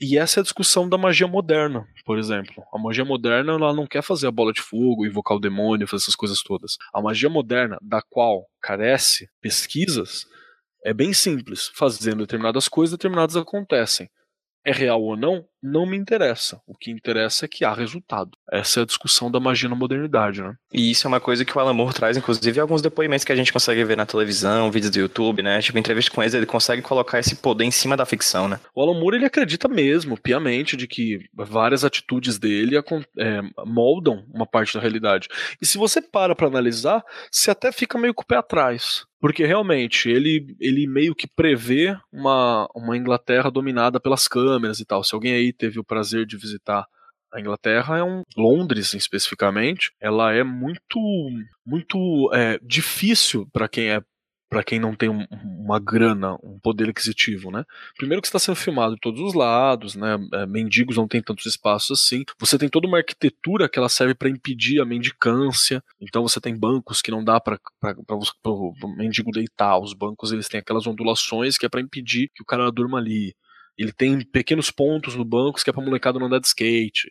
E 0.00 0.18
essa 0.18 0.38
é 0.38 0.40
a 0.40 0.44
discussão 0.44 0.88
da 0.88 0.98
magia 0.98 1.26
moderna, 1.26 1.86
por 2.04 2.18
exemplo. 2.18 2.64
A 2.72 2.78
magia 2.78 3.04
moderna 3.04 3.52
ela 3.52 3.72
não 3.72 3.86
quer 3.86 4.02
fazer 4.02 4.26
a 4.26 4.32
bola 4.32 4.52
de 4.52 4.60
fogo, 4.60 5.06
invocar 5.06 5.36
o 5.36 5.40
demônio, 5.40 5.88
fazer 5.88 6.04
essas 6.04 6.16
coisas 6.16 6.42
todas. 6.42 6.76
A 6.92 7.00
magia 7.00 7.28
moderna, 7.28 7.78
da 7.80 8.02
qual 8.02 8.46
carece 8.60 9.28
pesquisas, 9.40 10.24
é 10.84 10.92
bem 10.92 11.12
simples. 11.12 11.70
Fazendo 11.74 12.18
determinadas 12.18 12.68
coisas, 12.68 12.96
determinadas 12.96 13.36
acontecem 13.36 14.08
é 14.68 14.72
real 14.72 15.02
ou 15.02 15.16
não, 15.16 15.44
não 15.62 15.86
me 15.86 15.96
interessa. 15.96 16.60
O 16.66 16.74
que 16.74 16.90
interessa 16.90 17.44
é 17.44 17.48
que 17.48 17.64
há 17.64 17.72
resultado. 17.72 18.30
Essa 18.50 18.80
é 18.80 18.82
a 18.82 18.86
discussão 18.86 19.30
da 19.30 19.40
magia 19.40 19.68
na 19.68 19.74
modernidade, 19.74 20.42
né? 20.42 20.54
E 20.72 20.90
isso 20.90 21.06
é 21.06 21.08
uma 21.08 21.20
coisa 21.20 21.44
que 21.44 21.56
o 21.56 21.60
Alan 21.60 21.72
Moore 21.72 21.94
traz, 21.94 22.16
inclusive, 22.16 22.60
alguns 22.60 22.82
depoimentos 22.82 23.24
que 23.24 23.32
a 23.32 23.36
gente 23.36 23.52
consegue 23.52 23.84
ver 23.84 23.96
na 23.96 24.06
televisão, 24.06 24.70
vídeos 24.70 24.90
do 24.90 24.98
YouTube, 24.98 25.42
né? 25.42 25.60
Tipo, 25.60 25.78
entrevista 25.78 26.10
com 26.10 26.22
ele, 26.22 26.36
ele 26.36 26.46
consegue 26.46 26.82
colocar 26.82 27.18
esse 27.18 27.36
poder 27.36 27.64
em 27.64 27.70
cima 27.70 27.96
da 27.96 28.06
ficção, 28.06 28.48
né? 28.48 28.60
O 28.74 28.82
Alan 28.82 28.98
Moore, 28.98 29.16
ele 29.16 29.26
acredita 29.26 29.68
mesmo, 29.68 30.16
piamente, 30.16 30.76
de 30.76 30.86
que 30.86 31.20
várias 31.34 31.84
atitudes 31.84 32.38
dele 32.38 32.76
é, 32.76 33.40
moldam 33.66 34.24
uma 34.32 34.46
parte 34.46 34.74
da 34.74 34.80
realidade. 34.80 35.28
E 35.60 35.66
se 35.66 35.78
você 35.78 36.00
para 36.00 36.34
pra 36.34 36.46
analisar, 36.46 37.02
você 37.30 37.50
até 37.50 37.72
fica 37.72 37.98
meio 37.98 38.14
com 38.14 38.22
o 38.22 38.26
pé 38.26 38.36
atrás. 38.36 39.06
Porque 39.20 39.44
realmente 39.44 40.08
ele, 40.08 40.54
ele 40.60 40.86
meio 40.86 41.14
que 41.14 41.26
prevê 41.26 41.96
uma, 42.12 42.68
uma 42.74 42.96
Inglaterra 42.96 43.50
dominada 43.50 43.98
pelas 43.98 44.28
câmeras 44.28 44.78
e 44.78 44.84
tal. 44.84 45.02
Se 45.02 45.14
alguém 45.14 45.32
aí 45.32 45.47
teve 45.52 45.78
o 45.78 45.84
prazer 45.84 46.26
de 46.26 46.36
visitar 46.36 46.86
a 47.32 47.40
Inglaterra, 47.40 47.98
é 47.98 48.02
um 48.02 48.22
Londres 48.36 48.94
especificamente, 48.94 49.92
ela 50.00 50.32
é 50.32 50.42
muito 50.42 50.98
muito 51.64 52.30
é, 52.32 52.58
difícil 52.62 53.46
para 53.52 53.68
quem 53.68 53.90
é 53.90 54.02
para 54.48 54.64
quem 54.64 54.80
não 54.80 54.94
tem 54.94 55.08
um, 55.08 55.26
uma 55.30 55.78
grana, 55.78 56.34
um 56.42 56.58
poder 56.58 56.88
aquisitivo, 56.88 57.50
né? 57.50 57.64
Primeiro 57.96 58.22
que 58.22 58.28
está 58.28 58.38
sendo 58.38 58.56
filmado 58.56 58.94
de 58.94 59.00
todos 59.00 59.20
os 59.20 59.34
lados, 59.34 59.94
né? 59.94 60.16
É, 60.32 60.46
mendigos 60.46 60.96
não 60.96 61.06
tem 61.06 61.20
tantos 61.20 61.44
espaços 61.44 62.00
assim. 62.00 62.24
Você 62.38 62.56
tem 62.56 62.68
toda 62.68 62.86
uma 62.86 62.96
arquitetura 62.98 63.68
que 63.68 63.78
ela 63.78 63.88
serve 63.88 64.14
para 64.14 64.30
impedir 64.30 64.80
a 64.80 64.86
mendicância. 64.86 65.82
Então 66.00 66.22
você 66.22 66.40
tem 66.40 66.58
bancos 66.58 67.02
que 67.02 67.10
não 67.10 67.22
dá 67.22 67.38
para 67.38 67.60
o 68.44 68.96
mendigo 68.96 69.30
deitar. 69.30 69.78
Os 69.78 69.92
bancos 69.92 70.32
eles 70.32 70.48
têm 70.48 70.60
aquelas 70.60 70.86
ondulações 70.86 71.58
que 71.58 71.66
é 71.66 71.68
para 71.68 71.82
impedir 71.82 72.30
que 72.34 72.42
o 72.42 72.46
cara 72.46 72.72
durma 72.72 72.98
ali. 72.98 73.34
Ele 73.78 73.92
tem 73.92 74.20
pequenos 74.20 74.70
pontos 74.70 75.14
no 75.14 75.24
banco 75.24 75.62
que 75.62 75.70
é 75.70 75.72
para 75.72 75.84
molecada 75.84 76.18
não 76.18 76.26
andar 76.26 76.40
de 76.40 76.48
skate 76.48 77.08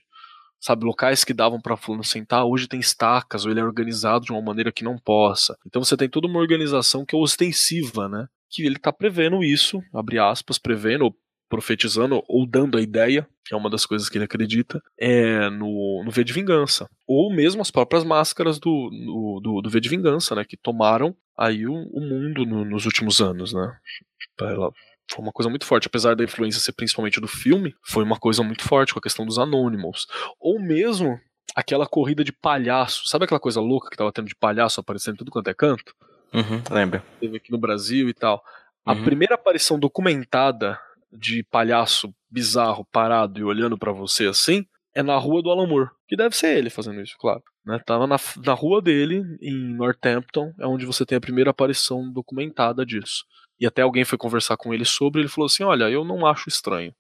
sabe, 0.60 0.86
locais 0.86 1.24
que 1.24 1.34
davam 1.34 1.62
para 1.62 1.78
fulano 1.78 2.04
sentar, 2.04 2.46
hoje 2.46 2.68
tem 2.68 2.80
estacas, 2.80 3.46
ou 3.46 3.52
ele 3.52 3.60
é 3.60 3.64
organizado 3.64 4.26
de 4.26 4.32
uma 4.32 4.42
maneira 4.42 4.72
que 4.72 4.84
não 4.84 4.98
possa. 4.98 5.58
Então 5.66 5.84
você 5.84 5.96
tem 5.96 6.10
toda 6.10 6.28
uma 6.28 6.40
organização 6.40 7.06
que 7.06 7.16
é 7.16 7.18
ostensiva, 7.18 8.10
né? 8.10 8.28
Que 8.50 8.66
ele 8.66 8.80
tá 8.80 8.92
prevendo 8.92 9.44
isso, 9.44 9.82
abre 9.94 10.20
aspas, 10.20 10.58
prevendo, 10.58 11.06
ou 11.06 11.16
profetizando, 11.50 12.22
ou 12.28 12.46
dando 12.46 12.78
a 12.78 12.82
ideia, 12.82 13.28
que 13.46 13.54
é 13.54 13.58
uma 13.58 13.70
das 13.70 13.86
coisas 13.86 14.10
que 14.10 14.18
ele 14.18 14.26
acredita, 14.26 14.82
é 15.00 15.50
no, 15.50 16.04
no 16.04 16.12
V 16.12 16.24
de 16.24 16.34
Vingança. 16.34 16.90
Ou 17.08 17.34
mesmo 17.34 17.62
as 17.62 17.72
próprias 17.72 18.04
máscaras 18.04 18.60
do, 18.60 18.90
do, 19.42 19.62
do 19.62 19.70
V 19.70 19.80
de 19.80 19.90
Vingança, 19.90 20.36
né? 20.36 20.44
Que 20.44 20.58
tomaram 20.58 21.16
aí 21.38 21.68
o, 21.68 21.74
o 21.74 22.02
mundo 22.02 22.46
no, 22.46 22.66
nos 22.66 22.86
últimos 22.86 23.22
anos, 23.22 23.54
né? 23.54 23.78
Ela 24.42 24.72
foi 25.10 25.24
uma 25.24 25.32
coisa 25.32 25.50
muito 25.50 25.66
forte, 25.66 25.88
apesar 25.88 26.16
da 26.16 26.24
influência 26.24 26.60
ser 26.60 26.74
principalmente 26.74 27.20
do 27.20 27.28
filme, 27.28 27.76
foi 27.82 28.04
uma 28.04 28.18
coisa 28.18 28.44
muito 28.44 28.64
forte 28.64 28.94
com 28.94 29.00
a 29.00 29.02
questão 29.02 29.26
dos 29.26 29.40
Anonymous. 29.40 30.06
Ou 30.40 30.60
mesmo 30.60 31.20
aquela 31.56 31.88
corrida 31.88 32.24
de 32.24 32.32
palhaço, 32.32 33.08
sabe 33.08 33.26
aquela 33.26 33.40
coisa 33.40 33.62
louca 33.62 33.90
que 33.90 33.98
tava 33.98 34.12
tendo 34.12 34.28
de 34.28 34.36
palhaço 34.36 34.80
aparecendo 34.80 35.16
em 35.16 35.18
tudo 35.18 35.32
quanto 35.32 35.50
é 35.50 35.54
canto? 35.54 35.94
Uhum, 36.34 36.62
lembra. 36.70 37.04
Teve 37.20 37.38
aqui 37.38 37.52
no 37.52 37.58
Brasil 37.58 38.10
e 38.10 38.14
tal. 38.14 38.44
A 38.86 38.94
uhum. 38.94 39.04
primeira 39.04 39.36
aparição 39.36 39.80
documentada 39.80 40.80
de 41.12 41.44
palhaço 41.44 42.14
bizarro 42.30 42.86
parado 42.92 43.40
e 43.40 43.44
olhando 43.44 43.78
para 43.78 43.92
você 43.92 44.28
assim 44.28 44.66
é 44.94 45.04
na 45.04 45.16
rua 45.16 45.42
do 45.44 45.52
Alan 45.52 45.68
Moore, 45.68 45.90
que 46.08 46.16
deve 46.16 46.36
ser 46.36 46.58
ele 46.58 46.70
fazendo 46.70 47.00
isso, 47.02 47.16
claro. 47.20 47.44
Né? 47.64 47.80
Tava 47.86 48.08
na, 48.08 48.18
na 48.44 48.54
rua 48.54 48.82
dele, 48.82 49.24
em 49.42 49.76
Northampton, 49.76 50.54
é 50.60 50.66
onde 50.66 50.88
você 50.88 51.06
tem 51.06 51.18
a 51.18 51.22
primeira 51.22 51.52
aparição 51.52 52.12
documentada 52.12 52.84
disso. 52.84 53.24
E 53.60 53.66
até 53.66 53.82
alguém 53.82 54.06
foi 54.06 54.18
conversar 54.18 54.58
com 54.58 54.74
ele 54.74 54.86
sobre, 54.86 55.22
ele 55.22 55.30
falou 55.30 55.48
assim: 55.48 55.64
Olha, 55.64 55.90
eu 55.90 56.04
não 56.04 56.26
acho 56.26 56.50
estranho. 56.50 56.94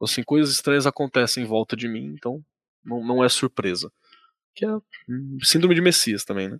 Assim, 0.00 0.22
coisas 0.22 0.54
estranhas 0.54 0.86
acontecem 0.86 1.42
em 1.42 1.46
volta 1.46 1.74
de 1.74 1.88
mim, 1.88 2.14
então 2.16 2.42
não, 2.84 3.04
não 3.04 3.24
é 3.24 3.28
surpresa. 3.28 3.90
Que 4.54 4.64
é 4.64 4.68
síndrome 5.42 5.74
de 5.74 5.80
Messias 5.80 6.24
também, 6.24 6.48
né? 6.48 6.58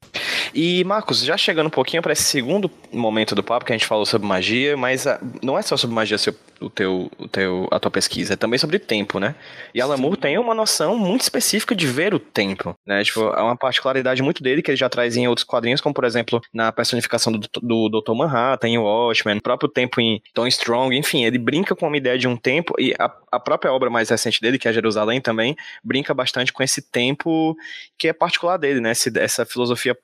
E, 0.54 0.84
Marcos, 0.84 1.22
já 1.24 1.36
chegando 1.36 1.66
um 1.66 1.70
pouquinho 1.70 2.02
para 2.02 2.12
esse 2.12 2.24
segundo 2.24 2.70
momento 2.92 3.34
do 3.34 3.42
papo, 3.42 3.64
que 3.64 3.72
a 3.72 3.76
gente 3.76 3.86
falou 3.86 4.06
sobre 4.06 4.26
magia, 4.26 4.76
mas 4.76 5.06
a, 5.06 5.20
não 5.42 5.58
é 5.58 5.62
só 5.62 5.76
sobre 5.76 5.94
magia 5.94 6.18
seu, 6.18 6.34
o 6.60 6.70
teu, 6.70 7.10
o 7.18 7.28
teu, 7.28 7.68
a 7.70 7.78
tua 7.78 7.90
pesquisa, 7.90 8.34
é 8.34 8.36
também 8.36 8.58
sobre 8.58 8.78
tempo, 8.78 9.18
né? 9.18 9.34
E 9.74 9.80
Alan 9.80 9.96
Moore 9.96 10.16
tem 10.16 10.38
uma 10.38 10.54
noção 10.54 10.96
muito 10.96 11.22
específica 11.22 11.74
de 11.74 11.86
ver 11.86 12.14
o 12.14 12.18
tempo, 12.18 12.74
né? 12.86 13.02
Tipo, 13.04 13.20
é 13.28 13.42
uma 13.42 13.56
particularidade 13.56 14.22
muito 14.22 14.42
dele 14.42 14.62
que 14.62 14.70
ele 14.70 14.76
já 14.76 14.88
traz 14.88 15.16
em 15.16 15.28
outros 15.28 15.44
quadrinhos, 15.44 15.80
como 15.80 15.94
por 15.94 16.04
exemplo, 16.04 16.40
na 16.52 16.72
personificação 16.72 17.32
do, 17.32 17.48
do 17.62 18.00
Dr. 18.00 18.14
Manhattan, 18.14 18.68
em 18.68 18.78
Watchmen, 18.78 19.38
o 19.38 19.42
próprio 19.42 19.68
tempo 19.68 20.00
em 20.00 20.22
Tom 20.32 20.46
Strong, 20.46 20.96
enfim, 20.96 21.24
ele 21.24 21.38
brinca 21.38 21.74
com 21.74 21.86
uma 21.86 21.96
ideia 21.96 22.18
de 22.18 22.28
um 22.28 22.36
tempo, 22.36 22.74
e 22.78 22.94
a, 22.98 23.12
a 23.32 23.40
própria 23.40 23.72
obra 23.72 23.90
mais 23.90 24.08
recente 24.08 24.40
dele, 24.40 24.58
que 24.58 24.68
é 24.68 24.72
Jerusalém 24.72 25.20
também, 25.20 25.56
brinca 25.82 26.14
bastante 26.14 26.52
com 26.52 26.62
esse 26.62 26.82
tempo 26.82 27.56
que 27.98 28.08
é 28.08 28.12
particular 28.12 28.56
dele, 28.56 28.80
né? 28.80 28.92
Essa 29.16 29.44
filosofia 29.44 29.96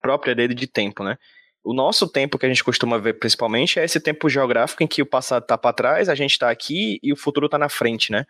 própria 0.00 0.34
dele 0.34 0.54
de 0.54 0.66
tempo, 0.66 1.04
né? 1.04 1.16
O 1.62 1.74
nosso 1.74 2.08
tempo 2.08 2.38
que 2.38 2.46
a 2.46 2.48
gente 2.48 2.64
costuma 2.64 2.98
ver 2.98 3.18
principalmente 3.18 3.78
é 3.78 3.84
esse 3.84 4.00
tempo 4.00 4.28
geográfico 4.28 4.82
em 4.82 4.86
que 4.86 5.02
o 5.02 5.06
passado 5.06 5.42
está 5.42 5.58
para 5.58 5.74
trás, 5.74 6.08
a 6.08 6.14
gente 6.14 6.32
está 6.32 6.50
aqui 6.50 6.98
e 7.02 7.12
o 7.12 7.16
futuro 7.16 7.46
está 7.46 7.58
na 7.58 7.68
frente, 7.68 8.10
né? 8.10 8.24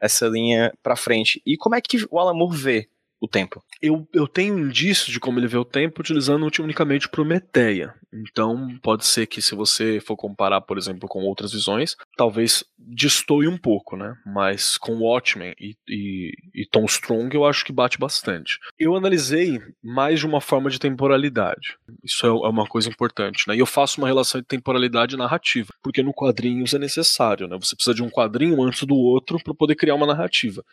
Essa 0.00 0.26
linha 0.28 0.72
para 0.82 0.94
frente. 0.94 1.42
E 1.44 1.56
como 1.56 1.74
é 1.74 1.80
que 1.80 2.06
o 2.10 2.18
Alan 2.18 2.34
Moore 2.34 2.56
vê 2.56 2.88
o 3.20 3.28
tempo? 3.28 3.62
Eu, 3.80 4.06
eu 4.12 4.26
tenho 4.26 4.58
indício 4.58 5.12
de 5.12 5.20
como 5.20 5.38
ele 5.38 5.46
vê 5.46 5.56
o 5.56 5.64
tempo 5.64 6.00
utilizando 6.00 6.48
unicamente 6.60 7.08
Prometeia. 7.08 7.94
Então, 8.12 8.78
pode 8.82 9.04
ser 9.04 9.26
que 9.26 9.42
se 9.42 9.54
você 9.54 10.00
for 10.00 10.16
comparar, 10.16 10.60
por 10.60 10.78
exemplo, 10.78 11.08
com 11.08 11.20
outras 11.20 11.52
visões, 11.52 11.96
talvez 12.16 12.64
destoie 12.78 13.48
um 13.48 13.58
pouco, 13.58 13.96
né? 13.96 14.14
Mas 14.24 14.78
com 14.78 15.00
Watchmen 15.00 15.54
e, 15.60 15.76
e, 15.88 16.32
e 16.54 16.66
Tom 16.70 16.84
Strong, 16.84 17.34
eu 17.34 17.44
acho 17.44 17.64
que 17.64 17.72
bate 17.72 17.98
bastante. 17.98 18.58
Eu 18.78 18.96
analisei 18.96 19.60
mais 19.82 20.20
de 20.20 20.26
uma 20.26 20.40
forma 20.40 20.70
de 20.70 20.78
temporalidade. 20.78 21.76
Isso 22.02 22.24
é, 22.26 22.28
é 22.28 22.48
uma 22.48 22.66
coisa 22.66 22.88
importante, 22.88 23.44
né? 23.48 23.56
E 23.56 23.58
eu 23.58 23.66
faço 23.66 24.00
uma 24.00 24.08
relação 24.08 24.40
de 24.40 24.46
temporalidade 24.46 25.16
narrativa, 25.16 25.72
porque 25.82 26.02
no 26.02 26.14
quadrinhos 26.14 26.74
é 26.74 26.78
necessário, 26.78 27.48
né? 27.48 27.56
Você 27.60 27.74
precisa 27.74 27.94
de 27.94 28.02
um 28.02 28.10
quadrinho 28.10 28.62
antes 28.62 28.84
do 28.84 28.96
outro 28.96 29.38
para 29.42 29.54
poder 29.54 29.74
criar 29.74 29.94
uma 29.94 30.06
narrativa. 30.06 30.64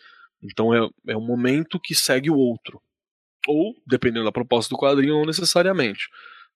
Então 0.44 0.74
é, 0.74 0.90
é 1.08 1.18
um 1.18 1.26
momento 1.26 1.80
que 1.80 1.96
segue 1.96 2.30
o 2.30 2.38
outro. 2.38 2.82
Ou, 3.48 3.74
dependendo 3.86 4.26
da 4.26 4.32
proposta 4.32 4.74
do 4.74 4.80
quadrinho, 4.80 5.16
não 5.16 5.26
necessariamente. 5.26 6.08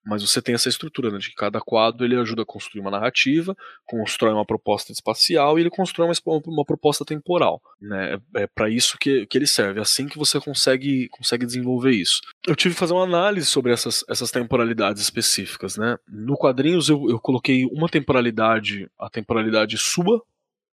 Mas 0.07 0.21
você 0.21 0.41
tem 0.41 0.55
essa 0.55 0.69
estrutura, 0.69 1.11
né, 1.11 1.17
de 1.17 1.29
que 1.29 1.35
cada 1.35 1.59
quadro 1.59 2.05
ele 2.05 2.15
ajuda 2.15 2.43
a 2.43 2.45
construir 2.45 2.79
uma 2.79 2.89
narrativa, 2.89 3.53
constrói 3.85 4.31
uma 4.31 4.45
proposta 4.45 4.93
espacial 4.93 5.57
e 5.57 5.61
ele 5.61 5.69
constrói 5.69 6.07
uma, 6.07 6.41
uma 6.45 6.63
proposta 6.63 7.03
temporal. 7.03 7.61
Né? 7.81 8.13
É, 8.35 8.43
é 8.43 8.47
para 8.47 8.69
isso 8.69 8.97
que, 8.97 9.25
que 9.25 9.37
ele 9.37 9.45
serve, 9.45 9.79
é 9.79 9.81
assim 9.81 10.07
que 10.07 10.17
você 10.17 10.39
consegue, 10.39 11.09
consegue 11.09 11.45
desenvolver 11.45 11.91
isso. 11.91 12.21
Eu 12.47 12.55
tive 12.55 12.73
que 12.73 12.79
fazer 12.79 12.93
uma 12.93 13.03
análise 13.03 13.47
sobre 13.47 13.73
essas, 13.73 14.05
essas 14.07 14.31
temporalidades 14.31 15.01
específicas. 15.01 15.75
Né? 15.75 15.97
No 16.07 16.37
quadrinhos 16.37 16.87
eu, 16.87 17.09
eu 17.09 17.19
coloquei 17.19 17.65
uma 17.65 17.89
temporalidade, 17.89 18.89
a 18.97 19.09
temporalidade 19.09 19.77
sua, 19.77 20.23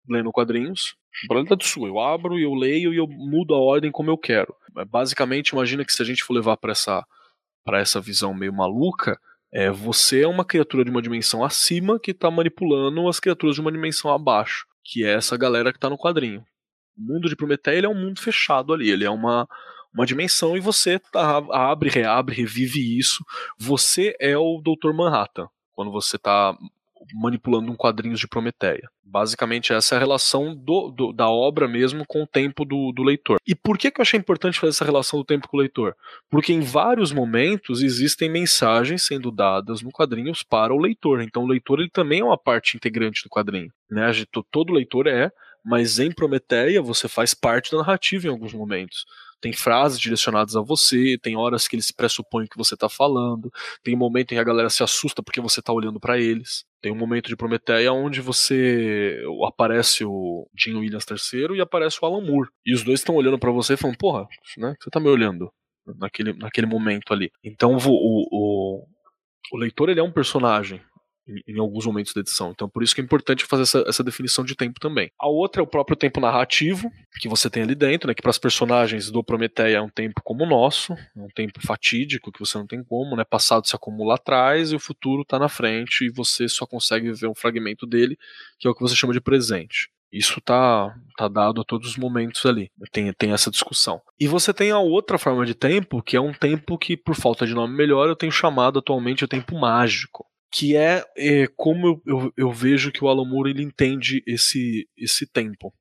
lendo 0.10 0.32
quadrinhos, 0.32 0.96
Temporalidade 1.22 1.66
sua. 1.66 1.88
Eu 1.88 2.00
abro 2.00 2.38
e 2.38 2.44
eu 2.44 2.54
leio 2.54 2.94
e 2.94 2.98
eu 2.98 3.08
mudo 3.08 3.54
a 3.54 3.58
ordem 3.58 3.92
como 3.92 4.10
eu 4.10 4.18
quero. 4.18 4.54
É, 4.78 4.86
basicamente, 4.86 5.50
imagina 5.50 5.84
que 5.84 5.92
se 5.92 6.02
a 6.02 6.06
gente 6.06 6.24
for 6.24 6.34
levar 6.34 6.58
para 6.58 6.72
essa, 6.72 7.06
essa 7.74 8.00
visão 8.00 8.34
meio 8.34 8.54
maluca, 8.54 9.20
é, 9.52 9.70
você 9.72 10.22
é 10.22 10.28
uma 10.28 10.46
criatura 10.46 10.84
de 10.84 10.92
uma 10.92 11.02
dimensão 11.02 11.44
acima 11.44 12.00
que 12.00 12.12
está 12.12 12.30
manipulando 12.30 13.08
as 13.08 13.20
criaturas 13.20 13.56
de 13.56 13.62
uma 13.62 13.72
dimensão 13.72 14.12
abaixo, 14.14 14.66
que 14.84 15.04
é 15.04 15.14
essa 15.14 15.36
galera 15.36 15.72
que 15.72 15.78
está 15.78 15.90
no 15.90 15.98
quadrinho. 15.98 16.44
O 16.98 17.14
mundo 17.14 17.28
de 17.28 17.36
Prometeia 17.36 17.86
é 17.86 17.90
um 17.90 17.96
mundo 17.96 18.22
fechado 18.22 18.74
ali, 18.74 18.90
ele 18.90 19.06
é 19.06 19.10
uma, 19.10 19.48
uma 19.94 20.06
dimensão 20.06 20.56
e 20.56 20.60
você 20.60 21.00
tá, 21.00 21.38
abre, 21.52 21.90
reabre, 21.90 22.36
revive 22.36 22.98
isso. 22.98 23.24
Você 23.58 24.16
é 24.20 24.38
o 24.38 24.62
Dr. 24.62 24.94
Manhattan 24.94 25.48
quando 25.74 25.92
você 25.92 26.18
está 26.18 26.56
manipulando 27.14 27.72
um 27.72 27.76
quadrinhos 27.76 28.20
de 28.20 28.28
Prometeia. 28.28 28.90
Basicamente, 29.04 29.74
essa 29.74 29.96
é 29.96 29.98
a 29.98 30.00
relação 30.00 30.56
do, 30.56 30.92
do, 30.92 31.12
da 31.12 31.30
obra 31.30 31.68
mesmo 31.68 32.06
com 32.08 32.24
o 32.24 32.28
tempo 32.28 32.64
do, 32.64 32.92
do 32.92 33.04
leitor. 33.04 33.38
E 33.48 33.56
por 33.56 33.78
que, 33.78 33.90
que 33.90 34.00
eu 34.00 34.04
achei 34.04 34.20
importante 34.20 34.60
fazer 34.60 34.70
essa 34.70 34.86
relação 34.86 35.20
do 35.20 35.26
tempo 35.26 35.48
com 35.48 35.58
o 35.58 35.60
leitor? 35.60 35.96
Porque 36.30 36.54
em 36.54 36.62
vários 36.62 37.12
momentos 37.12 37.82
existem 37.82 38.30
mensagens 38.30 39.04
sendo 39.04 39.32
dadas 39.32 39.82
no 39.82 39.92
quadrinhos 39.92 40.44
para 40.44 40.74
o 40.74 40.80
leitor. 40.80 41.22
Então, 41.22 41.44
o 41.44 41.48
leitor 41.48 41.80
ele 41.80 41.90
também 41.90 42.20
é 42.20 42.24
uma 42.24 42.38
parte 42.38 42.78
integrante 42.78 43.24
do 43.24 43.30
quadrinho. 43.30 43.72
Né? 43.90 44.12
Todo 44.52 44.74
leitor 44.74 45.08
é, 45.08 45.32
mas 45.66 46.00
em 46.00 46.12
Prometeia 46.12 46.82
você 46.82 47.08
faz 47.08 47.34
parte 47.34 47.72
da 47.72 47.80
narrativa 47.80 48.28
em 48.28 48.30
alguns 48.30 48.54
momentos 48.54 49.06
tem 49.42 49.54
frases 49.54 50.00
direcionadas 50.00 50.56
a 50.56 50.62
você, 50.62 51.18
tem 51.22 51.38
horas 51.38 51.68
que 51.68 51.76
eles 51.76 51.92
pressupõem 51.92 52.48
que 52.48 52.58
você 52.58 52.74
está 52.74 52.90
falando, 52.90 53.52
tem 53.84 53.96
momento 53.96 54.32
em 54.32 54.36
que 54.36 54.42
a 54.42 54.44
galera 54.44 54.70
se 54.70 54.84
assusta 54.84 55.24
porque 55.24 55.42
você 55.42 55.60
está 55.60 55.72
olhando 55.72 56.00
para 56.00 56.20
eles. 56.20 56.66
Tem 56.82 56.92
um 56.92 56.96
momento 56.96 57.28
de 57.28 57.36
Prometeia 57.36 57.92
onde 57.92 58.22
você 58.22 59.22
aparece 59.46 60.06
o 60.06 60.50
Jim 60.58 60.76
Williams 60.76 61.06
III 61.10 61.58
e 61.58 61.62
aparece 61.62 62.00
o 62.02 62.06
Alan 62.06 62.22
Moore. 62.22 62.50
E 62.66 62.74
os 62.74 62.84
dois 62.84 63.00
estão 63.02 63.16
olhando 63.16 63.38
para 63.38 63.52
você 63.52 63.74
e 63.74 63.78
falam, 63.78 63.96
porra, 63.98 64.28
né, 64.58 64.76
você 64.80 64.90
tá 64.90 65.00
me 65.00 65.10
olhando 65.10 65.52
naquele, 65.98 66.34
naquele 66.34 66.68
momento 66.68 67.14
ali. 67.14 67.32
Então 67.44 67.76
o, 67.76 67.80
o, 67.88 68.86
o 69.52 69.58
leitor 69.58 69.90
ele 69.90 70.00
é 70.00 70.04
um 70.04 70.12
personagem 70.12 70.82
em, 71.48 71.60
alguns 71.60 71.86
momentos 71.86 72.14
da 72.14 72.22
edição. 72.22 72.52
Então, 72.52 72.70
por 72.70 72.84
isso 72.84 72.96
que 72.96 73.02
é 73.02 73.04
importante 73.04 73.46
fazer 73.46 73.64
essa, 73.64 73.84
essa, 73.88 74.04
definição 74.04 74.44
de 74.44 74.56
tempo 74.56 74.80
também. 74.80 75.12
A 75.20 75.28
outra 75.28 75.62
é 75.62 75.64
o 75.64 75.68
próprio 75.68 75.96
tempo 75.96 76.20
narrativo 76.20 76.90
que 77.20 77.28
você 77.28 77.50
tem 77.50 77.64
ali 77.64 77.76
dentro, 77.76 78.08
né? 78.08 78.14
Que 78.14 78.22
para 78.22 78.32
as 78.32 78.38
personagens 78.38 79.12
do 79.12 79.24
Prometeia 79.24 79.78
é 79.78 79.82
um 79.82 79.90
tempo 79.90 80.22
como 80.24 80.44
o 80.44 80.48
nosso, 80.48 80.94
um 81.16 81.28
tempo 81.28 81.60
fatídico 81.66 82.32
que 82.32 82.40
você 82.40 82.58
não 82.58 82.66
tem 82.66 82.84
como, 82.84 83.16
né? 83.16 83.24
Passado 83.24 83.68
se 83.68 83.76
acumula 83.76 84.16
atrás 84.16 84.72
e 84.72 84.76
o 84.76 84.80
futuro 84.80 85.22
está 85.22 85.38
na 85.38 85.50
frente 85.50 86.06
e 86.06 86.10
você 86.10 86.48
só 86.48 86.66
consegue 86.66 87.12
ver 87.12 87.28
um 87.28 87.36
fragmento 87.36 87.86
dele, 87.86 88.18
que 88.58 88.68
é 88.68 88.72
o 88.72 88.76
que 88.76 88.82
você 88.82 88.96
chama 88.96 89.14
de 89.14 89.22
presente. 89.22 89.90
Isso 90.12 90.42
tá, 90.42 90.96
tá 91.16 91.28
dado 91.28 91.62
a 91.62 91.64
todos 91.64 91.92
os 91.92 91.96
momentos 91.96 92.44
ali. 92.44 92.72
Tem, 92.92 93.14
tem 93.14 93.32
essa 93.32 93.52
discussão. 93.52 94.02
E 94.20 94.28
você 94.28 94.52
tem 94.52 94.72
a 94.72 94.80
outra 94.80 95.20
forma 95.20 95.46
de 95.46 95.54
tempo, 95.54 96.02
que 96.02 96.18
é 96.18 96.22
um 96.22 96.34
tempo 96.34 96.80
que, 96.80 96.98
por 96.98 97.14
falta 97.14 97.46
de 97.46 97.54
nome 97.54 97.76
melhor, 97.76 98.10
eu 98.10 98.16
tenho 98.16 98.32
chamado 98.32 98.80
atualmente 98.80 99.24
o 99.24 99.28
tempo 99.28 99.56
mágico 99.60 100.26
que 100.52 100.76
é, 100.76 101.04
é 101.16 101.48
como 101.56 101.88
eu, 101.88 102.02
eu, 102.06 102.34
eu, 102.36 102.52
vejo 102.52 102.92
que 102.92 103.04
o 103.04 103.08
Alan 103.08 103.26
Moore 103.26 103.52
ele 103.52 103.64
entende 103.64 104.24
esse, 104.26 104.88
esse 104.98 105.28
tempo. 105.28 105.74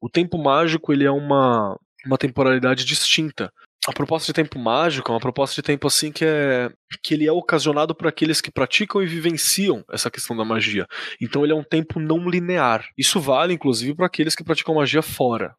O 0.00 0.08
tempo 0.08 0.38
mágico 0.38 0.92
ele 0.92 1.04
é 1.04 1.10
uma, 1.10 1.78
uma 2.04 2.18
temporalidade 2.18 2.84
distinta. 2.84 3.52
A 3.86 3.92
proposta 3.92 4.26
de 4.26 4.32
tempo 4.32 4.58
mágico 4.58 5.10
é 5.10 5.14
uma 5.14 5.20
proposta 5.20 5.54
de 5.54 5.62
tempo 5.62 5.86
assim 5.86 6.10
que 6.10 6.24
é 6.24 6.68
que 7.02 7.14
ele 7.14 7.26
é 7.26 7.30
ocasionado 7.30 7.94
por 7.94 8.08
aqueles 8.08 8.40
que 8.40 8.50
praticam 8.50 9.00
e 9.00 9.06
vivenciam 9.06 9.84
essa 9.90 10.10
questão 10.10 10.36
da 10.36 10.44
magia. 10.44 10.86
Então 11.20 11.44
ele 11.44 11.52
é 11.52 11.56
um 11.56 11.62
tempo 11.62 12.00
não 12.00 12.28
linear. 12.28 12.88
Isso 12.98 13.20
vale 13.20 13.54
inclusive 13.54 13.94
para 13.94 14.06
aqueles 14.06 14.34
que 14.34 14.42
praticam 14.42 14.74
magia 14.74 15.02
fora. 15.02 15.54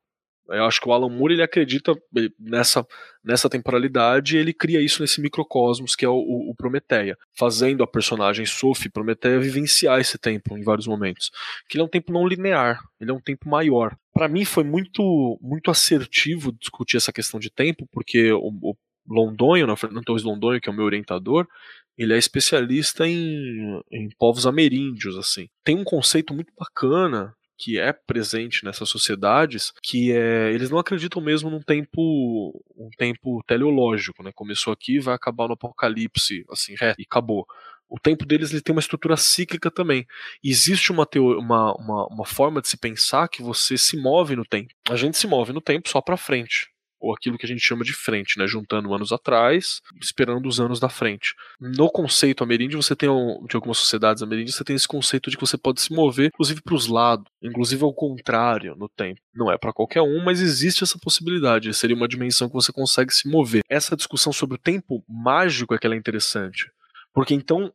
Eu 0.50 0.66
acho 0.66 0.80
que 0.80 0.88
o 0.88 0.94
Alan 0.94 1.10
Moore 1.10 1.34
ele 1.34 1.44
acredita 1.44 1.96
nessa, 2.40 2.86
nessa 3.24 3.50
temporalidade 3.50 4.36
e 4.36 4.40
ele 4.40 4.54
cria 4.54 4.82
isso 4.82 5.02
nesse 5.02 5.22
microcosmos 5.22 5.96
que 5.96 6.06
é 6.06 6.10
o, 6.10 6.16
o, 6.16 6.52
o 6.52 6.56
Prometeia, 6.56 7.18
fazendo 7.38 7.84
a 7.84 7.88
personagem 7.88 8.46
Sophie 8.46 8.90
Prometeia 8.90 9.40
vivenciar 9.40 10.00
esse 10.00 10.18
tempo 10.18 10.58
em 10.58 10.64
vários 10.64 10.88
momentos. 10.88 11.32
Que 11.68 11.78
ele 11.78 11.84
é 11.84 11.86
um 11.86 11.90
tempo 11.90 12.12
não 12.12 12.28
linear, 12.28 12.80
ele 13.00 13.12
é 13.12 13.14
um 13.14 13.22
tempo 13.22 13.50
maior. 13.50 13.96
Para 14.14 14.28
mim 14.28 14.46
foi 14.46 14.64
muito 14.64 15.38
muito 15.42 15.70
assertivo 15.70 16.52
discutir 16.54 16.98
essa 16.98 17.14
questão 17.14 17.40
de 17.40 17.50
tempo, 17.50 17.88
porque 17.92 18.32
o, 18.32 18.52
o 18.62 18.76
Londonho, 19.10 19.68
né, 19.68 19.76
Fernando 19.76 20.04
Torres 20.04 20.24
Londonho, 20.24 20.60
que 20.60 20.70
é 20.70 20.72
o 20.72 20.76
meu 20.76 20.86
orientador, 20.86 21.48
ele 21.98 22.14
é 22.14 22.18
especialista 22.18 23.08
em, 23.08 23.82
em 23.92 24.10
povos 24.20 24.46
ameríndios, 24.46 25.18
assim. 25.18 25.48
Tem 25.64 25.76
um 25.76 25.84
conceito 25.84 26.34
muito 26.34 26.54
bacana 26.58 27.34
que 27.58 27.80
é 27.80 27.92
presente 27.92 28.64
nessas 28.64 28.90
sociedades, 28.90 29.74
que 29.82 30.12
é, 30.12 30.52
eles 30.54 30.70
não 30.70 30.78
acreditam 30.78 31.22
mesmo 31.22 31.50
num 31.50 31.62
tempo 31.62 32.64
um 32.76 32.90
tempo 32.98 33.44
teleológico, 33.48 34.24
né? 34.24 34.32
Começou 34.34 34.72
aqui, 34.72 35.00
vai 35.00 35.16
acabar 35.16 35.48
no 35.48 35.54
apocalipse, 35.54 36.46
assim, 36.50 36.76
é, 36.82 36.94
e 36.98 37.04
acabou. 37.04 37.46
O 37.90 37.98
tempo 38.00 38.26
deles 38.26 38.52
ele 38.52 38.62
tem 38.62 38.76
uma 38.76 38.82
estrutura 38.82 39.16
cíclica 39.16 39.72
também. 39.72 40.06
Existe 40.44 40.92
uma, 40.92 41.08
uma, 41.16 41.74
uma, 41.76 42.08
uma 42.08 42.26
forma 42.26 42.62
de 42.62 42.68
se 42.68 42.78
pensar 42.78 43.30
que 43.30 43.42
você 43.42 43.78
se 43.78 43.96
move 43.98 44.36
no 44.36 44.46
tempo. 44.46 44.74
A 44.90 44.96
gente 44.96 45.18
se 45.18 45.26
move 45.26 45.54
no 45.54 45.62
tempo 45.62 45.88
só 45.88 46.02
para 46.02 46.18
frente. 46.18 46.68
Ou 47.08 47.14
aquilo 47.14 47.38
que 47.38 47.46
a 47.46 47.48
gente 47.48 47.62
chama 47.62 47.84
de 47.84 47.94
frente, 47.94 48.38
né? 48.38 48.46
Juntando 48.46 48.94
anos 48.94 49.12
atrás, 49.14 49.82
esperando 50.02 50.48
os 50.48 50.60
anos 50.60 50.80
da 50.80 50.90
frente. 50.90 51.34
No 51.60 51.90
conceito 51.90 52.44
ameríndio, 52.44 52.82
você 52.82 52.96
tem, 52.96 53.10
de 53.48 53.56
algumas 53.56 53.78
sociedades 53.78 54.22
ameríndias, 54.22 54.56
você 54.56 54.64
tem 54.64 54.76
esse 54.76 54.88
conceito 54.88 55.30
de 55.30 55.38
que 55.38 55.46
você 55.46 55.58
pode 55.58 55.82
se 55.82 55.94
mover, 55.94 56.28
inclusive 56.28 56.62
para 56.62 56.76
os 56.76 56.88
lados, 56.88 57.26
inclusive 57.42 57.84
ao 57.84 57.94
contrário 57.94 58.76
no 58.76 58.90
tempo. 58.90 59.22
Não 59.34 59.50
é 59.50 59.58
para 59.58 59.72
qualquer 59.72 60.02
um, 60.02 60.24
mas 60.24 60.42
existe 60.42 60.84
essa 60.84 61.00
possibilidade. 61.00 61.74
Seria 61.74 61.96
uma 61.96 62.08
dimensão 62.08 62.50
que 62.50 62.54
você 62.54 62.74
consegue 62.74 63.14
se 63.14 63.30
mover. 63.30 63.62
Essa 63.70 63.96
discussão 63.96 64.34
sobre 64.34 64.56
o 64.56 64.60
tempo 64.60 65.04
mágico 65.08 65.74
é 65.74 65.78
que 65.78 65.88
ela 65.88 65.96
é 65.96 65.98
interessante. 65.98 66.70
Porque 67.14 67.34
então 67.34 67.72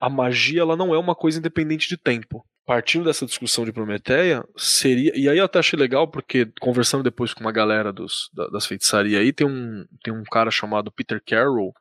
a 0.00 0.08
magia 0.08 0.62
ela 0.62 0.76
não 0.76 0.94
é 0.94 0.98
uma 0.98 1.14
coisa 1.14 1.38
independente 1.38 1.88
de 1.88 1.96
tempo 1.96 2.44
partindo 2.66 3.04
dessa 3.04 3.26
discussão 3.26 3.64
de 3.64 3.72
Prometeia, 3.72 4.44
seria. 4.56 5.12
E 5.16 5.28
aí 5.28 5.38
eu 5.38 5.44
até 5.44 5.58
achei 5.58 5.78
legal, 5.78 6.08
porque 6.08 6.48
conversando 6.60 7.02
depois 7.04 7.34
com 7.34 7.40
uma 7.40 7.52
galera 7.52 7.92
dos, 7.92 8.30
da, 8.32 8.46
das 8.48 8.66
feitiçarias 8.66 9.20
aí, 9.20 9.32
tem 9.32 9.46
um, 9.46 9.86
tem 10.02 10.12
um 10.12 10.24
cara 10.24 10.50
chamado 10.50 10.90
Peter 10.90 11.22
Carroll, 11.24 11.74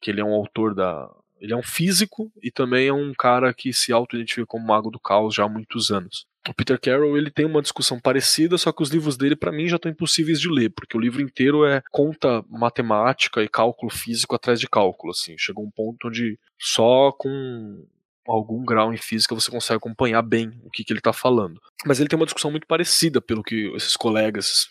que 0.00 0.10
ele 0.10 0.20
é 0.20 0.24
um 0.24 0.34
autor 0.34 0.74
da. 0.74 1.10
Ele 1.40 1.54
é 1.54 1.56
um 1.56 1.62
físico 1.62 2.30
e 2.42 2.50
também 2.50 2.88
é 2.88 2.92
um 2.92 3.14
cara 3.14 3.52
que 3.54 3.72
se 3.72 3.92
auto-identifica 3.92 4.46
como 4.46 4.66
mago 4.66 4.90
do 4.90 5.00
caos 5.00 5.34
já 5.34 5.44
há 5.44 5.48
muitos 5.48 5.90
anos. 5.90 6.26
O 6.48 6.54
Peter 6.54 6.78
Carroll 6.78 7.16
ele 7.16 7.30
tem 7.30 7.46
uma 7.46 7.62
discussão 7.62 7.98
parecida, 7.98 8.58
só 8.58 8.72
que 8.72 8.82
os 8.82 8.90
livros 8.90 9.16
dele 9.16 9.34
para 9.34 9.52
mim 9.52 9.66
já 9.66 9.76
estão 9.76 9.90
impossíveis 9.90 10.38
de 10.38 10.48
ler, 10.48 10.70
porque 10.70 10.96
o 10.96 11.00
livro 11.00 11.22
inteiro 11.22 11.64
é 11.64 11.82
conta 11.90 12.44
matemática 12.48 13.42
e 13.42 13.48
cálculo 13.48 13.90
físico 13.90 14.34
atrás 14.34 14.60
de 14.60 14.68
cálculo, 14.68 15.12
assim. 15.12 15.34
Chegou 15.38 15.64
um 15.64 15.70
ponto 15.70 16.08
onde 16.08 16.38
só 16.58 17.10
com 17.12 17.86
algum 18.30 18.64
grau 18.64 18.92
em 18.92 18.96
física 18.96 19.34
você 19.34 19.50
consegue 19.50 19.78
acompanhar 19.78 20.22
bem 20.22 20.50
o 20.64 20.70
que, 20.70 20.84
que 20.84 20.92
ele 20.92 21.00
está 21.00 21.12
falando. 21.12 21.60
Mas 21.84 22.00
ele 22.00 22.08
tem 22.08 22.18
uma 22.18 22.26
discussão 22.26 22.50
muito 22.50 22.66
parecida 22.66 23.20
pelo 23.20 23.42
que 23.42 23.72
esses 23.74 23.96
colegas, 23.96 24.68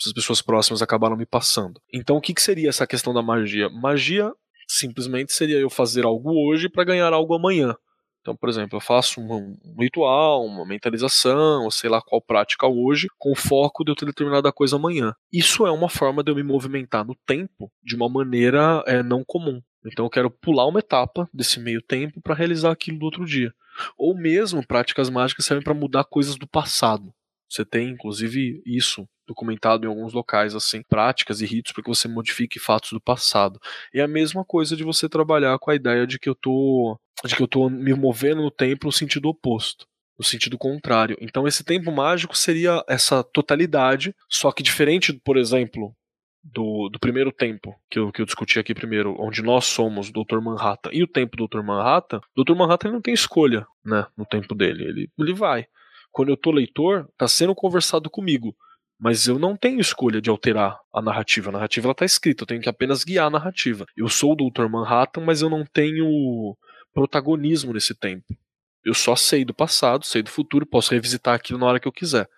essas 0.00 0.12
pessoas 0.12 0.42
próximas 0.42 0.82
acabaram 0.82 1.16
me 1.16 1.26
passando. 1.26 1.80
Então 1.92 2.16
o 2.16 2.20
que, 2.20 2.34
que 2.34 2.42
seria 2.42 2.68
essa 2.68 2.86
questão 2.86 3.12
da 3.12 3.22
magia? 3.22 3.68
Magia 3.68 4.32
simplesmente 4.68 5.32
seria 5.32 5.58
eu 5.58 5.70
fazer 5.70 6.04
algo 6.04 6.32
hoje 6.32 6.68
para 6.68 6.84
ganhar 6.84 7.12
algo 7.12 7.34
amanhã. 7.34 7.74
Então, 8.20 8.36
por 8.36 8.50
exemplo, 8.50 8.76
eu 8.76 8.80
faço 8.80 9.20
um, 9.20 9.56
ritual, 9.78 10.44
uma 10.44 10.66
mentalização, 10.66 11.70
sei 11.70 11.88
lá 11.88 12.02
qual 12.02 12.20
prática 12.20 12.66
hoje, 12.66 13.08
com 13.18 13.32
o 13.32 13.36
foco 13.36 13.82
de 13.82 13.90
eu 13.90 13.96
ter 13.96 14.04
determinada 14.04 14.52
coisa 14.52 14.76
amanhã. 14.76 15.14
Isso 15.32 15.66
é 15.66 15.70
uma 15.70 15.88
forma 15.88 16.22
de 16.22 16.30
eu 16.30 16.36
me 16.36 16.42
movimentar 16.42 17.04
no 17.04 17.16
tempo 17.26 17.72
de 17.82 17.96
uma 17.96 18.08
maneira 18.08 18.84
é, 18.86 19.02
não 19.02 19.24
comum. 19.24 19.60
Então 19.84 20.04
eu 20.04 20.10
quero 20.10 20.30
pular 20.30 20.66
uma 20.66 20.80
etapa 20.80 21.28
desse 21.32 21.58
meio 21.58 21.80
tempo 21.80 22.20
para 22.20 22.34
realizar 22.34 22.70
aquilo 22.70 22.98
do 22.98 23.04
outro 23.04 23.24
dia. 23.24 23.52
Ou 23.96 24.14
mesmo 24.14 24.66
práticas 24.66 25.08
mágicas 25.08 25.44
servem 25.44 25.64
para 25.64 25.74
mudar 25.74 26.04
coisas 26.04 26.36
do 26.36 26.46
passado. 26.46 27.12
Você 27.48 27.64
tem 27.64 27.88
inclusive 27.88 28.62
isso 28.64 29.08
documentado 29.26 29.84
em 29.84 29.88
alguns 29.88 30.12
locais 30.12 30.54
assim, 30.54 30.82
práticas 30.82 31.40
e 31.40 31.46
ritos 31.46 31.72
para 31.72 31.82
que 31.82 31.88
você 31.88 32.08
modifique 32.08 32.58
fatos 32.58 32.92
do 32.92 33.00
passado. 33.00 33.60
E 33.94 34.00
é 34.00 34.02
a 34.02 34.08
mesma 34.08 34.44
coisa 34.44 34.76
de 34.76 34.84
você 34.84 35.08
trabalhar 35.08 35.58
com 35.58 35.70
a 35.70 35.74
ideia 35.74 36.06
de 36.06 36.18
que 36.18 36.28
eu 36.28 36.34
tô 36.34 36.98
de 37.24 37.36
que 37.36 37.42
eu 37.42 37.48
tô 37.48 37.68
me 37.68 37.92
movendo 37.94 38.42
no 38.42 38.50
tempo 38.50 38.86
no 38.86 38.92
sentido 38.92 39.28
oposto 39.28 39.86
no 40.20 40.24
sentido 40.24 40.58
contrário. 40.58 41.16
Então 41.18 41.48
esse 41.48 41.64
tempo 41.64 41.90
mágico 41.90 42.36
seria 42.36 42.84
essa 42.86 43.24
totalidade, 43.24 44.14
só 44.28 44.52
que 44.52 44.62
diferente, 44.62 45.14
por 45.14 45.38
exemplo, 45.38 45.96
do, 46.42 46.88
do 46.88 46.98
primeiro 46.98 47.30
tempo 47.30 47.74
que 47.90 47.98
eu, 47.98 48.10
que 48.10 48.22
eu 48.22 48.26
discuti 48.26 48.58
aqui 48.58 48.74
primeiro, 48.74 49.14
onde 49.18 49.42
nós 49.42 49.66
somos 49.66 50.10
Dr. 50.10 50.40
Manhattan 50.40 50.90
e 50.92 51.02
o 51.02 51.06
tempo 51.06 51.36
do 51.36 51.46
Dr. 51.46 51.62
Manhattan, 51.62 52.20
Dr. 52.36 52.54
Manhattan 52.54 52.88
ele 52.88 52.94
não 52.94 53.02
tem 53.02 53.14
escolha 53.14 53.66
né, 53.84 54.06
no 54.16 54.24
tempo 54.24 54.54
dele. 54.54 54.84
Ele, 54.84 55.10
ele 55.18 55.34
vai. 55.34 55.66
Quando 56.10 56.30
eu 56.30 56.36
tô 56.36 56.50
leitor, 56.50 57.08
tá 57.16 57.28
sendo 57.28 57.54
conversado 57.54 58.10
comigo. 58.10 58.54
Mas 58.98 59.26
eu 59.26 59.38
não 59.38 59.56
tenho 59.56 59.80
escolha 59.80 60.20
de 60.20 60.28
alterar 60.28 60.78
a 60.92 61.00
narrativa. 61.00 61.48
A 61.48 61.52
narrativa 61.52 61.86
ela 61.86 61.94
tá 61.94 62.04
escrita, 62.04 62.42
eu 62.42 62.46
tenho 62.46 62.60
que 62.60 62.68
apenas 62.68 63.02
guiar 63.02 63.28
a 63.28 63.30
narrativa. 63.30 63.86
Eu 63.96 64.08
sou 64.08 64.32
o 64.32 64.50
Dr. 64.50 64.68
Manhattan, 64.68 65.22
mas 65.22 65.40
eu 65.40 65.48
não 65.48 65.64
tenho 65.64 66.54
protagonismo 66.92 67.72
nesse 67.72 67.94
tempo. 67.94 68.36
Eu 68.84 68.92
só 68.92 69.16
sei 69.16 69.44
do 69.44 69.54
passado, 69.54 70.04
sei 70.04 70.22
do 70.22 70.30
futuro, 70.30 70.66
posso 70.66 70.92
revisitar 70.92 71.34
aquilo 71.34 71.58
na 71.58 71.66
hora 71.66 71.80
que 71.80 71.88
eu 71.88 71.92
quiser. 71.92 72.28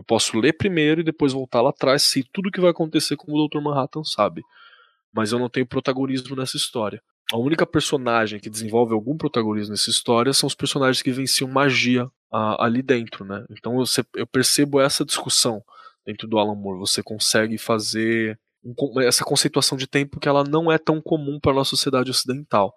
Eu 0.00 0.04
posso 0.04 0.38
ler 0.38 0.54
primeiro 0.54 1.02
e 1.02 1.04
depois 1.04 1.34
voltar 1.34 1.60
lá 1.60 1.68
atrás, 1.68 2.04
sei 2.04 2.24
tudo 2.32 2.48
o 2.48 2.50
que 2.50 2.60
vai 2.60 2.70
acontecer 2.70 3.16
como 3.16 3.36
o 3.36 3.46
Dr. 3.46 3.60
Manhattan 3.60 4.02
sabe. 4.02 4.42
Mas 5.12 5.30
eu 5.30 5.38
não 5.38 5.50
tenho 5.50 5.66
protagonismo 5.66 6.34
nessa 6.34 6.56
história. 6.56 7.02
A 7.30 7.36
única 7.36 7.66
personagem 7.66 8.40
que 8.40 8.48
desenvolve 8.48 8.94
algum 8.94 9.14
protagonismo 9.18 9.72
nessa 9.72 9.90
história 9.90 10.32
são 10.32 10.46
os 10.46 10.54
personagens 10.54 11.02
que 11.02 11.12
venciam 11.12 11.50
magia 11.50 12.10
ah, 12.32 12.64
ali 12.64 12.80
dentro, 12.80 13.26
né? 13.26 13.44
Então 13.50 13.78
eu, 13.78 13.84
eu 14.14 14.26
percebo 14.26 14.80
essa 14.80 15.04
discussão 15.04 15.62
dentro 16.06 16.26
do 16.26 16.38
Alan 16.38 16.54
Moore. 16.54 16.80
Você 16.80 17.02
consegue 17.02 17.58
fazer 17.58 18.40
um, 18.64 19.00
essa 19.02 19.22
conceituação 19.22 19.76
de 19.76 19.86
tempo 19.86 20.18
que 20.18 20.28
ela 20.30 20.42
não 20.42 20.72
é 20.72 20.78
tão 20.78 20.98
comum 20.98 21.38
para 21.38 21.52
a 21.52 21.56
nossa 21.56 21.70
sociedade 21.70 22.10
ocidental. 22.10 22.74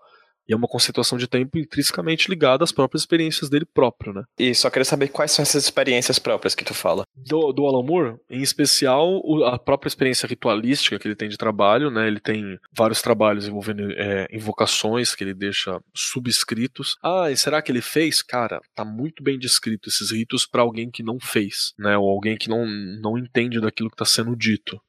E 0.47 0.53
é 0.53 0.55
uma 0.55 0.67
conceituação 0.67 1.17
de 1.17 1.27
tempo 1.27 1.57
intrinsecamente 1.57 2.29
ligada 2.29 2.63
às 2.63 2.71
próprias 2.71 3.01
experiências 3.01 3.49
dele 3.49 3.65
próprio, 3.65 4.13
né? 4.13 4.23
E 4.37 4.53
só 4.53 4.69
queria 4.69 4.85
saber 4.85 5.07
quais 5.07 5.31
são 5.31 5.43
essas 5.43 5.63
experiências 5.63 6.19
próprias 6.19 6.55
que 6.55 6.65
tu 6.65 6.73
fala. 6.73 7.05
Do, 7.15 7.51
do 7.53 7.65
Alan 7.65 7.83
Moore, 7.83 8.17
em 8.29 8.41
especial 8.41 9.21
a 9.45 9.57
própria 9.57 9.87
experiência 9.87 10.27
ritualística 10.27 10.99
que 10.99 11.07
ele 11.07 11.15
tem 11.15 11.29
de 11.29 11.37
trabalho, 11.37 11.89
né? 11.89 12.07
Ele 12.07 12.19
tem 12.19 12.59
vários 12.75 13.01
trabalhos 13.01 13.47
envolvendo 13.47 13.91
é, 13.93 14.27
invocações 14.31 15.15
que 15.15 15.23
ele 15.23 15.33
deixa 15.33 15.79
subscritos. 15.93 16.97
Ah, 17.01 17.31
e 17.31 17.37
será 17.37 17.61
que 17.61 17.71
ele 17.71 17.81
fez? 17.81 18.21
Cara, 18.21 18.61
tá 18.75 18.83
muito 18.83 19.23
bem 19.23 19.39
descrito 19.39 19.89
esses 19.89 20.11
ritos 20.11 20.45
para 20.45 20.61
alguém 20.61 20.91
que 20.91 21.03
não 21.03 21.19
fez, 21.19 21.73
né? 21.79 21.97
Ou 21.97 22.09
alguém 22.09 22.37
que 22.37 22.49
não, 22.49 22.65
não 22.65 23.17
entende 23.17 23.59
daquilo 23.59 23.89
que 23.89 23.95
está 23.95 24.05
sendo 24.05 24.35
dito 24.35 24.81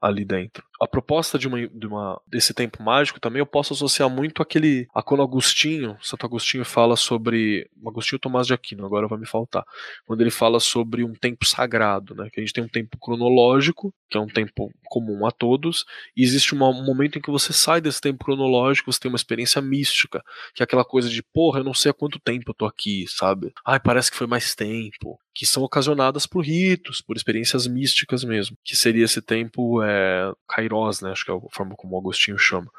ali 0.00 0.24
dentro. 0.24 0.64
A 0.84 0.86
proposta 0.86 1.38
de 1.38 1.48
uma, 1.48 1.66
de 1.66 1.86
uma, 1.86 2.20
desse 2.26 2.52
tempo 2.52 2.82
mágico 2.82 3.18
também 3.18 3.40
eu 3.40 3.46
posso 3.46 3.72
associar 3.72 4.10
muito 4.10 4.42
aquele 4.42 4.86
a 4.94 5.02
quando 5.02 5.22
Agostinho, 5.22 5.96
Santo 6.02 6.26
Agostinho 6.26 6.62
fala 6.62 6.94
sobre 6.94 7.70
Agostinho 7.86 8.18
Tomás 8.18 8.46
de 8.46 8.52
Aquino, 8.52 8.84
agora 8.84 9.08
vai 9.08 9.18
me 9.18 9.26
faltar, 9.26 9.64
quando 10.06 10.20
ele 10.20 10.30
fala 10.30 10.60
sobre 10.60 11.02
um 11.02 11.14
tempo 11.14 11.46
sagrado, 11.46 12.14
né? 12.14 12.28
Que 12.30 12.38
a 12.38 12.42
gente 12.42 12.52
tem 12.52 12.62
um 12.62 12.68
tempo 12.68 12.98
cronológico, 12.98 13.94
que 14.10 14.18
é 14.18 14.20
um 14.20 14.26
tempo 14.26 14.70
comum 14.84 15.26
a 15.26 15.30
todos, 15.30 15.86
e 16.14 16.22
existe 16.22 16.52
uma, 16.52 16.68
um 16.68 16.84
momento 16.84 17.18
em 17.18 17.22
que 17.22 17.30
você 17.30 17.54
sai 17.54 17.80
desse 17.80 18.02
tempo 18.02 18.22
cronológico, 18.22 18.92
você 18.92 19.00
tem 19.00 19.10
uma 19.10 19.16
experiência 19.16 19.62
mística, 19.62 20.22
que 20.54 20.62
é 20.62 20.64
aquela 20.64 20.84
coisa 20.84 21.08
de, 21.08 21.22
porra, 21.22 21.60
eu 21.60 21.64
não 21.64 21.72
sei 21.72 21.92
há 21.92 21.94
quanto 21.94 22.20
tempo 22.20 22.50
eu 22.50 22.54
tô 22.54 22.66
aqui, 22.66 23.06
sabe? 23.08 23.54
Ai, 23.64 23.80
parece 23.80 24.10
que 24.10 24.18
foi 24.18 24.26
mais 24.26 24.54
tempo 24.54 25.18
que 25.34 25.44
são 25.44 25.64
ocasionadas 25.64 26.26
por 26.26 26.44
ritos, 26.44 27.00
por 27.00 27.16
experiências 27.16 27.66
místicas 27.66 28.22
mesmo, 28.22 28.56
que 28.62 28.76
seria 28.76 29.04
esse 29.04 29.20
tempo 29.20 29.82
é, 29.82 30.32
kairos, 30.74 31.00
né, 31.00 31.10
acho 31.10 31.24
que 31.24 31.30
é 31.30 31.34
a 31.34 31.40
forma 31.52 31.74
como 31.76 31.98
Agostinho 31.98 32.38
chama, 32.38 32.70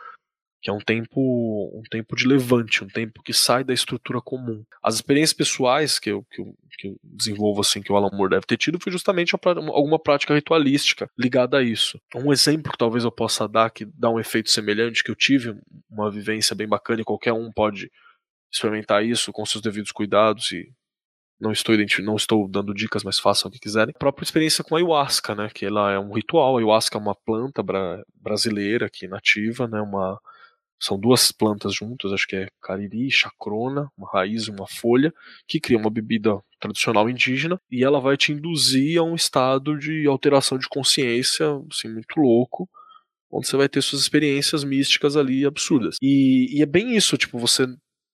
que 0.62 0.70
é 0.70 0.74
um 0.74 0.80
tempo 0.80 1.72
um 1.78 1.84
tempo 1.90 2.16
de 2.16 2.28
levante, 2.28 2.84
um 2.84 2.88
tempo 2.88 3.22
que 3.22 3.34
sai 3.34 3.64
da 3.64 3.74
estrutura 3.74 4.20
comum. 4.20 4.64
As 4.82 4.96
experiências 4.96 5.34
pessoais 5.34 6.00
que 6.00 6.10
eu, 6.10 6.24
que 6.32 6.42
eu, 6.42 6.56
que 6.80 6.88
eu 6.88 7.00
desenvolvo 7.04 7.62
assim, 7.62 7.82
que 7.82 7.92
o 7.92 7.96
Alan 7.96 8.10
Moore 8.12 8.32
deve 8.32 8.48
ter 8.48 8.58
tido, 8.58 8.80
foi 8.82 8.92
justamente 8.92 9.36
alguma 9.36 10.00
prática 10.00 10.34
ritualística 10.34 11.08
ligada 11.18 11.60
a 11.60 11.64
isso. 11.64 12.00
Um 12.16 12.34
exemplo 12.34 12.72
que 12.72 12.78
talvez 12.78 13.04
eu 13.04 13.12
possa 13.12 13.48
dar, 13.48 13.70
que 13.70 13.86
dá 13.86 14.10
um 14.10 14.20
efeito 14.20 14.50
semelhante, 14.50 15.04
que 15.04 15.12
eu 15.12 15.16
tive 15.16 15.56
uma 15.90 16.10
vivência 16.10 16.56
bem 16.56 16.68
bacana 16.68 17.02
e 17.02 17.06
qualquer 17.06 17.34
um 17.34 17.52
pode 17.52 17.92
experimentar 18.52 19.06
isso 19.06 19.32
com 19.32 19.46
seus 19.46 19.62
devidos 19.62 19.92
cuidados 19.92 20.52
e 20.52 20.72
não 21.40 21.52
estou 21.52 21.76
não 22.04 22.16
estou 22.16 22.48
dando 22.48 22.74
dicas, 22.74 23.04
mas 23.04 23.20
façam 23.20 23.50
o 23.50 23.52
que 23.52 23.60
quiserem. 23.60 23.94
A 23.96 24.00
própria 24.00 24.24
experiência 24.24 24.64
com 24.64 24.76
a 24.76 24.80
ayahuasca, 24.80 25.36
né, 25.36 25.50
que 25.54 25.66
ela 25.66 25.92
é 25.92 26.00
um 26.00 26.14
ritual. 26.14 26.56
A 26.56 26.60
ayahuasca 26.60 26.98
é 26.98 27.02
uma 27.02 27.16
planta 27.16 27.62
bra 27.62 28.04
brasileira 28.16 28.86
aqui 28.86 29.08
nativa, 29.08 29.68
né, 29.68 29.82
uma 29.82 30.20
são 30.80 31.00
duas 31.00 31.32
plantas 31.32 31.74
juntas, 31.74 32.12
acho 32.12 32.28
que 32.28 32.36
é 32.36 32.48
cariri, 32.62 33.10
chacrona, 33.10 33.90
uma 33.98 34.10
raiz 34.12 34.44
e 34.44 34.52
uma 34.52 34.68
folha, 34.68 35.14
que 35.48 35.60
cria 35.60 35.78
uma 35.78 35.90
bebida 35.90 36.38
tradicional 36.60 37.10
indígena 37.10 37.60
e 37.72 37.84
ela 37.84 38.00
vai 38.00 38.18
te 38.18 38.32
induzir 38.32 39.00
a 39.00 39.04
um 39.04 39.16
estado 39.16 39.78
de 39.78 40.06
alteração 40.06 40.58
de 40.58 40.68
consciência, 40.68 41.48
assim, 41.72 41.88
muito 41.88 42.20
louco, 42.20 42.70
onde 43.32 43.48
você 43.48 43.58
vai 43.58 43.70
ter 43.70 43.82
suas 43.82 44.02
experiências 44.02 44.64
místicas 44.64 45.16
ali 45.18 45.46
absurdas. 45.46 45.98
E, 46.02 46.58
e 46.58 46.62
é 46.62 46.66
bem 46.66 46.96
isso, 46.96 47.18
tipo, 47.18 47.40
você 47.40 47.68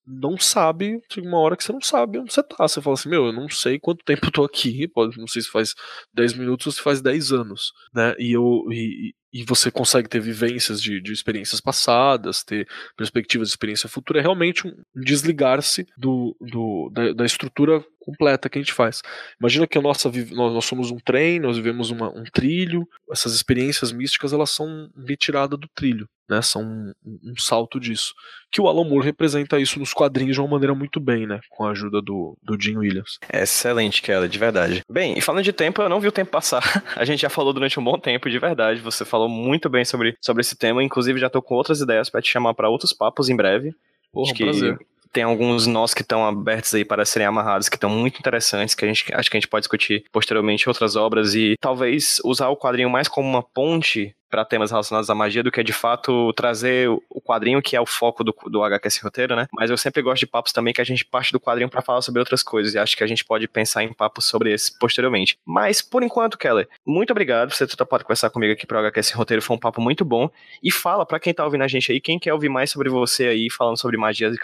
não 0.06 0.36
sabe, 0.38 1.00
chega 1.10 1.26
uma 1.28 1.38
hora 1.38 1.56
que 1.56 1.64
você 1.64 1.72
não 1.72 1.80
sabe 1.80 2.18
onde 2.18 2.32
você 2.32 2.42
tá. 2.42 2.66
Você 2.66 2.80
fala 2.80 2.94
assim, 2.94 3.08
meu, 3.08 3.26
eu 3.26 3.32
não 3.32 3.48
sei 3.48 3.78
quanto 3.78 4.04
tempo 4.04 4.26
eu 4.26 4.32
tô 4.32 4.44
aqui, 4.44 4.88
pode, 4.88 5.18
não 5.18 5.26
sei 5.28 5.42
se 5.42 5.48
faz 5.50 5.74
10 6.12 6.34
minutos 6.34 6.66
ou 6.66 6.72
se 6.72 6.82
faz 6.82 7.00
10 7.00 7.32
anos, 7.32 7.72
né? 7.94 8.14
E 8.18 8.32
eu 8.32 8.64
e, 8.70 9.14
e 9.32 9.44
você 9.44 9.70
consegue 9.70 10.08
ter 10.08 10.20
vivências 10.20 10.80
de, 10.82 11.00
de 11.00 11.12
experiências 11.12 11.60
passadas, 11.60 12.44
ter 12.44 12.68
perspectivas 12.96 13.48
de 13.48 13.52
experiência 13.52 13.88
futura, 13.88 14.18
é 14.18 14.22
realmente 14.22 14.66
um 14.66 14.74
desligar-se 14.94 15.86
do, 15.96 16.36
do 16.40 16.90
da, 16.92 17.12
da, 17.12 17.24
estrutura 17.24 17.82
completa 18.02 18.48
que 18.48 18.58
a 18.58 18.62
gente 18.62 18.72
faz. 18.72 19.00
Imagina 19.40 19.66
que 19.66 19.78
a 19.78 19.80
nossa 19.80 20.10
nós 20.32 20.64
somos 20.64 20.90
um 20.90 20.98
trem, 20.98 21.40
nós 21.40 21.56
vivemos 21.56 21.90
uma, 21.90 22.08
um 22.08 22.24
trilho. 22.24 22.86
Essas 23.10 23.34
experiências 23.34 23.92
místicas 23.92 24.32
elas 24.32 24.50
são 24.50 24.90
retiradas 25.06 25.58
do 25.58 25.68
trilho, 25.68 26.08
né? 26.28 26.42
São 26.42 26.62
um, 26.62 26.92
um, 27.04 27.36
salto 27.36 27.78
disso. 27.78 28.14
Que 28.50 28.60
o 28.60 28.68
Alan 28.68 28.84
Moore 28.84 29.04
representa 29.04 29.58
isso 29.58 29.78
nos 29.78 29.94
quadrinhos 29.94 30.34
de 30.34 30.40
uma 30.40 30.48
maneira 30.48 30.74
muito 30.74 31.00
bem, 31.00 31.26
né? 31.26 31.40
Com 31.50 31.64
a 31.64 31.70
ajuda 31.70 32.02
do, 32.02 32.36
do 32.42 32.60
Jim 32.60 32.76
Williams. 32.76 33.18
Excelente, 33.32 34.02
Kelly, 34.02 34.28
de 34.28 34.38
verdade. 34.38 34.82
Bem, 34.90 35.16
e 35.16 35.20
falando 35.20 35.44
de 35.44 35.52
tempo, 35.52 35.80
eu 35.80 35.88
não 35.88 36.00
vi 36.00 36.08
o 36.08 36.12
tempo 36.12 36.30
passar. 36.30 36.62
A 36.96 37.04
gente 37.04 37.20
já 37.20 37.30
falou 37.30 37.52
durante 37.52 37.78
um 37.78 37.84
bom 37.84 37.98
tempo, 37.98 38.28
de 38.28 38.38
verdade. 38.38 38.80
Você 38.80 39.04
falou 39.04 39.21
muito 39.28 39.68
bem 39.68 39.84
sobre, 39.84 40.16
sobre 40.20 40.40
esse 40.40 40.56
tema. 40.56 40.82
Inclusive, 40.82 41.18
já 41.18 41.30
tô 41.30 41.40
com 41.42 41.54
outras 41.54 41.80
ideias 41.80 42.10
para 42.10 42.22
te 42.22 42.30
chamar 42.30 42.54
para 42.54 42.68
outros 42.68 42.92
papos 42.92 43.28
em 43.28 43.36
breve. 43.36 43.74
Porra, 44.12 44.32
Acho 44.32 44.42
um 44.42 44.46
prazer 44.46 44.78
tem 45.12 45.22
alguns 45.22 45.66
nós 45.66 45.92
que 45.92 46.00
estão 46.00 46.26
abertos 46.26 46.72
aí 46.74 46.84
para 46.84 47.04
serem 47.04 47.28
amarrados, 47.28 47.68
que 47.68 47.76
estão 47.76 47.90
muito 47.90 48.18
interessantes, 48.18 48.74
que 48.74 48.84
a 48.84 48.88
gente 48.88 49.14
acho 49.14 49.30
que 49.30 49.36
a 49.36 49.40
gente 49.40 49.48
pode 49.48 49.64
discutir 49.64 50.04
posteriormente 50.10 50.68
outras 50.68 50.96
obras 50.96 51.34
e 51.34 51.56
talvez 51.60 52.18
usar 52.24 52.48
o 52.48 52.56
quadrinho 52.56 52.88
mais 52.88 53.08
como 53.08 53.28
uma 53.28 53.42
ponte 53.42 54.16
para 54.32 54.46
temas 54.46 54.70
relacionados 54.70 55.10
à 55.10 55.14
magia 55.14 55.42
do 55.42 55.52
que 55.52 55.62
de 55.62 55.74
fato 55.74 56.32
trazer 56.32 56.88
o 56.88 57.20
quadrinho, 57.20 57.60
que 57.60 57.76
é 57.76 57.80
o 57.80 57.84
foco 57.84 58.24
do, 58.24 58.34
do 58.46 58.64
HQS 58.64 59.02
roteiro, 59.02 59.36
né? 59.36 59.46
Mas 59.52 59.68
eu 59.68 59.76
sempre 59.76 60.00
gosto 60.00 60.20
de 60.20 60.26
papos 60.26 60.52
também 60.52 60.72
que 60.72 60.80
a 60.80 60.84
gente 60.84 61.04
parte 61.04 61.30
do 61.32 61.38
quadrinho 61.38 61.68
para 61.68 61.82
falar 61.82 62.00
sobre 62.00 62.18
outras 62.18 62.42
coisas, 62.42 62.72
e 62.72 62.78
acho 62.78 62.96
que 62.96 63.04
a 63.04 63.06
gente 63.06 63.26
pode 63.26 63.46
pensar 63.46 63.84
em 63.84 63.92
papos 63.92 64.24
sobre 64.24 64.50
esse 64.50 64.78
posteriormente. 64.78 65.36
Mas, 65.44 65.82
por 65.82 66.02
enquanto, 66.02 66.38
Keller, 66.38 66.66
muito 66.86 67.10
obrigado 67.10 67.50
por 67.50 67.56
você 67.56 67.66
ter 67.66 67.76
topado 67.76 68.04
conversar 68.04 68.30
comigo 68.30 68.54
aqui 68.54 68.66
pro 68.66 68.78
HQS 68.78 69.10
roteiro, 69.10 69.42
foi 69.42 69.54
um 69.54 69.60
papo 69.60 69.82
muito 69.82 70.02
bom. 70.02 70.30
E 70.62 70.72
fala 70.72 71.04
para 71.04 71.20
quem 71.20 71.34
tá 71.34 71.44
ouvindo 71.44 71.64
a 71.64 71.68
gente 71.68 71.92
aí, 71.92 72.00
quem 72.00 72.18
quer 72.18 72.32
ouvir 72.32 72.48
mais 72.48 72.70
sobre 72.70 72.88
você 72.88 73.26
aí, 73.26 73.50
falando 73.50 73.78
sobre 73.78 73.98
magias 73.98 74.34
e 74.34 74.38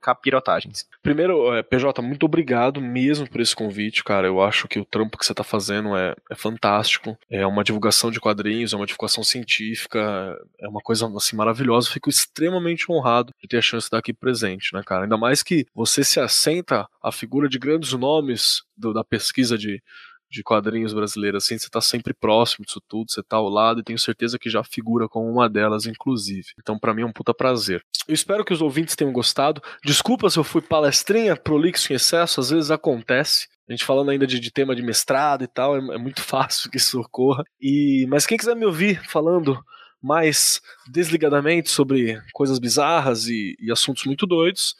capirotagens. 0.00 0.84
Primeiro, 1.00 1.54
é, 1.54 1.62
PJ, 1.62 2.02
muito 2.02 2.26
obrigado 2.26 2.80
mesmo 2.80 3.30
por 3.30 3.40
esse 3.40 3.54
convite, 3.54 4.02
cara. 4.02 4.26
Eu 4.26 4.42
acho 4.42 4.66
que 4.66 4.80
o 4.80 4.84
trampo 4.84 5.16
que 5.16 5.24
você 5.24 5.32
tá 5.32 5.44
fazendo 5.44 5.96
é, 5.96 6.16
é 6.28 6.34
fantástico. 6.34 7.16
É 7.30 7.46
uma 7.46 7.62
divulgação 7.62 8.10
de 8.10 8.18
quadrinhos, 8.18 8.72
é 8.72 8.76
uma 8.76 8.86
divulgação 8.86 9.22
científica, 9.28 10.36
é 10.60 10.68
uma 10.68 10.80
coisa 10.80 11.06
assim 11.16 11.36
maravilhosa. 11.36 11.90
Fico 11.90 12.08
extremamente 12.08 12.90
honrado 12.90 13.32
de 13.40 13.48
ter 13.48 13.58
a 13.58 13.62
chance 13.62 13.84
de 13.84 13.86
estar 13.88 13.98
aqui 13.98 14.12
presente, 14.12 14.72
né, 14.72 14.82
cara? 14.84 15.04
Ainda 15.04 15.16
mais 15.16 15.42
que 15.42 15.66
você 15.74 16.02
se 16.02 16.20
assenta 16.20 16.86
a 17.02 17.12
figura 17.12 17.48
de 17.48 17.58
grandes 17.58 17.92
nomes 17.92 18.62
do, 18.76 18.92
da 18.92 19.04
pesquisa 19.04 19.56
de, 19.56 19.82
de 20.30 20.42
quadrinhos 20.42 20.92
brasileiros, 20.92 21.44
assim, 21.44 21.58
você 21.58 21.68
tá 21.68 21.80
sempre 21.80 22.12
próximo 22.12 22.64
disso 22.64 22.80
tudo, 22.86 23.10
você 23.10 23.22
tá 23.22 23.36
ao 23.36 23.48
lado 23.48 23.80
e 23.80 23.84
tenho 23.84 23.98
certeza 23.98 24.38
que 24.38 24.50
já 24.50 24.62
figura 24.62 25.08
como 25.08 25.30
uma 25.30 25.48
delas, 25.48 25.86
inclusive. 25.86 26.48
Então, 26.58 26.78
para 26.78 26.92
mim 26.92 27.02
é 27.02 27.06
um 27.06 27.12
puta 27.12 27.32
prazer. 27.32 27.82
Eu 28.06 28.14
espero 28.14 28.44
que 28.44 28.52
os 28.52 28.60
ouvintes 28.60 28.94
tenham 28.94 29.12
gostado. 29.12 29.62
Desculpa 29.84 30.28
se 30.28 30.38
eu 30.38 30.44
fui 30.44 30.60
palestrinha, 30.60 31.36
prolixo 31.36 31.92
em 31.92 31.96
excesso, 31.96 32.40
às 32.40 32.50
vezes 32.50 32.70
acontece. 32.70 33.48
A 33.68 33.72
gente 33.72 33.84
falando 33.84 34.10
ainda 34.10 34.26
de, 34.26 34.40
de 34.40 34.50
tema 34.50 34.74
de 34.74 34.82
mestrado 34.82 35.44
e 35.44 35.46
tal, 35.46 35.76
é, 35.76 35.94
é, 35.94 35.98
muito 35.98 36.22
fácil 36.24 36.70
que 36.70 36.78
isso 36.78 37.00
ocorra. 37.00 37.44
E, 37.60 38.06
mas 38.08 38.26
quem 38.26 38.38
quiser 38.38 38.56
me 38.56 38.64
ouvir 38.64 39.02
falando 39.08 39.58
mais 40.02 40.60
desligadamente 40.90 41.70
sobre 41.70 42.20
coisas 42.32 42.58
bizarras 42.58 43.26
e, 43.26 43.56
e 43.60 43.70
assuntos 43.70 44.04
muito 44.04 44.26
doidos, 44.26 44.74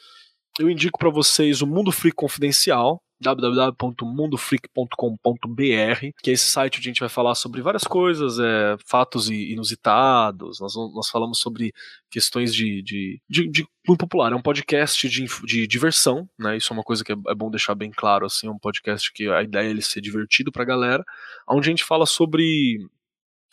eu 0.59 0.69
indico 0.69 0.97
para 0.97 1.09
vocês 1.09 1.61
o 1.61 1.67
Mundo 1.67 1.91
Freak 1.91 2.15
Confidencial, 2.15 3.01
www.mundofreak.com.br, 3.21 6.11
que 6.21 6.29
é 6.29 6.33
esse 6.33 6.45
site 6.45 6.77
onde 6.77 6.87
a 6.87 6.91
gente 6.91 6.99
vai 6.99 7.09
falar 7.09 7.35
sobre 7.35 7.61
várias 7.61 7.83
coisas, 7.83 8.39
é, 8.39 8.77
fatos 8.85 9.29
inusitados, 9.29 10.59
nós, 10.59 10.75
nós 10.75 11.09
falamos 11.09 11.39
sobre 11.39 11.73
questões 12.09 12.53
de, 12.53 12.81
de, 12.81 13.21
de, 13.29 13.49
de 13.49 13.67
popular, 13.97 14.31
é 14.31 14.35
um 14.35 14.41
podcast 14.41 15.09
de, 15.09 15.25
de 15.45 15.67
diversão, 15.67 16.29
né? 16.37 16.57
Isso 16.57 16.71
é 16.71 16.75
uma 16.75 16.83
coisa 16.83 17.03
que 17.03 17.11
é, 17.11 17.15
é, 17.27 17.35
bom 17.35 17.49
deixar 17.49 17.75
bem 17.75 17.91
claro, 17.91 18.25
assim, 18.25 18.47
é 18.47 18.51
um 18.51 18.59
podcast 18.59 19.11
que 19.11 19.29
a 19.29 19.41
ideia 19.41 19.67
é 19.67 19.69
ele 19.69 19.81
ser 19.81 20.01
divertido 20.01 20.51
pra 20.51 20.63
galera, 20.63 21.03
onde 21.47 21.67
a 21.67 21.71
gente 21.71 21.83
fala 21.83 22.05
sobre 22.05 22.77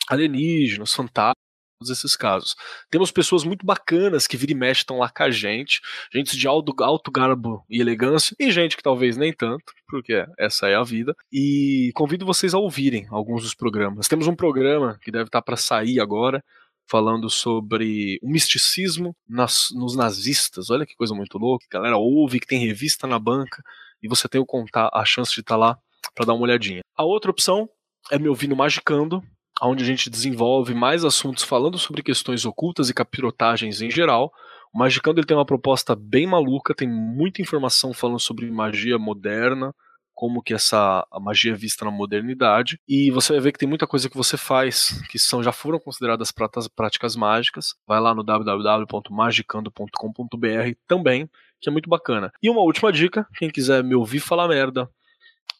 alienígenas, 0.09 0.93
fantasmas, 0.93 1.46
todos 1.77 1.89
esses 1.89 2.15
casos. 2.15 2.55
Temos 2.89 3.11
pessoas 3.11 3.43
muito 3.43 3.65
bacanas 3.65 4.27
que 4.27 4.35
vira 4.35 4.51
e 4.51 4.55
mexe 4.55 4.81
estão 4.81 4.97
lá 4.97 5.09
com 5.09 5.23
a 5.23 5.31
gente, 5.31 5.79
gente 6.13 6.37
de 6.37 6.47
alto, 6.47 6.73
alto 6.83 7.11
garbo 7.11 7.63
e 7.69 7.79
elegância, 7.79 8.35
e 8.39 8.51
gente 8.51 8.75
que 8.75 8.83
talvez 8.83 9.15
nem 9.15 9.31
tanto, 9.31 9.73
porque 9.87 10.25
essa 10.37 10.67
é 10.67 10.75
a 10.75 10.83
vida. 10.83 11.15
E 11.31 11.91
convido 11.93 12.25
vocês 12.25 12.53
a 12.53 12.59
ouvirem 12.59 13.07
alguns 13.09 13.43
dos 13.43 13.53
programas. 13.53 14.07
Temos 14.07 14.27
um 14.27 14.35
programa 14.35 14.97
que 15.01 15.11
deve 15.11 15.25
estar 15.25 15.41
para 15.41 15.57
sair 15.57 15.99
agora, 15.99 16.43
falando 16.89 17.29
sobre 17.29 18.17
o 18.21 18.29
misticismo 18.29 19.15
nas, 19.27 19.69
nos 19.71 19.95
nazistas. 19.95 20.69
Olha 20.69 20.85
que 20.85 20.95
coisa 20.95 21.13
muito 21.13 21.37
louca. 21.37 21.65
Galera 21.71 21.97
ouve 21.97 22.39
que 22.39 22.47
tem 22.47 22.65
revista 22.65 23.05
na 23.05 23.19
banca 23.19 23.61
e 24.01 24.07
você 24.07 24.27
tem 24.27 24.39
o 24.39 24.45
contar, 24.45 24.89
a 24.93 25.03
chance 25.03 25.33
de 25.33 25.41
estar 25.41 25.55
tá 25.55 25.57
lá 25.57 25.77
para 26.15 26.25
dar 26.25 26.33
uma 26.33 26.43
olhadinha. 26.43 26.81
A 26.95 27.03
outra 27.03 27.29
opção 27.29 27.69
é 28.09 28.17
me 28.17 28.29
ouvir 28.29 28.47
no 28.47 28.55
Magicando, 28.55 29.21
onde 29.61 29.83
a 29.83 29.87
gente 29.87 30.09
desenvolve 30.09 30.73
mais 30.73 31.03
assuntos 31.03 31.43
falando 31.43 31.77
sobre 31.77 32.03
questões 32.03 32.45
ocultas 32.45 32.89
e 32.89 32.93
capirotagens 32.93 33.81
em 33.81 33.89
geral. 33.89 34.31
O 34.73 34.79
Magicando 34.79 35.19
ele 35.19 35.27
tem 35.27 35.37
uma 35.37 35.45
proposta 35.45 35.95
bem 35.95 36.27
maluca, 36.27 36.75
tem 36.75 36.87
muita 36.87 37.41
informação 37.41 37.93
falando 37.93 38.19
sobre 38.19 38.51
magia 38.51 38.99
moderna, 38.99 39.73
como 40.17 40.41
que 40.41 40.53
essa 40.53 41.05
magia 41.21 41.53
é 41.53 41.55
vista 41.55 41.85
na 41.85 41.91
modernidade, 41.91 42.79
e 42.87 43.11
você 43.11 43.33
vai 43.33 43.41
ver 43.41 43.51
que 43.51 43.59
tem 43.59 43.69
muita 43.69 43.85
coisa 43.85 44.09
que 44.09 44.17
você 44.17 44.35
faz 44.35 44.99
que 45.11 45.19
são 45.19 45.43
já 45.43 45.51
foram 45.51 45.79
consideradas 45.79 46.33
práticas 46.75 47.15
mágicas. 47.15 47.75
Vai 47.87 47.99
lá 47.99 48.15
no 48.15 48.23
www.magicando.com.br 48.23 50.75
também, 50.87 51.29
que 51.61 51.69
é 51.69 51.71
muito 51.71 51.87
bacana. 51.87 52.31
E 52.41 52.49
uma 52.49 52.61
última 52.61 52.91
dica, 52.91 53.27
quem 53.37 53.49
quiser 53.49 53.83
me 53.83 53.93
ouvir 53.93 54.19
falar 54.19 54.47
merda, 54.47 54.89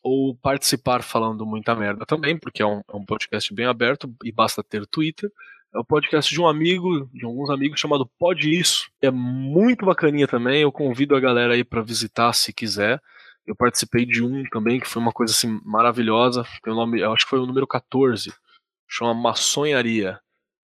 ou 0.03 0.35
participar 0.35 1.03
falando 1.03 1.45
muita 1.45 1.75
merda 1.75 2.05
também, 2.05 2.37
porque 2.37 2.61
é 2.61 2.65
um, 2.65 2.81
é 2.87 2.95
um 2.95 3.05
podcast 3.05 3.53
bem 3.53 3.65
aberto 3.65 4.13
e 4.23 4.31
basta 4.31 4.63
ter 4.63 4.85
Twitter. 4.85 5.31
É 5.73 5.77
o 5.77 5.81
um 5.81 5.85
podcast 5.85 6.33
de 6.33 6.39
um 6.39 6.47
amigo, 6.47 7.09
de 7.13 7.25
alguns 7.25 7.49
amigos, 7.49 7.79
chamado 7.79 8.09
Pode 8.17 8.49
Isso. 8.49 8.89
É 9.01 9.11
muito 9.11 9.85
bacaninha 9.85 10.27
também. 10.27 10.61
Eu 10.61 10.71
convido 10.71 11.15
a 11.15 11.19
galera 11.19 11.53
aí 11.53 11.63
para 11.63 11.81
visitar 11.81 12.31
se 12.33 12.53
quiser. 12.53 13.01
Eu 13.45 13.55
participei 13.55 14.05
de 14.05 14.23
um 14.23 14.43
também, 14.49 14.79
que 14.79 14.87
foi 14.87 15.01
uma 15.01 15.11
coisa 15.11 15.33
assim 15.33 15.59
maravilhosa. 15.65 16.45
Tem 16.63 16.71
o 16.71 16.75
nome, 16.75 17.01
eu 17.01 17.11
acho 17.11 17.25
que 17.25 17.29
foi 17.29 17.39
o 17.39 17.45
número 17.45 17.67
14. 17.67 18.33
Chama 18.87 19.13
Maçonharia. 19.13 20.19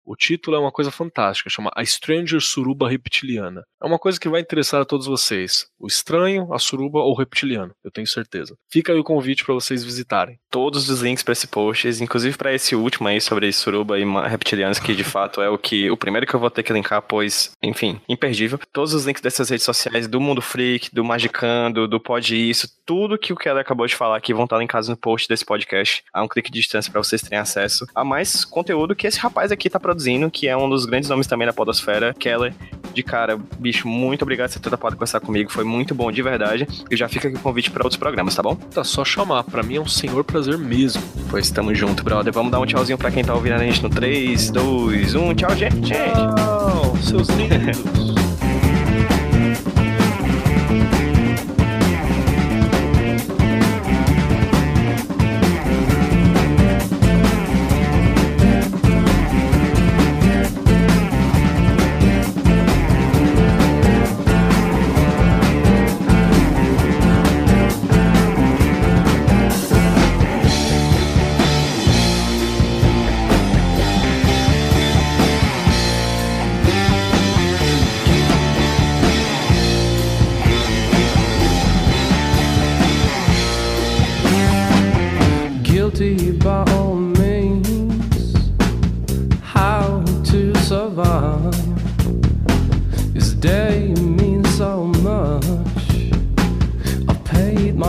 O 0.09 0.17
título 0.17 0.57
é 0.57 0.59
uma 0.59 0.73
coisa 0.73 0.91
fantástica, 0.91 1.51
chama 1.51 1.71
A 1.77 1.85
Stranger 1.85 2.41
Suruba 2.41 2.89
Reptiliana. 2.89 3.63
É 3.81 3.87
uma 3.87 3.99
coisa 3.99 4.19
que 4.19 4.27
vai 4.27 4.41
interessar 4.41 4.81
a 4.81 4.85
todos 4.87 5.07
vocês. 5.07 5.67
O 5.79 5.87
estranho, 5.87 6.51
a 6.51 6.59
suruba 6.59 7.01
ou 7.01 7.13
o 7.13 7.15
reptiliano, 7.15 7.75
eu 7.85 7.91
tenho 7.91 8.07
certeza. 8.07 8.57
Fica 8.71 8.91
aí 8.91 8.99
o 8.99 9.05
convite 9.05 9.45
para 9.45 9.53
vocês 9.53 9.85
visitarem. 9.85 10.39
Todos 10.51 10.89
os 10.89 11.03
links 11.03 11.23
para 11.23 11.33
esse 11.33 11.47
post, 11.47 11.87
inclusive 12.03 12.39
para 12.39 12.55
esse 12.55 12.75
último 12.75 13.07
aí 13.07 13.21
sobre 13.21 13.53
suruba 13.53 13.99
e 13.99 14.05
reptilianos, 14.31 14.79
que 14.79 14.95
de 14.95 15.05
fato 15.05 15.43
é 15.43 15.51
o 15.51 15.59
que 15.59 15.91
o 15.91 15.97
primeiro 15.97 16.27
que 16.27 16.35
eu 16.35 16.41
vou 16.41 16.51
ter 16.51 16.63
que 16.63 16.73
linkar, 16.73 17.03
pois, 17.03 17.53
enfim, 17.63 18.01
imperdível. 18.09 18.59
Todos 18.73 18.95
os 18.95 19.05
links 19.05 19.21
dessas 19.21 19.51
redes 19.51 19.67
sociais 19.67 20.09
do 20.09 20.19
Mundo 20.23 20.41
Freak, 20.41 20.89
do 20.91 21.05
Magicando, 21.05 21.87
do 21.87 22.01
Pode 22.01 22.35
Isso, 22.35 22.67
tudo 22.87 23.19
que 23.19 23.35
o 23.35 23.37
Keller 23.37 23.61
acabou 23.61 23.87
de 23.87 23.95
falar 23.95 24.17
aqui 24.17 24.33
vão 24.33 24.45
estar 24.45 24.57
linkados 24.57 24.89
no 24.89 24.97
post 24.97 25.29
desse 25.29 25.45
podcast. 25.45 26.03
Há 26.15 26.23
um 26.23 26.29
clique 26.29 26.51
de 26.51 26.61
distância 26.61 26.91
para 26.91 27.03
vocês 27.03 27.21
terem 27.21 27.39
acesso 27.39 27.87
a 27.95 28.03
mais 28.03 28.47
conteúdo 28.47 28.97
que 28.97 29.07
esse 29.07 29.19
rapaz 29.19 29.53
aqui 29.53 29.69
tá 29.69 29.79
produzindo 29.79 29.98
produzindo, 29.99 30.31
que 30.31 30.47
é 30.47 30.57
um 30.57 30.71
dos 30.71 30.87
grandes 30.87 31.11
nomes 31.11 31.27
também 31.27 31.47
da 31.47 31.53
podosfera, 31.53 32.15
Keller. 32.15 32.55
De 32.95 33.03
cara, 33.03 33.39
bicho, 33.59 33.87
muito 33.87 34.23
obrigado 34.23 34.49
por 34.49 34.55
você 34.55 34.61
ter 34.61 34.71
topado 34.71 34.97
conversar 34.97 35.21
comigo, 35.21 35.51
foi 35.51 35.65
muito 35.65 35.95
bom 35.95 36.11
de 36.11 36.23
verdade. 36.23 36.67
E 36.91 36.97
já 36.97 37.09
fica 37.09 37.29
aqui 37.29 37.37
o 37.37 37.41
convite 37.41 37.71
para 37.71 37.83
outros 37.83 37.99
programas, 37.99 38.35
tá 38.35 38.43
bom? 38.43 38.55
Tá 38.55 38.85
só 38.85 39.05
chamar, 39.05 39.43
para 39.45 39.63
mim 39.63 39.77
é 39.77 39.81
um 39.81 39.87
senhor 39.87 40.25
prazer 40.25 40.57
mesmo. 40.57 41.03
Pois 41.29 41.51
tamo 41.51 41.75
junto, 41.75 42.03
brother. 42.03 42.33
Vamos 42.33 42.53
dar 42.53 42.61
um 42.61 42.67
tchauzinho 42.67 42.97
pra 42.97 43.11
quem 43.11 43.25
tá 43.25 43.35
ouvindo 43.35 43.55
a 43.55 43.59
gente 43.59 43.83
no 43.83 43.91
3, 43.91 44.51
2, 44.51 45.15
1. 45.15 45.35
Tchau, 45.35 45.57
gente. 45.57 45.93
Tchau, 45.93 46.97
seus 47.03 47.29
lindos. 47.29 48.39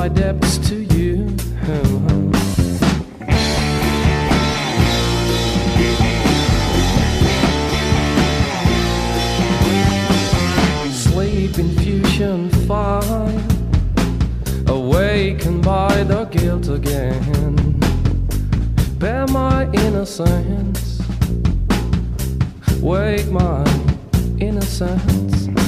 debts 0.09 0.57
to 0.69 0.75
you. 0.75 1.27
Sleep 10.91 11.57
infusion 11.59 12.49
fire. 12.67 13.59
awakened 14.67 15.63
by 15.63 16.03
the 16.03 16.25
guilt 16.25 16.67
again. 16.69 17.79
Bear 18.99 19.27
my 19.27 19.69
innocence, 19.71 21.01
wake 22.81 23.29
my 23.31 23.63
innocence. 24.39 25.58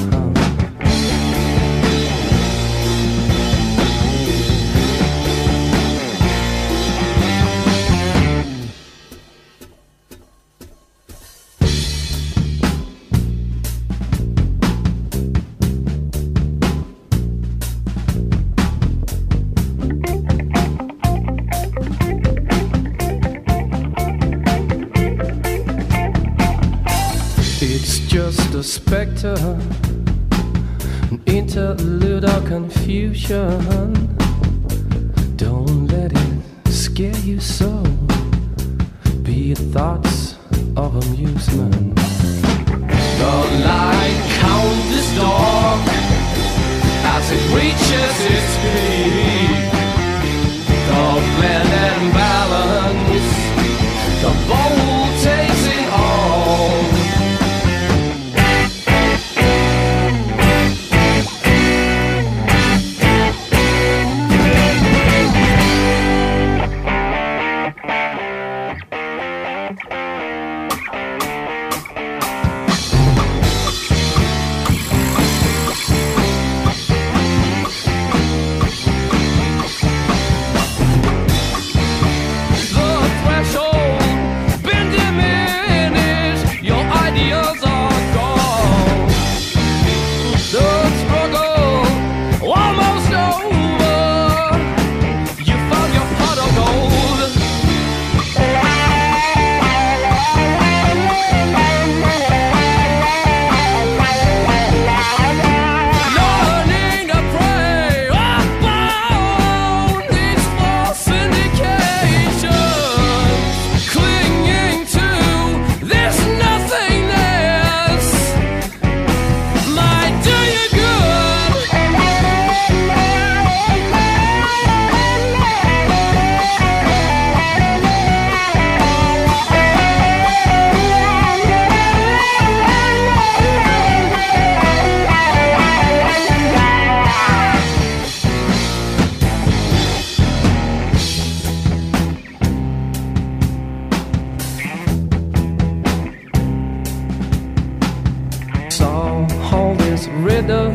Rhythm. 150.21 150.70